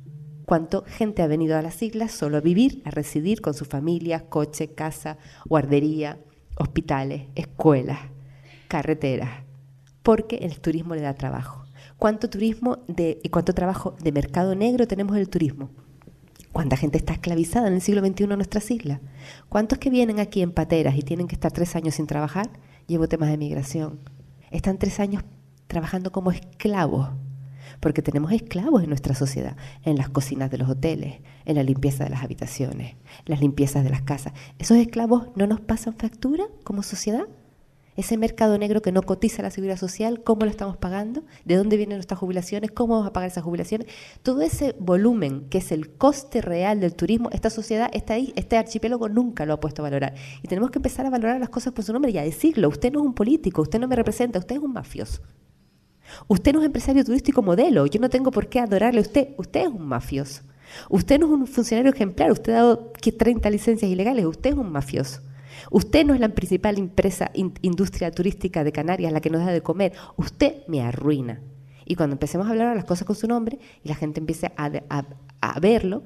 cuánto 0.51 0.83
gente 0.85 1.23
ha 1.23 1.29
venido 1.29 1.57
a 1.57 1.63
las 1.63 1.81
islas 1.81 2.11
solo 2.11 2.39
a 2.39 2.41
vivir, 2.41 2.83
a 2.85 2.91
residir 2.91 3.41
con 3.41 3.55
sus 3.55 3.69
familias, 3.69 4.25
coche, 4.29 4.75
casa, 4.75 5.17
guardería, 5.47 6.19
hospitales, 6.57 7.29
escuelas, 7.37 8.01
carreteras, 8.67 9.45
porque 10.03 10.39
el 10.39 10.59
turismo 10.59 10.97
le 10.97 11.03
da 11.03 11.15
trabajo. 11.15 11.67
¿Cuánto 11.99 12.29
turismo 12.29 12.79
de, 12.89 13.21
y 13.23 13.29
cuánto 13.29 13.55
trabajo 13.55 13.95
de 14.03 14.11
mercado 14.11 14.57
negro 14.57 14.89
tenemos 14.89 15.15
en 15.15 15.21
el 15.21 15.29
turismo? 15.29 15.71
¿Cuánta 16.51 16.77
gente 16.77 16.99
está 16.99 17.13
esclavizada 17.13 17.69
en 17.69 17.75
el 17.75 17.81
siglo 17.81 18.05
XXI 18.05 18.25
en 18.25 18.31
nuestras 18.31 18.69
islas? 18.73 18.99
¿Cuántos 19.49 19.79
que 19.79 19.89
vienen 19.89 20.19
aquí 20.19 20.43
en 20.43 20.51
pateras 20.51 20.97
y 20.97 21.03
tienen 21.03 21.29
que 21.29 21.37
estar 21.37 21.53
tres 21.53 21.77
años 21.77 21.95
sin 21.95 22.09
trabajar? 22.09 22.51
Llevo 22.89 23.07
temas 23.07 23.31
de 23.31 23.39
migración. 23.39 24.01
Están 24.51 24.79
tres 24.79 24.99
años 24.99 25.23
trabajando 25.69 26.11
como 26.11 26.33
esclavos 26.33 27.11
porque 27.81 28.03
tenemos 28.03 28.33
esclavos 28.33 28.83
en 28.83 28.89
nuestra 28.89 29.15
sociedad, 29.15 29.57
en 29.85 29.97
las 29.97 30.11
cocinas 30.11 30.51
de 30.51 30.59
los 30.59 30.69
hoteles, 30.69 31.21
en 31.47 31.57
la 31.57 31.63
limpieza 31.63 32.05
de 32.05 32.11
las 32.11 32.23
habitaciones, 32.23 32.97
las 33.25 33.41
limpiezas 33.41 33.83
de 33.83 33.91
las 33.91 34.03
casas. 34.03 34.33
¿Esos 34.59 34.77
esclavos 34.77 35.29
no 35.35 35.47
nos 35.47 35.61
pasan 35.61 35.95
factura 35.95 36.45
como 36.63 36.83
sociedad? 36.83 37.27
Ese 37.97 38.17
mercado 38.17 38.57
negro 38.57 38.81
que 38.83 38.93
no 38.93 39.03
cotiza 39.03 39.43
la 39.43 39.51
seguridad 39.51 39.77
social, 39.77 40.23
¿cómo 40.23 40.45
lo 40.45 40.51
estamos 40.51 40.77
pagando? 40.77 41.25
¿De 41.45 41.57
dónde 41.57 41.77
vienen 41.77 41.99
nuestras 41.99 42.21
jubilaciones? 42.21 42.71
¿Cómo 42.71 42.95
vamos 42.95 43.09
a 43.09 43.13
pagar 43.13 43.29
esas 43.29 43.45
jubilaciones? 43.45 43.89
Todo 44.23 44.43
ese 44.43 44.77
volumen 44.79 45.49
que 45.51 45.59
es 45.59 45.73
el 45.73 45.91
coste 45.91 46.41
real 46.41 46.81
del 46.81 46.95
turismo, 46.95 47.29
esta 47.31 47.51
sociedad, 47.51 47.91
este, 47.93 48.33
este 48.37 48.57
archipiélago 48.57 49.09
nunca 49.09 49.45
lo 49.45 49.55
ha 49.55 49.61
puesto 49.61 49.83
a 49.83 49.91
valorar. 49.91 50.15
Y 50.43 50.49
tenemos 50.49 50.71
que 50.71 50.79
empezar 50.79 51.05
a 51.05 51.11
valorar 51.11 51.41
las 51.41 51.51
cosas 51.51 51.73
por 51.73 51.85
su 51.85 51.93
nombre 51.93 52.13
y 52.13 52.19
a 52.19 52.23
decirlo. 52.23 52.69
Usted 52.69 52.93
no 52.93 53.01
es 53.01 53.07
un 53.07 53.15
político, 53.15 53.63
usted 53.63 53.81
no 53.81 53.89
me 53.89 53.97
representa, 53.97 54.39
usted 54.39 54.57
es 54.57 54.63
un 54.63 54.73
mafioso. 54.73 55.21
Usted 56.29 56.53
no 56.53 56.61
es 56.61 56.67
empresario 56.67 57.05
turístico 57.05 57.43
modelo, 57.43 57.87
yo 57.87 58.01
no 58.01 58.09
tengo 58.11 58.31
por 58.31 58.49
qué 58.49 58.61
adorarle 58.61 59.01
a 59.01 59.03
usted, 59.03 59.29
usted 59.37 59.63
es 59.63 59.69
un 59.69 59.87
mafioso. 59.87 60.43
Usted 60.89 61.19
no 61.19 61.27
es 61.27 61.33
un 61.33 61.47
funcionario 61.47 61.93
ejemplar, 61.93 62.31
usted 62.31 62.53
ha 62.53 62.57
dado 62.57 62.93
30 63.01 63.51
licencias 63.51 63.91
ilegales, 63.91 64.25
usted 64.25 64.51
es 64.51 64.57
un 64.57 64.71
mafioso. 64.71 65.21
Usted 65.71 66.07
no 66.07 66.15
es 66.15 66.21
la 66.21 66.29
principal 66.31 66.79
empresa, 66.79 67.31
industria 67.35 68.11
turística 68.11 68.65
de 68.65 68.73
Canarias, 68.73 69.13
la 69.13 69.21
que 69.21 69.31
nos 69.31 69.45
da 69.45 69.53
de 69.53 69.63
comer. 69.63 69.93
Usted 70.17 70.67
me 70.69 70.81
arruina. 70.81 71.41
Y 71.85 71.97
cuando 71.97 72.15
empecemos 72.15 72.47
a 72.47 72.51
hablar 72.51 72.75
las 72.77 72.85
cosas 72.85 73.07
con 73.07 73.17
su 73.17 73.27
nombre 73.27 73.59
y 73.83 73.89
la 73.89 73.97
gente 73.97 74.21
empiece 74.21 74.53
a, 74.57 74.71
a 75.41 75.61
verlo, 75.61 76.05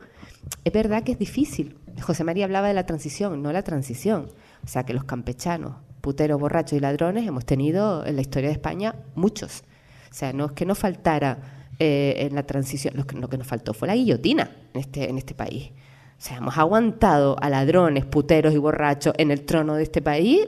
es 0.65 0.73
verdad 0.73 1.03
que 1.03 1.13
es 1.13 1.19
difícil. 1.19 1.77
José 2.01 2.25
María 2.25 2.47
hablaba 2.47 2.69
de 2.69 2.75
la 2.75 2.87
transición, 2.87 3.43
no 3.43 3.53
la 3.53 3.63
transición. 3.63 4.29
O 4.65 4.67
sea, 4.67 4.85
que 4.85 4.95
los 4.95 5.05
campechanos, 5.05 5.75
puteros, 6.01 6.41
borrachos 6.41 6.77
y 6.77 6.81
ladrones 6.81 7.27
hemos 7.27 7.45
tenido 7.45 8.05
en 8.07 8.17
la 8.17 8.23
historia 8.23 8.49
de 8.49 8.55
España 8.55 8.95
muchos. 9.15 9.65
O 10.15 10.17
sea, 10.17 10.33
no 10.33 10.45
es 10.45 10.53
que 10.53 10.65
nos 10.65 10.79
faltara 10.79 11.67
eh, 11.81 12.15
en 12.19 12.37
la 12.37 12.45
transición, 12.45 12.95
lo 12.97 13.05
que, 13.05 13.17
lo 13.17 13.29
que 13.29 13.37
nos 13.37 13.49
faltó 13.49 13.75
fue 13.75 13.89
la 13.89 13.97
guillotina 13.97 14.49
en 14.73 14.81
este, 14.81 15.11
en 15.11 15.19
este 15.19 15.35
país. 15.35 15.73
O 16.17 16.21
sea, 16.21 16.37
hemos 16.37 16.57
aguantado 16.57 17.37
a 17.43 17.51
ladrones, 17.51 18.05
puteros 18.05 18.55
y 18.55 18.59
borrachos 18.59 19.13
en 19.19 19.33
el 19.33 19.45
trono 19.45 19.75
de 19.75 19.83
este 19.83 20.03
país. 20.03 20.47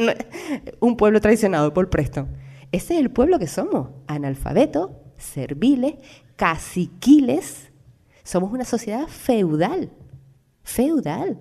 Un 0.80 0.96
pueblo 0.96 1.20
traicionado 1.20 1.72
por 1.72 1.90
Preston. 1.90 2.26
Ese 2.72 2.94
es 2.94 3.00
el 3.00 3.12
pueblo 3.12 3.38
que 3.38 3.46
somos, 3.46 3.90
analfabetos, 4.08 4.90
serviles, 5.16 5.94
caciquiles. 6.34 7.70
Somos 8.24 8.52
una 8.52 8.64
sociedad 8.64 9.06
feudal, 9.06 9.92
feudal 10.64 11.38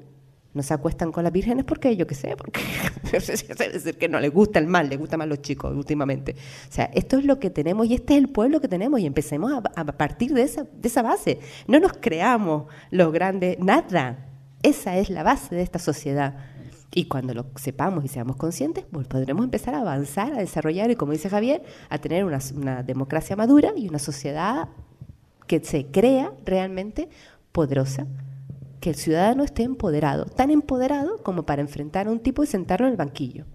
no 0.53 0.63
se 0.63 0.73
acuestan 0.73 1.11
con 1.11 1.23
las 1.23 1.31
vírgenes 1.31 1.63
porque 1.63 1.95
yo 1.95 2.07
qué 2.07 2.15
sé, 2.15 2.35
porque 2.35 2.61
es 3.13 3.43
decir 3.57 3.97
que 3.97 4.09
no 4.09 4.19
les 4.19 4.34
gusta 4.34 4.59
el 4.59 4.67
mal, 4.67 4.89
les 4.89 4.97
gusta 4.97 5.17
más 5.17 5.27
los 5.27 5.41
chicos 5.41 5.76
últimamente. 5.76 6.35
O 6.69 6.71
sea, 6.71 6.85
esto 6.93 7.17
es 7.17 7.26
lo 7.26 7.39
que 7.39 7.49
tenemos 7.49 7.88
y 7.88 7.95
este 7.95 8.15
es 8.15 8.19
el 8.19 8.30
pueblo 8.30 8.59
que 8.59 8.67
tenemos 8.67 8.99
y 8.99 9.05
empecemos 9.05 9.51
a, 9.53 9.85
partir 9.85 10.34
de 10.34 10.43
esa, 10.43 10.63
de 10.63 10.88
esa 10.88 11.01
base. 11.01 11.39
No 11.67 11.80
nos 11.80 11.93
creamos 11.93 12.65
los 12.89 13.11
grandes, 13.13 13.59
nada. 13.59 14.26
Esa 14.63 14.97
es 14.97 15.09
la 15.09 15.23
base 15.23 15.55
de 15.55 15.61
esta 15.61 15.80
sociedad. 15.80 16.35
Y 16.91 17.05
cuando 17.05 17.35
lo 17.35 17.45
sepamos 17.55 18.03
y 18.03 18.07
seamos 18.07 18.35
conscientes, 18.35 18.84
pues 18.91 19.07
podremos 19.07 19.43
empezar 19.43 19.76
a 19.76 19.81
avanzar, 19.81 20.34
a 20.34 20.39
desarrollar 20.39 20.89
y, 20.89 20.95
como 20.95 21.11
dice 21.11 21.30
Javier, 21.30 21.61
a 21.89 21.99
tener 21.99 22.26
una, 22.26 22.39
una 22.55 22.81
democracia 22.81 23.35
madura 23.35 23.73
y 23.77 23.88
una 23.88 23.99
sociedad 23.99 24.69
que 25.45 25.63
se 25.63 25.85
crea 25.85 26.34
realmente 26.43 27.09
poderosa 27.51 28.07
que 28.80 28.89
el 28.89 28.95
ciudadano 28.95 29.43
esté 29.43 29.64
empoderado, 29.64 30.26
tan 30.26 30.51
empoderado 30.51 31.22
como 31.23 31.43
para 31.43 31.61
enfrentar 31.61 32.07
a 32.07 32.11
un 32.11 32.19
tipo 32.19 32.43
y 32.43 32.47
sentarlo 32.47 32.88
en 32.88 32.91
el 32.91 32.97
banquillo. 32.97 33.45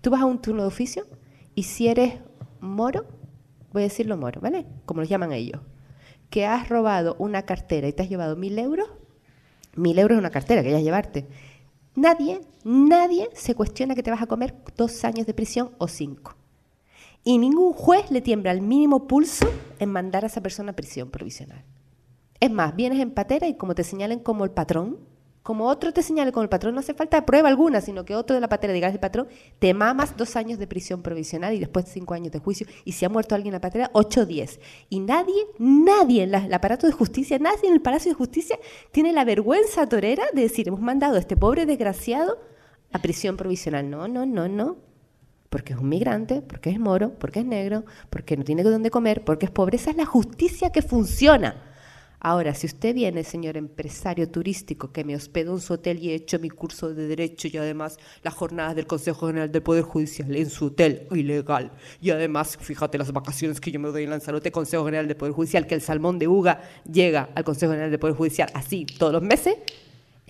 Tú 0.00 0.10
vas 0.10 0.20
a 0.20 0.26
un 0.26 0.40
turno 0.40 0.62
de 0.62 0.68
oficio 0.68 1.06
y 1.54 1.64
si 1.64 1.88
eres 1.88 2.14
moro, 2.60 3.06
voy 3.72 3.82
a 3.82 3.84
decirlo 3.84 4.16
moro, 4.16 4.40
¿vale? 4.40 4.66
Como 4.84 5.00
los 5.00 5.08
llaman 5.08 5.32
ellos, 5.32 5.60
que 6.28 6.46
has 6.46 6.68
robado 6.68 7.16
una 7.18 7.42
cartera 7.42 7.88
y 7.88 7.92
te 7.92 8.02
has 8.02 8.08
llevado 8.08 8.36
mil 8.36 8.58
euros, 8.58 8.88
mil 9.74 9.98
euros 9.98 10.16
es 10.16 10.20
una 10.20 10.30
cartera 10.30 10.62
que 10.62 10.68
hayas 10.68 10.82
llevarte. 10.82 11.26
Nadie, 11.94 12.40
nadie 12.64 13.28
se 13.34 13.54
cuestiona 13.54 13.94
que 13.94 14.02
te 14.02 14.10
vas 14.10 14.22
a 14.22 14.26
comer 14.26 14.54
dos 14.76 15.04
años 15.04 15.26
de 15.26 15.34
prisión 15.34 15.70
o 15.78 15.88
cinco. 15.88 16.36
Y 17.24 17.38
ningún 17.38 17.72
juez 17.72 18.10
le 18.10 18.22
tiembla 18.22 18.52
el 18.52 18.62
mínimo 18.62 19.06
pulso 19.06 19.46
en 19.78 19.90
mandar 19.90 20.24
a 20.24 20.28
esa 20.28 20.40
persona 20.40 20.72
a 20.72 20.76
prisión 20.76 21.10
provisional. 21.10 21.64
Es 22.40 22.50
más, 22.50 22.74
vienes 22.74 22.98
en 23.00 23.10
patera 23.10 23.46
y 23.46 23.54
como 23.54 23.74
te 23.74 23.84
señalen 23.84 24.18
como 24.18 24.44
el 24.44 24.50
patrón, 24.50 24.98
como 25.42 25.66
otro 25.68 25.92
te 25.92 26.02
señale 26.02 26.32
como 26.32 26.42
el 26.42 26.50
patrón, 26.50 26.74
no 26.74 26.80
hace 26.80 26.92
falta 26.92 27.24
prueba 27.24 27.48
alguna, 27.48 27.80
sino 27.80 28.04
que 28.04 28.14
otro 28.14 28.34
de 28.34 28.40
la 28.40 28.48
patera 28.48 28.74
diga 28.74 28.88
el 28.88 29.00
patrón, 29.00 29.26
te 29.58 29.72
mamas 29.72 30.16
dos 30.16 30.36
años 30.36 30.58
de 30.58 30.66
prisión 30.66 31.02
provisional 31.02 31.54
y 31.54 31.58
después 31.58 31.86
cinco 31.88 32.14
años 32.14 32.30
de 32.30 32.40
juicio. 32.40 32.66
Y 32.84 32.92
si 32.92 33.04
ha 33.04 33.08
muerto 33.08 33.34
alguien 33.34 33.54
en 33.54 33.56
la 33.56 33.60
patera, 33.60 33.90
ocho 33.94 34.22
o 34.22 34.26
diez. 34.26 34.60
Y 34.90 35.00
nadie, 35.00 35.46
nadie 35.58 36.24
en 36.24 36.34
el 36.34 36.54
aparato 36.54 36.86
de 36.86 36.92
justicia, 36.92 37.38
nadie 37.38 37.68
en 37.68 37.72
el 37.72 37.80
Palacio 37.80 38.10
de 38.10 38.16
Justicia 38.16 38.58
tiene 38.92 39.12
la 39.12 39.24
vergüenza 39.24 39.88
torera 39.88 40.24
de 40.34 40.42
decir, 40.42 40.68
hemos 40.68 40.80
mandado 40.80 41.16
a 41.16 41.20
este 41.20 41.36
pobre 41.36 41.64
desgraciado 41.64 42.38
a 42.92 42.98
prisión 42.98 43.36
provisional. 43.36 43.88
No, 43.88 44.08
no, 44.08 44.26
no, 44.26 44.46
no. 44.46 44.76
Porque 45.48 45.72
es 45.72 45.78
un 45.78 45.88
migrante, 45.88 46.42
porque 46.42 46.70
es 46.70 46.78
moro, 46.78 47.18
porque 47.18 47.40
es 47.40 47.46
negro, 47.46 47.84
porque 48.08 48.36
no 48.36 48.44
tiene 48.44 48.62
dónde 48.62 48.90
comer, 48.90 49.24
porque 49.24 49.46
es 49.46 49.50
pobre. 49.50 49.76
Esa 49.76 49.90
es 49.90 49.96
la 49.96 50.06
justicia 50.06 50.70
que 50.70 50.82
funciona. 50.82 51.69
Ahora, 52.22 52.54
si 52.54 52.66
usted 52.66 52.94
viene, 52.94 53.24
señor 53.24 53.56
empresario 53.56 54.28
turístico, 54.28 54.92
que 54.92 55.04
me 55.04 55.16
hospedo 55.16 55.54
en 55.54 55.60
su 55.60 55.72
hotel 55.72 55.98
y 56.02 56.10
he 56.10 56.14
hecho 56.14 56.38
mi 56.38 56.50
curso 56.50 56.92
de 56.92 57.08
Derecho 57.08 57.48
y 57.48 57.56
además 57.56 57.98
las 58.22 58.34
jornadas 58.34 58.76
del 58.76 58.86
Consejo 58.86 59.26
General 59.26 59.50
del 59.50 59.62
Poder 59.62 59.84
Judicial 59.84 60.36
en 60.36 60.50
su 60.50 60.66
hotel, 60.66 61.06
ilegal, 61.12 61.72
y 62.00 62.10
además, 62.10 62.58
fíjate 62.60 62.98
las 62.98 63.10
vacaciones 63.12 63.58
que 63.58 63.70
yo 63.70 63.80
me 63.80 63.88
doy 63.88 64.04
en 64.04 64.10
Lanzarote, 64.10 64.52
Consejo 64.52 64.84
General 64.84 65.08
del 65.08 65.16
Poder 65.16 65.32
Judicial, 65.32 65.66
que 65.66 65.74
el 65.74 65.80
salmón 65.80 66.18
de 66.18 66.28
Uga 66.28 66.60
llega 66.90 67.30
al 67.34 67.44
Consejo 67.44 67.72
General 67.72 67.90
del 67.90 68.00
Poder 68.00 68.16
Judicial 68.16 68.50
así 68.52 68.84
todos 68.84 69.14
los 69.14 69.22
meses, 69.22 69.56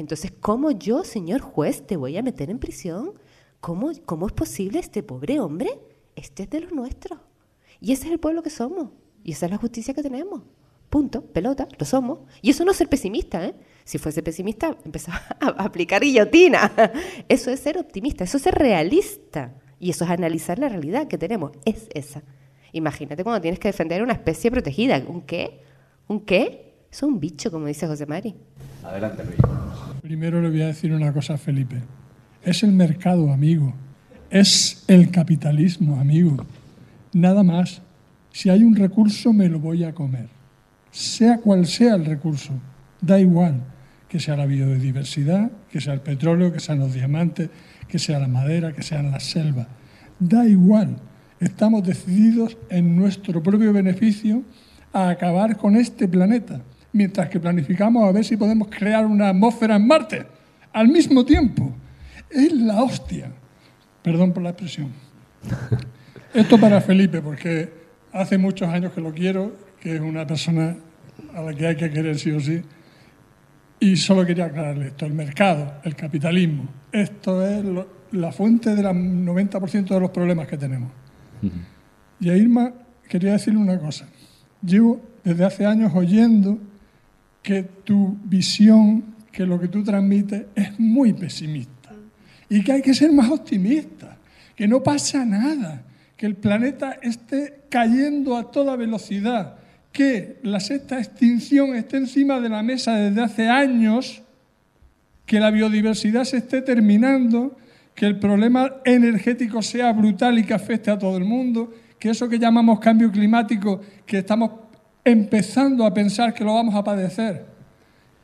entonces, 0.00 0.32
¿cómo 0.40 0.70
yo, 0.70 1.04
señor 1.04 1.42
juez, 1.42 1.86
te 1.86 1.98
voy 1.98 2.16
a 2.16 2.22
meter 2.22 2.48
en 2.48 2.58
prisión? 2.58 3.12
¿Cómo, 3.60 3.90
cómo 4.06 4.28
es 4.28 4.32
posible 4.32 4.78
este 4.78 5.02
pobre 5.02 5.40
hombre? 5.40 5.78
Este 6.16 6.44
es 6.44 6.50
de 6.50 6.60
los 6.60 6.72
nuestros. 6.72 7.18
Y 7.82 7.92
ese 7.92 8.06
es 8.06 8.12
el 8.12 8.18
pueblo 8.18 8.42
que 8.42 8.48
somos. 8.48 8.92
Y 9.22 9.32
esa 9.32 9.44
es 9.44 9.52
la 9.52 9.58
justicia 9.58 9.92
que 9.92 10.02
tenemos. 10.02 10.40
Punto, 10.90 11.22
pelota, 11.22 11.68
lo 11.78 11.86
somos. 11.86 12.18
Y 12.42 12.50
eso 12.50 12.64
no 12.64 12.72
es 12.72 12.76
ser 12.76 12.88
pesimista, 12.88 13.46
¿eh? 13.46 13.54
Si 13.84 13.98
fuese 13.98 14.24
pesimista, 14.24 14.76
empezaba 14.84 15.22
a 15.40 15.64
aplicar 15.64 16.02
guillotina. 16.02 16.72
Eso 17.28 17.52
es 17.52 17.60
ser 17.60 17.78
optimista, 17.78 18.24
eso 18.24 18.36
es 18.36 18.42
ser 18.42 18.56
realista. 18.56 19.54
Y 19.78 19.90
eso 19.90 20.04
es 20.04 20.10
analizar 20.10 20.58
la 20.58 20.68
realidad 20.68 21.06
que 21.06 21.16
tenemos. 21.16 21.52
Es 21.64 21.88
esa. 21.94 22.22
Imagínate 22.72 23.22
cuando 23.22 23.40
tienes 23.40 23.60
que 23.60 23.68
defender 23.68 24.02
una 24.02 24.14
especie 24.14 24.50
protegida. 24.50 25.00
¿Un 25.06 25.22
qué? 25.22 25.62
¿Un 26.08 26.20
qué? 26.20 26.74
Eso 26.90 27.06
es 27.06 27.12
un 27.12 27.20
bicho, 27.20 27.52
como 27.52 27.66
dice 27.66 27.86
José 27.86 28.04
Mari. 28.04 28.34
Adelante, 28.82 29.24
Luis. 29.24 29.38
Primero 30.02 30.42
le 30.42 30.50
voy 30.50 30.62
a 30.62 30.66
decir 30.66 30.92
una 30.92 31.12
cosa 31.12 31.34
a 31.34 31.38
Felipe. 31.38 31.76
Es 32.42 32.64
el 32.64 32.72
mercado, 32.72 33.32
amigo. 33.32 33.72
Es 34.28 34.84
el 34.88 35.10
capitalismo, 35.12 36.00
amigo. 36.00 36.36
Nada 37.12 37.44
más. 37.44 37.80
Si 38.32 38.50
hay 38.50 38.64
un 38.64 38.74
recurso, 38.74 39.32
me 39.32 39.48
lo 39.48 39.60
voy 39.60 39.84
a 39.84 39.94
comer 39.94 40.39
sea 40.90 41.38
cual 41.38 41.66
sea 41.66 41.94
el 41.94 42.04
recurso, 42.04 42.52
da 43.00 43.18
igual 43.18 43.62
que 44.10 44.18
sea 44.18 44.36
la 44.36 44.44
biodiversidad, 44.44 45.52
que 45.70 45.80
sea 45.80 45.94
el 45.94 46.00
petróleo, 46.00 46.52
que 46.52 46.58
sean 46.58 46.80
los 46.80 46.92
diamantes, 46.92 47.48
que 47.86 48.00
sea 48.00 48.18
la 48.18 48.26
madera, 48.26 48.72
que 48.72 48.82
sean 48.82 49.10
las 49.12 49.22
selvas, 49.22 49.68
da 50.18 50.44
igual. 50.46 50.96
Estamos 51.38 51.86
decididos 51.86 52.58
en 52.68 52.96
nuestro 52.96 53.40
propio 53.40 53.72
beneficio 53.72 54.42
a 54.92 55.10
acabar 55.10 55.56
con 55.56 55.76
este 55.76 56.08
planeta, 56.08 56.60
mientras 56.92 57.28
que 57.28 57.38
planificamos 57.38 58.02
a 58.02 58.10
ver 58.10 58.24
si 58.24 58.36
podemos 58.36 58.66
crear 58.68 59.06
una 59.06 59.28
atmósfera 59.28 59.76
en 59.76 59.86
Marte 59.86 60.26
al 60.72 60.88
mismo 60.88 61.24
tiempo. 61.24 61.72
Es 62.28 62.52
la 62.52 62.82
hostia. 62.82 63.30
Perdón 64.02 64.32
por 64.32 64.42
la 64.42 64.50
expresión. 64.50 64.88
Esto 66.34 66.58
para 66.58 66.80
Felipe, 66.80 67.22
porque 67.22 67.72
hace 68.12 68.38
muchos 68.38 68.68
años 68.68 68.92
que 68.92 69.00
lo 69.00 69.12
quiero 69.12 69.69
que 69.80 69.96
es 69.96 70.00
una 70.00 70.26
persona 70.26 70.76
a 71.34 71.42
la 71.42 71.54
que 71.54 71.66
hay 71.66 71.76
que 71.76 71.90
querer 71.90 72.18
sí 72.18 72.30
o 72.30 72.40
sí. 72.40 72.62
Y 73.80 73.96
solo 73.96 74.26
quería 74.26 74.46
aclararle 74.46 74.88
esto, 74.88 75.06
el 75.06 75.14
mercado, 75.14 75.80
el 75.84 75.96
capitalismo, 75.96 76.68
esto 76.92 77.44
es 77.46 77.64
la 78.12 78.32
fuente 78.32 78.74
del 78.74 78.86
90% 78.86 79.88
de 79.88 80.00
los 80.00 80.10
problemas 80.10 80.46
que 80.46 80.58
tenemos. 80.58 80.92
Y 82.20 82.28
a 82.28 82.36
Irma 82.36 82.72
quería 83.08 83.32
decirle 83.32 83.58
una 83.58 83.78
cosa. 83.78 84.06
Llevo 84.62 85.00
desde 85.24 85.44
hace 85.44 85.64
años 85.64 85.92
oyendo 85.94 86.58
que 87.42 87.62
tu 87.62 88.18
visión, 88.24 89.14
que 89.32 89.46
lo 89.46 89.58
que 89.58 89.68
tú 89.68 89.82
transmites 89.82 90.44
es 90.54 90.78
muy 90.78 91.14
pesimista 91.14 91.92
y 92.50 92.62
que 92.62 92.72
hay 92.72 92.82
que 92.82 92.92
ser 92.92 93.12
más 93.12 93.30
optimista, 93.30 94.18
que 94.54 94.68
no 94.68 94.82
pasa 94.82 95.24
nada, 95.24 95.84
que 96.16 96.26
el 96.26 96.34
planeta 96.36 96.98
esté 97.00 97.62
cayendo 97.70 98.36
a 98.36 98.50
toda 98.50 98.76
velocidad, 98.76 99.56
que 99.92 100.38
la 100.42 100.60
sexta 100.60 100.98
extinción 100.98 101.74
esté 101.74 101.96
encima 101.96 102.40
de 102.40 102.48
la 102.48 102.62
mesa 102.62 102.94
desde 102.94 103.22
hace 103.22 103.48
años, 103.48 104.22
que 105.26 105.40
la 105.40 105.50
biodiversidad 105.50 106.24
se 106.24 106.38
esté 106.38 106.62
terminando, 106.62 107.56
que 107.94 108.06
el 108.06 108.18
problema 108.18 108.76
energético 108.84 109.62
sea 109.62 109.92
brutal 109.92 110.38
y 110.38 110.44
que 110.44 110.54
afecte 110.54 110.90
a 110.90 110.98
todo 110.98 111.16
el 111.16 111.24
mundo, 111.24 111.72
que 111.98 112.10
eso 112.10 112.28
que 112.28 112.38
llamamos 112.38 112.80
cambio 112.80 113.10
climático, 113.10 113.80
que 114.06 114.18
estamos 114.18 114.52
empezando 115.04 115.84
a 115.84 115.92
pensar 115.92 116.32
que 116.32 116.44
lo 116.44 116.54
vamos 116.54 116.74
a 116.74 116.84
padecer, 116.84 117.44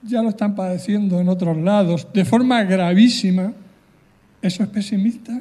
ya 0.03 0.23
lo 0.23 0.31
están 0.31 0.55
padeciendo 0.55 1.21
en 1.21 1.29
otros 1.29 1.57
lados 1.57 2.09
de 2.13 2.25
forma 2.25 2.63
gravísima, 2.63 3.53
¿eso 4.41 4.63
es 4.63 4.69
pesimista? 4.69 5.41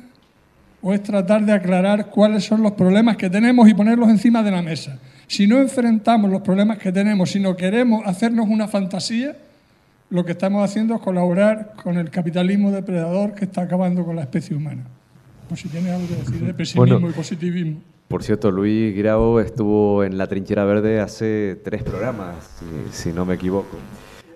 ¿O 0.81 0.93
es 0.93 1.01
tratar 1.01 1.45
de 1.45 1.51
aclarar 1.51 2.07
cuáles 2.07 2.43
son 2.43 2.61
los 2.61 2.73
problemas 2.73 3.17
que 3.17 3.29
tenemos 3.29 3.67
y 3.67 3.73
ponerlos 3.73 4.09
encima 4.09 4.43
de 4.43 4.51
la 4.51 4.61
mesa? 4.61 4.99
Si 5.27 5.47
no 5.47 5.59
enfrentamos 5.59 6.29
los 6.29 6.41
problemas 6.41 6.77
que 6.77 6.91
tenemos, 6.91 7.31
si 7.31 7.39
no 7.39 7.55
queremos 7.55 8.05
hacernos 8.05 8.47
una 8.47 8.67
fantasía, 8.67 9.35
lo 10.09 10.23
que 10.23 10.33
estamos 10.33 10.63
haciendo 10.63 10.95
es 10.95 11.01
colaborar 11.01 11.73
con 11.81 11.97
el 11.97 12.09
capitalismo 12.09 12.71
depredador 12.71 13.33
que 13.33 13.45
está 13.45 13.61
acabando 13.61 14.05
con 14.05 14.15
la 14.15 14.21
especie 14.21 14.55
humana. 14.55 14.83
Por 15.49 15.57
si 15.57 15.67
tiene 15.69 15.91
algo 15.91 16.07
que 16.07 16.15
decir 16.15 16.45
de 16.45 16.53
pesimismo 16.53 17.09
y 17.09 17.13
positivismo. 17.13 17.81
Por 18.07 18.23
cierto, 18.23 18.51
Luis 18.51 18.95
Grau 18.95 19.39
estuvo 19.39 20.03
en 20.03 20.17
la 20.17 20.27
Trinchera 20.27 20.63
Verde 20.63 20.99
hace 20.99 21.59
tres 21.63 21.81
programas, 21.81 22.35
si 22.91 23.11
no 23.11 23.25
me 23.25 23.33
equivoco. 23.33 23.77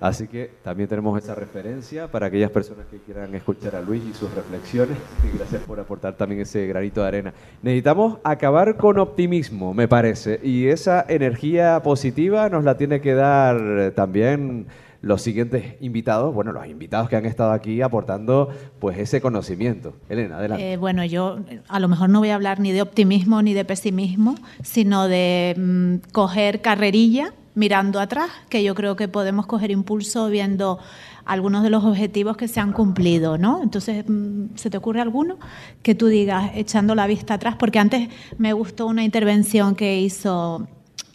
Así 0.02 0.28
que 0.28 0.52
también 0.64 0.88
tenemos 0.88 1.22
esa 1.22 1.36
referencia 1.36 2.10
para 2.10 2.28
aquellas 2.28 2.52
personas 2.52 2.86
que 2.88 3.00
quieran 3.00 3.36
escuchar 3.36 3.76
a 3.76 3.82
Luis 3.82 4.02
y 4.10 4.14
sus 4.14 4.34
reflexiones. 4.34 4.98
Y 5.24 5.38
gracias 5.38 5.62
por 5.64 5.80
aportar 5.80 6.16
también 6.16 6.42
ese 6.42 6.66
granito 6.66 7.02
de 7.02 7.08
arena. 7.08 7.34
Necesitamos 7.62 8.20
acabar 8.24 8.78
con 8.78 8.98
optimismo, 8.98 9.74
me 9.74 9.88
parece. 9.88 10.40
Y 10.42 10.68
esa 10.68 11.06
energía 11.08 11.82
positiva 11.84 12.50
nos 12.50 12.64
la 12.64 12.78
tiene 12.78 13.02
que 13.02 13.14
dar 13.14 13.92
también 13.96 14.68
los 15.02 15.22
siguientes 15.22 15.76
invitados, 15.80 16.34
bueno, 16.34 16.52
los 16.52 16.68
invitados 16.68 17.10
que 17.10 17.16
han 17.16 17.26
estado 17.26 17.52
aquí 17.52 17.82
aportando 17.82 18.50
pues 18.80 18.98
ese 18.98 19.22
conocimiento. 19.22 19.96
Elena, 20.10 20.38
adelante. 20.38 20.74
Eh, 20.74 20.78
bueno, 20.78 21.06
yo 21.06 21.40
a 21.68 21.80
lo 21.80 21.88
mejor 21.88 22.10
no 22.10 22.20
voy 22.20 22.30
a 22.30 22.36
hablar 22.36 22.60
ni 22.60 22.72
de 22.72 22.82
optimismo 22.82 23.42
ni 23.42 23.54
de 23.54 23.66
pesimismo, 23.66 24.36
sino 24.64 25.08
de 25.08 25.56
mm, 25.58 26.12
coger 26.12 26.62
carrerilla 26.62 27.34
mirando 27.60 28.00
atrás, 28.00 28.32
que 28.48 28.64
yo 28.64 28.74
creo 28.74 28.96
que 28.96 29.10
podemos 29.10 29.46
coger 29.46 29.70
impulso 29.70 30.30
viendo 30.30 30.80
algunos 31.26 31.62
de 31.62 31.70
los 31.70 31.84
objetivos 31.84 32.38
que 32.38 32.48
se 32.48 32.62
han 32.62 32.72
cumplido, 32.72 33.38
¿no? 33.38 33.62
Entonces, 33.62 34.06
mm, 34.08 34.56
¿se 34.56 34.70
te 34.70 34.78
ocurre 34.78 35.02
alguno 35.02 35.38
que 35.84 35.94
tú 35.94 36.08
digas 36.08 36.52
echando 36.56 36.96
la 36.96 37.06
vista 37.06 37.34
atrás? 37.34 37.58
Porque 37.60 37.78
antes 37.78 38.08
me 38.38 38.54
gustó 38.54 38.88
una 38.88 39.04
intervención 39.04 39.76
que 39.76 40.00
hizo 40.00 40.68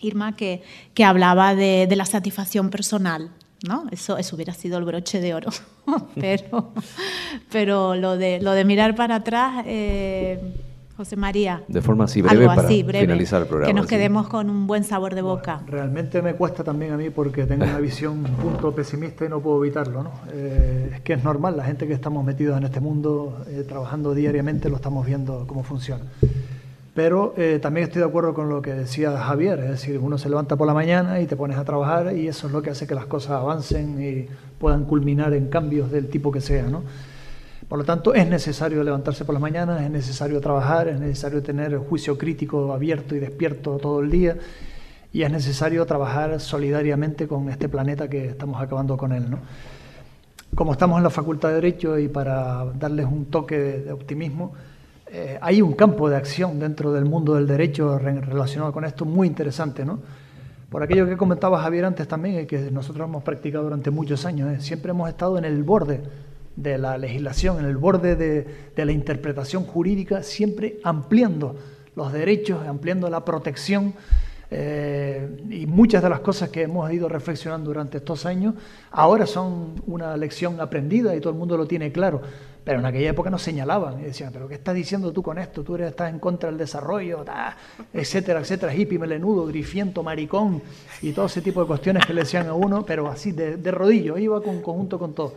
Irma 0.03 0.37
que, 0.37 0.63
que 0.93 1.03
hablaba 1.03 1.55
de, 1.55 1.89
la 1.97 2.05
satisfacción 2.05 2.69
personal, 2.69 3.31
¿no? 3.67 3.87
Eso, 3.91 4.19
eso 4.19 4.37
hubiera 4.37 4.53
sido 4.53 4.77
el 4.77 4.85
broche 4.85 5.23
de 5.23 5.33
oro, 5.33 5.49
pero, 6.15 6.75
pero 7.51 7.95
lo, 7.95 8.19
de, 8.19 8.39
lo 8.43 8.53
de 8.53 8.67
mirar 8.67 8.95
para 8.95 9.17
atrás... 9.17 9.65
Eh, 9.67 10.39
José 10.97 11.17
María. 11.17 11.63
De 11.67 11.83
forma 11.83 12.05
así 12.05 12.23
breve 12.23 12.47
para 12.47 12.69
finalizar 12.69 13.43
el 13.43 13.49
programa. 13.49 13.67
Que 13.67 13.75
nos 13.75 13.87
quedemos 13.87 14.29
con 14.29 14.49
un 14.49 14.67
buen 14.67 14.85
sabor 14.85 15.15
de 15.15 15.23
boca. 15.23 15.63
realmente 15.67 16.23
me 16.23 16.35
cuesta 16.35 16.63
también 16.63 16.93
a 16.93 16.97
mí 16.97 17.11
porque 17.11 17.47
tengo 17.47 17.65
una 17.65 17.79
visión 17.79 18.19
un 18.19 18.37
punto 18.37 18.73
pesimista 18.73 19.25
y 19.25 19.29
no 19.29 19.41
puedo 19.41 19.65
evitarlo. 19.65 20.05
¿no? 20.05 20.13
Eh, 20.33 20.93
es 20.95 21.01
que 21.01 21.15
es 21.15 21.25
normal, 21.25 21.57
la 21.57 21.65
gente 21.65 21.89
que 21.89 21.95
estamos 21.95 22.25
metidos 22.25 22.57
en 22.57 22.65
este 22.65 22.81
mundo, 22.81 23.45
eh, 23.49 23.65
trabajando 23.67 24.15
diariamente, 24.15 24.69
lo 24.69 24.77
estamos 24.77 25.05
viendo 25.05 25.47
cómo 25.49 25.65
funciona. 25.65 26.05
Pero 26.95 27.35
eh, 27.37 27.59
también 27.61 27.89
estoy 27.89 28.01
de 28.01 28.07
acuerdo 28.07 28.35
con 28.35 28.49
lo 28.49 28.63
que 28.63 28.73
decía 28.73 29.17
Javier, 29.19 29.59
es 29.59 29.71
decir, 29.71 29.99
uno 29.99 30.17
se 30.17 30.29
levanta 30.29 30.55
por 30.55 30.69
la 30.69 30.75
mañana 30.75 31.21
y 31.21 31.27
te 31.27 31.35
pones 31.35 31.59
a 31.59 31.65
trabajar 31.65 32.17
y 32.17 32.29
eso 32.29 32.47
es 32.47 32.53
lo 32.53 32.63
que 32.63 32.71
hace 32.71 32.87
que 32.87 32.95
las 32.95 33.07
cosas 33.07 33.33
avancen 33.33 34.01
y 34.01 34.29
puedan 34.59 34.85
culminar 34.85 35.35
en 35.35 35.49
cambios 35.49 35.91
del 35.91 36.09
tipo 36.09 36.31
que 36.31 36.41
sea, 36.41 36.69
¿no? 36.69 36.83
Por 37.75 37.81
lo 37.81 37.85
tanto, 37.85 38.15
es 38.15 38.29
necesario 38.29 38.85
levantarse 38.85 39.25
por 39.25 39.33
las 39.33 39.43
mañanas, 39.43 39.83
es 39.83 39.91
necesario 39.91 40.41
trabajar, 40.41 40.87
es 40.87 41.01
necesario 41.01 41.43
tener 41.43 41.73
el 41.73 41.81
juicio 41.81 42.17
crítico 42.17 42.73
abierto 42.73 43.17
y 43.17 43.19
despierto 43.19 43.79
todo 43.79 43.99
el 43.99 44.13
día 44.13 44.37
y 45.13 45.23
es 45.23 45.31
necesario 45.33 45.85
trabajar 45.85 46.39
solidariamente 46.39 47.27
con 47.27 47.49
este 47.49 47.69
planeta 47.69 48.09
que 48.09 48.27
estamos 48.27 48.63
acabando 48.63 48.97
con 48.97 49.11
él, 49.11 49.29
¿no? 49.29 49.41
Como 50.55 50.71
estamos 50.71 50.99
en 50.99 51.03
la 51.03 51.11
Facultad 51.11 51.49
de 51.49 51.57
Derecho 51.57 51.99
y 51.99 52.07
para 52.07 52.65
darles 52.79 53.07
un 53.07 53.25
toque 53.25 53.59
de 53.59 53.91
optimismo, 53.91 54.53
eh, 55.09 55.37
hay 55.41 55.61
un 55.61 55.73
campo 55.73 56.09
de 56.09 56.15
acción 56.15 56.61
dentro 56.61 56.93
del 56.93 57.07
mundo 57.07 57.35
del 57.35 57.49
derecho 57.49 57.99
relacionado 57.99 58.73
con 58.73 58.85
esto 58.85 59.05
muy 59.05 59.27
interesante, 59.27 59.85
¿no? 59.85 59.99
Por 60.71 60.85
aquello 60.85 61.09
que 61.09 61.17
comentaba 61.17 61.61
Javier 61.61 61.87
antes 61.87 62.07
también, 62.07 62.47
que 62.47 62.71
nosotros 62.71 63.09
hemos 63.09 63.25
practicado 63.25 63.65
durante 63.65 63.91
muchos 63.91 64.25
años, 64.27 64.53
¿eh? 64.53 64.61
siempre 64.61 64.93
hemos 64.93 65.09
estado 65.09 65.39
en 65.39 65.45
el 65.45 65.65
borde 65.65 66.03
de 66.57 66.79
la 66.79 66.99
legislación, 66.99 67.59
en 67.59 67.67
el 67.67 67.77
borde 67.77 68.17
de, 68.17 68.85
la 68.85 68.93
interpretación 68.93 69.65
jurídica, 69.65 70.23
siempre 70.23 70.79
ampliando 70.83 71.57
los 71.97 72.13
derechos, 72.13 72.67
ampliando 72.67 73.09
la 73.11 73.25
protección 73.25 73.95
eh, 74.51 75.29
y 75.51 75.67
muchas 75.67 76.03
de 76.03 76.09
las 76.09 76.21
cosas 76.21 76.51
que 76.51 76.63
hemos 76.63 76.93
ido 76.93 77.09
reflexionando 77.09 77.71
durante 77.71 77.99
estos 77.99 78.27
años 78.27 78.55
ahora 78.91 79.27
son 79.27 79.83
una 79.87 80.17
lección 80.17 80.61
aprendida 80.61 81.17
y 81.17 81.21
todo 81.21 81.33
el 81.33 81.39
mundo 81.39 81.57
lo 81.57 81.67
tiene 81.67 81.91
claro. 81.91 82.21
Pero 82.65 82.79
en 82.79 82.87
aquella 82.87 83.11
época 83.11 83.29
nos 83.29 83.43
señalaban 83.43 84.01
y 84.01 84.05
decían, 84.05 84.31
pero 84.33 84.49
¿qué 84.49 84.55
estás 84.55 84.75
diciendo 84.75 85.13
tú 85.13 85.23
con 85.23 85.39
esto? 85.39 85.63
Tú 85.63 85.75
eres, 85.75 85.91
estás 85.91 86.11
en 86.11 86.19
contra 86.19 86.49
del 86.49 86.59
desarrollo, 86.59 87.23
etcétera, 87.93 88.41
etcétera, 88.41 88.75
hippie, 88.75 88.99
melenudo, 88.99 89.47
grifiento, 89.47 90.03
maricón 90.03 90.63
y 91.03 91.13
todo 91.13 91.27
ese 91.27 91.43
tipo 91.43 91.61
de 91.61 91.67
cuestiones 91.67 92.07
que 92.07 92.15
le 92.15 92.23
decían 92.23 92.47
a 92.47 92.55
uno, 92.55 92.87
pero 92.87 93.09
así 93.09 93.33
de, 93.33 93.59
de 93.59 93.71
rodillo, 93.71 94.17
iba 94.17 94.41
con 94.43 94.63
conjunto 94.63 94.99
con 94.99 95.15
todo. 95.15 95.35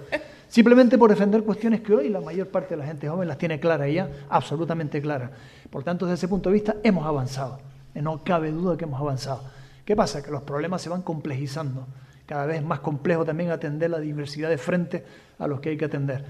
Simplemente 0.47 0.97
por 0.97 1.09
defender 1.09 1.43
cuestiones 1.43 1.81
que 1.81 1.93
hoy 1.93 2.07
la 2.07 2.21
mayor 2.21 2.47
parte 2.47 2.69
de 2.69 2.77
la 2.77 2.85
gente 2.85 3.09
joven 3.09 3.27
las 3.27 3.37
tiene 3.37 3.59
claras 3.59 3.91
ya, 3.91 4.09
absolutamente 4.29 5.01
claras. 5.01 5.31
Por 5.69 5.83
tanto, 5.83 6.05
desde 6.05 6.15
ese 6.15 6.27
punto 6.29 6.49
de 6.49 6.53
vista 6.53 6.77
hemos 6.83 7.05
avanzado, 7.05 7.59
no 7.93 8.23
cabe 8.23 8.51
duda 8.51 8.77
que 8.77 8.85
hemos 8.85 9.01
avanzado. 9.01 9.43
¿Qué 9.83 9.95
pasa? 9.95 10.23
Que 10.23 10.31
los 10.31 10.43
problemas 10.43 10.81
se 10.81 10.89
van 10.89 11.01
complejizando, 11.01 11.87
cada 12.25 12.45
vez 12.45 12.63
más 12.63 12.79
complejo 12.79 13.25
también 13.25 13.51
atender 13.51 13.89
la 13.89 13.99
diversidad 13.99 14.49
de 14.49 14.57
frente 14.57 15.03
a 15.39 15.47
los 15.47 15.59
que 15.59 15.69
hay 15.69 15.77
que 15.77 15.85
atender. 15.85 16.23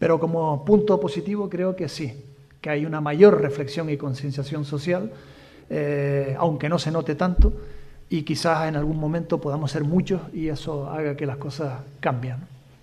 Pero 0.00 0.18
como 0.18 0.64
punto 0.64 0.98
positivo 0.98 1.50
creo 1.50 1.76
que 1.76 1.88
sí, 1.88 2.14
que 2.60 2.70
hay 2.70 2.86
una 2.86 3.02
mayor 3.02 3.40
reflexión 3.40 3.90
y 3.90 3.98
concienciación 3.98 4.64
social, 4.64 5.12
eh, 5.68 6.34
aunque 6.38 6.70
no 6.70 6.78
se 6.78 6.90
note 6.90 7.14
tanto, 7.14 7.52
y 8.08 8.22
quizás 8.22 8.66
en 8.66 8.76
algún 8.76 8.98
momento 8.98 9.38
podamos 9.38 9.70
ser 9.70 9.84
muchos 9.84 10.22
y 10.32 10.48
eso 10.48 10.88
haga 10.88 11.16
que 11.18 11.26
las 11.26 11.36
cosas 11.36 11.80
cambien. 12.00 12.36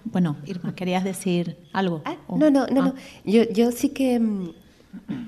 Bueno, 0.06 0.38
Irma, 0.46 0.76
¿querías 0.76 1.04
decir 1.04 1.58
algo? 1.74 2.04
Ah, 2.06 2.16
no, 2.30 2.52
no, 2.52 2.68
no, 2.68 2.84
no. 2.84 2.94
Ah. 2.96 3.02
Yo, 3.26 3.44
yo 3.50 3.72
sí 3.72 3.90
que 3.90 4.20
mm, 4.20 4.50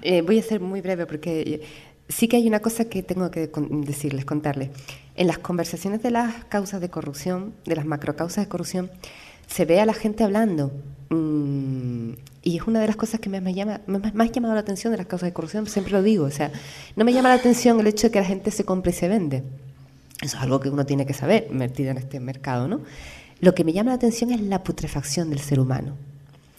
eh, 0.04 0.22
voy 0.22 0.38
a 0.38 0.44
ser 0.44 0.62
muy 0.62 0.82
breve 0.82 1.08
porque 1.08 1.42
eh, 1.42 1.62
sí 2.08 2.28
que 2.28 2.38
hay 2.38 2.48
una 2.48 2.60
cosa 2.60 2.86
que 2.86 3.02
tengo 3.02 3.32
que 3.32 3.50
decirles, 3.72 4.26
contarles. 4.26 4.70
En 5.16 5.26
las 5.26 5.40
conversaciones 5.40 6.04
de 6.04 6.12
las 6.12 6.46
causas 6.46 6.82
de 6.82 6.90
corrupción, 6.90 7.56
de 7.66 7.76
las 7.76 7.86
macrocausas 7.88 8.46
de 8.46 8.48
corrupción, 8.48 8.92
se 9.48 9.66
ve 9.66 9.82
a 9.82 9.88
la 9.88 9.96
gente 9.96 10.24
hablando 10.24 10.72
Mm, 11.10 12.12
y 12.44 12.58
es 12.58 12.68
una 12.68 12.80
de 12.80 12.88
las 12.88 12.96
cosas 12.96 13.20
que 13.20 13.30
me, 13.30 13.42
me 13.42 13.54
llama, 13.54 13.82
me, 13.88 13.98
ha 13.98 14.26
llamado 14.26 14.54
la 14.54 14.62
atención 14.62 14.92
de 14.92 14.98
las 14.98 15.08
causas 15.08 15.28
de 15.28 15.34
corrupción, 15.34 15.68
siempre 15.68 15.94
lo 15.94 16.04
digo, 16.04 16.26
o 16.26 16.32
sea, 16.32 16.52
no 16.96 17.04
me 17.04 17.14
llama 17.14 17.30
la 17.30 17.36
atención 17.36 17.80
el 17.80 17.88
hecho 17.88 18.08
de 18.08 18.12
que 18.12 18.20
la 18.20 18.26
gente 18.26 18.52
se 18.52 18.64
compre 18.64 18.92
y 18.92 18.94
se 18.94 19.08
vende. 19.08 19.44
Eso 20.22 20.38
es 20.38 20.44
algo 20.44 20.60
que 20.60 20.70
uno 20.70 20.86
tiene 20.86 21.06
que 21.06 21.14
saber, 21.14 21.48
metido 21.52 21.92
en 21.92 21.98
este 21.98 22.20
mercado, 22.20 22.68
¿no? 22.68 22.82
Lo 23.40 23.56
que 23.56 23.64
me 23.64 23.74
llama 23.74 23.92
la 23.92 23.96
atención 23.96 24.32
es 24.32 24.42
la 24.42 24.64
putrefacción 24.64 25.30
del 25.30 25.40
ser 25.40 25.60
humano. 25.60 25.94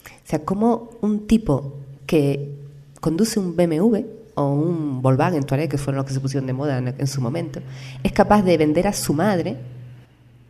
O 0.05 0.27
sea, 0.27 0.43
como 0.43 0.89
un 1.01 1.27
tipo 1.27 1.75
que 2.05 2.55
conduce 2.99 3.39
un 3.39 3.55
BMW 3.55 3.99
o 4.35 4.53
un 4.53 5.01
Volkswagen 5.01 5.43
Touareg, 5.43 5.69
que 5.69 5.77
fueron 5.77 5.97
los 5.97 6.05
que 6.05 6.13
se 6.13 6.19
pusieron 6.19 6.47
de 6.47 6.53
moda 6.53 6.79
en 6.79 7.07
su 7.07 7.21
momento, 7.21 7.61
es 8.03 8.11
capaz 8.11 8.41
de 8.41 8.57
vender 8.57 8.87
a 8.87 8.93
su 8.93 9.13
madre, 9.13 9.57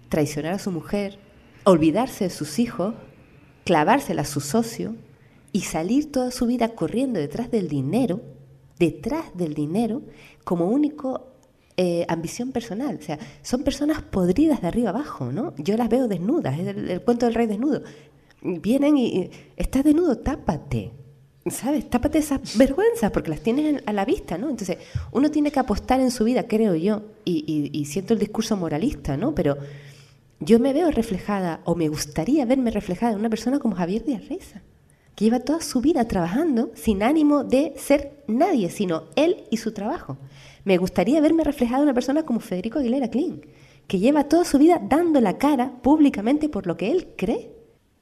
traicionar 0.07 0.53
a 0.53 0.59
su 0.59 0.71
mujer, 0.71 1.19
olvidarse 1.65 2.25
de 2.25 2.29
sus 2.29 2.59
hijos 2.59 2.95
clavársela 3.63 4.23
a 4.23 4.25
su 4.25 4.41
socio 4.41 4.95
y 5.53 5.61
salir 5.61 6.11
toda 6.11 6.31
su 6.31 6.45
vida 6.45 6.69
corriendo 6.69 7.19
detrás 7.19 7.51
del 7.51 7.67
dinero, 7.67 8.21
detrás 8.79 9.25
del 9.35 9.53
dinero, 9.53 10.01
como 10.43 10.67
único 10.67 11.27
eh, 11.77 12.05
ambición 12.07 12.51
personal. 12.51 12.97
O 12.99 13.03
sea, 13.03 13.19
son 13.41 13.63
personas 13.63 14.01
podridas 14.01 14.61
de 14.61 14.67
arriba 14.67 14.89
abajo, 14.89 15.31
¿no? 15.31 15.53
Yo 15.57 15.77
las 15.77 15.89
veo 15.89 16.07
desnudas, 16.07 16.59
es 16.59 16.67
el, 16.67 17.01
cuento 17.01 17.25
del 17.25 17.35
rey 17.35 17.47
desnudo. 17.47 17.83
Vienen 18.41 18.97
y, 18.97 19.29
estás 19.55 19.83
desnudo, 19.83 20.17
tápate. 20.17 20.91
¿Sabes? 21.49 21.89
Tápate 21.89 22.19
esas 22.19 22.55
vergüenzas 22.55 23.09
porque 23.09 23.31
las 23.31 23.41
tienes 23.41 23.81
a 23.87 23.93
la 23.93 24.05
vista, 24.05 24.37
¿no? 24.37 24.49
Entonces, 24.49 24.77
uno 25.11 25.31
tiene 25.31 25.51
que 25.51 25.59
apostar 25.59 25.99
en 25.99 26.11
su 26.11 26.23
vida, 26.23 26.47
creo 26.47 26.75
yo, 26.75 27.01
y, 27.25 27.71
y 27.73 27.85
siento 27.85 28.13
el 28.13 28.19
discurso 28.19 28.55
moralista, 28.55 29.17
¿no? 29.17 29.33
Pero 29.33 29.57
yo 30.41 30.59
me 30.59 30.73
veo 30.73 30.89
reflejada 30.89 31.61
o 31.65 31.75
me 31.75 31.87
gustaría 31.87 32.45
verme 32.45 32.71
reflejada 32.71 33.13
en 33.13 33.19
una 33.19 33.29
persona 33.29 33.59
como 33.59 33.75
Javier 33.75 34.03
Díaz 34.03 34.27
Reza, 34.27 34.63
que 35.15 35.25
lleva 35.25 35.39
toda 35.39 35.61
su 35.61 35.81
vida 35.81 36.07
trabajando 36.07 36.71
sin 36.73 37.03
ánimo 37.03 37.43
de 37.43 37.73
ser 37.77 38.23
nadie, 38.27 38.71
sino 38.71 39.03
él 39.15 39.43
y 39.51 39.57
su 39.57 39.71
trabajo. 39.71 40.17
Me 40.63 40.77
gustaría 40.77 41.21
verme 41.21 41.43
reflejada 41.43 41.79
en 41.79 41.83
una 41.83 41.93
persona 41.93 42.23
como 42.23 42.39
Federico 42.39 42.79
Aguilera 42.79 43.09
Klein, 43.09 43.45
que 43.87 43.99
lleva 43.99 44.23
toda 44.23 44.43
su 44.43 44.57
vida 44.57 44.81
dando 44.83 45.21
la 45.21 45.37
cara 45.37 45.79
públicamente 45.83 46.49
por 46.49 46.65
lo 46.65 46.75
que 46.75 46.91
él 46.91 47.09
cree, 47.15 47.51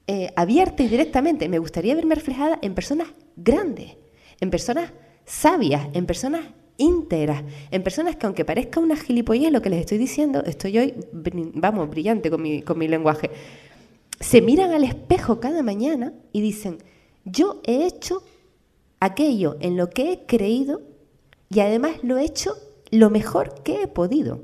eh, 0.07 0.31
abierta 0.37 0.81
y 0.83 0.87
directamente. 0.87 1.49
Me 1.49 1.59
gustaría 1.59 1.93
verme 1.93 2.15
reflejada 2.15 2.57
en 2.61 2.73
personas 2.73 3.09
grandes, 3.35 3.97
en 4.39 4.49
personas 4.49 4.93
sabias, 5.25 5.89
en 5.93 6.05
personas 6.05 6.45
en 6.79 7.83
personas 7.83 8.15
que 8.15 8.25
aunque 8.25 8.45
parezca 8.45 8.79
una 8.79 8.95
gilipollez 8.95 9.51
lo 9.51 9.61
que 9.61 9.69
les 9.69 9.81
estoy 9.81 9.97
diciendo, 9.97 10.43
estoy 10.45 10.77
hoy, 10.77 10.93
vamos, 11.53 11.89
brillante 11.89 12.31
con 12.31 12.41
mi, 12.41 12.61
con 12.61 12.77
mi 12.77 12.87
lenguaje, 12.87 13.29
se 14.19 14.41
miran 14.41 14.71
al 14.71 14.85
espejo 14.85 15.39
cada 15.39 15.61
mañana 15.61 16.13
y 16.31 16.41
dicen, 16.41 16.77
yo 17.25 17.61
he 17.65 17.85
hecho 17.85 18.23
aquello 18.99 19.57
en 19.59 19.75
lo 19.75 19.89
que 19.89 20.11
he 20.11 20.25
creído 20.25 20.81
y 21.49 21.59
además 21.59 21.97
lo 22.01 22.17
he 22.17 22.23
hecho 22.23 22.55
lo 22.91 23.09
mejor 23.09 23.61
que 23.63 23.83
he 23.83 23.87
podido. 23.87 24.41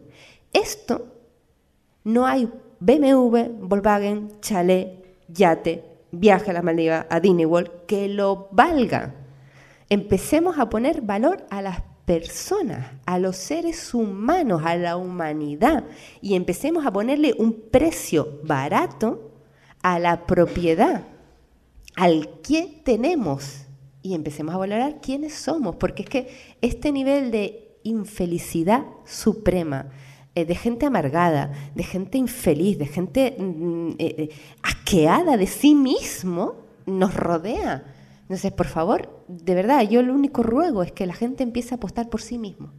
Esto 0.51 1.07
no 2.03 2.25
hay 2.25 2.49
BMW, 2.79 3.37
Volkswagen, 3.61 4.41
chalet, 4.41 5.05
yate, 5.29 5.83
viaje 6.11 6.51
a 6.51 6.53
la 6.53 6.61
Maldiva, 6.61 7.07
a 7.09 7.19
Disney 7.19 7.45
World, 7.45 7.71
que 7.87 8.09
lo 8.09 8.49
valga. 8.51 9.15
Empecemos 9.89 10.59
a 10.59 10.69
poner 10.69 11.01
valor 11.01 11.45
a 11.49 11.61
las 11.61 11.94
personas, 12.05 12.91
a 13.05 13.19
los 13.19 13.35
seres 13.35 13.93
humanos, 13.93 14.61
a 14.63 14.75
la 14.75 14.95
humanidad, 14.95 15.85
y 16.21 16.35
empecemos 16.35 16.85
a 16.85 16.93
ponerle 16.93 17.33
un 17.37 17.53
precio 17.71 18.39
barato 18.43 19.31
a 19.81 19.99
la 19.99 20.25
propiedad, 20.25 21.03
al 21.95 22.41
que 22.41 22.81
tenemos, 22.83 23.65
y 24.01 24.13
empecemos 24.13 24.53
a 24.53 24.59
valorar 24.59 25.01
quiénes 25.01 25.33
somos, 25.33 25.75
porque 25.77 26.03
es 26.03 26.09
que 26.09 26.27
este 26.61 26.91
nivel 26.91 27.31
de 27.31 27.79
infelicidad 27.83 28.83
suprema, 29.05 29.89
eh, 30.35 30.45
de 30.45 30.55
gente 30.55 30.85
amargada, 30.85 31.53
de 31.73 31.83
gente 31.83 32.17
infeliz, 32.17 32.77
de 32.77 32.87
gente 32.87 33.35
mm, 33.39 33.89
eh, 33.97 34.15
eh, 34.17 34.29
asqueada 34.61 35.37
de 35.37 35.47
sí 35.47 35.73
mismo, 35.73 36.55
nos 36.85 37.15
rodea. 37.15 37.94
Entonces, 38.25 38.51
por 38.51 38.65
favor, 38.65 39.23
de 39.27 39.53
verdad, 39.53 39.87
yo 39.87 40.01
lo 40.01 40.13
único 40.13 40.41
ruego 40.41 40.81
es 40.81 40.91
que 40.91 41.05
la 41.05 41.13
gente 41.13 41.43
empiece 41.43 41.75
a 41.75 41.77
apostar 41.77 42.09
por 42.09 42.21
sí 42.21 42.39
mismo, 42.39 42.71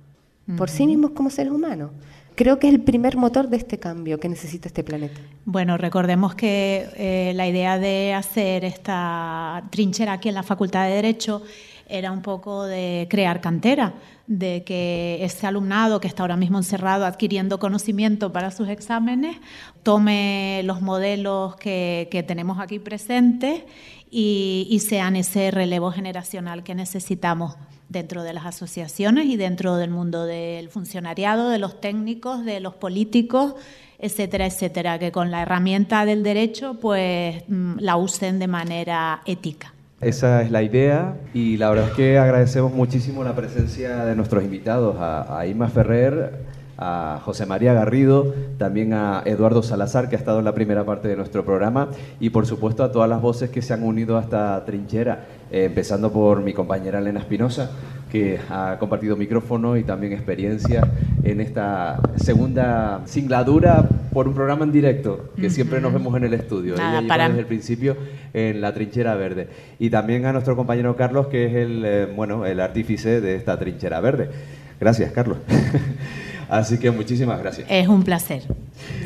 por 0.56 0.68
sí 0.68 0.86
mismos 0.86 1.12
como 1.12 1.30
seres 1.30 1.52
humanos. 1.52 1.92
Creo 2.34 2.58
que 2.58 2.68
es 2.68 2.74
el 2.74 2.80
primer 2.80 3.16
motor 3.16 3.48
de 3.48 3.56
este 3.56 3.78
cambio 3.78 4.18
que 4.18 4.28
necesita 4.28 4.68
este 4.68 4.82
planeta. 4.82 5.20
Bueno, 5.44 5.78
recordemos 5.78 6.34
que 6.34 6.88
eh, 6.96 7.32
la 7.34 7.46
idea 7.46 7.78
de 7.78 8.12
hacer 8.12 8.64
esta 8.64 9.62
trinchera 9.70 10.14
aquí 10.14 10.28
en 10.28 10.34
la 10.34 10.42
Facultad 10.42 10.86
de 10.86 10.94
Derecho 10.94 11.42
era 11.88 12.10
un 12.10 12.20
poco 12.20 12.64
de 12.64 13.06
crear 13.08 13.40
cantera, 13.40 13.94
de 14.26 14.64
que 14.64 15.24
ese 15.24 15.46
alumnado 15.46 16.00
que 16.00 16.08
está 16.08 16.24
ahora 16.24 16.36
mismo 16.36 16.58
encerrado 16.58 17.06
adquiriendo 17.06 17.60
conocimiento 17.60 18.32
para 18.32 18.50
sus 18.50 18.68
exámenes 18.68 19.36
tome 19.84 20.62
los 20.64 20.82
modelos 20.82 21.54
que, 21.56 22.08
que 22.10 22.24
tenemos 22.24 22.58
aquí 22.58 22.80
presentes 22.80 23.62
y, 24.10 24.78
sean 24.86 25.16
ese 25.16 25.50
relevo 25.50 25.90
generacional 25.90 26.62
que 26.62 26.74
necesitamos 26.74 27.56
dentro 27.88 28.22
de 28.22 28.32
las 28.32 28.46
asociaciones 28.46 29.26
y 29.26 29.36
dentro 29.36 29.76
del 29.76 29.90
mundo 29.90 30.24
del 30.24 30.68
funcionariado, 30.68 31.50
de 31.50 31.58
los 31.58 31.80
técnicos, 31.80 32.44
de 32.44 32.60
los 32.60 32.74
políticos, 32.74 33.54
etcétera, 33.98 34.46
etcétera, 34.46 34.98
que 34.98 35.12
con 35.12 35.30
la 35.30 35.42
herramienta 35.42 36.04
del 36.04 36.22
derecho 36.22 36.78
pues 36.80 37.44
mm, 37.48 37.78
la 37.78 37.96
usen 37.96 38.38
de 38.38 38.48
manera 38.48 39.22
ética. 39.24 39.72
Esa 40.00 40.42
es 40.42 40.50
la 40.50 40.62
idea 40.62 41.16
y 41.32 41.56
la 41.56 41.70
verdad 41.70 41.88
es 41.88 41.94
que 41.94 42.18
agradecemos 42.18 42.72
muchísimo 42.72 43.24
la 43.24 43.34
presencia 43.34 44.04
de 44.04 44.14
nuestros 44.14 44.44
invitados, 44.44 44.96
a, 44.98 45.40
a 45.40 45.68
Ferrer, 45.68 46.45
a 46.78 47.20
José 47.24 47.46
María 47.46 47.72
Garrido, 47.72 48.34
también 48.58 48.92
a 48.92 49.22
Eduardo 49.24 49.62
Salazar, 49.62 50.08
que 50.08 50.16
ha 50.16 50.18
estado 50.18 50.38
en 50.40 50.44
la 50.44 50.54
primera 50.54 50.84
parte 50.84 51.08
de 51.08 51.16
nuestro 51.16 51.44
programa, 51.44 51.88
y 52.20 52.30
por 52.30 52.46
supuesto 52.46 52.84
a 52.84 52.92
todas 52.92 53.08
las 53.08 53.20
voces 53.22 53.50
que 53.50 53.62
se 53.62 53.72
han 53.74 53.82
unido 53.82 54.18
a 54.18 54.22
esta 54.22 54.64
trinchera, 54.64 55.24
eh, 55.50 55.64
empezando 55.64 56.12
por 56.12 56.42
mi 56.42 56.52
compañera 56.52 56.98
Elena 56.98 57.20
Espinosa, 57.20 57.70
que 58.12 58.38
ha 58.50 58.76
compartido 58.78 59.16
micrófono 59.16 59.76
y 59.76 59.82
también 59.82 60.12
experiencia 60.12 60.86
en 61.24 61.40
esta 61.40 61.98
segunda 62.16 63.00
singladura 63.06 63.88
por 64.12 64.28
un 64.28 64.34
programa 64.34 64.64
en 64.64 64.72
directo, 64.72 65.30
que 65.36 65.50
siempre 65.50 65.80
nos 65.80 65.92
vemos 65.92 66.14
en 66.16 66.24
el 66.24 66.34
estudio. 66.34 66.76
Nada, 66.76 67.00
Ella 67.00 67.08
para- 67.08 67.28
desde 67.28 67.40
el 67.40 67.46
principio 67.46 67.96
en 68.32 68.60
la 68.60 68.72
trinchera 68.72 69.14
verde. 69.16 69.48
Y 69.78 69.90
también 69.90 70.24
a 70.26 70.32
nuestro 70.32 70.56
compañero 70.56 70.94
Carlos, 70.96 71.26
que 71.26 71.46
es 71.46 71.54
el, 71.54 71.82
eh, 71.84 72.06
bueno, 72.14 72.46
el 72.46 72.60
artífice 72.60 73.20
de 73.20 73.34
esta 73.34 73.58
trinchera 73.58 74.00
verde. 74.00 74.30
Gracias, 74.78 75.10
Carlos. 75.12 75.38
Así 76.48 76.78
que 76.78 76.90
muchísimas 76.90 77.40
gracias. 77.40 77.66
Es 77.70 77.88
un 77.88 78.02
placer, 78.02 78.42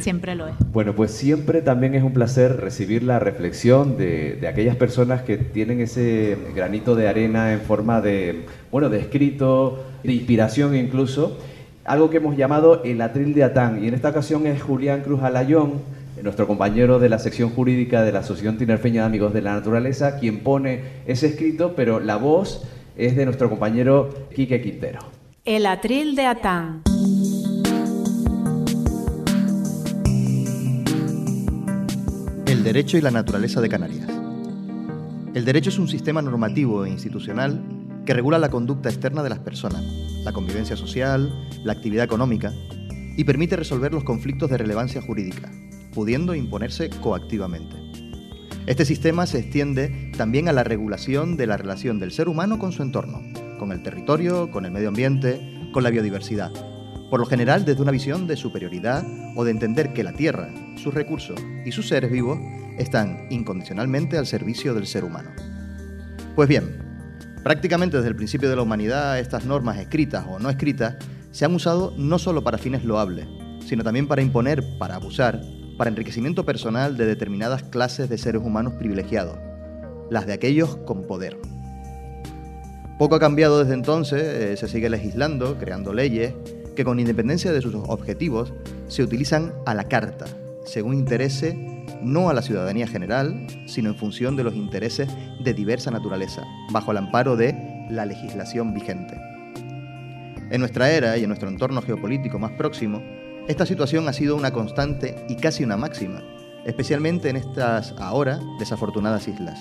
siempre 0.01 0.35
lo 0.35 0.49
es. 0.49 0.55
Bueno, 0.73 0.95
pues 0.95 1.11
siempre 1.11 1.63
también 1.63 1.95
es 1.95 2.03
un 2.03 2.13
placer 2.13 2.57
recibir 2.57 3.03
la 3.03 3.19
reflexión 3.19 3.97
de, 3.97 4.37
de 4.41 4.49
aquellas 4.49 4.77
personas 4.77 5.23
que 5.23 5.39
tienen 5.39 5.81
ese 5.81 6.37
granito 6.55 6.95
de 6.95 7.09
arena 7.09 7.53
en 7.53 7.61
forma 7.61 8.01
de, 8.01 8.45
bueno, 8.71 8.89
de 8.89 9.01
escrito, 9.01 9.85
de 10.03 10.13
inspiración 10.13 10.75
incluso, 10.77 11.39
algo 11.85 12.11
que 12.11 12.19
hemos 12.19 12.37
llamado 12.37 12.83
el 12.85 13.01
atril 13.01 13.35
de 13.35 13.45
Atán. 13.45 13.83
Y 13.83 13.89
en 13.89 13.95
esta 13.95 14.11
ocasión 14.11 14.47
es 14.47 14.63
Julián 14.63 15.01
Cruz 15.01 15.23
Alayón, 15.23 15.81
nuestro 16.23 16.47
compañero 16.47 16.99
de 16.99 17.09
la 17.09 17.19
sección 17.19 17.51
jurídica 17.51 18.03
de 18.03 18.13
la 18.13 18.21
Asociación 18.21 18.59
Tinerfeña 18.59 19.03
de 19.03 19.07
Amigos 19.07 19.33
de 19.33 19.43
la 19.43 19.55
Naturaleza, 19.55 20.19
quien 20.19 20.41
pone 20.41 20.81
ese 21.07 21.29
escrito, 21.29 21.75
pero 21.75 21.99
la 21.99 22.17
voz 22.17 22.65
es 22.97 23.17
de 23.17 23.25
nuestro 23.25 23.49
compañero 23.49 24.11
Quique 24.35 24.61
Quintero. 24.61 25.20
El 25.53 25.67
atril 25.67 26.15
de 26.15 26.27
Atán. 26.27 26.83
El 32.47 32.63
derecho 32.63 32.97
y 32.97 33.01
la 33.01 33.11
naturaleza 33.11 33.61
de 33.61 33.69
Canarias. 33.69 34.09
El 35.35 35.45
derecho 35.45 35.71
es 35.71 35.79
un 35.81 35.89
sistema 35.89 36.23
normativo 36.23 36.85
e 36.85 36.91
institucional 36.91 37.61
que 38.07 38.15
regula 38.15 38.39
la 38.39 38.49
conducta 38.49 38.91
externa 38.91 39.25
de 39.25 39.31
las 39.31 39.41
personas, 39.41 39.83
la 40.23 40.33
convivencia 40.33 40.77
social, 40.77 41.49
la 41.65 41.73
actividad 41.73 42.05
económica 42.05 42.53
y 43.17 43.25
permite 43.25 43.57
resolver 43.57 43.93
los 43.93 44.05
conflictos 44.05 44.51
de 44.51 44.59
relevancia 44.59 45.03
jurídica, 45.03 45.51
pudiendo 45.93 46.37
imponerse 46.37 46.91
coactivamente. 46.91 47.75
Este 48.67 48.85
sistema 48.85 49.27
se 49.27 49.41
extiende 49.41 50.13
también 50.17 50.49
a 50.49 50.53
la 50.53 50.63
regulación 50.63 51.37
de 51.37 51.49
la 51.49 51.57
relación 51.57 51.99
del 51.99 52.13
ser 52.13 52.29
humano 52.29 52.61
con 52.61 52.71
su 52.71 52.85
entorno, 52.85 53.21
con 53.61 53.73
el 53.73 53.83
territorio, 53.83 54.51
con 54.51 54.65
el 54.65 54.73
medio 54.73 54.89
ambiente, 54.89 55.69
con 55.71 55.83
la 55.83 55.91
biodiversidad, 55.91 56.51
por 57.11 57.21
lo 57.21 57.27
general 57.27 57.67
desde 57.67 57.83
una 57.83 57.93
visión 57.93 58.27
de 58.27 58.35
superioridad 58.35 59.05
o 59.37 59.45
de 59.45 59.51
entender 59.51 59.93
que 59.93 60.03
la 60.03 60.15
Tierra, 60.15 60.49
sus 60.77 60.95
recursos 60.95 61.39
y 61.67 61.71
sus 61.71 61.87
seres 61.87 62.11
vivos 62.11 62.39
están 62.79 63.27
incondicionalmente 63.29 64.17
al 64.17 64.27
servicio 64.27 64.73
del 64.73 64.87
ser 64.87 65.05
humano. 65.05 65.31
Pues 66.35 66.49
bien, 66.49 66.79
prácticamente 67.45 67.99
desde 67.99 68.09
el 68.09 68.17
principio 68.17 68.49
de 68.49 68.57
la 68.57 68.63
humanidad 68.63 69.19
estas 69.19 69.45
normas 69.45 69.77
escritas 69.77 70.25
o 70.27 70.39
no 70.39 70.49
escritas 70.49 70.97
se 71.31 71.45
han 71.45 71.55
usado 71.55 71.93
no 71.99 72.19
solo 72.19 72.43
para 72.43 72.57
fines 72.57 72.83
loables, 72.83 73.27
sino 73.67 73.85
también 73.85 74.09
para 74.09 74.23
imponer, 74.23 74.65
para 74.79 74.95
abusar, 74.95 75.43
para 75.77 75.91
enriquecimiento 75.91 76.47
personal 76.47 76.97
de 76.97 77.05
determinadas 77.05 77.63
clases 77.65 78.09
de 78.09 78.17
seres 78.17 78.41
humanos 78.43 78.73
privilegiados, 78.79 79.39
las 80.09 80.27
de 80.27 80.33
aquellos 80.33 80.77
con 80.87 81.07
poder. 81.07 81.39
Poco 83.01 83.15
ha 83.15 83.19
cambiado 83.19 83.61
desde 83.61 83.73
entonces, 83.73 84.23
eh, 84.23 84.57
se 84.59 84.69
sigue 84.69 84.91
legislando, 84.91 85.57
creando 85.59 85.95
leyes 85.95 86.35
que 86.77 86.85
con 86.85 87.01
independencia 87.01 87.51
de 87.51 87.63
sus 87.63 87.75
objetivos 87.75 88.53
se 88.89 89.03
utilizan 89.03 89.55
a 89.65 89.73
la 89.73 89.85
carta, 89.85 90.27
según 90.67 90.93
interese 90.93 91.57
no 92.03 92.29
a 92.29 92.35
la 92.35 92.43
ciudadanía 92.43 92.87
general, 92.87 93.47
sino 93.67 93.89
en 93.89 93.97
función 93.97 94.37
de 94.37 94.45
los 94.45 94.55
intereses 94.55 95.09
de 95.43 95.55
diversa 95.55 95.91
naturaleza, 95.91 96.43
bajo 96.73 96.91
el 96.91 96.99
amparo 96.99 97.37
de 97.37 97.87
la 97.89 98.05
legislación 98.05 98.75
vigente. 98.75 99.19
En 100.51 100.61
nuestra 100.61 100.91
era 100.91 101.17
y 101.17 101.23
en 101.23 101.29
nuestro 101.29 101.49
entorno 101.49 101.81
geopolítico 101.81 102.39
más 102.39 102.53
próximo, 102.53 103.01
esta 103.49 103.65
situación 103.65 104.09
ha 104.09 104.13
sido 104.13 104.37
una 104.37 104.53
constante 104.53 105.17
y 105.27 105.37
casi 105.37 105.65
una 105.65 105.79
máxima, 105.79 106.23
especialmente 106.67 107.31
en 107.31 107.37
estas 107.37 107.95
ahora 107.99 108.41
desafortunadas 108.59 109.27
islas. 109.27 109.59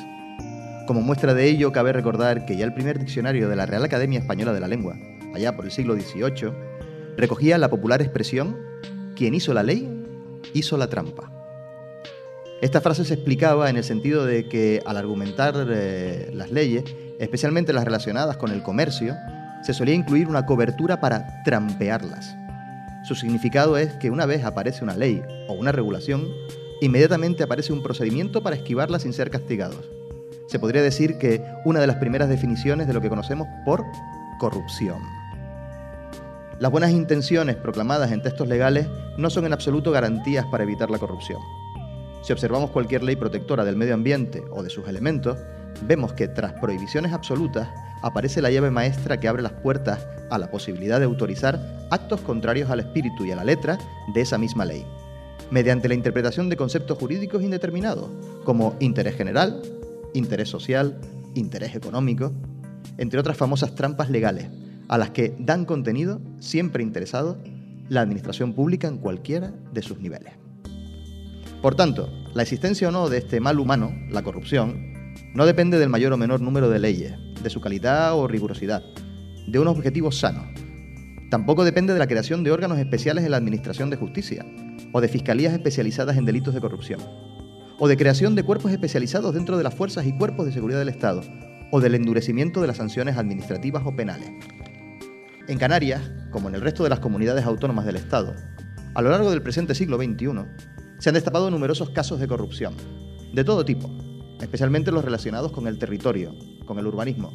Como 0.90 1.02
muestra 1.02 1.36
de 1.36 1.45
ello, 1.45 1.72
cabe 1.72 1.94
recordar 1.94 2.48
que 2.48 2.57
ya 2.57 2.66
el 2.66 2.74
primer 2.74 2.98
diccionario 2.98 3.48
de 3.48 3.56
la 3.56 3.68
Real 3.68 3.86
Academia 3.86 4.18
Española 4.18 4.53
de 4.53 4.60
la 4.60 4.68
Lengua, 4.68 4.98
allá 5.36 5.56
por 5.56 5.66
el 5.66 5.72
siglo 5.72 5.94
XVIII, 5.94 6.52
recogía 7.16 7.60
la 7.60 7.70
popular 7.70 8.02
expresión 8.02 8.57
quien 9.16 9.36
hizo 9.36 9.53
la 9.53 9.61
ley, 9.61 9.88
hizo 10.56 10.78
la 10.78 10.90
trampa. 10.90 11.32
Esta 12.64 12.82
frase 12.82 13.06
se 13.06 13.14
explicaba 13.14 13.70
en 13.70 13.78
el 13.78 13.84
sentido 13.84 14.26
de 14.26 14.49
que 14.49 14.82
al 14.84 14.98
argumentar 14.98 15.53
eh, 15.70 16.32
las 16.34 16.49
leyes, 16.49 16.86
especialmente 17.20 17.72
las 17.72 17.86
relacionadas 17.86 18.38
con 18.38 18.49
el 18.49 18.64
comercio, 18.64 19.16
se 19.61 19.76
solía 19.76 19.94
incluir 19.94 20.28
una 20.28 20.48
cobertura 20.48 20.99
para 20.99 21.44
trampearlas. 21.44 22.36
Su 23.03 23.14
significado 23.14 23.78
es 23.78 23.94
que 23.98 24.10
una 24.10 24.26
vez 24.26 24.44
aparece 24.44 24.84
una 24.84 24.98
ley 24.98 25.22
o 25.49 25.53
una 25.53 25.72
regulación, 25.72 26.28
inmediatamente 26.82 27.44
aparece 27.44 27.74
un 27.74 27.84
procedimiento 27.84 28.41
para 28.41 28.56
esquivarla 28.56 28.98
sin 28.98 29.14
ser 29.14 29.30
castigados. 29.30 29.98
Se 30.49 30.57
podría 30.57 30.81
decir 30.81 31.19
que 31.19 31.45
una 31.63 31.80
de 31.80 31.85
las 31.85 31.97
primeras 31.97 32.27
definiciones 32.27 32.88
de 32.88 32.93
lo 32.93 33.01
que 33.01 33.09
conocemos 33.09 33.47
por 33.65 33.85
corrupción. 34.39 34.97
Las 36.57 36.71
buenas 36.71 36.89
intenciones 36.89 37.55
proclamadas 37.55 38.11
en 38.11 38.23
textos 38.23 38.47
legales 38.47 38.88
no 39.15 39.30
son 39.30 39.45
en 39.45 39.53
absoluto 39.53 39.91
garantías 39.91 40.47
para 40.47 40.63
evitar 40.63 40.89
la 40.89 40.97
corrupción. 40.97 41.39
Si 42.23 42.34
observamos 42.34 42.71
cualquier 42.71 43.03
ley 43.03 43.15
protectora 43.15 43.63
del 43.63 43.76
medio 43.76 43.93
ambiente 43.93 44.41
o 44.49 44.63
de 44.63 44.71
sus 44.71 44.88
elementos, 44.88 45.38
vemos 45.84 46.13
que 46.13 46.27
tras 46.27 46.53
prohibiciones 46.53 47.13
absolutas 47.13 47.69
aparece 48.01 48.41
la 48.41 48.49
llave 48.49 48.71
maestra 48.71 49.19
que 49.19 49.27
abre 49.27 49.43
las 49.43 49.53
puertas 49.53 50.07
a 50.31 50.39
la 50.39 50.49
posibilidad 50.49 50.97
de 50.97 51.05
autorizar 51.05 51.59
actos 51.91 52.21
contrarios 52.21 52.71
al 52.71 52.80
espíritu 52.80 53.23
y 53.23 53.31
a 53.31 53.35
la 53.35 53.45
letra 53.45 53.77
de 54.15 54.21
esa 54.21 54.39
misma 54.39 54.65
ley, 54.65 54.84
mediante 55.51 55.88
la 55.88 55.93
interpretación 55.93 56.49
de 56.49 56.57
conceptos 56.57 56.97
jurídicos 56.97 57.43
indeterminados, 57.43 58.09
como 58.43 58.76
interés 58.80 59.15
general, 59.15 59.61
interés 60.14 60.49
social, 60.49 60.99
interés 61.36 61.76
económico, 61.76 62.34
entre 62.98 63.19
otras 63.19 63.38
famosas 63.38 63.76
trampas 63.76 64.10
legales, 64.10 64.48
a 64.88 64.98
las 64.98 65.11
que 65.11 65.36
dan 65.40 65.65
contenido, 65.65 66.19
siempre 66.40 66.84
interesado, 66.84 67.38
la 67.90 68.02
administración 68.02 68.53
pública 68.53 68.88
en 68.88 68.98
cualquiera 68.98 69.53
de 69.73 69.81
sus 69.81 69.99
niveles. 69.99 70.34
Por 71.61 71.76
tanto, 71.76 72.10
la 72.34 72.44
existencia 72.44 72.88
o 72.88 72.91
no 72.91 73.10
de 73.10 73.18
este 73.18 73.40
mal 73.40 73.60
humano, 73.60 73.91
la 74.10 74.23
corrupción, 74.23 75.14
no 75.34 75.45
depende 75.45 75.77
del 75.77 75.90
mayor 75.90 76.14
o 76.14 76.18
menor 76.18 76.41
número 76.41 76.69
de 76.69 76.80
leyes, 76.80 77.14
de 77.41 77.49
su 77.49 77.61
calidad 77.61 78.18
o 78.18 78.27
rigurosidad, 78.27 78.84
de 79.48 79.60
unos 79.60 79.76
objetivos 79.76 80.19
sanos. 80.19 80.45
Tampoco 81.30 81.64
depende 81.64 81.94
de 81.94 81.99
la 81.99 82.07
creación 82.07 82.44
de 82.44 82.52
órganos 82.52 82.80
especiales 82.80 83.23
en 83.23 83.31
la 83.31 83.38
Administración 83.38 83.90
de 83.90 83.98
Justicia, 83.98 84.45
o 84.91 85.02
de 85.02 85.07
fiscalías 85.07 85.53
especializadas 85.53 86.18
en 86.18 86.26
delitos 86.26 86.53
de 86.53 86.61
corrupción, 86.61 86.99
o 87.80 87.88
de 87.88 87.97
creación 87.97 88.35
de 88.35 88.43
cuerpos 88.43 88.72
especializados 88.72 89.34
dentro 89.34 89.57
de 89.57 89.64
las 89.64 89.73
fuerzas 89.73 90.06
y 90.06 90.15
cuerpos 90.18 90.45
de 90.45 90.51
seguridad 90.51 90.80
del 90.80 90.89
Estado, 90.89 91.22
o 91.72 91.80
del 91.80 91.95
endurecimiento 91.95 92.61
de 92.61 92.68
las 92.68 92.77
sanciones 92.77 93.18
administrativas 93.18 93.84
o 93.85 93.95
penales. 93.95 94.30
En 95.47 95.57
Canarias, 95.57 96.01
como 96.31 96.49
en 96.49 96.56
el 96.56 96.61
resto 96.61 96.84
de 96.84 96.89
las 96.89 96.99
comunidades 96.99 97.45
autónomas 97.45 97.85
del 97.85 97.95
Estado, 97.95 98.35
a 98.93 99.01
lo 99.01 99.10
largo 99.10 99.31
del 99.31 99.41
presente 99.41 99.76
siglo 99.76 99.97
XXI, 99.97 100.45
se 100.99 101.10
han 101.10 101.15
destapado 101.15 101.49
numerosos 101.49 101.91
casos 101.91 102.19
de 102.19 102.27
corrupción, 102.27 102.76
de 103.34 103.43
todo 103.43 103.64
tipo, 103.64 103.89
especialmente 104.41 104.91
los 104.91 105.06
relacionados 105.06 105.51
con 105.51 105.68
el 105.68 105.80
territorio, 105.80 106.35
con 106.65 106.80
el 106.80 106.88
urbanismo, 106.88 107.31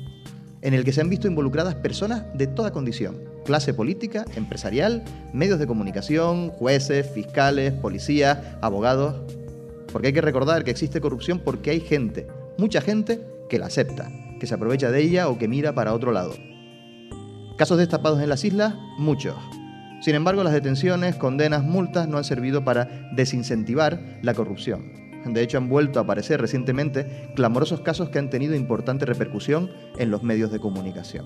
en 0.62 0.74
el 0.74 0.84
que 0.84 0.92
se 0.92 1.00
han 1.00 1.10
visto 1.10 1.28
involucradas 1.28 1.74
personas 1.74 2.24
de 2.34 2.46
toda 2.46 2.72
condición, 2.72 3.18
clase 3.44 3.74
política, 3.74 4.24
empresarial, 4.34 5.04
medios 5.32 5.58
de 5.58 5.66
comunicación, 5.66 6.50
jueces, 6.50 7.08
fiscales, 7.10 7.72
policías, 7.72 8.38
abogados. 8.62 9.20
Porque 9.94 10.08
hay 10.08 10.12
que 10.12 10.20
recordar 10.20 10.64
que 10.64 10.72
existe 10.72 11.00
corrupción 11.00 11.38
porque 11.38 11.70
hay 11.70 11.78
gente, 11.78 12.26
mucha 12.58 12.80
gente, 12.80 13.24
que 13.48 13.60
la 13.60 13.66
acepta, 13.66 14.10
que 14.40 14.46
se 14.48 14.54
aprovecha 14.54 14.90
de 14.90 15.00
ella 15.00 15.28
o 15.28 15.38
que 15.38 15.46
mira 15.46 15.72
para 15.72 15.94
otro 15.94 16.10
lado. 16.10 16.34
Casos 17.56 17.78
destapados 17.78 18.20
en 18.20 18.28
las 18.28 18.44
islas, 18.44 18.74
muchos. 18.98 19.36
Sin 20.00 20.16
embargo, 20.16 20.42
las 20.42 20.52
detenciones, 20.52 21.14
condenas, 21.14 21.62
multas 21.62 22.08
no 22.08 22.18
han 22.18 22.24
servido 22.24 22.64
para 22.64 23.08
desincentivar 23.14 24.18
la 24.20 24.34
corrupción. 24.34 25.12
De 25.26 25.42
hecho, 25.42 25.58
han 25.58 25.68
vuelto 25.68 26.00
a 26.00 26.02
aparecer 26.02 26.40
recientemente 26.40 27.30
clamorosos 27.36 27.80
casos 27.82 28.08
que 28.08 28.18
han 28.18 28.30
tenido 28.30 28.56
importante 28.56 29.06
repercusión 29.06 29.70
en 29.96 30.10
los 30.10 30.24
medios 30.24 30.50
de 30.50 30.58
comunicación. 30.58 31.24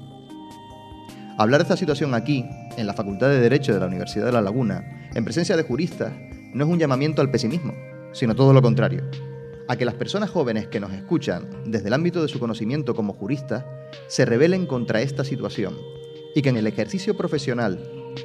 Hablar 1.39 1.61
de 1.61 1.63
esta 1.63 1.79
situación 1.79 2.13
aquí, 2.13 2.45
en 2.77 2.87
la 2.87 2.93
Facultad 2.93 3.31
de 3.31 3.41
Derecho 3.41 3.73
de 3.73 3.81
la 3.81 3.87
Universidad 3.87 4.27
de 4.27 4.33
La 4.33 4.43
Laguna, 4.43 5.09
en 5.15 5.25
presencia 5.25 5.57
de 5.57 5.63
juristas, 5.63 6.13
no 6.53 6.65
es 6.67 6.71
un 6.71 6.79
llamamiento 6.79 7.23
al 7.23 7.31
pesimismo, 7.31 7.73
sino 8.13 8.35
todo 8.35 8.53
lo 8.53 8.63
contrario. 8.63 9.05
a 9.71 9.77
que 9.77 9.85
las 9.85 9.97
personas 9.97 10.31
jóvenes 10.31 10.69
que 10.69 10.81
nos 10.81 10.95
escuchan 10.95 11.47
desde 11.67 11.89
el 11.89 11.93
ámbito 11.93 12.23
de 12.23 12.29
su 12.29 12.39
conocimiento 12.39 12.95
como 12.95 13.13
juristas 13.13 13.67
se 14.07 14.25
rebelen 14.25 14.65
contra 14.65 15.03
esta 15.03 15.25
situación 15.25 15.77
y 16.35 16.41
que 16.41 16.49
en 16.49 16.57
el 16.57 16.67
ejercicio 16.67 17.19
profesional 17.19 17.79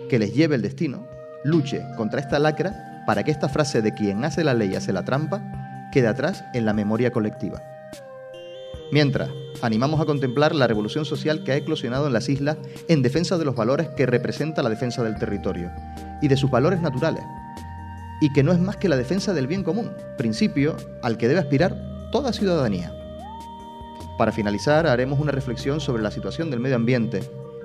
que 0.10 0.20
les 0.20 0.34
lleve 0.34 0.56
el 0.56 0.62
destino, 0.62 1.06
luche 1.44 1.84
contra 1.98 2.22
esta 2.22 2.40
lacra 2.40 3.04
para 3.06 3.24
que 3.24 3.32
esta 3.32 3.50
frase 3.50 3.82
de 3.82 3.94
quien 3.94 4.24
hace 4.24 4.44
la 4.44 4.54
ley 4.54 4.76
hace 4.76 4.94
la 4.94 5.04
trampa 5.04 5.90
quede 5.92 6.08
atrás 6.08 6.44
en 6.54 6.66
la 6.66 6.74
memoria 6.74 7.12
colectiva. 7.12 7.62
Mientras, 8.92 9.30
animamos 9.62 10.00
a 10.00 10.06
contemplar 10.06 10.54
la 10.54 10.68
revolución 10.68 11.06
social 11.06 11.44
que 11.44 11.52
ha 11.52 11.56
eclosionado 11.56 12.08
en 12.08 12.14
las 12.14 12.30
islas 12.30 12.58
en 12.88 13.02
defensa 13.02 13.38
de 13.38 13.46
los 13.46 13.56
valores 13.56 13.90
que 13.90 14.06
representa 14.06 14.62
la 14.64 14.70
defensa 14.70 15.04
del 15.04 15.18
territorio 15.18 15.72
y 16.22 16.28
de 16.28 16.38
sus 16.38 16.52
valores 16.52 16.82
naturales, 16.82 17.24
y 18.24 18.32
que 18.32 18.42
no 18.42 18.54
es 18.54 18.60
más 18.60 18.78
que 18.78 18.88
la 18.88 18.96
defensa 18.96 19.34
del 19.34 19.48
bien 19.48 19.66
común, 19.66 19.92
principio 20.18 20.78
al 21.02 21.18
que 21.18 21.28
debe 21.28 21.42
aspirar 21.42 21.76
toda 22.10 22.32
ciudadanía. 22.32 22.96
Para 24.18 24.32
finalizar, 24.32 24.88
haremos 24.88 25.20
una 25.20 25.34
reflexión 25.34 25.82
sobre 25.82 26.02
la 26.02 26.10
situación 26.10 26.50
del 26.50 26.62
medio 26.62 26.78
ambiente, 26.78 27.20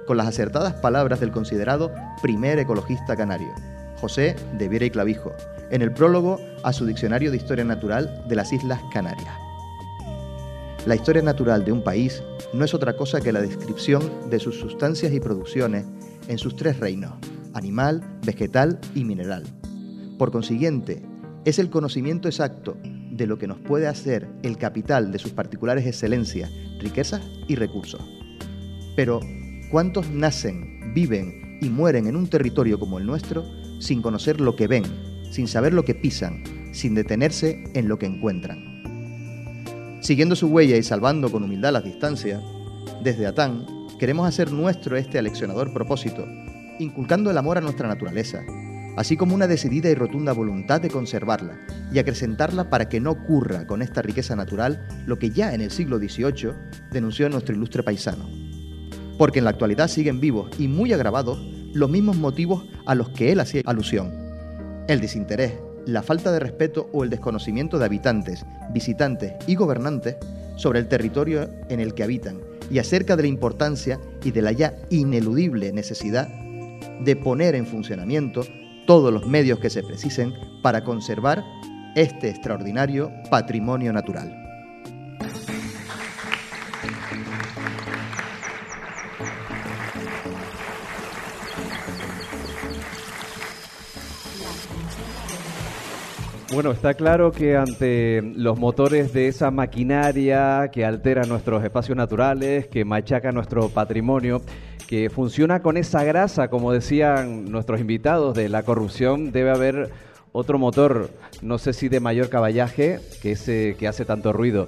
con 0.05 0.17
las 0.17 0.27
acertadas 0.27 0.75
palabras 0.75 1.21
del 1.21 1.31
considerado 1.31 1.93
primer 2.23 2.59
ecologista 2.59 3.15
canario, 3.15 3.55
José 4.01 4.35
de 4.59 4.69
Viera 4.69 4.87
y 4.87 4.91
Clavijo, 4.91 5.33
en 5.71 5.81
el 5.81 5.93
prólogo 5.93 6.41
a 6.65 6.73
su 6.73 6.87
Diccionario 6.87 7.31
de 7.31 7.37
Historia 7.37 7.65
Natural 7.65 8.25
de 8.27 8.35
las 8.35 8.53
Islas 8.53 8.81
Canarias. 8.93 9.37
La 10.87 10.97
historia 10.97 11.23
natural 11.23 11.65
de 11.65 11.71
un 11.71 11.85
país 11.85 12.21
no 12.53 12.65
es 12.65 12.75
otra 12.75 12.97
cosa 12.97 13.21
que 13.21 13.31
la 13.31 13.43
descripción 13.43 14.29
de 14.29 14.41
sus 14.41 14.59
sustancias 14.59 15.13
y 15.13 15.21
producciones 15.21 15.85
en 16.27 16.39
sus 16.39 16.57
tres 16.57 16.81
reinos, 16.81 17.13
animal, 17.55 18.03
vegetal 18.25 18.81
y 18.97 19.05
mineral 19.05 19.45
por 20.19 20.33
consiguiente, 20.33 21.01
es 21.45 21.59
el 21.59 21.71
conocimiento 21.71 22.29
exacto 22.29 22.77
de 22.83 23.27
lo 23.27 23.39
que 23.39 23.47
nos 23.47 23.59
puede 23.59 23.87
hacer 23.87 24.29
el 24.43 24.59
capital 24.59 25.13
de 25.13 25.19
sus 25.19 25.33
particulares 25.33 25.87
excelencias, 25.87 26.51
riquezas 26.79 27.23
y 27.47 27.55
recursos. 27.55 28.01
Pero, 28.97 29.21
¿cuántos 29.71 30.11
nacen, 30.11 30.93
viven 30.95 31.59
y 31.61 31.69
mueren 31.69 32.07
en 32.07 32.17
un 32.17 32.29
territorio 32.29 32.79
como 32.79 32.99
el 32.99 33.07
nuestro 33.07 33.45
sin 33.81 34.03
conocer 34.03 34.41
lo 34.41 34.57
que 34.57 34.67
ven, 34.67 34.85
sin 35.31 35.49
saber 35.49 35.73
lo 35.73 35.85
que 35.85 35.95
pisan, 35.95 36.43
sin 36.73 36.95
detenerse 36.95 37.65
en 37.75 37.89
lo 37.89 37.99
que 37.99 38.07
encuentran? 38.07 38.69
Siguiendo 40.01 40.37
su 40.37 40.49
huella 40.49 40.77
y 40.77 40.83
salvando 40.83 41.31
con 41.31 41.43
humildad 41.43 41.73
las 41.73 41.85
distancias, 41.85 42.43
desde 43.03 43.27
Atán 43.27 43.67
queremos 43.99 44.29
hacer 44.29 44.53
nuestro 44.53 44.97
este 44.97 45.19
aleccionador 45.19 45.73
propósito, 45.73 46.25
inculcando 46.79 47.31
el 47.31 47.39
amor 47.39 47.59
a 47.59 47.61
nuestra 47.61 47.89
naturaleza, 47.89 48.45
así 48.99 49.17
como 49.17 49.33
una 49.33 49.47
decidida 49.47 49.89
y 49.89 49.95
rotunda 49.95 50.33
voluntad 50.33 50.81
de 50.81 50.91
conservarla 50.91 51.57
y 51.93 52.01
acrecentarla 52.01 52.69
para 52.69 52.89
que 52.89 52.99
no 52.99 53.13
ocurra 53.13 53.65
con 53.65 53.81
esta 53.81 54.03
riqueza 54.03 54.35
natural 54.35 54.89
lo 55.07 55.21
que 55.21 55.31
ya 55.31 55.55
en 55.55 55.61
el 55.61 55.71
siglo 55.71 55.99
XVIII 55.99 56.51
denunció 56.91 57.29
nuestro 57.29 57.55
ilustre 57.55 57.85
paisano. 57.85 58.29
Porque 59.17 59.39
en 59.39 59.45
la 59.45 59.51
actualidad 59.51 59.87
siguen 59.87 60.19
vivos 60.19 60.51
y 60.59 60.67
muy 60.67 60.93
agravados 60.93 61.39
los 61.73 61.89
mismos 61.89 62.17
motivos 62.17 62.67
a 62.87 62.97
los 62.97 63.11
que 63.11 63.31
él 63.31 63.39
hacía 63.39 63.63
alusión. 63.67 64.13
El 64.89 65.01
desinterés, 65.01 65.53
la 65.87 66.03
falta 66.03 66.33
de 66.33 66.41
respeto 66.41 66.91
o 66.93 67.05
el 67.05 67.11
desconocimiento 67.11 67.79
de 67.79 67.85
habitantes, 67.85 68.45
visitantes 68.73 69.35
y 69.47 69.55
gobernantes 69.55 70.17
sobre 70.57 70.81
el 70.81 70.89
territorio 70.89 71.49
en 71.69 71.79
el 71.79 71.95
que 71.95 72.03
habitan 72.03 72.41
y 72.69 72.81
acerca 72.81 73.15
de 73.15 73.23
la 73.23 73.29
importancia 73.29 74.01
y 74.25 74.33
de 74.33 74.43
la 74.43 74.51
ya 74.51 74.75
ineludible 74.91 75.73
necesidad 75.73 76.27
de 76.27 77.15
poner 77.15 77.55
en 77.55 77.65
funcionamiento 77.65 78.43
todos 78.89 79.13
los 79.13 79.27
medios 79.27 79.59
que 79.59 79.69
se 79.69 79.83
precisen 79.83 80.33
para 80.63 80.83
conservar 80.83 81.45
este 81.95 82.31
extraordinario 82.31 83.13
patrimonio 83.31 83.93
natural. 83.93 84.35
Bueno, 96.55 96.73
está 96.73 96.95
claro 96.95 97.31
que 97.31 97.59
ante 97.59 98.23
los 98.23 98.59
motores 98.59 99.13
de 99.13 99.29
esa 99.29 99.51
maquinaria 99.51 100.71
que 100.73 100.87
altera 100.87 101.25
nuestros 101.25 101.63
espacios 101.63 101.95
naturales, 101.95 102.69
que 102.69 102.87
machaca 102.87 103.33
nuestro 103.33 103.69
patrimonio, 103.69 104.41
que 104.89 105.11
funciona 105.11 105.61
con 105.61 105.77
esa 105.77 106.03
grasa, 106.03 106.49
como 106.49 106.73
decían 106.73 107.45
nuestros 107.53 107.79
invitados, 107.79 108.35
de 108.35 108.49
la 108.49 108.63
corrupción, 108.63 109.33
debe 109.33 109.51
haber 109.51 109.91
otro 110.33 110.59
motor, 110.59 111.11
no 111.43 111.59
sé 111.59 111.75
si 111.75 111.91
de 111.91 112.01
mayor 112.01 112.31
caballaje, 112.31 112.99
que 113.21 113.33
ese 113.33 113.77
que 113.79 113.87
hace 113.87 114.07
tanto 114.07 114.33
ruido. 114.33 114.67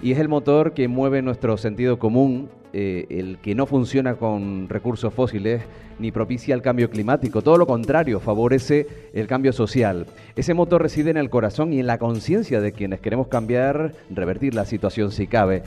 Y 0.00 0.12
es 0.12 0.20
el 0.20 0.28
motor 0.28 0.72
que 0.72 0.86
mueve 0.86 1.20
nuestro 1.20 1.56
sentido 1.56 1.98
común, 1.98 2.48
eh, 2.78 3.06
el 3.08 3.38
que 3.38 3.54
no 3.54 3.64
funciona 3.64 4.16
con 4.16 4.68
recursos 4.68 5.14
fósiles 5.14 5.62
ni 5.98 6.12
propicia 6.12 6.54
el 6.54 6.60
cambio 6.60 6.90
climático, 6.90 7.40
todo 7.40 7.56
lo 7.56 7.66
contrario, 7.66 8.20
favorece 8.20 8.86
el 9.14 9.26
cambio 9.26 9.54
social. 9.54 10.04
Ese 10.36 10.52
motor 10.52 10.82
reside 10.82 11.08
en 11.08 11.16
el 11.16 11.30
corazón 11.30 11.72
y 11.72 11.80
en 11.80 11.86
la 11.86 11.96
conciencia 11.96 12.60
de 12.60 12.72
quienes 12.72 13.00
queremos 13.00 13.28
cambiar, 13.28 13.94
revertir 14.10 14.54
la 14.54 14.66
situación 14.66 15.10
si 15.10 15.26
cabe 15.26 15.62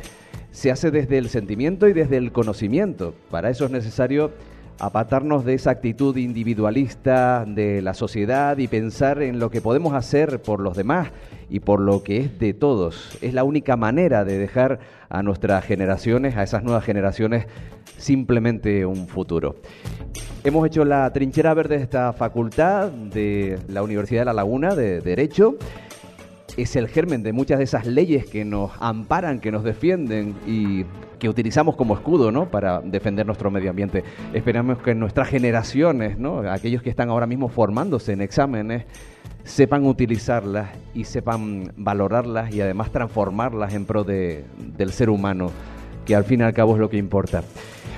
se 0.51 0.69
hace 0.69 0.91
desde 0.91 1.17
el 1.17 1.29
sentimiento 1.29 1.87
y 1.87 1.93
desde 1.93 2.17
el 2.17 2.31
conocimiento. 2.31 3.15
Para 3.31 3.49
eso 3.49 3.65
es 3.65 3.71
necesario 3.71 4.31
apartarnos 4.79 5.43
de 5.43 5.53
esa 5.53 5.71
actitud 5.71 6.15
individualista 6.17 7.45
de 7.45 7.81
la 7.81 7.93
sociedad 7.93 8.57
y 8.57 8.67
pensar 8.67 9.21
en 9.21 9.39
lo 9.39 9.49
que 9.51 9.61
podemos 9.61 9.93
hacer 9.93 10.41
por 10.41 10.61
los 10.61 10.75
demás 10.75 11.11
y 11.49 11.59
por 11.59 11.81
lo 11.81 12.03
que 12.03 12.17
es 12.17 12.39
de 12.39 12.53
todos. 12.53 13.17
Es 13.21 13.33
la 13.33 13.43
única 13.43 13.75
manera 13.75 14.23
de 14.23 14.37
dejar 14.37 14.79
a 15.09 15.21
nuestras 15.21 15.65
generaciones, 15.65 16.37
a 16.37 16.43
esas 16.43 16.63
nuevas 16.63 16.85
generaciones, 16.85 17.45
simplemente 17.97 18.85
un 18.85 19.07
futuro. 19.07 19.57
Hemos 20.43 20.65
hecho 20.65 20.85
la 20.85 21.11
trinchera 21.11 21.53
verde 21.53 21.77
de 21.77 21.83
esta 21.83 22.13
facultad 22.13 22.89
de 22.89 23.59
la 23.67 23.83
Universidad 23.83 24.21
de 24.21 24.25
La 24.25 24.33
Laguna 24.33 24.75
de 24.75 25.01
Derecho 25.01 25.57
es 26.61 26.75
el 26.75 26.87
germen 26.87 27.23
de 27.23 27.33
muchas 27.33 27.57
de 27.57 27.63
esas 27.63 27.85
leyes 27.85 28.25
que 28.25 28.45
nos 28.45 28.71
amparan, 28.79 29.39
que 29.39 29.51
nos 29.51 29.63
defienden 29.63 30.35
y 30.45 30.85
que 31.19 31.29
utilizamos 31.29 31.75
como 31.75 31.93
escudo 31.93 32.31
¿no? 32.31 32.49
para 32.49 32.81
defender 32.81 33.25
nuestro 33.25 33.51
medio 33.51 33.69
ambiente. 33.69 34.03
Esperamos 34.33 34.79
que 34.79 34.95
nuestras 34.95 35.27
generaciones, 35.27 36.17
¿no? 36.17 36.39
aquellos 36.49 36.81
que 36.81 36.89
están 36.89 37.09
ahora 37.09 37.27
mismo 37.27 37.49
formándose 37.49 38.13
en 38.13 38.21
exámenes, 38.21 38.85
sepan 39.43 39.85
utilizarlas 39.85 40.69
y 40.93 41.03
sepan 41.03 41.73
valorarlas 41.75 42.53
y 42.53 42.61
además 42.61 42.91
transformarlas 42.91 43.73
en 43.73 43.85
pro 43.85 44.03
de, 44.03 44.45
del 44.77 44.91
ser 44.91 45.09
humano, 45.09 45.51
que 46.05 46.15
al 46.15 46.23
fin 46.23 46.39
y 46.39 46.43
al 46.43 46.53
cabo 46.53 46.73
es 46.73 46.79
lo 46.79 46.89
que 46.89 46.97
importa. 46.97 47.43